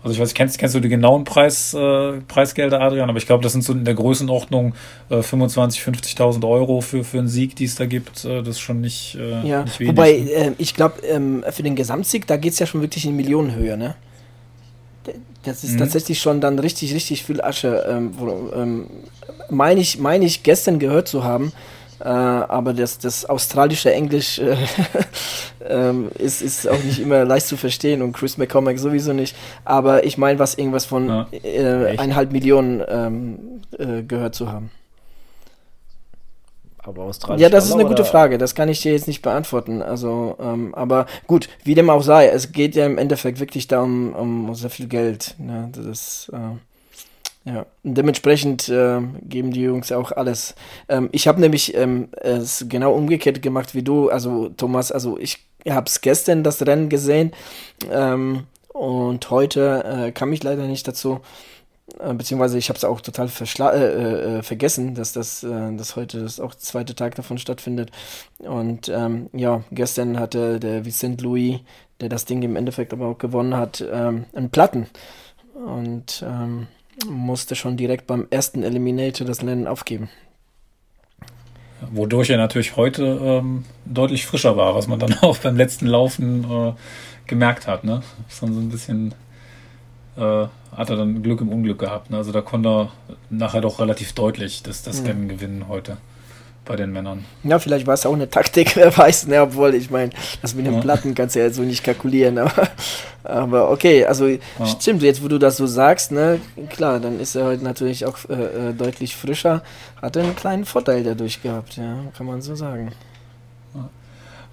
Also 0.05 0.13
ich 0.13 0.21
weiß, 0.21 0.35
kennst, 0.35 0.59
kennst 0.59 0.75
du 0.75 0.79
die 0.79 0.87
genauen 0.87 1.23
Preis, 1.23 1.73
äh, 1.73 2.21
Preisgelder, 2.27 2.79
Adrian? 2.79 3.09
Aber 3.09 3.17
ich 3.17 3.25
glaube, 3.25 3.41
das 3.41 3.53
sind 3.53 3.63
so 3.63 3.73
in 3.73 3.85
der 3.85 3.95
Größenordnung 3.95 4.75
äh, 5.09 5.15
25.000, 5.15 5.79
50.000 6.15 6.47
Euro 6.47 6.81
für, 6.81 7.03
für 7.03 7.17
einen 7.17 7.27
Sieg, 7.27 7.55
die 7.55 7.65
es 7.65 7.73
da 7.73 7.87
gibt. 7.87 8.23
Äh, 8.23 8.43
das 8.43 8.49
ist 8.49 8.59
schon 8.59 8.81
nicht, 8.81 9.17
äh, 9.19 9.41
ja. 9.47 9.63
nicht 9.63 9.79
wenig. 9.79 9.89
Wobei, 9.89 10.11
äh, 10.11 10.51
ich 10.59 10.75
glaube, 10.75 11.01
ähm, 11.07 11.43
für 11.49 11.63
den 11.63 11.75
Gesamtsieg, 11.75 12.27
da 12.27 12.37
geht 12.37 12.53
es 12.53 12.59
ja 12.59 12.67
schon 12.67 12.81
wirklich 12.81 13.03
in 13.07 13.15
Millionenhöhe, 13.15 13.77
ne? 13.77 13.95
Das 15.41 15.63
ist 15.63 15.73
mhm. 15.73 15.79
tatsächlich 15.79 16.19
schon 16.19 16.39
dann 16.39 16.59
richtig, 16.59 16.93
richtig 16.93 17.23
viel 17.23 17.41
Asche. 17.41 17.83
Ähm, 17.89 18.11
ähm, 18.55 18.85
meine 19.49 19.81
ich, 19.81 19.97
mein 19.97 20.21
ich 20.21 20.43
gestern 20.43 20.77
gehört 20.77 21.07
zu 21.07 21.23
haben, 21.23 21.51
äh, 21.99 22.07
aber 22.07 22.73
das, 22.73 22.97
das 22.97 23.25
australische 23.25 23.93
Englisch 23.93 24.39
äh, 24.39 24.55
ähm, 25.67 26.09
ist, 26.17 26.41
ist 26.41 26.67
auch 26.67 26.83
nicht 26.83 26.99
immer 26.99 27.25
leicht 27.25 27.47
zu 27.47 27.57
verstehen 27.57 28.01
und 28.01 28.13
Chris 28.13 28.37
McCormack 28.37 28.79
sowieso 28.79 29.13
nicht. 29.13 29.35
Aber 29.63 30.03
ich 30.03 30.17
meine, 30.17 30.39
was 30.39 30.55
irgendwas 30.55 30.85
von 30.85 31.07
ja, 31.07 31.27
äh, 31.31 31.97
eineinhalb 31.97 32.31
Millionen 32.31 32.83
ähm, 32.87 33.39
äh, 33.77 34.03
gehört 34.03 34.35
zu 34.35 34.51
haben. 34.51 34.71
Aber 36.87 37.03
Australien. 37.03 37.41
Ja, 37.41 37.49
das 37.49 37.65
ist 37.65 37.73
eine 37.73 37.85
gute 37.85 38.05
Frage. 38.05 38.37
Das 38.37 38.53
kann 38.53 38.69
ich 38.69 38.81
dir 38.81 38.91
jetzt 38.91 39.07
nicht 39.07 39.21
beantworten. 39.21 39.81
Also, 39.81 40.35
ähm, 40.39 40.75
aber 40.75 41.07
gut, 41.25 41.49
wie 41.63 41.73
dem 41.73 41.89
auch 41.89 42.03
sei, 42.03 42.27
es 42.27 42.51
geht 42.51 42.75
ja 42.75 42.85
im 42.85 42.97
Endeffekt 42.97 43.39
wirklich 43.39 43.67
da 43.67 43.81
um, 43.81 44.13
um 44.13 44.53
sehr 44.53 44.69
viel 44.69 44.87
Geld. 44.87 45.35
Ne? 45.39 45.69
Das 45.71 45.85
ist, 45.85 46.31
äh, 46.33 46.57
ja, 47.45 47.67
und 47.83 47.95
dementsprechend 47.95 48.69
äh, 48.69 49.01
geben 49.21 49.51
die 49.51 49.61
Jungs 49.61 49.91
auch 49.91 50.11
alles. 50.11 50.55
Ähm, 50.89 51.09
ich 51.11 51.27
habe 51.27 51.39
nämlich 51.39 51.75
ähm, 51.75 52.09
es 52.19 52.65
genau 52.67 52.93
umgekehrt 52.93 53.43
gemacht 53.43 53.75
wie 53.75 53.83
du, 53.83 54.09
also 54.09 54.49
Thomas, 54.49 54.91
also 54.91 55.19
ich 55.19 55.45
habe 55.69 55.85
es 55.87 56.01
gestern 56.01 56.43
das 56.43 56.65
Rennen 56.65 56.89
gesehen 56.89 57.33
ähm, 57.91 58.45
und 58.69 59.29
heute 59.29 59.83
äh, 60.07 60.11
kam 60.11 60.33
ich 60.33 60.43
leider 60.43 60.65
nicht 60.65 60.87
dazu, 60.87 61.19
äh, 61.99 62.15
beziehungsweise 62.15 62.57
ich 62.57 62.69
habe 62.69 62.77
es 62.77 62.83
auch 62.83 62.99
total 62.99 63.29
äh, 63.29 64.37
äh, 64.39 64.43
vergessen, 64.43 64.95
dass 64.95 65.13
das 65.13 65.43
äh, 65.43 65.75
dass 65.75 65.95
heute 65.95 66.21
das 66.21 66.39
auch 66.39 66.55
zweite 66.55 66.95
Tag 66.95 67.13
davon 67.13 67.37
stattfindet. 67.37 67.91
Und 68.39 68.89
ähm, 68.89 69.29
ja, 69.33 69.63
gestern 69.71 70.19
hatte 70.19 70.59
der 70.59 70.85
Vicent 70.85 71.21
Louis, 71.21 71.59
der 72.01 72.09
das 72.09 72.25
Ding 72.25 72.41
im 72.41 72.55
Endeffekt 72.55 72.91
aber 72.91 73.05
auch 73.05 73.17
gewonnen 73.19 73.55
hat, 73.55 73.85
ähm, 73.91 74.25
einen 74.33 74.49
Platten. 74.49 74.87
Und 75.53 76.23
ähm, 76.27 76.67
musste 77.07 77.55
schon 77.55 77.77
direkt 77.77 78.07
beim 78.07 78.27
ersten 78.29 78.63
Eliminator 78.63 79.25
das 79.27 79.41
Rennen 79.41 79.67
aufgeben. 79.67 80.09
Wodurch 81.91 82.29
er 82.29 82.37
natürlich 82.37 82.77
heute 82.77 83.03
ähm, 83.21 83.65
deutlich 83.85 84.25
frischer 84.25 84.57
war, 84.57 84.75
was 84.75 84.87
man 84.87 84.99
dann 84.99 85.13
auch 85.21 85.37
beim 85.37 85.57
letzten 85.57 85.87
Laufen 85.87 86.43
äh, 86.49 86.73
gemerkt 87.27 87.67
hat. 87.67 87.83
Ne? 87.83 88.01
Ist 88.29 88.41
dann 88.41 88.53
so 88.53 88.59
ein 88.59 88.69
bisschen, 88.69 89.13
äh, 90.17 90.47
hat 90.75 90.89
er 90.89 90.95
dann 90.95 91.21
Glück 91.21 91.41
im 91.41 91.49
Unglück 91.49 91.79
gehabt. 91.79 92.09
Ne? 92.09 92.17
Also 92.17 92.31
da 92.31 92.41
konnte 92.41 92.69
er 92.69 92.91
nachher 93.29 93.61
doch 93.61 93.79
relativ 93.79 94.13
deutlich 94.13 94.63
das, 94.63 94.83
das 94.83 95.01
mhm. 95.01 95.07
Rennen 95.07 95.27
gewinnen 95.27 95.67
heute 95.67 95.97
bei 96.65 96.75
den 96.75 96.91
Männern. 96.91 97.23
Ja, 97.43 97.59
vielleicht 97.59 97.87
war 97.87 97.93
es 97.93 98.05
auch 98.05 98.13
eine 98.13 98.29
Taktik, 98.29 98.75
wer 98.75 98.95
weiß, 98.95 99.27
ne? 99.27 99.41
obwohl 99.41 99.75
ich 99.75 99.89
meine, 99.89 100.11
das 100.41 100.55
mit 100.55 100.65
den 100.65 100.75
ja. 100.75 100.81
Platten 100.81 101.15
kannst 101.15 101.35
du 101.35 101.39
ja 101.39 101.49
so 101.49 101.61
nicht 101.61 101.83
kalkulieren, 101.83 102.37
aber, 102.37 102.67
aber 103.23 103.71
okay, 103.71 104.05
also 104.05 104.27
ja. 104.27 104.39
stimmt, 104.65 105.03
jetzt 105.03 105.23
wo 105.23 105.27
du 105.27 105.37
das 105.37 105.57
so 105.57 105.67
sagst, 105.67 106.11
ne, 106.11 106.39
klar, 106.69 106.99
dann 106.99 107.19
ist 107.19 107.35
er 107.35 107.45
heute 107.45 107.63
natürlich 107.63 108.05
auch 108.05 108.17
äh, 108.29 108.69
äh 108.69 108.73
deutlich 108.73 109.15
frischer, 109.15 109.63
hat 110.01 110.17
einen 110.17 110.35
kleinen 110.35 110.65
Vorteil 110.65 111.03
dadurch 111.03 111.41
gehabt, 111.41 111.77
ja, 111.77 111.99
kann 112.17 112.25
man 112.25 112.41
so 112.41 112.55
sagen. 112.55 112.91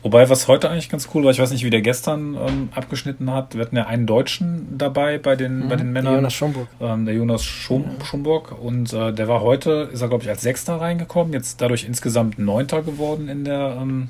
Wobei, 0.02 0.28
was 0.28 0.48
heute 0.48 0.68
eigentlich 0.68 0.88
ganz 0.88 1.08
cool 1.14 1.22
war, 1.22 1.30
ich 1.30 1.38
weiß 1.38 1.52
nicht, 1.52 1.64
wie 1.64 1.70
der 1.70 1.80
gestern 1.80 2.34
ähm, 2.34 2.68
abgeschnitten 2.74 3.32
hat. 3.32 3.54
Wir 3.54 3.62
hatten 3.62 3.76
ja 3.76 3.86
einen 3.86 4.06
Deutschen 4.06 4.76
dabei 4.76 5.18
bei 5.18 5.36
den, 5.36 5.60
mhm, 5.60 5.68
bei 5.68 5.76
den 5.76 5.92
Männern. 5.92 6.12
Der 6.12 6.20
Jonas 6.20 6.34
Schomburg. 6.34 6.68
Ähm, 6.80 7.04
der 7.04 7.14
Jonas 7.14 7.44
Schom 7.44 7.84
ja. 7.84 8.04
Schomburg. 8.04 8.60
Und 8.60 8.92
äh, 8.92 9.12
der 9.12 9.28
war 9.28 9.42
heute, 9.42 9.90
ist 9.92 10.02
er, 10.02 10.08
glaube 10.08 10.24
ich, 10.24 10.30
als 10.30 10.42
Sechster 10.42 10.80
reingekommen. 10.80 11.32
Jetzt 11.32 11.60
dadurch 11.60 11.84
insgesamt 11.84 12.40
Neunter 12.40 12.82
geworden 12.82 13.28
in 13.28 13.44
der, 13.44 13.78
ähm, 13.80 14.08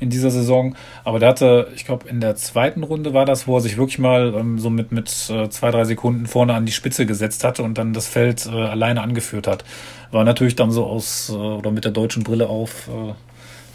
in 0.00 0.08
dieser 0.08 0.30
Saison. 0.30 0.76
Aber 1.04 1.18
der 1.18 1.28
hatte, 1.28 1.68
ich 1.74 1.84
glaube, 1.84 2.08
in 2.08 2.20
der 2.20 2.36
zweiten 2.36 2.82
Runde 2.82 3.12
war 3.12 3.26
das, 3.26 3.46
wo 3.46 3.56
er 3.56 3.60
sich 3.60 3.76
wirklich 3.76 3.98
mal 3.98 4.34
ähm, 4.34 4.58
so 4.58 4.70
mit, 4.70 4.92
mit 4.92 5.08
äh, 5.30 5.50
zwei, 5.50 5.70
drei 5.70 5.84
Sekunden 5.84 6.26
vorne 6.26 6.54
an 6.54 6.64
die 6.64 6.72
Spitze 6.72 7.04
gesetzt 7.04 7.44
hatte 7.44 7.62
und 7.62 7.76
dann 7.76 7.92
das 7.92 8.06
Feld 8.06 8.46
äh, 8.46 8.50
alleine 8.50 9.02
angeführt 9.02 9.46
hat. 9.46 9.64
War 10.10 10.24
natürlich 10.24 10.56
dann 10.56 10.70
so 10.70 10.86
aus, 10.86 11.28
äh, 11.28 11.34
oder 11.34 11.70
mit 11.70 11.84
der 11.84 11.92
deutschen 11.92 12.22
Brille 12.24 12.48
auf, 12.48 12.88
äh, 12.88 13.12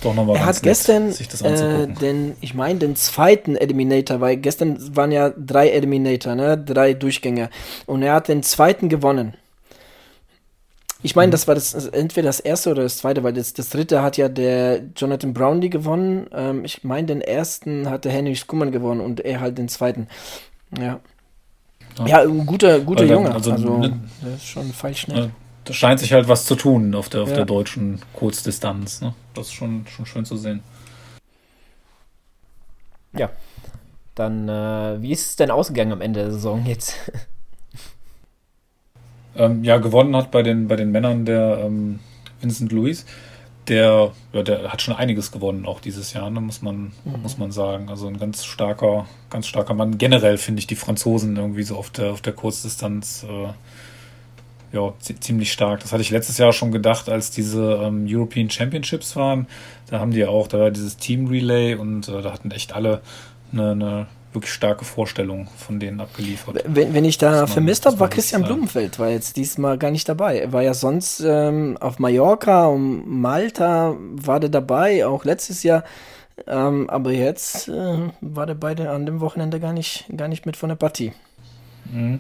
doch 0.02 0.14
nochmal 0.14 0.38
Er 0.38 0.46
hat 0.46 0.62
gestern 0.62 1.12
äh, 1.44 1.88
den, 1.88 2.36
ich 2.42 2.54
meine, 2.54 2.80
den 2.80 2.96
zweiten 2.96 3.56
Eliminator, 3.56 4.22
weil 4.22 4.38
gestern 4.38 4.96
waren 4.96 5.12
ja 5.12 5.30
drei 5.30 5.70
Eliminator, 5.70 6.36
ne? 6.36 6.58
Drei 6.58 6.94
Durchgänge. 6.94 7.50
Und 7.86 8.04
er 8.04 8.14
hat 8.14 8.28
den 8.28 8.44
zweiten 8.44 8.90
gewonnen. 8.90 9.34
Ich 11.02 11.16
meine, 11.16 11.28
mhm. 11.28 11.32
das 11.32 11.48
war 11.48 11.56
das 11.56 11.74
entweder 11.74 12.28
das 12.28 12.40
erste 12.40 12.72
oder 12.72 12.84
das 12.84 12.98
zweite, 12.98 13.24
weil 13.24 13.34
das, 13.34 13.54
das 13.54 13.70
dritte 13.70 14.02
hat 14.02 14.18
ja 14.18 14.28
der 14.28 14.82
Jonathan 14.96 15.34
Brownlee 15.34 15.70
gewonnen. 15.70 16.28
Ähm, 16.34 16.66
ich 16.66 16.84
meine, 16.84 17.08
den 17.08 17.22
ersten 17.22 17.90
hat 17.90 18.06
der 18.06 18.12
Henry 18.12 18.36
Skumman 18.36 18.72
gewonnen 18.72 19.02
und 19.02 19.22
er 19.22 19.40
halt 19.40 19.58
den 19.58 19.70
zweiten. 19.70 20.08
Ja. 20.78 21.00
Ja, 22.06 22.22
ein 22.22 22.46
guter, 22.46 22.80
guter 22.80 23.04
Junge. 23.04 23.34
Also, 23.34 23.52
also 23.52 23.78
ne, 23.78 24.00
der 24.24 24.36
ist 24.36 24.46
schon 24.46 24.72
falsch 24.72 25.02
schnell. 25.02 25.32
Da 25.70 25.76
scheint 25.76 26.00
sich 26.00 26.14
halt 26.14 26.28
was 26.28 26.46
zu 26.46 26.56
tun 26.56 26.96
auf 26.96 27.10
der, 27.10 27.22
auf 27.22 27.30
ja. 27.30 27.36
der 27.36 27.46
deutschen 27.46 28.02
Kurzdistanz. 28.14 29.02
Ne? 29.02 29.14
Das 29.36 29.50
ist 29.50 29.54
schon, 29.54 29.86
schon 29.86 30.08
schön 30.08 30.26
zu 30.26 30.36
sehen. 30.36 30.64
Ja. 33.16 33.30
Dann, 34.16 34.50
äh, 34.50 35.00
wie 35.00 35.12
ist 35.12 35.30
es 35.30 35.36
denn 35.36 35.52
ausgegangen 35.52 35.92
am 35.92 36.02
Ende 36.02 36.22
der 36.22 36.32
Saison 36.32 36.66
jetzt? 36.66 36.96
ähm, 39.36 39.64
ja, 39.64 39.78
gewonnen 39.78 40.16
hat 40.16 40.32
bei 40.32 40.42
den, 40.42 40.68
bei 40.68 40.76
den 40.76 40.90
Männern 40.90 41.26
der 41.26 41.60
ähm, 41.64 42.00
Vincent 42.42 42.72
Louis. 42.72 43.06
Der, 43.68 44.12
ja, 44.34 44.42
der 44.42 44.74
hat 44.74 44.82
schon 44.82 44.96
einiges 44.96 45.32
gewonnen, 45.32 45.68
auch 45.68 45.82
dieses 45.82 46.14
Jahr, 46.14 46.32
ne, 46.32 46.42
muss, 46.42 46.64
man, 46.64 46.94
mhm. 47.06 47.22
muss 47.22 47.38
man 47.38 47.52
sagen. 47.52 47.90
Also 47.90 48.08
ein 48.08 48.18
ganz 48.18 48.44
starker, 48.44 49.06
ganz 49.30 49.46
starker 49.46 49.76
Mann. 49.76 50.00
Generell 50.00 50.40
finde 50.40 50.62
ich 50.62 50.66
die 50.66 50.76
Franzosen 50.76 51.38
irgendwie 51.38 51.62
so 51.62 51.78
auf 51.78 51.92
der, 51.92 52.12
auf 52.12 52.22
der 52.22 52.34
Kurzdistanz 52.34 53.24
äh, 53.30 53.54
ja, 54.72 54.94
ziemlich 55.00 55.52
stark. 55.52 55.80
Das 55.82 55.92
hatte 55.92 56.02
ich 56.02 56.12
letztes 56.12 56.38
Jahr 56.38 56.54
schon 56.54 56.72
gedacht, 56.72 57.10
als 57.10 57.32
diese 57.32 57.82
ähm, 57.84 58.06
European 58.08 58.50
Championships 58.50 59.16
waren. 59.16 59.48
Da 59.90 60.00
haben 60.00 60.12
die 60.12 60.26
auch, 60.26 60.48
da 60.48 60.60
war 60.60 60.72
dieses 60.72 60.98
Team 60.98 61.28
Relay 61.28 61.76
und 61.76 62.08
äh, 62.08 62.22
da 62.22 62.32
hatten 62.32 62.52
echt 62.52 62.74
alle 62.74 63.02
eine, 63.52 63.72
eine, 63.72 64.08
wirklich 64.32 64.54
starke 64.54 64.86
Vorstellung 64.86 65.48
von 65.58 65.80
denen 65.80 66.00
abgeliefert. 66.00 66.64
Wenn, 66.68 66.94
wenn 66.94 67.04
ich 67.04 67.18
da 67.18 67.48
vermisst 67.48 67.88
habe, 67.88 68.00
war 68.00 68.10
Christian 68.10 68.44
Blumenfeld, 68.44 69.00
war 69.00 69.10
jetzt 69.10 69.38
diesmal 69.38 69.80
gar 69.80 69.90
nicht 69.90 70.08
dabei. 70.08 70.38
Er 70.40 70.54
war 70.54 70.62
ja 70.62 70.76
sonst 70.76 71.22
ähm, 71.26 71.78
auf 71.80 71.98
Mallorca 71.98 72.68
und 72.68 73.10
Malta 73.10 73.96
war 73.98 74.40
der 74.40 74.52
dabei, 74.52 75.08
auch 75.08 75.26
letztes 75.26 75.64
Jahr. 75.64 75.84
Ähm, 76.46 76.90
aber 76.92 77.12
jetzt 77.12 77.70
äh, 77.70 77.98
war 78.22 78.46
der 78.46 78.54
beide 78.54 78.92
an 78.92 79.08
dem 79.08 79.20
Wochenende 79.20 79.60
gar 79.60 79.74
nicht, 79.74 80.06
gar 80.16 80.28
nicht 80.28 80.46
mit 80.46 80.58
von 80.58 80.70
der 80.70 80.76
Partie. 80.76 81.12
Mhm. 81.92 82.20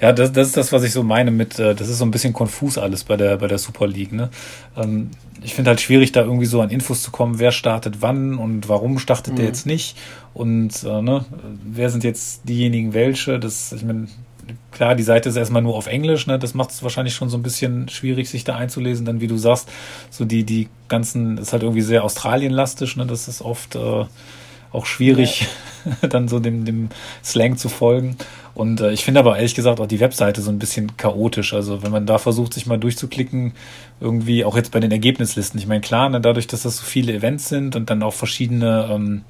Ja, 0.00 0.12
das, 0.12 0.32
das 0.32 0.48
ist 0.48 0.56
das, 0.56 0.72
was 0.72 0.82
ich 0.82 0.92
so 0.92 1.02
meine 1.02 1.30
mit, 1.30 1.58
äh, 1.58 1.74
das 1.74 1.88
ist 1.88 1.98
so 1.98 2.04
ein 2.04 2.10
bisschen 2.10 2.32
konfus 2.32 2.78
alles 2.78 3.04
bei 3.04 3.16
der, 3.16 3.36
bei 3.36 3.46
der 3.46 3.58
Super 3.58 3.86
League. 3.86 4.12
Ne? 4.12 4.30
Ähm, 4.76 5.10
ich 5.42 5.54
finde 5.54 5.70
halt 5.70 5.80
schwierig, 5.80 6.12
da 6.12 6.22
irgendwie 6.22 6.46
so 6.46 6.60
an 6.60 6.70
Infos 6.70 7.02
zu 7.02 7.10
kommen, 7.10 7.38
wer 7.38 7.52
startet 7.52 8.02
wann 8.02 8.36
und 8.36 8.68
warum 8.68 8.98
startet 8.98 9.34
mhm. 9.34 9.36
der 9.36 9.46
jetzt 9.46 9.66
nicht 9.66 9.96
und 10.34 10.82
äh, 10.84 11.02
ne, 11.02 11.24
wer 11.64 11.90
sind 11.90 12.04
jetzt 12.04 12.48
diejenigen 12.48 12.94
welche. 12.94 13.38
Das, 13.38 13.72
ich 13.72 13.84
meine, 13.84 14.08
klar, 14.70 14.94
die 14.94 15.02
Seite 15.02 15.28
ist 15.28 15.36
erstmal 15.36 15.62
nur 15.62 15.74
auf 15.74 15.86
Englisch, 15.86 16.26
ne? 16.26 16.38
Das 16.38 16.54
macht 16.54 16.70
es 16.70 16.82
wahrscheinlich 16.82 17.14
schon 17.14 17.28
so 17.28 17.36
ein 17.36 17.42
bisschen 17.42 17.88
schwierig, 17.88 18.28
sich 18.28 18.44
da 18.44 18.56
einzulesen. 18.56 19.06
Dann, 19.06 19.20
wie 19.20 19.26
du 19.26 19.38
sagst, 19.38 19.68
so 20.10 20.24
die, 20.24 20.44
die 20.44 20.68
ganzen, 20.88 21.38
ist 21.38 21.52
halt 21.52 21.62
irgendwie 21.62 21.82
sehr 21.82 22.04
Australienlastisch, 22.04 22.96
ne? 22.96 23.06
Das 23.06 23.28
ist 23.28 23.42
oft 23.42 23.76
äh, 23.76 24.04
auch 24.76 24.86
schwierig, 24.86 25.46
ja. 26.02 26.08
dann 26.08 26.28
so 26.28 26.38
dem, 26.38 26.64
dem 26.64 26.88
Slang 27.24 27.56
zu 27.56 27.68
folgen. 27.68 28.16
Und 28.54 28.80
äh, 28.80 28.92
ich 28.92 29.04
finde 29.04 29.20
aber 29.20 29.36
ehrlich 29.36 29.54
gesagt 29.54 29.80
auch 29.80 29.86
die 29.86 30.00
Webseite 30.00 30.42
so 30.42 30.50
ein 30.50 30.58
bisschen 30.58 30.96
chaotisch. 30.96 31.54
Also 31.54 31.82
wenn 31.82 31.90
man 31.90 32.06
da 32.06 32.18
versucht, 32.18 32.54
sich 32.54 32.66
mal 32.66 32.78
durchzuklicken, 32.78 33.52
irgendwie 34.00 34.44
auch 34.44 34.56
jetzt 34.56 34.72
bei 34.72 34.80
den 34.80 34.92
Ergebnislisten. 34.92 35.58
Ich 35.58 35.66
meine, 35.66 35.80
klar, 35.80 36.08
ne, 36.08 36.20
dadurch, 36.20 36.46
dass 36.46 36.62
das 36.62 36.78
so 36.78 36.84
viele 36.84 37.12
Events 37.12 37.48
sind 37.48 37.76
und 37.76 37.90
dann 37.90 38.02
auch 38.02 38.14
verschiedene, 38.14 38.88
ähm, 38.90 39.24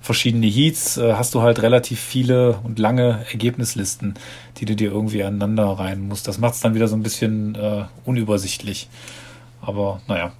verschiedene 0.00 0.46
Heats, 0.46 0.96
äh, 0.98 1.14
hast 1.14 1.34
du 1.34 1.42
halt 1.42 1.62
relativ 1.62 2.00
viele 2.00 2.58
und 2.62 2.78
lange 2.78 3.24
Ergebnislisten, 3.30 4.14
die 4.58 4.66
du 4.66 4.76
dir 4.76 4.90
irgendwie 4.90 5.24
aneinander 5.24 5.64
rein 5.64 6.08
musst. 6.08 6.28
Das 6.28 6.38
macht 6.38 6.54
es 6.54 6.60
dann 6.60 6.74
wieder 6.74 6.88
so 6.88 6.96
ein 6.96 7.02
bisschen 7.02 7.54
äh, 7.54 7.84
unübersichtlich. 8.04 8.88
Aber 9.62 10.00
naja. 10.08 10.32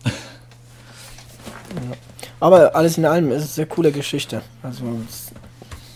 Ja. 1.75 2.14
Aber 2.45 2.77
alles 2.77 2.99
in 2.99 3.07
allem 3.07 3.31
ist 3.31 3.37
es 3.37 3.43
eine 3.43 3.49
sehr 3.49 3.67
coole 3.67 3.91
Geschichte. 3.91 4.43
Also 4.63 4.85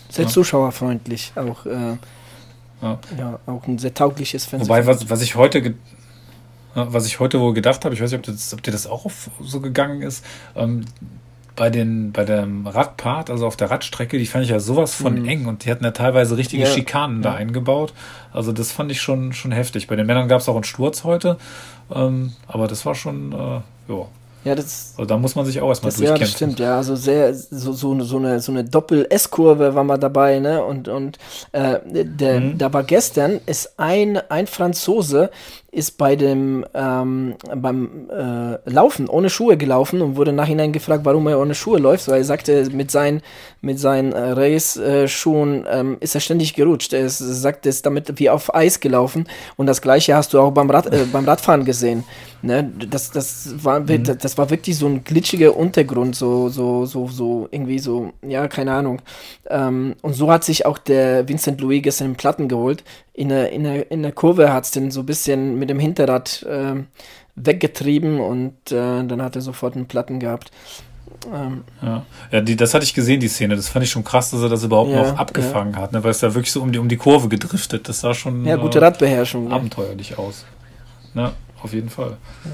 sehr 0.09 0.25
ja. 0.25 0.31
zuschauerfreundlich. 0.31 1.31
Auch, 1.35 1.63
äh, 1.67 1.97
ja. 2.81 2.99
ja. 3.19 3.39
auch 3.45 3.67
ein 3.67 3.77
sehr 3.77 3.93
taugliches 3.93 4.45
Fernsehen. 4.47 4.67
Wobei, 4.67 4.87
was, 4.87 5.07
was 5.11 5.21
ich 5.21 5.35
heute 5.35 5.75
was 6.73 7.05
ich 7.05 7.19
heute 7.19 7.39
wohl 7.39 7.53
gedacht 7.53 7.85
habe, 7.85 7.93
ich 7.93 8.01
weiß 8.01 8.11
nicht, 8.11 8.19
ob, 8.19 8.25
das, 8.25 8.51
ob 8.51 8.63
dir 8.63 8.71
das 8.71 8.87
auch 8.87 9.05
so 9.41 9.59
gegangen 9.59 10.01
ist, 10.01 10.25
ähm, 10.55 10.85
bei, 11.55 11.69
den, 11.69 12.13
bei 12.13 12.25
dem 12.25 12.65
Radpart, 12.65 13.29
also 13.29 13.45
auf 13.45 13.55
der 13.55 13.69
Radstrecke, 13.69 14.17
die 14.17 14.25
fand 14.25 14.45
ich 14.45 14.49
ja 14.49 14.59
sowas 14.59 14.95
von 14.95 15.21
mhm. 15.21 15.27
eng 15.27 15.45
und 15.45 15.65
die 15.65 15.71
hatten 15.71 15.83
ja 15.83 15.91
teilweise 15.91 16.35
richtige 16.35 16.63
ja. 16.63 16.69
Schikanen 16.69 17.21
da 17.21 17.35
eingebaut. 17.35 17.93
Also 18.33 18.53
das 18.53 18.71
fand 18.71 18.91
ich 18.91 19.01
schon, 19.01 19.33
schon 19.33 19.51
heftig. 19.51 19.85
Bei 19.87 19.95
den 19.95 20.07
Männern 20.07 20.27
gab 20.27 20.41
es 20.41 20.49
auch 20.49 20.55
einen 20.55 20.63
Sturz 20.63 21.03
heute, 21.03 21.37
ähm, 21.93 22.33
aber 22.47 22.67
das 22.67 22.87
war 22.87 22.95
schon, 22.95 23.33
äh, 23.33 23.91
ja, 23.91 24.07
ja, 24.43 24.55
das. 24.55 24.93
Also 24.97 25.05
da 25.05 25.17
muss 25.17 25.35
man 25.35 25.45
sich 25.45 25.59
auch 25.59 25.67
erstmal 25.67 25.91
durchkämpfen. 25.91 26.15
Ja, 26.15 26.25
das 26.25 26.31
stimmt, 26.31 26.59
ja. 26.59 26.77
Also 26.77 26.95
sehr, 26.95 27.33
so, 27.33 27.73
so, 27.73 27.99
so 28.01 28.17
eine, 28.17 28.39
so 28.39 28.51
eine 28.51 28.63
Doppel-S-Kurve 28.63 29.75
war 29.75 29.83
mal 29.83 29.97
dabei, 29.97 30.39
ne? 30.39 30.63
Und, 30.63 30.87
und 30.87 31.17
äh, 31.51 31.79
der, 31.85 32.39
mhm. 32.39 32.57
da 32.57 32.71
war 32.71 32.83
gestern, 32.83 33.41
ist 33.45 33.73
ein, 33.77 34.17
ein 34.29 34.47
Franzose, 34.47 35.29
ist 35.71 35.97
bei 35.97 36.15
dem 36.15 36.65
ähm, 36.73 37.35
beim 37.55 38.09
äh, 38.09 38.69
Laufen 38.69 39.07
ohne 39.07 39.29
Schuhe 39.29 39.55
gelaufen 39.57 40.01
und 40.01 40.15
wurde 40.15 40.33
nachhinein 40.33 40.71
gefragt, 40.71 41.05
warum 41.05 41.27
er 41.27 41.39
ohne 41.39 41.53
Schuhe 41.53 41.79
läuft, 41.79 42.07
weil 42.07 42.19
er 42.19 42.25
sagte, 42.25 42.69
mit 42.71 42.89
seinen 42.89 43.21
mit 43.61 43.79
seinen 43.79 44.13
äh, 44.13 44.31
Race-Schuhen 44.31 45.65
ähm, 45.69 45.97
ist 45.99 46.15
er 46.15 46.21
ständig 46.21 46.53
gerutscht. 46.53 46.93
Er 46.93 47.05
ist, 47.05 47.19
sagt, 47.19 47.65
er 47.65 47.71
ist 47.71 47.85
damit 47.85 48.19
wie 48.19 48.29
auf 48.29 48.53
Eis 48.55 48.79
gelaufen 48.79 49.27
und 49.57 49.67
das 49.67 49.81
gleiche 49.81 50.15
hast 50.15 50.33
du 50.33 50.39
auch 50.39 50.51
beim, 50.51 50.69
Rad, 50.69 50.87
äh, 50.87 51.05
beim 51.11 51.25
Radfahren 51.25 51.65
gesehen. 51.65 52.03
Ne? 52.41 52.71
Das, 52.89 53.11
das, 53.11 53.63
war, 53.63 53.81
mhm. 53.81 54.03
das 54.03 54.37
war 54.37 54.49
wirklich 54.49 54.77
so 54.77 54.87
ein 54.87 55.03
glitschiger 55.03 55.57
Untergrund, 55.57 56.15
so, 56.15 56.47
so, 56.47 56.85
so, 56.85 57.07
so, 57.07 57.49
irgendwie 57.51 57.79
so, 57.79 58.13
ja, 58.25 58.47
keine 58.47 58.71
Ahnung. 58.71 59.01
Ähm, 59.49 59.95
und 60.01 60.13
so 60.13 60.31
hat 60.31 60.45
sich 60.45 60.65
auch 60.65 60.77
der 60.77 61.27
Vincent 61.27 61.59
Louis 61.59 61.81
gestern 61.81 62.15
Platten 62.15 62.47
geholt. 62.47 62.83
In 63.19 63.27
der, 63.27 63.51
in 63.51 63.65
der, 63.65 63.91
in 63.91 64.01
der 64.01 64.13
Kurve 64.13 64.53
hat 64.53 64.63
es 64.63 64.71
den 64.71 64.91
so 64.91 65.01
ein 65.01 65.05
bisschen 65.05 65.59
mit 65.59 65.69
dem 65.69 65.77
Hinterrad 65.77 66.41
äh, 66.43 66.75
weggetrieben 67.35 68.21
und 68.21 68.53
äh, 68.71 69.03
dann 69.03 69.21
hat 69.21 69.35
er 69.35 69.41
sofort 69.41 69.75
einen 69.75 69.87
Platten 69.87 70.21
gehabt. 70.21 70.51
Ähm, 71.33 71.65
ja, 71.81 72.05
ja 72.31 72.39
die, 72.39 72.55
das 72.55 72.73
hatte 72.73 72.85
ich 72.85 72.93
gesehen, 72.93 73.19
die 73.19 73.27
Szene. 73.27 73.57
Das 73.57 73.67
fand 73.67 73.83
ich 73.83 73.91
schon 73.91 74.05
krass, 74.05 74.31
dass 74.31 74.41
er 74.41 74.47
das 74.47 74.63
überhaupt 74.63 74.91
ja, 74.91 75.01
noch 75.01 75.17
abgefangen 75.17 75.73
ja. 75.73 75.81
hat, 75.81 75.91
ne? 75.91 76.01
weil 76.01 76.11
es 76.11 76.19
da 76.19 76.33
wirklich 76.33 76.53
so 76.53 76.61
um 76.61 76.71
die, 76.71 76.79
um 76.79 76.87
die 76.87 76.95
Kurve 76.95 77.27
gedriftet. 77.27 77.89
Das 77.89 77.99
sah 77.99 78.13
schon 78.13 78.45
ja, 78.45 78.55
gute 78.55 78.81
Radbeherrschung, 78.81 79.51
abenteuerlich 79.51 80.17
aus. 80.17 80.45
Ja, 81.13 81.33
auf 81.61 81.73
jeden 81.73 81.89
Fall. 81.89 82.15
Ja. 82.45 82.51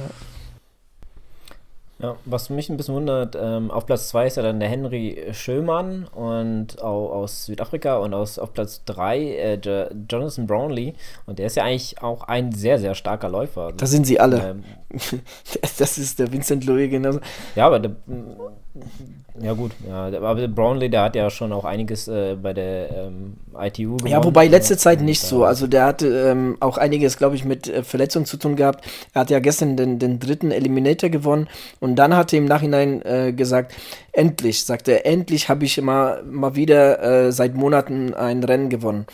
Ja, 2.00 2.18
was 2.26 2.50
mich 2.50 2.70
ein 2.70 2.76
bisschen 2.76 2.96
wundert, 2.96 3.38
ähm, 3.40 3.72
auf 3.72 3.86
Platz 3.86 4.10
2 4.10 4.28
ist 4.28 4.36
ja 4.36 4.44
dann 4.44 4.60
der 4.60 4.68
Henry 4.68 5.30
Schömann 5.32 6.06
und 6.14 6.82
auch 6.82 7.12
aus 7.12 7.46
Südafrika 7.46 7.98
und 7.98 8.14
aus, 8.14 8.38
auf 8.38 8.54
Platz 8.54 8.84
3 8.84 9.20
äh, 9.20 9.88
Jonathan 10.10 10.46
Brownlee 10.46 10.94
und 11.26 11.40
der 11.40 11.46
ist 11.48 11.56
ja 11.56 11.64
eigentlich 11.64 12.02
auch 12.02 12.24
ein 12.24 12.52
sehr, 12.52 12.80
sehr 12.80 12.96
starker 12.96 13.30
Läufer. 13.30 13.72
Das 13.78 13.92
sind 13.92 14.06
sie 14.06 14.20
alle. 14.20 14.50
Ähm, 14.50 14.64
das 15.78 15.98
ist 15.98 16.20
der 16.20 16.34
Vincent 16.34 16.66
Louis 16.66 16.90
genauso. 16.90 17.22
Ja, 17.56 17.68
aber 17.68 17.80
der, 17.80 17.96
ja, 19.40 19.54
gut. 19.54 19.72
Ja, 19.88 20.06
aber 20.06 20.48
Brownlee, 20.48 20.90
der 20.90 21.04
hat 21.04 21.16
ja 21.16 21.30
schon 21.30 21.54
auch 21.54 21.66
einiges 21.66 22.08
äh, 22.08 22.36
bei 22.36 22.54
der 22.54 22.90
ähm, 23.08 23.38
ITU 23.58 23.98
gemacht. 23.98 24.12
Ja, 24.12 24.24
wobei 24.24 24.48
letzte 24.48 24.78
Zeit 24.78 25.02
nicht 25.02 25.22
so. 25.22 25.46
Also 25.46 25.68
der 25.68 25.86
hatte 25.86 26.08
ähm, 26.08 26.58
auch 26.60 26.78
einiges, 26.78 27.18
glaube 27.18 27.36
ich, 27.36 27.46
mit 27.46 27.68
äh, 27.68 27.84
Verletzungen 27.84 28.26
zu 28.26 28.38
tun 28.38 28.56
gehabt. 28.56 28.86
Er 29.14 29.22
hat 29.22 29.30
ja 29.30 29.40
gestern 29.40 29.78
den, 29.78 30.00
den 30.00 30.20
dritten 30.20 30.52
Eliminator 30.52 31.10
gewonnen 31.10 31.48
und 31.80 31.96
dann 31.96 32.16
hat 32.16 32.34
er 32.34 32.40
im 32.40 32.46
Nachhinein 32.46 33.02
äh, 33.04 33.34
gesagt, 33.34 33.74
endlich, 34.12 34.66
sagt 34.66 34.88
er, 34.88 35.06
endlich 35.06 35.48
habe 35.48 35.66
ich 35.66 35.80
mal, 35.82 36.24
mal 36.24 36.56
wieder 36.56 37.02
äh, 37.02 37.32
seit 37.32 37.56
Monaten 37.56 38.14
ein 38.14 38.44
Rennen 38.44 38.70
gewonnen. 38.70 39.06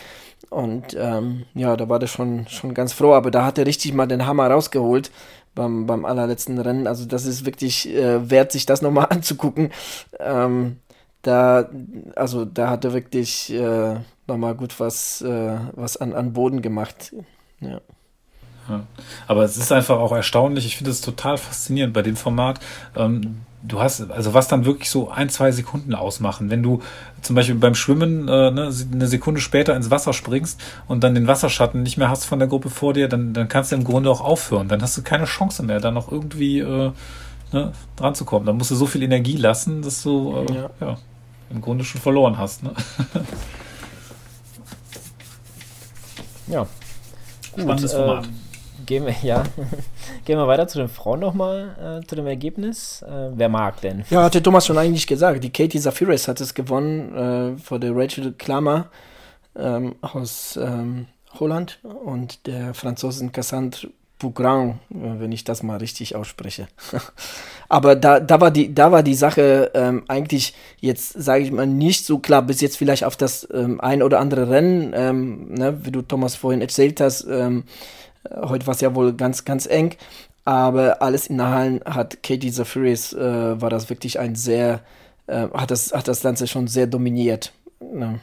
Und 0.49 0.97
ähm, 0.99 1.45
ja, 1.53 1.77
da 1.77 1.87
war 1.87 1.97
der 1.97 2.07
schon, 2.07 2.45
schon 2.47 2.73
ganz 2.73 2.91
froh, 2.91 3.13
aber 3.13 3.31
da 3.31 3.45
hat 3.45 3.57
er 3.57 3.65
richtig 3.65 3.93
mal 3.93 4.07
den 4.07 4.25
Hammer 4.25 4.47
rausgeholt 4.47 5.09
beim, 5.55 5.85
beim 5.85 6.05
allerletzten 6.05 6.57
Rennen. 6.59 6.87
Also 6.87 7.05
das 7.05 7.25
ist 7.25 7.45
wirklich 7.45 7.89
äh, 7.89 8.29
wert, 8.29 8.51
sich 8.51 8.65
das 8.65 8.81
nochmal 8.81 9.07
anzugucken. 9.09 9.71
Ähm, 10.19 10.77
da, 11.21 11.69
also 12.15 12.45
da 12.45 12.69
hat 12.69 12.85
er 12.85 12.93
wirklich 12.93 13.51
äh, 13.53 13.99
nochmal 14.27 14.55
gut 14.55 14.79
was, 14.79 15.21
äh, 15.21 15.57
was 15.73 15.97
an, 15.97 16.13
an 16.13 16.33
Boden 16.33 16.61
gemacht. 16.61 17.13
Ja. 17.59 17.81
Ja. 18.69 18.81
Aber 19.27 19.43
es 19.43 19.57
ist 19.57 19.71
einfach 19.71 19.97
auch 19.97 20.11
erstaunlich. 20.11 20.65
Ich 20.65 20.77
finde 20.77 20.91
es 20.91 21.01
total 21.01 21.37
faszinierend 21.37 21.93
bei 21.93 22.01
dem 22.01 22.15
Format. 22.15 22.59
Ähm, 22.95 23.41
du 23.63 23.79
hast, 23.79 24.09
also 24.11 24.33
was 24.33 24.47
dann 24.47 24.65
wirklich 24.65 24.89
so 24.89 25.09
ein, 25.09 25.29
zwei 25.29 25.51
Sekunden 25.51 25.93
ausmachen. 25.93 26.49
Wenn 26.49 26.63
du 26.63 26.81
zum 27.21 27.35
Beispiel 27.35 27.55
beim 27.55 27.75
Schwimmen 27.75 28.27
äh, 28.27 28.51
ne, 28.51 28.71
eine 28.91 29.07
Sekunde 29.07 29.41
später 29.41 29.75
ins 29.75 29.91
Wasser 29.91 30.13
springst 30.13 30.59
und 30.87 31.03
dann 31.03 31.15
den 31.15 31.27
Wasserschatten 31.27 31.83
nicht 31.83 31.97
mehr 31.97 32.09
hast 32.09 32.25
von 32.25 32.39
der 32.39 32.47
Gruppe 32.47 32.69
vor 32.69 32.93
dir, 32.93 33.07
dann, 33.07 33.33
dann 33.33 33.47
kannst 33.47 33.71
du 33.71 33.75
im 33.75 33.83
Grunde 33.83 34.09
auch 34.09 34.21
aufhören. 34.21 34.67
Dann 34.67 34.81
hast 34.81 34.97
du 34.97 35.03
keine 35.03 35.25
Chance 35.25 35.63
mehr, 35.63 35.79
da 35.79 35.91
noch 35.91 36.11
irgendwie 36.11 36.59
äh, 36.59 36.91
ne, 37.51 37.71
dran 37.95 38.15
zu 38.15 38.25
kommen. 38.25 38.45
Dann 38.45 38.57
musst 38.57 38.71
du 38.71 38.75
so 38.75 38.85
viel 38.85 39.03
Energie 39.03 39.37
lassen, 39.37 39.81
dass 39.81 40.03
du 40.03 40.45
äh, 40.47 40.53
ja. 40.53 40.69
ja. 40.79 40.97
im 41.49 41.61
Grunde 41.61 41.83
schon 41.83 42.01
verloren 42.01 42.37
hast. 42.37 42.63
Ne? 42.63 42.71
ja. 46.47 46.65
Spannendes 47.55 47.93
Format. 47.93 48.25
Ähm 48.25 48.40
Gehen 48.85 49.05
wir, 49.05 49.15
ja. 49.23 49.43
Gehen 50.25 50.37
wir 50.37 50.47
weiter 50.47 50.67
zu 50.67 50.79
den 50.79 50.89
Frauen 50.89 51.19
nochmal, 51.19 52.01
äh, 52.01 52.07
zu 52.07 52.15
dem 52.15 52.27
Ergebnis. 52.27 53.01
Äh, 53.01 53.31
wer 53.33 53.49
mag 53.49 53.81
denn? 53.81 54.03
Ja, 54.09 54.23
hat 54.23 54.33
der 54.33 54.43
Thomas 54.43 54.65
schon 54.65 54.77
eigentlich 54.77 55.07
gesagt. 55.07 55.43
Die 55.43 55.51
Katie 55.51 55.79
Zafiris 55.79 56.27
hat 56.27 56.41
es 56.41 56.53
gewonnen 56.53 57.15
äh, 57.15 57.57
vor 57.57 57.79
der 57.79 57.95
Rachel 57.95 58.33
Klammer 58.33 58.87
ähm, 59.55 59.95
aus 60.01 60.57
ähm, 60.61 61.07
Holland 61.39 61.79
und 61.83 62.45
der 62.47 62.73
Franzosin 62.73 63.31
Cassandre 63.31 63.89
Bougrain, 64.21 64.79
äh, 64.91 65.19
wenn 65.19 65.31
ich 65.31 65.43
das 65.43 65.63
mal 65.63 65.77
richtig 65.77 66.15
ausspreche. 66.15 66.67
Aber 67.69 67.95
da, 67.95 68.19
da, 68.19 68.39
war 68.39 68.51
die, 68.51 68.73
da 68.73 68.91
war 68.91 69.03
die 69.03 69.15
Sache 69.15 69.71
ähm, 69.73 70.03
eigentlich 70.07 70.53
jetzt, 70.79 71.13
sage 71.13 71.43
ich 71.43 71.51
mal, 71.51 71.65
nicht 71.65 72.05
so 72.05 72.19
klar, 72.19 72.43
bis 72.43 72.61
jetzt 72.61 72.77
vielleicht 72.77 73.03
auf 73.03 73.17
das 73.17 73.47
ähm, 73.53 73.81
ein 73.81 74.03
oder 74.03 74.19
andere 74.19 74.49
Rennen, 74.49 74.93
ähm, 74.95 75.53
ne, 75.53 75.79
wie 75.83 75.91
du 75.91 76.01
Thomas 76.01 76.35
vorhin 76.35 76.61
erzählt 76.61 77.01
hast, 77.01 77.25
ähm, 77.29 77.63
Heute 78.29 78.67
war 78.67 78.73
es 78.73 78.81
ja 78.81 78.93
wohl 78.95 79.13
ganz, 79.13 79.45
ganz 79.45 79.65
eng. 79.65 79.95
Aber 80.43 81.01
alles 81.01 81.27
in 81.27 81.37
der 81.37 81.49
Hallen 81.49 81.81
hat 81.85 82.23
Katie 82.23 82.51
Zafiris, 82.51 83.13
äh, 83.13 83.61
war 83.61 83.69
das 83.69 83.89
wirklich 83.89 84.19
ein 84.19 84.35
sehr, 84.35 84.81
äh, 85.27 85.47
hat, 85.53 85.69
das, 85.69 85.93
hat 85.93 86.07
das 86.07 86.21
Ganze 86.21 86.47
schon 86.47 86.67
sehr 86.67 86.87
dominiert. 86.87 87.53
Ne? 87.79 88.19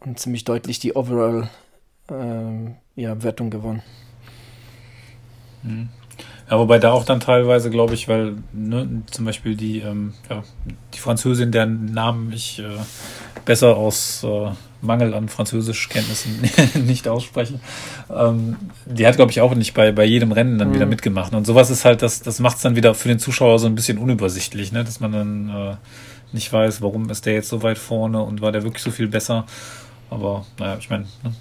Und 0.00 0.18
ziemlich 0.18 0.44
deutlich 0.44 0.78
die 0.78 0.94
Overall 0.94 1.48
äh, 2.10 3.00
ja, 3.00 3.14
gewonnen. 3.14 3.82
Mhm. 5.62 5.88
Ja, 6.50 6.58
wobei 6.58 6.78
da 6.78 6.92
auch 6.92 7.04
dann 7.04 7.20
teilweise, 7.20 7.70
glaube 7.70 7.94
ich, 7.94 8.08
weil 8.08 8.36
ne, 8.52 9.02
zum 9.10 9.26
Beispiel 9.26 9.54
die, 9.54 9.80
ähm, 9.80 10.14
ja, 10.30 10.42
die 10.94 10.98
Französin, 10.98 11.52
deren 11.52 11.92
Namen 11.92 12.32
ich 12.32 12.58
äh, 12.60 12.64
besser 13.44 13.76
aus 13.76 14.24
äh, 14.24 14.50
Mangel 14.80 15.12
an 15.12 15.28
Französischkenntnissen 15.28 16.40
nicht 16.86 17.06
ausspreche, 17.06 17.60
ähm, 18.10 18.56
die 18.86 19.06
hat, 19.06 19.16
glaube 19.16 19.30
ich, 19.30 19.42
auch 19.42 19.54
nicht 19.54 19.74
bei, 19.74 19.92
bei 19.92 20.04
jedem 20.04 20.32
Rennen 20.32 20.58
dann 20.58 20.70
mhm. 20.70 20.74
wieder 20.74 20.86
mitgemacht. 20.86 21.34
Und 21.34 21.46
sowas 21.46 21.68
ist 21.68 21.84
halt, 21.84 22.00
das, 22.00 22.22
das 22.22 22.40
macht 22.40 22.56
es 22.56 22.62
dann 22.62 22.76
wieder 22.76 22.94
für 22.94 23.08
den 23.08 23.18
Zuschauer 23.18 23.58
so 23.58 23.66
ein 23.66 23.74
bisschen 23.74 23.98
unübersichtlich, 23.98 24.72
ne? 24.72 24.84
dass 24.84 25.00
man 25.00 25.12
dann 25.12 25.48
äh, 25.50 25.76
nicht 26.32 26.50
weiß, 26.50 26.80
warum 26.80 27.10
ist 27.10 27.26
der 27.26 27.34
jetzt 27.34 27.48
so 27.48 27.62
weit 27.62 27.78
vorne 27.78 28.22
und 28.22 28.40
war 28.40 28.52
der 28.52 28.62
wirklich 28.62 28.82
so 28.82 28.90
viel 28.90 29.08
besser. 29.08 29.44
Aber 30.10 30.46
naja, 30.58 30.76
ich 30.78 30.88
meine, 30.88 31.04
ne, 31.04 31.32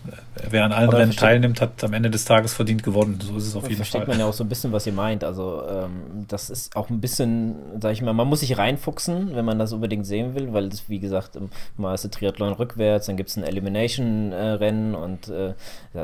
wer 0.50 0.66
an 0.66 0.72
allen 0.74 0.90
Rennen 0.90 1.12
teilnimmt, 1.12 1.62
hat 1.62 1.84
am 1.84 1.94
Ende 1.94 2.10
des 2.10 2.26
Tages 2.26 2.54
verdient 2.54 2.84
gewonnen. 2.84 3.20
So 3.22 3.38
ist 3.38 3.48
es 3.48 3.56
auf 3.56 3.64
jeden 3.64 3.78
versteht 3.78 4.02
Fall. 4.02 4.06
Versteht 4.06 4.08
man 4.08 4.20
ja 4.20 4.26
auch 4.26 4.34
so 4.34 4.44
ein 4.44 4.50
bisschen, 4.50 4.72
was 4.72 4.86
ihr 4.86 4.94
meint. 4.94 5.24
Also 5.24 5.64
ähm, 5.70 6.26
das 6.28 6.50
ist 6.50 6.76
auch 6.76 6.90
ein 6.90 7.00
bisschen, 7.00 7.56
sag 7.80 7.94
ich 7.94 8.02
mal, 8.02 8.14
man 8.14 8.28
muss 8.28 8.42
sich 8.42 8.58
reinfuchsen, 8.58 9.36
wenn 9.36 9.46
man 9.46 9.58
das 9.60 9.74
unbedingt 9.74 10.06
sehen 10.06 10.36
will, 10.36 10.54
weil 10.54 10.70
das, 10.70 10.90
wie 10.90 11.00
gesagt, 11.00 11.38
mal 11.78 11.94
ist 11.94 12.04
der 12.04 12.12
Triathlon 12.12 12.54
rückwärts, 12.54 13.06
dann 13.06 13.18
gibt 13.18 13.30
es 13.30 13.38
ein 13.38 13.44
Elimination-Rennen 13.44 14.94
äh, 14.94 14.98
und 14.98 15.30
äh, 15.30 15.54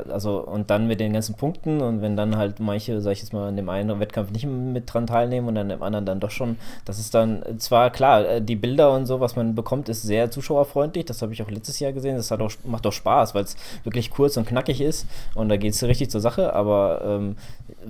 also 0.09 0.39
und 0.39 0.69
dann 0.69 0.87
mit 0.87 0.99
den 0.99 1.13
ganzen 1.13 1.35
Punkten 1.35 1.81
und 1.81 2.01
wenn 2.01 2.15
dann 2.15 2.37
halt 2.37 2.59
manche, 2.59 3.01
sag 3.01 3.11
ich 3.11 3.19
jetzt 3.19 3.33
mal, 3.33 3.49
in 3.49 3.57
dem 3.57 3.69
einen 3.69 3.99
Wettkampf 3.99 4.31
nicht 4.31 4.45
mit 4.45 4.91
dran 4.91 5.07
teilnehmen 5.07 5.47
und 5.47 5.55
dann 5.55 5.69
im 5.69 5.83
anderen 5.83 6.05
dann 6.05 6.19
doch 6.19 6.31
schon, 6.31 6.57
das 6.85 6.99
ist 6.99 7.13
dann 7.13 7.43
zwar 7.59 7.89
klar, 7.89 8.25
äh, 8.25 8.41
die 8.41 8.55
Bilder 8.55 8.93
und 8.93 9.05
so, 9.05 9.19
was 9.19 9.35
man 9.35 9.55
bekommt, 9.55 9.89
ist 9.89 10.01
sehr 10.03 10.31
zuschauerfreundlich. 10.31 11.05
Das 11.05 11.21
habe 11.21 11.33
ich 11.33 11.41
auch 11.41 11.49
letztes 11.49 11.79
Jahr 11.79 11.91
gesehen. 11.91 12.15
Das 12.15 12.31
hat 12.31 12.41
auch 12.41 12.52
macht 12.63 12.85
doch 12.85 12.93
Spaß, 12.93 13.35
weil 13.35 13.43
es 13.43 13.55
wirklich 13.83 14.09
kurz 14.09 14.37
und 14.37 14.47
knackig 14.47 14.81
ist 14.81 15.05
und 15.35 15.49
da 15.49 15.57
geht 15.57 15.73
es 15.73 15.83
richtig 15.83 16.09
zur 16.09 16.21
Sache, 16.21 16.53
aber 16.53 17.01
ähm, 17.05 17.35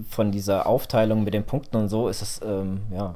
von 0.09 0.31
dieser 0.31 0.67
Aufteilung 0.67 1.23
mit 1.23 1.33
den 1.33 1.43
Punkten 1.43 1.77
und 1.77 1.89
so 1.89 2.07
ist 2.07 2.21
es 2.21 2.41
ähm, 2.45 2.81
ja 2.91 3.15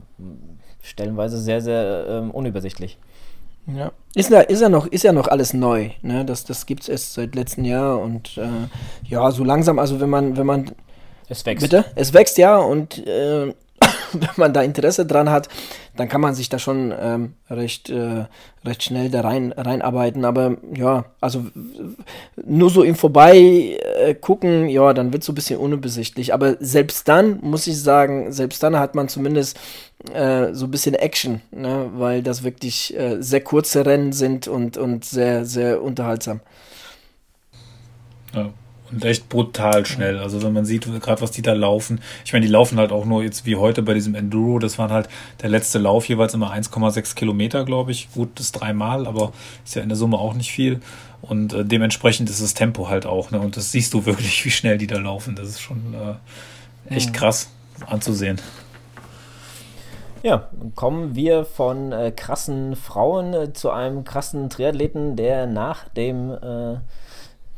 stellenweise 0.81 1.37
sehr, 1.37 1.61
sehr 1.61 2.05
ähm, 2.09 2.31
unübersichtlich. 2.31 2.97
Ja. 3.67 3.91
Ist 4.15 4.29
ja, 4.29 4.39
ist 4.39 4.61
ja 4.61 4.69
noch, 4.69 4.87
ist 4.87 5.03
ja 5.03 5.11
noch 5.11 5.27
alles 5.27 5.53
neu, 5.53 5.89
ne? 6.01 6.23
Das, 6.23 6.45
das 6.45 6.65
gibt 6.65 6.83
es 6.83 6.89
erst 6.89 7.13
seit 7.13 7.35
letztem 7.35 7.65
Jahr 7.65 7.99
und 7.99 8.37
äh, 8.37 8.47
ja, 9.03 9.29
so 9.31 9.43
langsam, 9.43 9.77
also 9.77 9.99
wenn 9.99 10.09
man, 10.09 10.37
wenn 10.37 10.45
man. 10.45 10.71
Es 11.27 11.45
wächst. 11.45 11.63
Bitte? 11.63 11.83
Es 11.95 12.13
wächst 12.13 12.37
ja 12.37 12.57
und 12.57 13.05
äh, 13.05 13.53
wenn 14.13 14.29
man 14.37 14.53
da 14.53 14.61
Interesse 14.61 15.05
dran 15.05 15.29
hat, 15.29 15.49
dann 15.95 16.09
kann 16.09 16.21
man 16.21 16.35
sich 16.35 16.49
da 16.49 16.59
schon 16.59 16.93
ähm, 16.99 17.33
recht, 17.49 17.89
äh, 17.89 18.25
recht 18.65 18.83
schnell 18.83 19.09
da 19.09 19.21
rein 19.21 19.51
reinarbeiten. 19.51 20.25
Aber 20.25 20.57
ja, 20.75 21.05
also 21.21 21.45
nur 22.45 22.69
so 22.69 22.83
im 22.83 22.95
Vorbei 22.95 23.77
äh, 23.99 24.13
gucken, 24.13 24.69
ja, 24.69 24.93
dann 24.93 25.11
wird 25.11 25.23
es 25.23 25.27
so 25.27 25.31
ein 25.31 25.35
bisschen 25.35 25.59
unübersichtlich. 25.59 26.33
Aber 26.33 26.57
selbst 26.59 27.07
dann, 27.07 27.39
muss 27.41 27.67
ich 27.67 27.81
sagen, 27.81 28.31
selbst 28.31 28.61
dann 28.63 28.77
hat 28.77 28.95
man 28.95 29.09
zumindest 29.09 29.57
äh, 30.13 30.53
so 30.53 30.65
ein 30.65 30.71
bisschen 30.71 30.95
Action, 30.95 31.41
ne? 31.51 31.89
weil 31.95 32.21
das 32.21 32.43
wirklich 32.43 32.97
äh, 32.97 33.21
sehr 33.21 33.41
kurze 33.41 33.85
Rennen 33.85 34.13
sind 34.13 34.47
und, 34.47 34.77
und 34.77 35.05
sehr, 35.05 35.45
sehr 35.45 35.81
unterhaltsam. 35.81 36.41
Ja. 38.33 38.51
Und 38.91 39.03
echt 39.03 39.27
brutal 39.27 39.85
schnell. 39.85 40.17
Also 40.19 40.41
wenn 40.43 40.53
man 40.53 40.65
sieht, 40.65 40.85
gerade 41.01 41.21
was 41.21 41.31
die 41.31 41.41
da 41.41 41.53
laufen. 41.53 41.99
Ich 42.23 42.31
meine, 42.31 42.45
die 42.45 42.51
laufen 42.51 42.77
halt 42.79 42.91
auch 42.91 43.05
nur 43.05 43.21
jetzt 43.21 43.45
wie 43.45 43.57
heute 43.57 43.81
bei 43.81 43.93
diesem 43.93 44.15
Enduro. 44.15 44.59
Das 44.59 44.77
waren 44.77 44.91
halt 44.91 45.09
der 45.41 45.49
letzte 45.49 45.77
Lauf 45.77 46.07
jeweils 46.07 46.33
immer 46.33 46.53
1,6 46.53 47.15
Kilometer, 47.15 47.65
glaube 47.65 47.91
ich. 47.91 48.09
Gut, 48.13 48.29
das 48.35 48.53
dreimal, 48.53 49.05
aber 49.05 49.33
ist 49.65 49.75
ja 49.75 49.81
in 49.81 49.89
der 49.89 49.97
Summe 49.97 50.17
auch 50.17 50.33
nicht 50.33 50.51
viel. 50.51 50.79
Und 51.21 51.53
äh, 51.53 51.65
dementsprechend 51.65 52.29
ist 52.29 52.41
das 52.41 52.53
Tempo 52.53 52.87
halt 52.87 53.05
auch. 53.05 53.31
Ne? 53.31 53.39
Und 53.39 53.57
das 53.57 53.71
siehst 53.71 53.93
du 53.93 54.05
wirklich, 54.05 54.45
wie 54.45 54.51
schnell 54.51 54.77
die 54.77 54.87
da 54.87 54.97
laufen. 54.97 55.35
Das 55.35 55.49
ist 55.49 55.59
schon 55.59 55.93
äh, 55.93 56.95
echt 56.95 57.13
krass 57.13 57.49
anzusehen. 57.85 58.39
Ja, 60.23 60.49
kommen 60.75 61.15
wir 61.15 61.45
von 61.45 61.91
äh, 61.91 62.11
krassen 62.11 62.75
Frauen 62.75 63.33
äh, 63.33 63.53
zu 63.53 63.69
einem 63.69 64.03
krassen 64.03 64.49
Triathleten, 64.49 65.15
der 65.15 65.45
nach 65.45 65.87
dem 65.89 66.31
äh, 66.31 66.77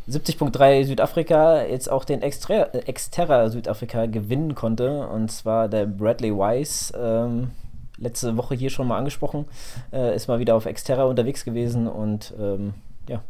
70.3 0.10 0.86
Südafrika 0.86 1.64
jetzt 1.64 1.92
auch 1.92 2.04
den 2.04 2.22
Extra, 2.22 2.64
Exterra 2.74 3.50
Südafrika 3.50 4.08
gewinnen 4.08 4.56
konnte. 4.56 5.08
Und 5.08 5.32
zwar 5.32 5.68
der 5.68 5.86
Bradley 5.86 6.34
Wise. 6.34 6.94
Ähm, 6.98 7.52
letzte 8.00 8.38
Woche 8.38 8.56
hier 8.56 8.70
schon 8.70 8.88
mal 8.88 8.98
angesprochen. 8.98 9.46
Äh, 9.92 10.16
ist 10.16 10.28
mal 10.28 10.40
wieder 10.40 10.56
auf 10.56 10.66
Exterra 10.66 11.04
unterwegs 11.04 11.46
gewesen 11.46 11.88
und 11.88 12.34
ähm, 12.40 12.74
ja, 13.08 13.22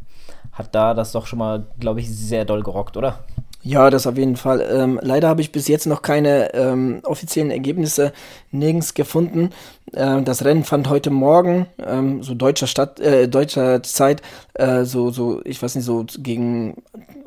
hat 0.52 0.74
da 0.74 0.94
das 0.94 1.12
doch 1.12 1.26
schon 1.26 1.38
mal, 1.38 1.66
glaube 1.78 2.00
ich, 2.00 2.10
sehr 2.10 2.44
doll 2.44 2.62
gerockt, 2.62 2.96
oder? 2.96 3.20
Ja, 3.62 3.90
das 3.90 4.06
auf 4.06 4.16
jeden 4.16 4.36
Fall. 4.36 4.66
Ähm, 4.72 4.98
leider 5.02 5.28
habe 5.28 5.42
ich 5.42 5.52
bis 5.52 5.68
jetzt 5.68 5.86
noch 5.86 6.00
keine 6.00 6.54
ähm, 6.54 7.00
offiziellen 7.04 7.50
Ergebnisse 7.50 8.12
nirgends 8.50 8.94
gefunden. 8.94 9.50
Ähm, 9.92 10.24
das 10.24 10.44
Rennen 10.46 10.64
fand 10.64 10.88
heute 10.88 11.10
Morgen, 11.10 11.66
ähm, 11.86 12.22
so 12.22 12.34
deutscher 12.34 12.66
Stadt, 12.66 13.00
äh, 13.00 13.28
deutscher 13.28 13.82
Zeit, 13.82 14.22
äh, 14.54 14.84
so, 14.84 15.10
so, 15.10 15.42
ich 15.44 15.62
weiß 15.62 15.74
nicht, 15.74 15.84
so 15.84 16.06
gegen 16.18 16.82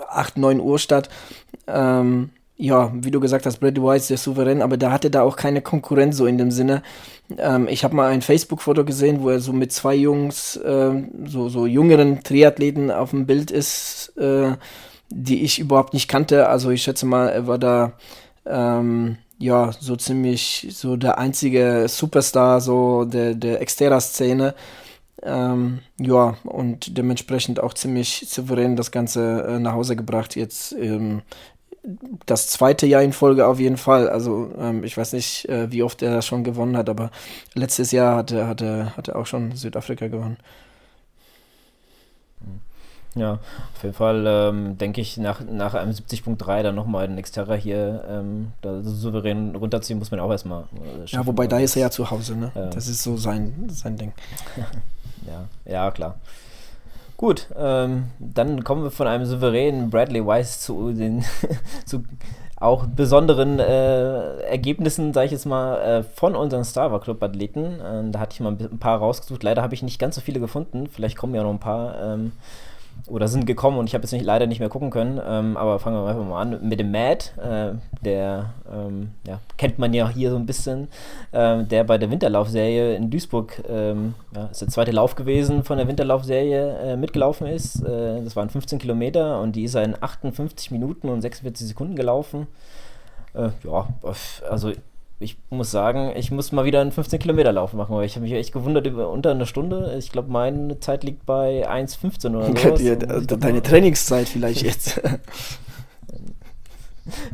8, 0.10 0.38
9 0.38 0.60
Uhr 0.60 0.80
statt. 0.80 1.10
Ähm, 1.68 2.32
ja, 2.58 2.92
wie 2.96 3.12
du 3.12 3.20
gesagt 3.20 3.46
hast, 3.46 3.60
Brady 3.60 3.82
White 3.84 4.04
sehr 4.06 4.18
souverän, 4.18 4.64
aber 4.64 4.78
da 4.78 4.92
hatte 4.92 5.12
da 5.12 5.22
auch 5.22 5.36
keine 5.36 5.62
Konkurrenz 5.62 6.18
so 6.18 6.26
in 6.26 6.40
dem 6.40 6.50
Sinne. 6.50 6.82
Ähm, 7.38 7.68
ich 7.68 7.84
habe 7.84 7.96
mal 7.96 8.12
ein 8.12 8.24
Facebook-Foto 8.24 8.86
gesehen, 8.86 9.22
wo 9.22 9.30
er 9.30 9.40
so 9.40 9.54
mit 9.54 9.72
zwei 9.72 9.94
Jungs, 9.94 10.56
äh, 10.58 10.94
so, 11.26 11.50
so 11.50 11.68
jüngeren 11.68 12.24
Triathleten 12.24 12.90
auf 12.90 13.12
dem 13.12 13.28
Bild 13.28 13.52
ist. 13.52 14.14
Die 15.16 15.44
ich 15.44 15.60
überhaupt 15.60 15.94
nicht 15.94 16.08
kannte. 16.08 16.48
Also 16.50 16.72
ich 16.72 16.84
schätze 16.84 17.06
mal, 17.06 17.30
er 17.30 17.48
war 17.48 17.60
da 17.60 17.94
ähm, 18.46 19.18
ja 19.38 19.72
so 19.80 19.96
ziemlich 19.96 20.68
so 20.72 20.96
der 20.96 21.18
einzige 21.18 21.86
Superstar 21.88 22.62
so 22.62 23.06
der, 23.06 23.36
der 23.36 23.62
Exterra-Szene. 23.62 24.56
Ähm, 25.22 25.80
ja, 26.00 26.36
und 26.44 26.98
dementsprechend 26.98 27.60
auch 27.60 27.74
ziemlich 27.74 28.26
souverän 28.28 28.76
das 28.76 28.92
Ganze 28.92 29.46
äh, 29.48 29.60
nach 29.60 29.74
Hause 29.74 29.96
gebracht. 29.96 30.36
Jetzt 30.36 30.74
ähm, 30.74 31.22
das 32.26 32.48
zweite 32.48 32.88
Jahr 32.88 33.04
in 33.04 33.14
Folge 33.14 33.46
auf 33.46 33.60
jeden 33.60 33.78
Fall. 33.78 34.10
Also 34.10 34.52
ähm, 34.58 34.84
ich 34.84 34.98
weiß 34.98 35.14
nicht, 35.14 35.48
äh, 35.50 35.72
wie 35.72 35.84
oft 35.84 36.02
er 36.02 36.22
schon 36.22 36.44
gewonnen 36.44 36.78
hat, 36.78 36.90
aber 36.90 37.12
letztes 37.54 37.92
Jahr 37.92 38.16
hatte, 38.18 38.48
hatte, 38.48 38.96
hatte 38.98 39.16
auch 39.16 39.26
schon 39.26 39.56
Südafrika 39.56 40.08
gewonnen. 40.08 40.38
Ja, 43.16 43.34
auf 43.34 43.84
jeden 43.84 43.94
Fall 43.94 44.26
ähm, 44.26 44.78
denke 44.78 45.00
ich, 45.00 45.18
nach, 45.18 45.42
nach 45.42 45.76
einem 45.76 45.92
70.3 45.92 46.64
dann 46.64 46.76
nochmal 46.76 47.08
den 47.08 47.18
Exterra 47.18 47.54
hier 47.54 48.04
ähm, 48.10 48.54
souverän 48.82 49.56
runterziehen, 49.56 50.00
muss 50.00 50.10
man 50.10 50.20
auch 50.20 50.32
erstmal. 50.32 50.64
Äh, 50.74 51.06
ja, 51.06 51.26
wobei 51.26 51.46
da 51.46 51.60
ist 51.60 51.76
er 51.76 51.84
ja 51.84 51.92
zu 51.92 52.10
Hause, 52.10 52.36
ne? 52.36 52.52
Ja. 52.56 52.68
Das 52.68 52.88
ist 52.88 53.04
so 53.04 53.16
sein, 53.18 53.68
sein 53.70 53.98
Ding. 53.98 54.14
ja, 55.28 55.72
ja, 55.72 55.92
klar. 55.92 56.16
Gut, 57.18 57.48
ähm, 57.56 58.06
dann 58.20 58.64
kommen 58.64 58.84
wir 58.84 58.92
von 58.92 59.08
einem 59.08 59.26
souveränen 59.26 59.92
Bradley 59.92 60.26
Weiss 60.26 60.60
zu 60.60 60.92
den 60.92 61.24
zu 61.86 62.04
auch 62.64 62.86
besonderen 62.88 63.60
äh, 63.60 64.38
Ergebnissen, 64.44 65.14
sage 65.14 65.26
ich 65.28 65.32
jetzt 65.34 65.46
mal, 65.46 65.78
äh, 65.82 66.04
von 66.04 66.36
unseren 66.36 66.64
Starva 66.64 67.00
Club 67.00 67.22
Athleten. 67.22 67.80
Ähm, 67.86 68.12
da 68.12 68.20
hatte 68.20 68.34
ich 68.34 68.40
mal 68.40 68.54
ein 68.54 68.80
paar 68.80 69.00
rausgesucht. 69.00 69.44
Leider 69.44 69.62
habe 69.62 69.74
ich 69.74 69.84
nicht 69.84 70.00
ganz 70.00 70.16
so 70.16 70.22
viele 70.22 70.40
gefunden. 70.40 70.88
Vielleicht 70.88 71.18
kommen 71.18 71.36
ja 71.36 71.44
noch 71.44 71.52
ein 71.52 71.60
paar. 71.60 72.02
Ähm, 72.02 72.32
oder 73.08 73.28
sind 73.28 73.46
gekommen 73.46 73.78
und 73.78 73.88
ich 73.88 73.96
habe 73.96 74.04
jetzt 74.04 74.14
nicht, 74.14 74.24
leider 74.24 74.48
nicht 74.48 74.60
mehr 74.60 74.70
gucken 74.70 74.90
können. 74.90 75.20
Ähm, 75.26 75.58
aber 75.58 75.80
fangen 75.80 75.98
wir 75.98 76.08
einfach 76.08 76.26
mal 76.26 76.42
an 76.42 76.68
mit 76.68 76.80
dem 76.80 76.92
Mad. 76.92 77.26
Äh, 77.38 77.76
der 78.04 78.54
ähm, 78.72 79.12
ja, 79.28 79.42
kennt 79.58 79.78
man 79.78 79.94
ja 79.94 80.10
hier 80.10 80.32
so 80.32 80.38
ein 80.38 80.46
bisschen. 80.46 80.88
Äh, 81.32 81.64
der 81.66 81.84
bei 81.84 81.98
der 81.98 82.12
Winterlaufserie 82.12 82.96
in 82.96 83.10
Duisburg, 83.10 83.62
ähm, 83.68 84.16
ja, 84.36 84.46
ist 84.46 84.62
der 84.62 84.70
zweite 84.70 84.92
Lauf 84.92 85.16
gewesen 85.16 85.64
von 85.64 85.78
der 85.78 85.88
Winterlaufserie, 85.88 86.78
äh, 86.78 86.96
mitgelaufen 86.96 87.48
ist. 87.48 87.84
Äh, 87.84 88.24
das 88.24 88.36
waren 88.36 88.50
15 88.50 88.80
Kilometer 88.80 89.42
und 89.42 89.56
die 89.56 89.64
ist 89.64 89.76
er 89.76 89.84
in 89.84 89.96
58 90.02 90.72
Minuten 90.72 91.10
und 91.10 91.22
46 91.22 91.68
Sekunden 91.68 91.96
gelaufen. 91.96 92.48
Äh, 93.34 93.50
ja, 93.66 93.88
also 94.50 94.72
ich 95.20 95.38
muss 95.50 95.72
sagen, 95.72 96.12
ich 96.16 96.32
muss 96.32 96.52
mal 96.52 96.66
wieder 96.66 96.82
einen 96.82 96.92
15-Kilometer-Lauf 96.92 97.74
machen, 97.74 97.96
weil 97.96 98.06
ich 98.06 98.16
habe 98.16 98.24
mich 98.26 98.34
echt 98.34 98.52
gewundert 98.52 98.86
über 98.86 99.10
unter 99.10 99.32
einer 99.32 99.46
Stunde. 99.46 99.96
Ich 99.98 100.12
glaube, 100.12 100.32
meine 100.32 100.80
Zeit 100.80 101.04
liegt 101.04 101.26
bei 101.26 101.68
1,15 101.70 102.36
oder 102.36 102.78
so. 102.78 102.84
Ja, 102.84 102.96
deine 102.96 103.62
Trainingszeit 103.62 104.28
vielleicht 104.28 104.62
jetzt. 104.64 105.02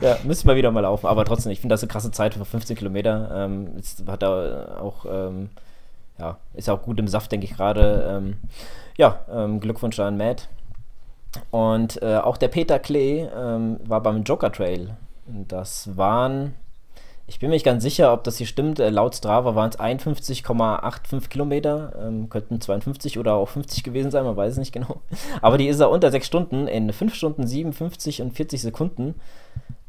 ja, 0.01 0.17
müsste 0.23 0.47
mal 0.47 0.55
wieder 0.55 0.71
mal 0.71 0.81
laufen. 0.81 1.07
Aber 1.07 1.25
trotzdem, 1.25 1.51
ich 1.51 1.61
finde 1.61 1.73
das 1.73 1.81
eine 1.81 1.91
krasse 1.91 2.11
Zeit 2.11 2.35
für 2.35 2.45
15 2.45 2.75
Kilometer. 2.77 3.31
Ähm, 3.33 3.69
hat 4.07 4.23
er 4.23 4.81
auch, 4.81 5.05
ähm, 5.09 5.49
ja, 6.19 6.37
ist 6.53 6.69
auch 6.69 6.81
gut 6.81 6.99
im 6.99 7.07
Saft, 7.07 7.31
denke 7.31 7.45
ich 7.45 7.55
gerade. 7.55 8.07
Ähm, 8.09 8.37
ja, 8.97 9.19
ähm, 9.31 9.59
Glückwunsch 9.59 9.99
an 9.99 10.17
Matt. 10.17 10.49
Und 11.51 12.01
äh, 12.01 12.17
auch 12.17 12.37
der 12.37 12.47
Peter 12.49 12.79
Klee 12.79 13.27
ähm, 13.35 13.77
war 13.85 14.01
beim 14.01 14.23
Joker 14.23 14.51
Trail. 14.51 14.97
Das 15.47 15.95
waren 15.95 16.55
ich 17.29 17.39
bin 17.39 17.49
mir 17.49 17.55
nicht 17.55 17.65
ganz 17.65 17.83
sicher, 17.83 18.11
ob 18.11 18.23
das 18.23 18.37
hier 18.37 18.47
stimmt. 18.47 18.79
Äh, 18.79 18.89
laut 18.89 19.15
Strava 19.15 19.55
waren 19.55 19.69
es 19.69 19.79
51,85 19.79 21.29
Kilometer. 21.29 21.93
Ähm, 22.01 22.27
könnten 22.27 22.59
52 22.59 23.19
oder 23.19 23.35
auch 23.35 23.49
50 23.49 23.83
gewesen 23.83 24.09
sein, 24.09 24.25
man 24.25 24.35
weiß 24.35 24.53
es 24.53 24.57
nicht 24.57 24.73
genau. 24.73 25.01
Aber 25.41 25.57
die 25.57 25.67
ist 25.67 25.79
er 25.79 25.91
unter 25.91 26.11
6 26.11 26.25
Stunden 26.25 26.67
in 26.67 26.91
5 26.91 27.13
Stunden 27.13 27.45
57 27.45 28.23
und 28.23 28.35
40 28.35 28.61
Sekunden. 28.61 29.15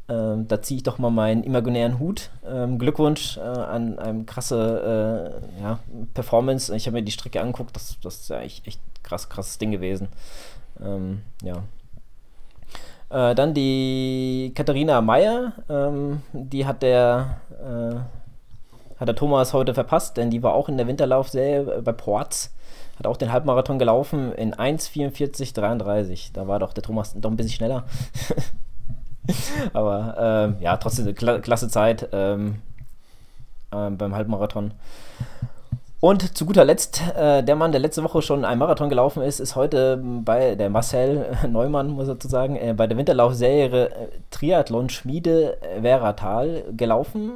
Ähm, 0.07 0.47
da 0.47 0.61
ziehe 0.61 0.77
ich 0.77 0.83
doch 0.83 0.99
mal 0.99 1.09
meinen 1.09 1.43
imaginären 1.43 1.97
Hut. 1.97 2.29
Ähm, 2.45 2.77
Glückwunsch 2.77 3.37
äh, 3.37 3.41
an 3.41 3.97
eine 3.97 4.23
krasse 4.25 5.41
äh, 5.57 5.61
ja, 5.61 5.79
Performance. 6.13 6.75
Ich 6.75 6.85
habe 6.85 6.97
mir 6.97 7.03
die 7.03 7.11
Strecke 7.11 7.41
angeguckt, 7.41 7.75
das, 7.75 7.97
das 8.03 8.21
ist 8.21 8.29
ja 8.29 8.39
echt, 8.39 8.67
echt 8.67 8.79
krass, 9.01 9.29
krasses 9.29 9.57
Ding 9.57 9.71
gewesen. 9.71 10.09
Ähm, 10.79 11.21
ja, 11.41 11.63
äh, 13.11 13.35
dann 13.35 13.53
die 13.53 14.51
Katharina 14.55 15.01
Meyer, 15.01 15.53
ähm, 15.69 16.21
die 16.33 16.65
hat 16.65 16.81
der, 16.81 17.37
äh, 17.51 17.95
hat 18.99 19.07
der 19.07 19.15
Thomas 19.15 19.53
heute 19.53 19.73
verpasst, 19.73 20.17
denn 20.17 20.29
die 20.29 20.43
war 20.43 20.53
auch 20.53 20.69
in 20.69 20.77
der 20.77 20.87
Winterlaufserie 20.87 21.81
bei 21.81 21.91
Ports. 21.91 22.53
hat 22.97 23.07
auch 23.07 23.17
den 23.17 23.31
Halbmarathon 23.31 23.79
gelaufen 23.79 24.31
in 24.33 24.53
1,44,33. 24.53 26.31
Da 26.33 26.47
war 26.47 26.59
doch 26.59 26.73
der 26.73 26.83
Thomas 26.83 27.13
doch 27.15 27.31
ein 27.31 27.37
bisschen 27.37 27.53
schneller. 27.53 27.85
Aber 29.73 30.15
ähm, 30.19 30.55
ja, 30.61 30.77
trotzdem 30.77 31.05
eine 31.05 31.13
kla 31.13 31.39
klasse 31.39 31.67
Zeit 31.67 32.09
ähm, 32.11 32.61
ähm, 33.73 33.97
beim 33.97 34.15
Halbmarathon. 34.15 34.73
Und 36.01 36.35
zu 36.35 36.47
guter 36.47 36.65
Letzt, 36.65 36.99
äh, 37.15 37.43
der 37.43 37.55
Mann, 37.55 37.71
der 37.71 37.79
letzte 37.79 38.03
Woche 38.03 38.23
schon 38.23 38.43
ein 38.43 38.57
Marathon 38.57 38.89
gelaufen 38.89 39.21
ist, 39.21 39.39
ist 39.39 39.55
heute 39.55 40.01
bei 40.25 40.55
der 40.55 40.71
Marcel 40.71 41.37
Neumann, 41.47 41.91
muss 41.91 42.07
ich 42.07 42.13
dazu 42.15 42.27
sagen, 42.27 42.55
äh, 42.55 42.73
bei 42.75 42.87
der 42.87 42.97
Winterlaufserie 42.97 43.85
äh, 43.85 44.07
Triathlon 44.31 44.89
Schmiede 44.89 45.59
Weratal 45.79 46.63
gelaufen. 46.75 47.33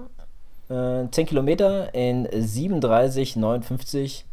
10 0.67 1.09
äh, 1.13 1.25
Kilometer 1.25 1.93
in 1.93 2.27
37,59. 2.27 4.23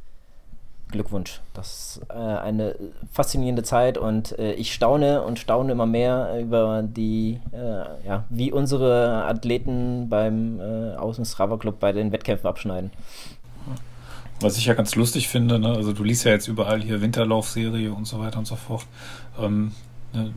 Glückwunsch. 0.90 1.42
Das 1.52 1.98
ist 1.98 2.00
äh, 2.08 2.14
eine 2.14 2.74
faszinierende 3.12 3.64
Zeit 3.64 3.98
und 3.98 4.38
äh, 4.38 4.54
ich 4.54 4.72
staune 4.72 5.22
und 5.24 5.40
staune 5.40 5.72
immer 5.72 5.84
mehr 5.84 6.38
über 6.40 6.82
die, 6.82 7.40
ja, 8.06 8.24
wie 8.30 8.50
unsere 8.50 9.24
Athleten 9.26 10.08
beim 10.08 10.58
äh, 10.58 10.96
Außen 10.96 11.26
Strava 11.26 11.58
Club 11.58 11.80
bei 11.80 11.92
den 11.92 12.12
Wettkämpfen 12.12 12.48
abschneiden. 12.48 12.90
Was 14.42 14.56
ich 14.56 14.66
ja 14.66 14.74
ganz 14.74 14.94
lustig 14.94 15.28
finde, 15.28 15.58
ne? 15.58 15.68
also 15.68 15.92
du 15.92 16.04
liest 16.04 16.24
ja 16.24 16.32
jetzt 16.32 16.48
überall 16.48 16.82
hier 16.82 17.00
Winterlaufserie 17.00 17.92
und 17.92 18.06
so 18.06 18.20
weiter 18.20 18.38
und 18.38 18.46
so 18.46 18.56
fort. 18.56 18.86
Ähm, 19.40 19.72
ne? 20.12 20.32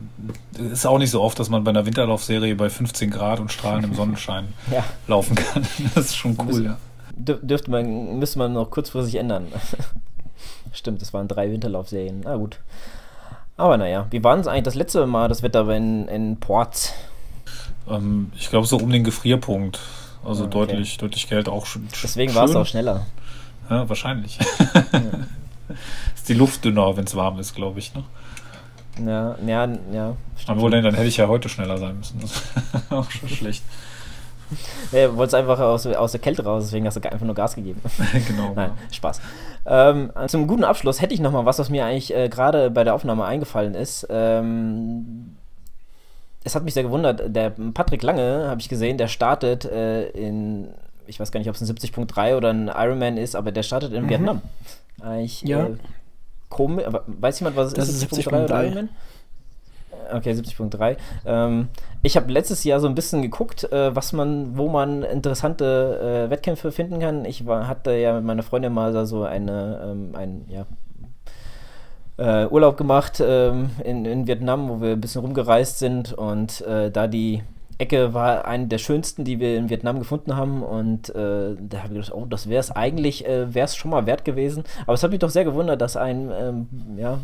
ist 0.72 0.86
auch 0.86 0.98
nicht 0.98 1.10
so 1.10 1.22
oft, 1.22 1.38
dass 1.38 1.48
man 1.48 1.64
bei 1.64 1.70
einer 1.70 1.86
Winterlaufserie 1.86 2.54
bei 2.54 2.70
15 2.70 3.10
Grad 3.10 3.40
und 3.40 3.52
strahlendem 3.52 3.94
Sonnenschein 3.96 4.48
ja. 4.70 4.84
laufen 5.06 5.34
kann. 5.34 5.66
Das 5.94 6.06
ist 6.06 6.16
schon 6.16 6.36
cool, 6.40 6.64
ja. 6.64 6.78
Dürfte 7.18 7.70
man, 7.70 8.18
müsste 8.18 8.38
man 8.38 8.52
noch 8.52 8.70
kurzfristig 8.70 9.16
ändern. 9.16 9.46
Stimmt, 10.72 11.00
es 11.00 11.14
waren 11.14 11.28
drei 11.28 11.50
Winterlaufserien. 11.50 12.20
Na 12.24 12.36
gut. 12.36 12.60
Aber 13.56 13.78
naja, 13.78 14.06
wie 14.10 14.22
war 14.22 14.36
es 14.36 14.46
eigentlich 14.46 14.64
das 14.64 14.74
letzte 14.74 15.06
Mal, 15.06 15.28
das 15.28 15.42
Wetter 15.42 15.68
in, 15.70 16.08
in 16.08 16.36
Ports? 16.38 16.92
Ähm, 17.88 18.30
ich 18.36 18.50
glaube 18.50 18.66
so 18.66 18.76
um 18.76 18.90
den 18.90 19.04
Gefrierpunkt. 19.04 19.80
Also 20.24 20.44
ah, 20.44 20.46
okay. 20.46 20.58
deutlich, 20.58 20.98
deutlich 20.98 21.28
Geld 21.28 21.48
auch 21.48 21.66
schon. 21.66 21.88
Deswegen 22.02 22.34
war 22.34 22.44
es 22.44 22.54
auch 22.54 22.66
schneller. 22.66 23.06
Ja, 23.70 23.88
wahrscheinlich. 23.88 24.38
Ja. 24.38 25.00
ist 26.14 26.28
die 26.28 26.34
Luft 26.34 26.64
dünner, 26.64 26.96
wenn 26.96 27.04
es 27.04 27.14
warm 27.14 27.38
ist, 27.38 27.54
glaube 27.54 27.78
ich. 27.78 27.92
Ne? 27.94 28.04
Ja, 29.04 29.36
ja, 29.46 29.68
ja. 29.92 30.16
Obwohl, 30.48 30.70
dann, 30.70 30.84
dann 30.84 30.94
hätte 30.94 31.08
ich 31.08 31.16
ja 31.16 31.28
heute 31.28 31.48
schneller 31.48 31.78
sein 31.78 31.98
müssen. 31.98 32.20
Das 32.20 32.30
ist 32.32 32.42
auch 32.92 33.10
schon 33.10 33.28
schlecht. 33.28 33.62
Ja, 34.92 35.08
du 35.08 35.16
wolltest 35.16 35.34
einfach 35.34 35.58
aus, 35.58 35.86
aus 35.86 36.12
der 36.12 36.20
Kälte 36.20 36.44
raus, 36.44 36.64
deswegen 36.64 36.86
hast 36.86 36.96
du 36.96 37.12
einfach 37.12 37.26
nur 37.26 37.34
Gas 37.34 37.56
gegeben. 37.56 37.80
genau. 38.28 38.52
Nein, 38.54 38.70
Spaß. 38.92 39.20
Ähm, 39.66 40.12
zum 40.28 40.46
guten 40.46 40.62
Abschluss 40.62 41.00
hätte 41.00 41.14
ich 41.14 41.20
noch 41.20 41.32
mal 41.32 41.44
was, 41.44 41.58
was 41.58 41.68
mir 41.68 41.84
eigentlich 41.84 42.14
äh, 42.14 42.28
gerade 42.28 42.70
bei 42.70 42.84
der 42.84 42.94
Aufnahme 42.94 43.24
eingefallen 43.24 43.74
ist. 43.74 44.06
Ähm, 44.08 45.36
es 46.44 46.54
hat 46.54 46.62
mich 46.62 46.74
sehr 46.74 46.84
gewundert, 46.84 47.34
der 47.34 47.50
Patrick 47.50 48.04
Lange, 48.04 48.46
habe 48.48 48.60
ich 48.60 48.68
gesehen, 48.68 48.98
der 48.98 49.08
startet 49.08 49.64
äh, 49.64 50.08
in 50.10 50.68
ich 51.06 51.20
weiß 51.20 51.32
gar 51.32 51.40
nicht, 51.40 51.48
ob 51.48 51.54
es 51.54 51.60
ein 51.60 51.66
70.3 51.66 52.36
oder 52.36 52.50
ein 52.52 52.68
Ironman 52.68 53.16
ist, 53.16 53.36
aber 53.36 53.52
der 53.52 53.62
startet 53.62 53.92
in 53.92 54.04
mhm. 54.04 54.08
Vietnam. 54.08 54.42
Eigentlich 55.00 55.42
ja. 55.42 55.66
Äh, 55.66 55.76
komisch, 56.48 56.84
weiß 57.06 57.40
jemand, 57.40 57.56
was 57.56 57.68
es 57.68 57.74
das 57.74 57.88
ist? 57.88 58.12
70.3 58.12 58.44
oder 58.44 58.64
Ironman? 58.64 58.88
Okay, 60.12 60.32
70.3. 60.32 60.96
Ähm, 61.24 61.68
ich 62.02 62.16
habe 62.16 62.30
letztes 62.30 62.62
Jahr 62.64 62.80
so 62.80 62.86
ein 62.86 62.94
bisschen 62.94 63.22
geguckt, 63.22 63.64
äh, 63.72 63.94
was 63.94 64.12
man, 64.12 64.56
wo 64.56 64.68
man 64.68 65.02
interessante 65.02 66.26
äh, 66.26 66.30
Wettkämpfe 66.30 66.70
finden 66.70 67.00
kann. 67.00 67.24
Ich 67.24 67.46
war, 67.46 67.66
hatte 67.66 67.92
ja 67.92 68.14
mit 68.14 68.24
meiner 68.24 68.42
Freundin 68.42 68.72
mal 68.72 69.06
so 69.06 69.24
eine, 69.24 69.80
ähm, 69.84 70.14
ein, 70.14 70.44
ja, 70.48 70.66
äh, 72.18 72.46
Urlaub 72.46 72.76
gemacht 72.76 73.22
ähm, 73.24 73.70
in, 73.84 74.04
in 74.04 74.26
Vietnam, 74.26 74.68
wo 74.68 74.80
wir 74.80 74.92
ein 74.92 75.00
bisschen 75.00 75.20
rumgereist 75.22 75.78
sind 75.78 76.12
und 76.12 76.60
äh, 76.62 76.90
da 76.90 77.08
die 77.08 77.42
Ecke 77.78 78.14
war 78.14 78.46
eine 78.46 78.66
der 78.68 78.78
schönsten, 78.78 79.24
die 79.24 79.38
wir 79.38 79.56
in 79.58 79.68
Vietnam 79.68 79.98
gefunden 79.98 80.36
haben. 80.36 80.62
Und 80.62 81.10
äh, 81.10 81.54
da 81.58 81.78
habe 81.78 81.88
ich 81.88 82.00
gedacht, 82.00 82.12
oh, 82.12 82.26
das 82.26 82.48
wäre 82.48 82.60
es 82.60 82.70
eigentlich, 82.70 83.26
äh, 83.26 83.54
wäre 83.54 83.66
es 83.66 83.76
schon 83.76 83.90
mal 83.90 84.06
wert 84.06 84.24
gewesen. 84.24 84.64
Aber 84.82 84.94
es 84.94 85.02
hat 85.02 85.10
mich 85.10 85.20
doch 85.20 85.30
sehr 85.30 85.44
gewundert, 85.44 85.80
dass 85.80 85.96
ein 85.96 86.30
ähm, 86.32 86.68
ja, 86.96 87.18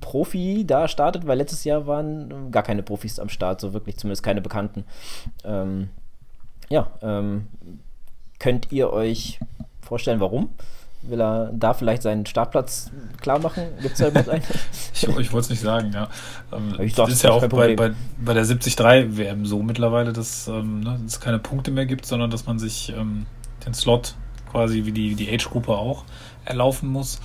Profi 0.00 0.64
da 0.66 0.88
startet, 0.88 1.26
weil 1.26 1.38
letztes 1.38 1.64
Jahr 1.64 1.86
waren 1.86 2.50
gar 2.50 2.62
keine 2.62 2.82
Profis 2.82 3.18
am 3.18 3.28
Start, 3.28 3.60
so 3.60 3.72
wirklich, 3.72 3.96
zumindest 3.96 4.22
keine 4.22 4.40
Bekannten. 4.40 4.84
Ähm, 5.44 5.90
ja, 6.68 6.88
ähm, 7.02 7.46
könnt 8.38 8.72
ihr 8.72 8.92
euch 8.92 9.38
vorstellen, 9.82 10.20
warum? 10.20 10.50
Will 11.04 11.20
er 11.20 11.50
da 11.52 11.74
vielleicht 11.74 12.02
seinen 12.02 12.26
Startplatz 12.26 12.90
klar 13.20 13.40
machen? 13.40 13.64
Gibt 13.80 13.94
es 13.94 13.98
da 13.98 14.08
überhaupt 14.08 14.28
einen? 14.28 14.42
ich, 14.94 15.02
ich 15.02 15.32
wollte 15.32 15.44
es 15.46 15.50
nicht 15.50 15.62
sagen, 15.62 15.90
ja. 15.92 16.08
Ähm, 16.52 16.76
ich 16.80 16.94
das 16.94 17.10
ist 17.10 17.22
ja 17.22 17.32
auch 17.32 17.44
bei, 17.48 17.74
bei, 17.74 17.92
bei 18.24 18.34
der 18.34 18.44
73-WM 18.44 19.44
so 19.44 19.62
mittlerweile, 19.64 20.12
dass 20.12 20.46
ähm, 20.46 20.80
ne, 20.80 21.00
es 21.04 21.18
keine 21.18 21.40
Punkte 21.40 21.72
mehr 21.72 21.86
gibt, 21.86 22.06
sondern 22.06 22.30
dass 22.30 22.46
man 22.46 22.60
sich 22.60 22.92
ähm, 22.96 23.26
den 23.66 23.74
Slot 23.74 24.14
quasi 24.52 24.84
wie 24.84 24.92
die, 24.92 25.16
die 25.16 25.32
Age-Gruppe 25.32 25.72
auch 25.72 26.04
erlaufen 26.44 26.88
muss. 26.88 27.20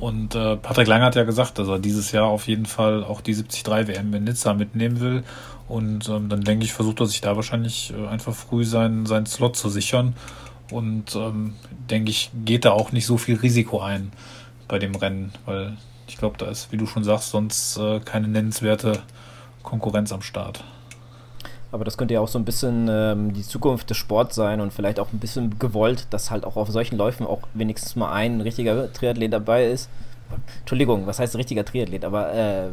Und 0.00 0.34
äh, 0.34 0.56
Patrick 0.56 0.88
Lang 0.88 1.02
hat 1.02 1.14
ja 1.14 1.24
gesagt, 1.24 1.58
dass 1.58 1.68
er 1.68 1.78
dieses 1.78 2.10
Jahr 2.10 2.26
auf 2.26 2.48
jeden 2.48 2.66
Fall 2.66 3.04
auch 3.04 3.20
die 3.20 3.34
73-WM 3.34 4.12
in 4.14 4.24
Nizza 4.24 4.54
mitnehmen 4.54 4.98
will. 5.00 5.22
Und 5.68 6.08
ähm, 6.08 6.28
dann 6.28 6.40
denke 6.40 6.64
ich, 6.64 6.72
versucht 6.72 7.00
er 7.00 7.06
sich 7.06 7.20
da 7.20 7.36
wahrscheinlich 7.36 7.92
äh, 7.96 8.08
einfach 8.08 8.34
früh 8.34 8.64
seinen, 8.64 9.06
seinen 9.06 9.26
Slot 9.26 9.56
zu 9.56 9.68
sichern 9.68 10.14
und 10.72 11.14
ähm, 11.16 11.54
denke 11.90 12.10
ich, 12.10 12.30
geht 12.44 12.64
da 12.64 12.72
auch 12.72 12.92
nicht 12.92 13.06
so 13.06 13.16
viel 13.16 13.36
Risiko 13.36 13.80
ein 13.80 14.12
bei 14.68 14.78
dem 14.78 14.94
Rennen, 14.94 15.32
weil 15.46 15.76
ich 16.06 16.16
glaube, 16.16 16.36
da 16.38 16.46
ist, 16.46 16.72
wie 16.72 16.76
du 16.76 16.86
schon 16.86 17.04
sagst, 17.04 17.30
sonst 17.30 17.76
äh, 17.76 18.00
keine 18.00 18.28
nennenswerte 18.28 19.02
Konkurrenz 19.62 20.12
am 20.12 20.22
Start. 20.22 20.64
Aber 21.72 21.84
das 21.84 21.96
könnte 21.96 22.14
ja 22.14 22.20
auch 22.20 22.28
so 22.28 22.38
ein 22.38 22.44
bisschen 22.44 22.88
ähm, 22.90 23.32
die 23.32 23.42
Zukunft 23.42 23.90
des 23.90 23.96
Sports 23.96 24.34
sein 24.34 24.60
und 24.60 24.72
vielleicht 24.72 24.98
auch 24.98 25.12
ein 25.12 25.20
bisschen 25.20 25.58
gewollt, 25.58 26.08
dass 26.10 26.30
halt 26.30 26.44
auch 26.44 26.56
auf 26.56 26.68
solchen 26.68 26.96
Läufen 26.96 27.26
auch 27.26 27.42
wenigstens 27.54 27.94
mal 27.94 28.12
ein 28.12 28.40
richtiger 28.40 28.92
Triathlet 28.92 29.32
dabei 29.32 29.66
ist, 29.66 29.88
Entschuldigung, 30.60 31.06
was 31.06 31.18
heißt 31.18 31.36
richtiger 31.36 31.64
Triathlet? 31.64 32.04
Aber 32.04 32.32
äh, 32.32 32.68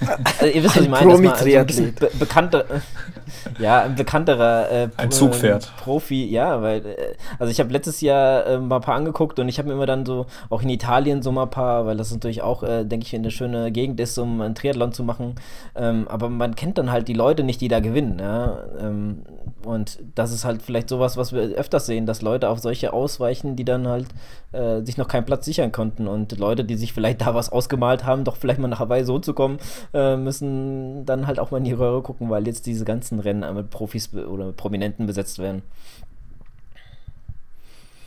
also 0.40 0.46
ihr 0.46 0.62
wisst, 0.62 0.76
was 0.76 0.82
ich 0.82 0.88
meine. 0.88 1.12
Also 1.12 1.28
ein 1.28 1.94
be 1.94 2.10
bekannter, 2.18 2.64
ja, 3.58 3.82
ein 3.82 3.94
bekannterer 3.94 4.70
äh, 4.70 4.88
ein 4.96 5.10
Zugpferd. 5.10 5.72
Profi, 5.76 6.24
ja, 6.24 6.60
weil 6.62 6.84
äh, 6.84 6.96
also 7.38 7.50
ich 7.50 7.60
habe 7.60 7.72
letztes 7.72 8.00
Jahr 8.00 8.46
äh, 8.46 8.58
mal 8.58 8.76
ein 8.76 8.82
paar 8.82 8.94
angeguckt 8.94 9.38
und 9.38 9.48
ich 9.48 9.58
habe 9.58 9.68
mir 9.68 9.74
immer 9.74 9.86
dann 9.86 10.04
so 10.06 10.26
auch 10.50 10.62
in 10.62 10.68
Italien 10.68 11.22
so 11.22 11.32
mal 11.32 11.44
ein 11.44 11.50
paar, 11.50 11.86
weil 11.86 11.96
das 11.96 12.12
natürlich 12.12 12.42
auch, 12.42 12.62
äh, 12.62 12.84
denke 12.84 13.06
ich, 13.06 13.14
eine 13.14 13.30
schöne 13.30 13.72
Gegend 13.72 14.00
ist, 14.00 14.18
um 14.18 14.40
ein 14.40 14.54
Triathlon 14.54 14.92
zu 14.92 15.04
machen. 15.04 15.34
Ähm, 15.74 16.06
aber 16.08 16.28
man 16.28 16.54
kennt 16.54 16.78
dann 16.78 16.90
halt 16.90 17.08
die 17.08 17.14
Leute 17.14 17.44
nicht, 17.44 17.60
die 17.60 17.68
da 17.68 17.80
gewinnen. 17.80 18.18
Ja? 18.18 18.58
Ähm, 18.80 19.22
und 19.64 19.98
das 20.14 20.32
ist 20.32 20.44
halt 20.44 20.62
vielleicht 20.62 20.88
sowas, 20.88 21.16
was 21.16 21.32
wir 21.32 21.42
öfters 21.42 21.86
sehen, 21.86 22.06
dass 22.06 22.22
Leute 22.22 22.48
auf 22.48 22.58
solche 22.58 22.92
ausweichen, 22.92 23.56
die 23.56 23.64
dann 23.64 23.86
halt 23.86 24.06
äh, 24.52 24.82
sich 24.82 24.96
noch 24.96 25.08
keinen 25.08 25.24
Platz 25.24 25.44
sichern 25.44 25.72
konnten 25.72 26.08
und 26.08 26.38
Leute, 26.42 26.64
die 26.64 26.76
sich 26.76 26.92
vielleicht 26.92 27.20
da 27.26 27.34
was 27.34 27.50
ausgemalt 27.50 28.04
haben, 28.04 28.24
doch 28.24 28.36
vielleicht 28.36 28.60
mal 28.60 28.68
nach 28.68 28.80
Hawaii 28.80 29.04
so 29.04 29.18
zu 29.18 29.32
kommen, 29.32 29.58
äh, 29.94 30.16
müssen 30.16 31.06
dann 31.06 31.26
halt 31.26 31.38
auch 31.38 31.50
mal 31.50 31.58
in 31.58 31.64
die 31.64 31.72
Röhre 31.72 32.02
gucken, 32.02 32.28
weil 32.28 32.46
jetzt 32.46 32.66
diese 32.66 32.84
ganzen 32.84 33.18
Rennen 33.18 33.54
mit 33.54 33.70
Profis 33.70 34.12
oder 34.12 34.46
mit 34.46 34.56
Prominenten 34.56 35.06
besetzt 35.06 35.38
werden. 35.38 35.62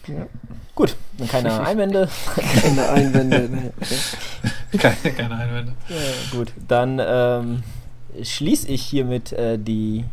Ja. 0.07 0.27
Gut, 0.75 0.95
dann 1.17 1.27
keine 1.27 1.59
Einwände. 1.65 2.07
keine 2.61 2.89
Einwände. 2.89 3.49
Ne. 3.49 3.73
keine, 4.77 4.95
keine 5.15 5.35
Einwände. 5.35 5.73
Ja, 5.89 6.37
gut, 6.37 6.53
dann 6.67 7.01
ähm, 7.03 7.63
schließe 8.21 8.67
ich 8.67 8.83
hiermit 8.83 9.31
äh, 9.31 9.57
die 9.57 10.05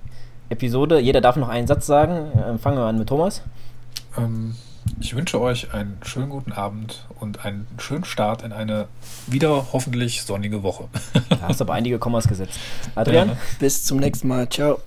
Episode. 0.49 0.99
Jeder 0.99 1.21
darf 1.21 1.37
noch 1.37 1.49
einen 1.49 1.67
Satz 1.67 1.87
sagen. 1.87 2.31
Ähm, 2.47 2.59
fangen 2.59 2.79
wir 2.79 2.85
an 2.85 2.99
mit 2.99 3.09
Thomas. 3.09 3.43
Ähm, 4.17 4.55
ich 5.01 5.15
wünsche 5.15 5.41
euch 5.41 5.75
einen 5.75 5.99
schönen 6.03 6.31
guten 6.31 6.53
Abend 6.53 7.07
und 7.21 7.45
einen 7.45 7.67
schönen 7.79 8.05
Start 8.05 8.43
in 8.43 8.53
eine 8.53 8.89
wieder 9.27 9.67
hoffentlich 9.73 10.23
sonnige 10.23 10.63
Woche. 10.63 10.89
Da 11.29 11.49
hast 11.49 11.61
du 11.61 11.65
aber 11.65 11.75
einige 11.75 11.99
Kommas 11.99 12.29
gesetzt. 12.29 12.59
Adrian? 12.95 13.29
Ja. 13.29 13.37
Bis 13.59 13.85
zum 13.85 13.99
nächsten 13.99 14.29
Mal. 14.29 14.49
Ciao. 14.49 14.81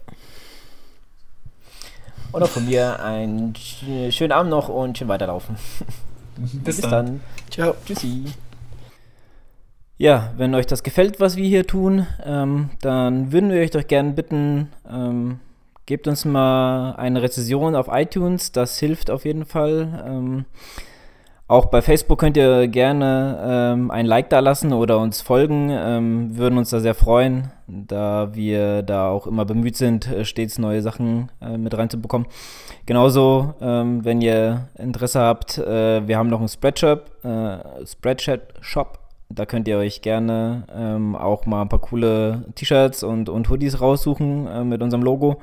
Und 2.32 2.44
auch 2.44 2.50
von 2.50 2.66
mir 2.66 3.02
einen 3.02 3.56
schönen 3.56 4.32
Abend 4.32 4.50
noch 4.50 4.68
und 4.68 4.98
schön 4.98 5.08
weiterlaufen. 5.08 5.56
Bis, 6.38 6.78
Bis 6.78 6.82
dann. 6.82 6.92
dann. 6.92 7.22
Ciao. 7.50 7.76
Tschüssi. 7.86 8.26
Ja, 9.98 10.34
wenn 10.36 10.54
euch 10.54 10.68
das 10.68 10.84
gefällt, 10.84 11.22
was 11.22 11.38
wir 11.38 11.48
hier 11.48 11.66
tun, 11.66 12.06
ähm, 12.26 12.70
dann 12.82 13.32
würden 13.32 13.50
wir 13.50 13.62
euch 13.62 13.72
doch 13.72 13.88
gerne 13.88 14.12
bitten, 14.12 14.70
ähm, 14.92 15.40
Gebt 15.86 16.08
uns 16.08 16.26
mal 16.26 16.96
eine 16.96 17.22
Rezession 17.22 17.76
auf 17.76 17.88
iTunes, 17.92 18.52
das 18.52 18.80
hilft 18.80 19.12
auf 19.12 19.26
jeden 19.26 19.46
Fall. 19.46 20.04
Ähm, 20.08 20.46
Auch 21.48 21.66
bei 21.66 21.84
Facebook 21.84 22.20
könnt 22.20 22.38
ihr 22.38 22.68
gerne 22.68 23.40
ähm, 23.76 23.92
ein 23.92 24.08
Like 24.08 24.32
da 24.32 24.40
lassen 24.40 24.74
oder 24.74 24.98
uns 24.98 25.22
folgen. 25.22 25.70
Ähm, 25.70 26.36
würden 26.36 26.58
uns 26.58 26.72
da 26.72 26.80
sehr 26.80 26.96
freuen, 26.96 27.52
da 27.68 28.34
wir 28.34 28.82
da 28.82 29.10
auch 29.10 29.28
immer 29.28 29.46
bemüht 29.46 29.78
sind, 29.78 30.08
äh, 30.08 30.26
stets 30.26 30.58
neue 30.58 30.82
Sachen 30.82 31.32
äh, 31.42 31.56
mit 31.56 31.78
reinzubekommen. 31.78 32.28
Genauso, 32.88 33.54
ähm, 33.62 34.04
wenn 34.04 34.22
ihr 34.22 34.70
Interesse 34.80 35.20
habt, 35.20 35.60
äh, 35.60 36.08
wir 36.08 36.18
haben 36.18 36.30
noch 36.30 36.40
einen 36.40 36.48
Spreadshop, 36.50 37.12
äh, 37.24 37.86
Spreadshirt-Shop. 37.86 39.05
Da 39.30 39.46
könnt 39.46 39.68
ihr 39.68 39.78
euch 39.78 40.02
gerne 40.02 40.66
ähm, 40.74 41.16
auch 41.16 41.46
mal 41.46 41.64
ein 41.64 41.70
paar 41.70 41.80
coole 41.80 42.46
T-Shirts 42.56 43.04
und, 43.04 43.28
und 43.28 43.50
Hoodies 43.50 43.82
raussuchen 43.82 44.48
äh, 44.48 44.64
mit 44.64 44.82
unserem 44.82 45.04
Logo. 45.04 45.40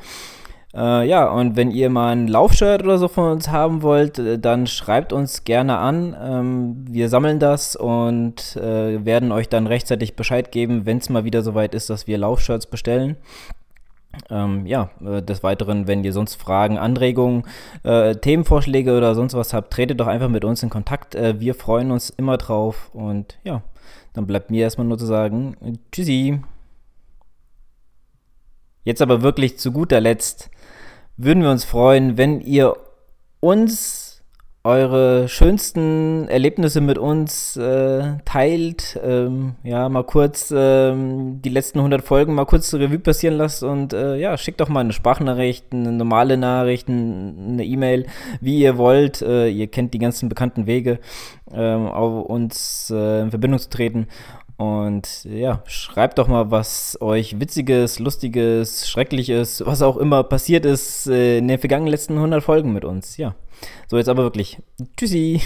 Äh, 0.75 1.07
ja, 1.07 1.29
und 1.29 1.57
wenn 1.57 1.71
ihr 1.71 1.91
mal 1.91 2.13
ein 2.13 2.29
Laufshirt 2.29 2.83
oder 2.83 2.97
so 2.97 3.09
von 3.09 3.31
uns 3.33 3.51
haben 3.51 3.83
wollt, 3.83 4.19
äh, 4.19 4.39
dann 4.39 4.67
schreibt 4.67 5.13
uns 5.13 5.45
gerne 5.45 5.79
an. 5.79 6.17
Ähm, 6.19 6.85
wir 6.89 7.09
sammeln 7.09 7.39
das 7.39 7.77
und 7.77 8.57
äh, 8.57 9.05
werden 9.05 9.33
euch 9.33 9.49
dann 9.49 9.67
rechtzeitig 9.67 10.17
Bescheid 10.17 10.51
geben, 10.51 10.87
wenn 10.87 10.99
es 10.99 11.11
mal 11.11 11.25
wieder 11.25 11.43
soweit 11.43 11.75
ist, 11.75 11.91
dass 11.91 12.07
wir 12.07 12.17
Laufshirts 12.17 12.67
bestellen. 12.67 13.17
Ähm, 14.31 14.67
ja, 14.67 14.91
äh, 15.05 15.23
des 15.23 15.43
Weiteren, 15.43 15.87
wenn 15.87 16.05
ihr 16.05 16.13
sonst 16.13 16.37
Fragen, 16.37 16.79
Anregungen, 16.79 17.45
äh, 17.83 18.15
Themenvorschläge 18.15 18.97
oder 18.97 19.15
sonst 19.15 19.35
was 19.35 19.53
habt, 19.55 19.73
tretet 19.73 20.01
doch 20.01 20.07
einfach 20.07 20.29
mit 20.29 20.45
uns 20.45 20.63
in 20.63 20.71
Kontakt. 20.71 21.15
Äh, 21.15 21.41
wir 21.41 21.55
freuen 21.55 21.91
uns 21.91 22.11
immer 22.11 22.37
drauf 22.37 22.91
und 22.95 23.39
ja, 23.45 23.63
dann 24.13 24.27
bleibt 24.27 24.51
mir 24.51 24.63
erstmal 24.63 24.87
nur 24.87 24.99
zu 24.99 25.07
sagen, 25.07 25.79
tschüssi. 25.91 26.41
Jetzt 28.85 29.01
aber 29.01 29.23
wirklich 29.23 29.59
zu 29.59 29.73
guter 29.73 30.01
Letzt 30.01 30.51
würden 31.17 31.43
wir 31.43 31.51
uns 31.51 31.65
freuen, 31.65 32.17
wenn 32.17 32.41
ihr 32.41 32.77
uns 33.41 34.02
eure 34.65 35.29
schönsten 35.29 36.29
Erlebnisse 36.29 36.81
mit 36.81 36.97
uns 36.97 37.57
äh, 37.57 38.19
teilt. 38.25 38.99
Ähm, 39.03 39.57
ja, 39.65 39.89
mal 39.89 40.05
kurz 40.05 40.53
ähm, 40.57 41.43
die 41.43 41.49
letzten 41.49 41.79
100 41.79 42.03
Folgen 42.03 42.35
mal 42.35 42.45
kurz 42.45 42.71
zur 42.71 42.79
Revue 42.79 43.01
passieren 43.01 43.37
lasst 43.37 43.65
und 43.65 43.93
äh, 43.93 44.17
ja, 44.17 44.37
schickt 44.37 44.61
doch 44.61 44.69
mal 44.69 44.81
eine 44.81 44.93
Sprachnachricht, 44.93 45.67
eine 45.73 45.91
normale 45.91 46.37
Nachricht, 46.37 46.89
eine 46.89 47.65
E-Mail, 47.65 48.07
wie 48.41 48.61
ihr 48.61 48.79
wollt. 48.79 49.21
Äh, 49.21 49.49
ihr 49.49 49.67
kennt 49.67 49.95
die 49.95 49.99
ganzen 49.99 50.29
bekannten 50.29 50.67
Wege, 50.67 51.01
ähm, 51.53 51.89
auf 51.89 52.27
uns 52.27 52.93
äh, 52.95 53.23
in 53.23 53.31
Verbindung 53.31 53.59
zu 53.59 53.69
treten. 53.71 54.07
Und 54.59 55.25
ja, 55.25 55.63
schreibt 55.67 56.19
doch 56.19 56.29
mal, 56.29 56.53
was 56.53 56.97
euch 57.01 57.41
Witziges, 57.41 57.99
Lustiges, 57.99 58.89
Schreckliches, 58.89 59.65
was 59.67 59.83
auch 59.83 59.97
immer 59.97 60.23
passiert 60.23 60.65
ist 60.67 61.09
äh, 61.09 61.39
in 61.39 61.49
den 61.49 61.59
vergangenen 61.59 61.91
letzten 61.91 62.15
100 62.15 62.45
Folgen 62.45 62.73
mit 62.73 62.85
uns. 62.85 63.17
Ja, 63.17 63.35
so 63.89 63.97
jetzt 63.97 64.09
aber 64.09 64.23
wirklich. 64.23 64.59
Tschüssi. 64.97 65.41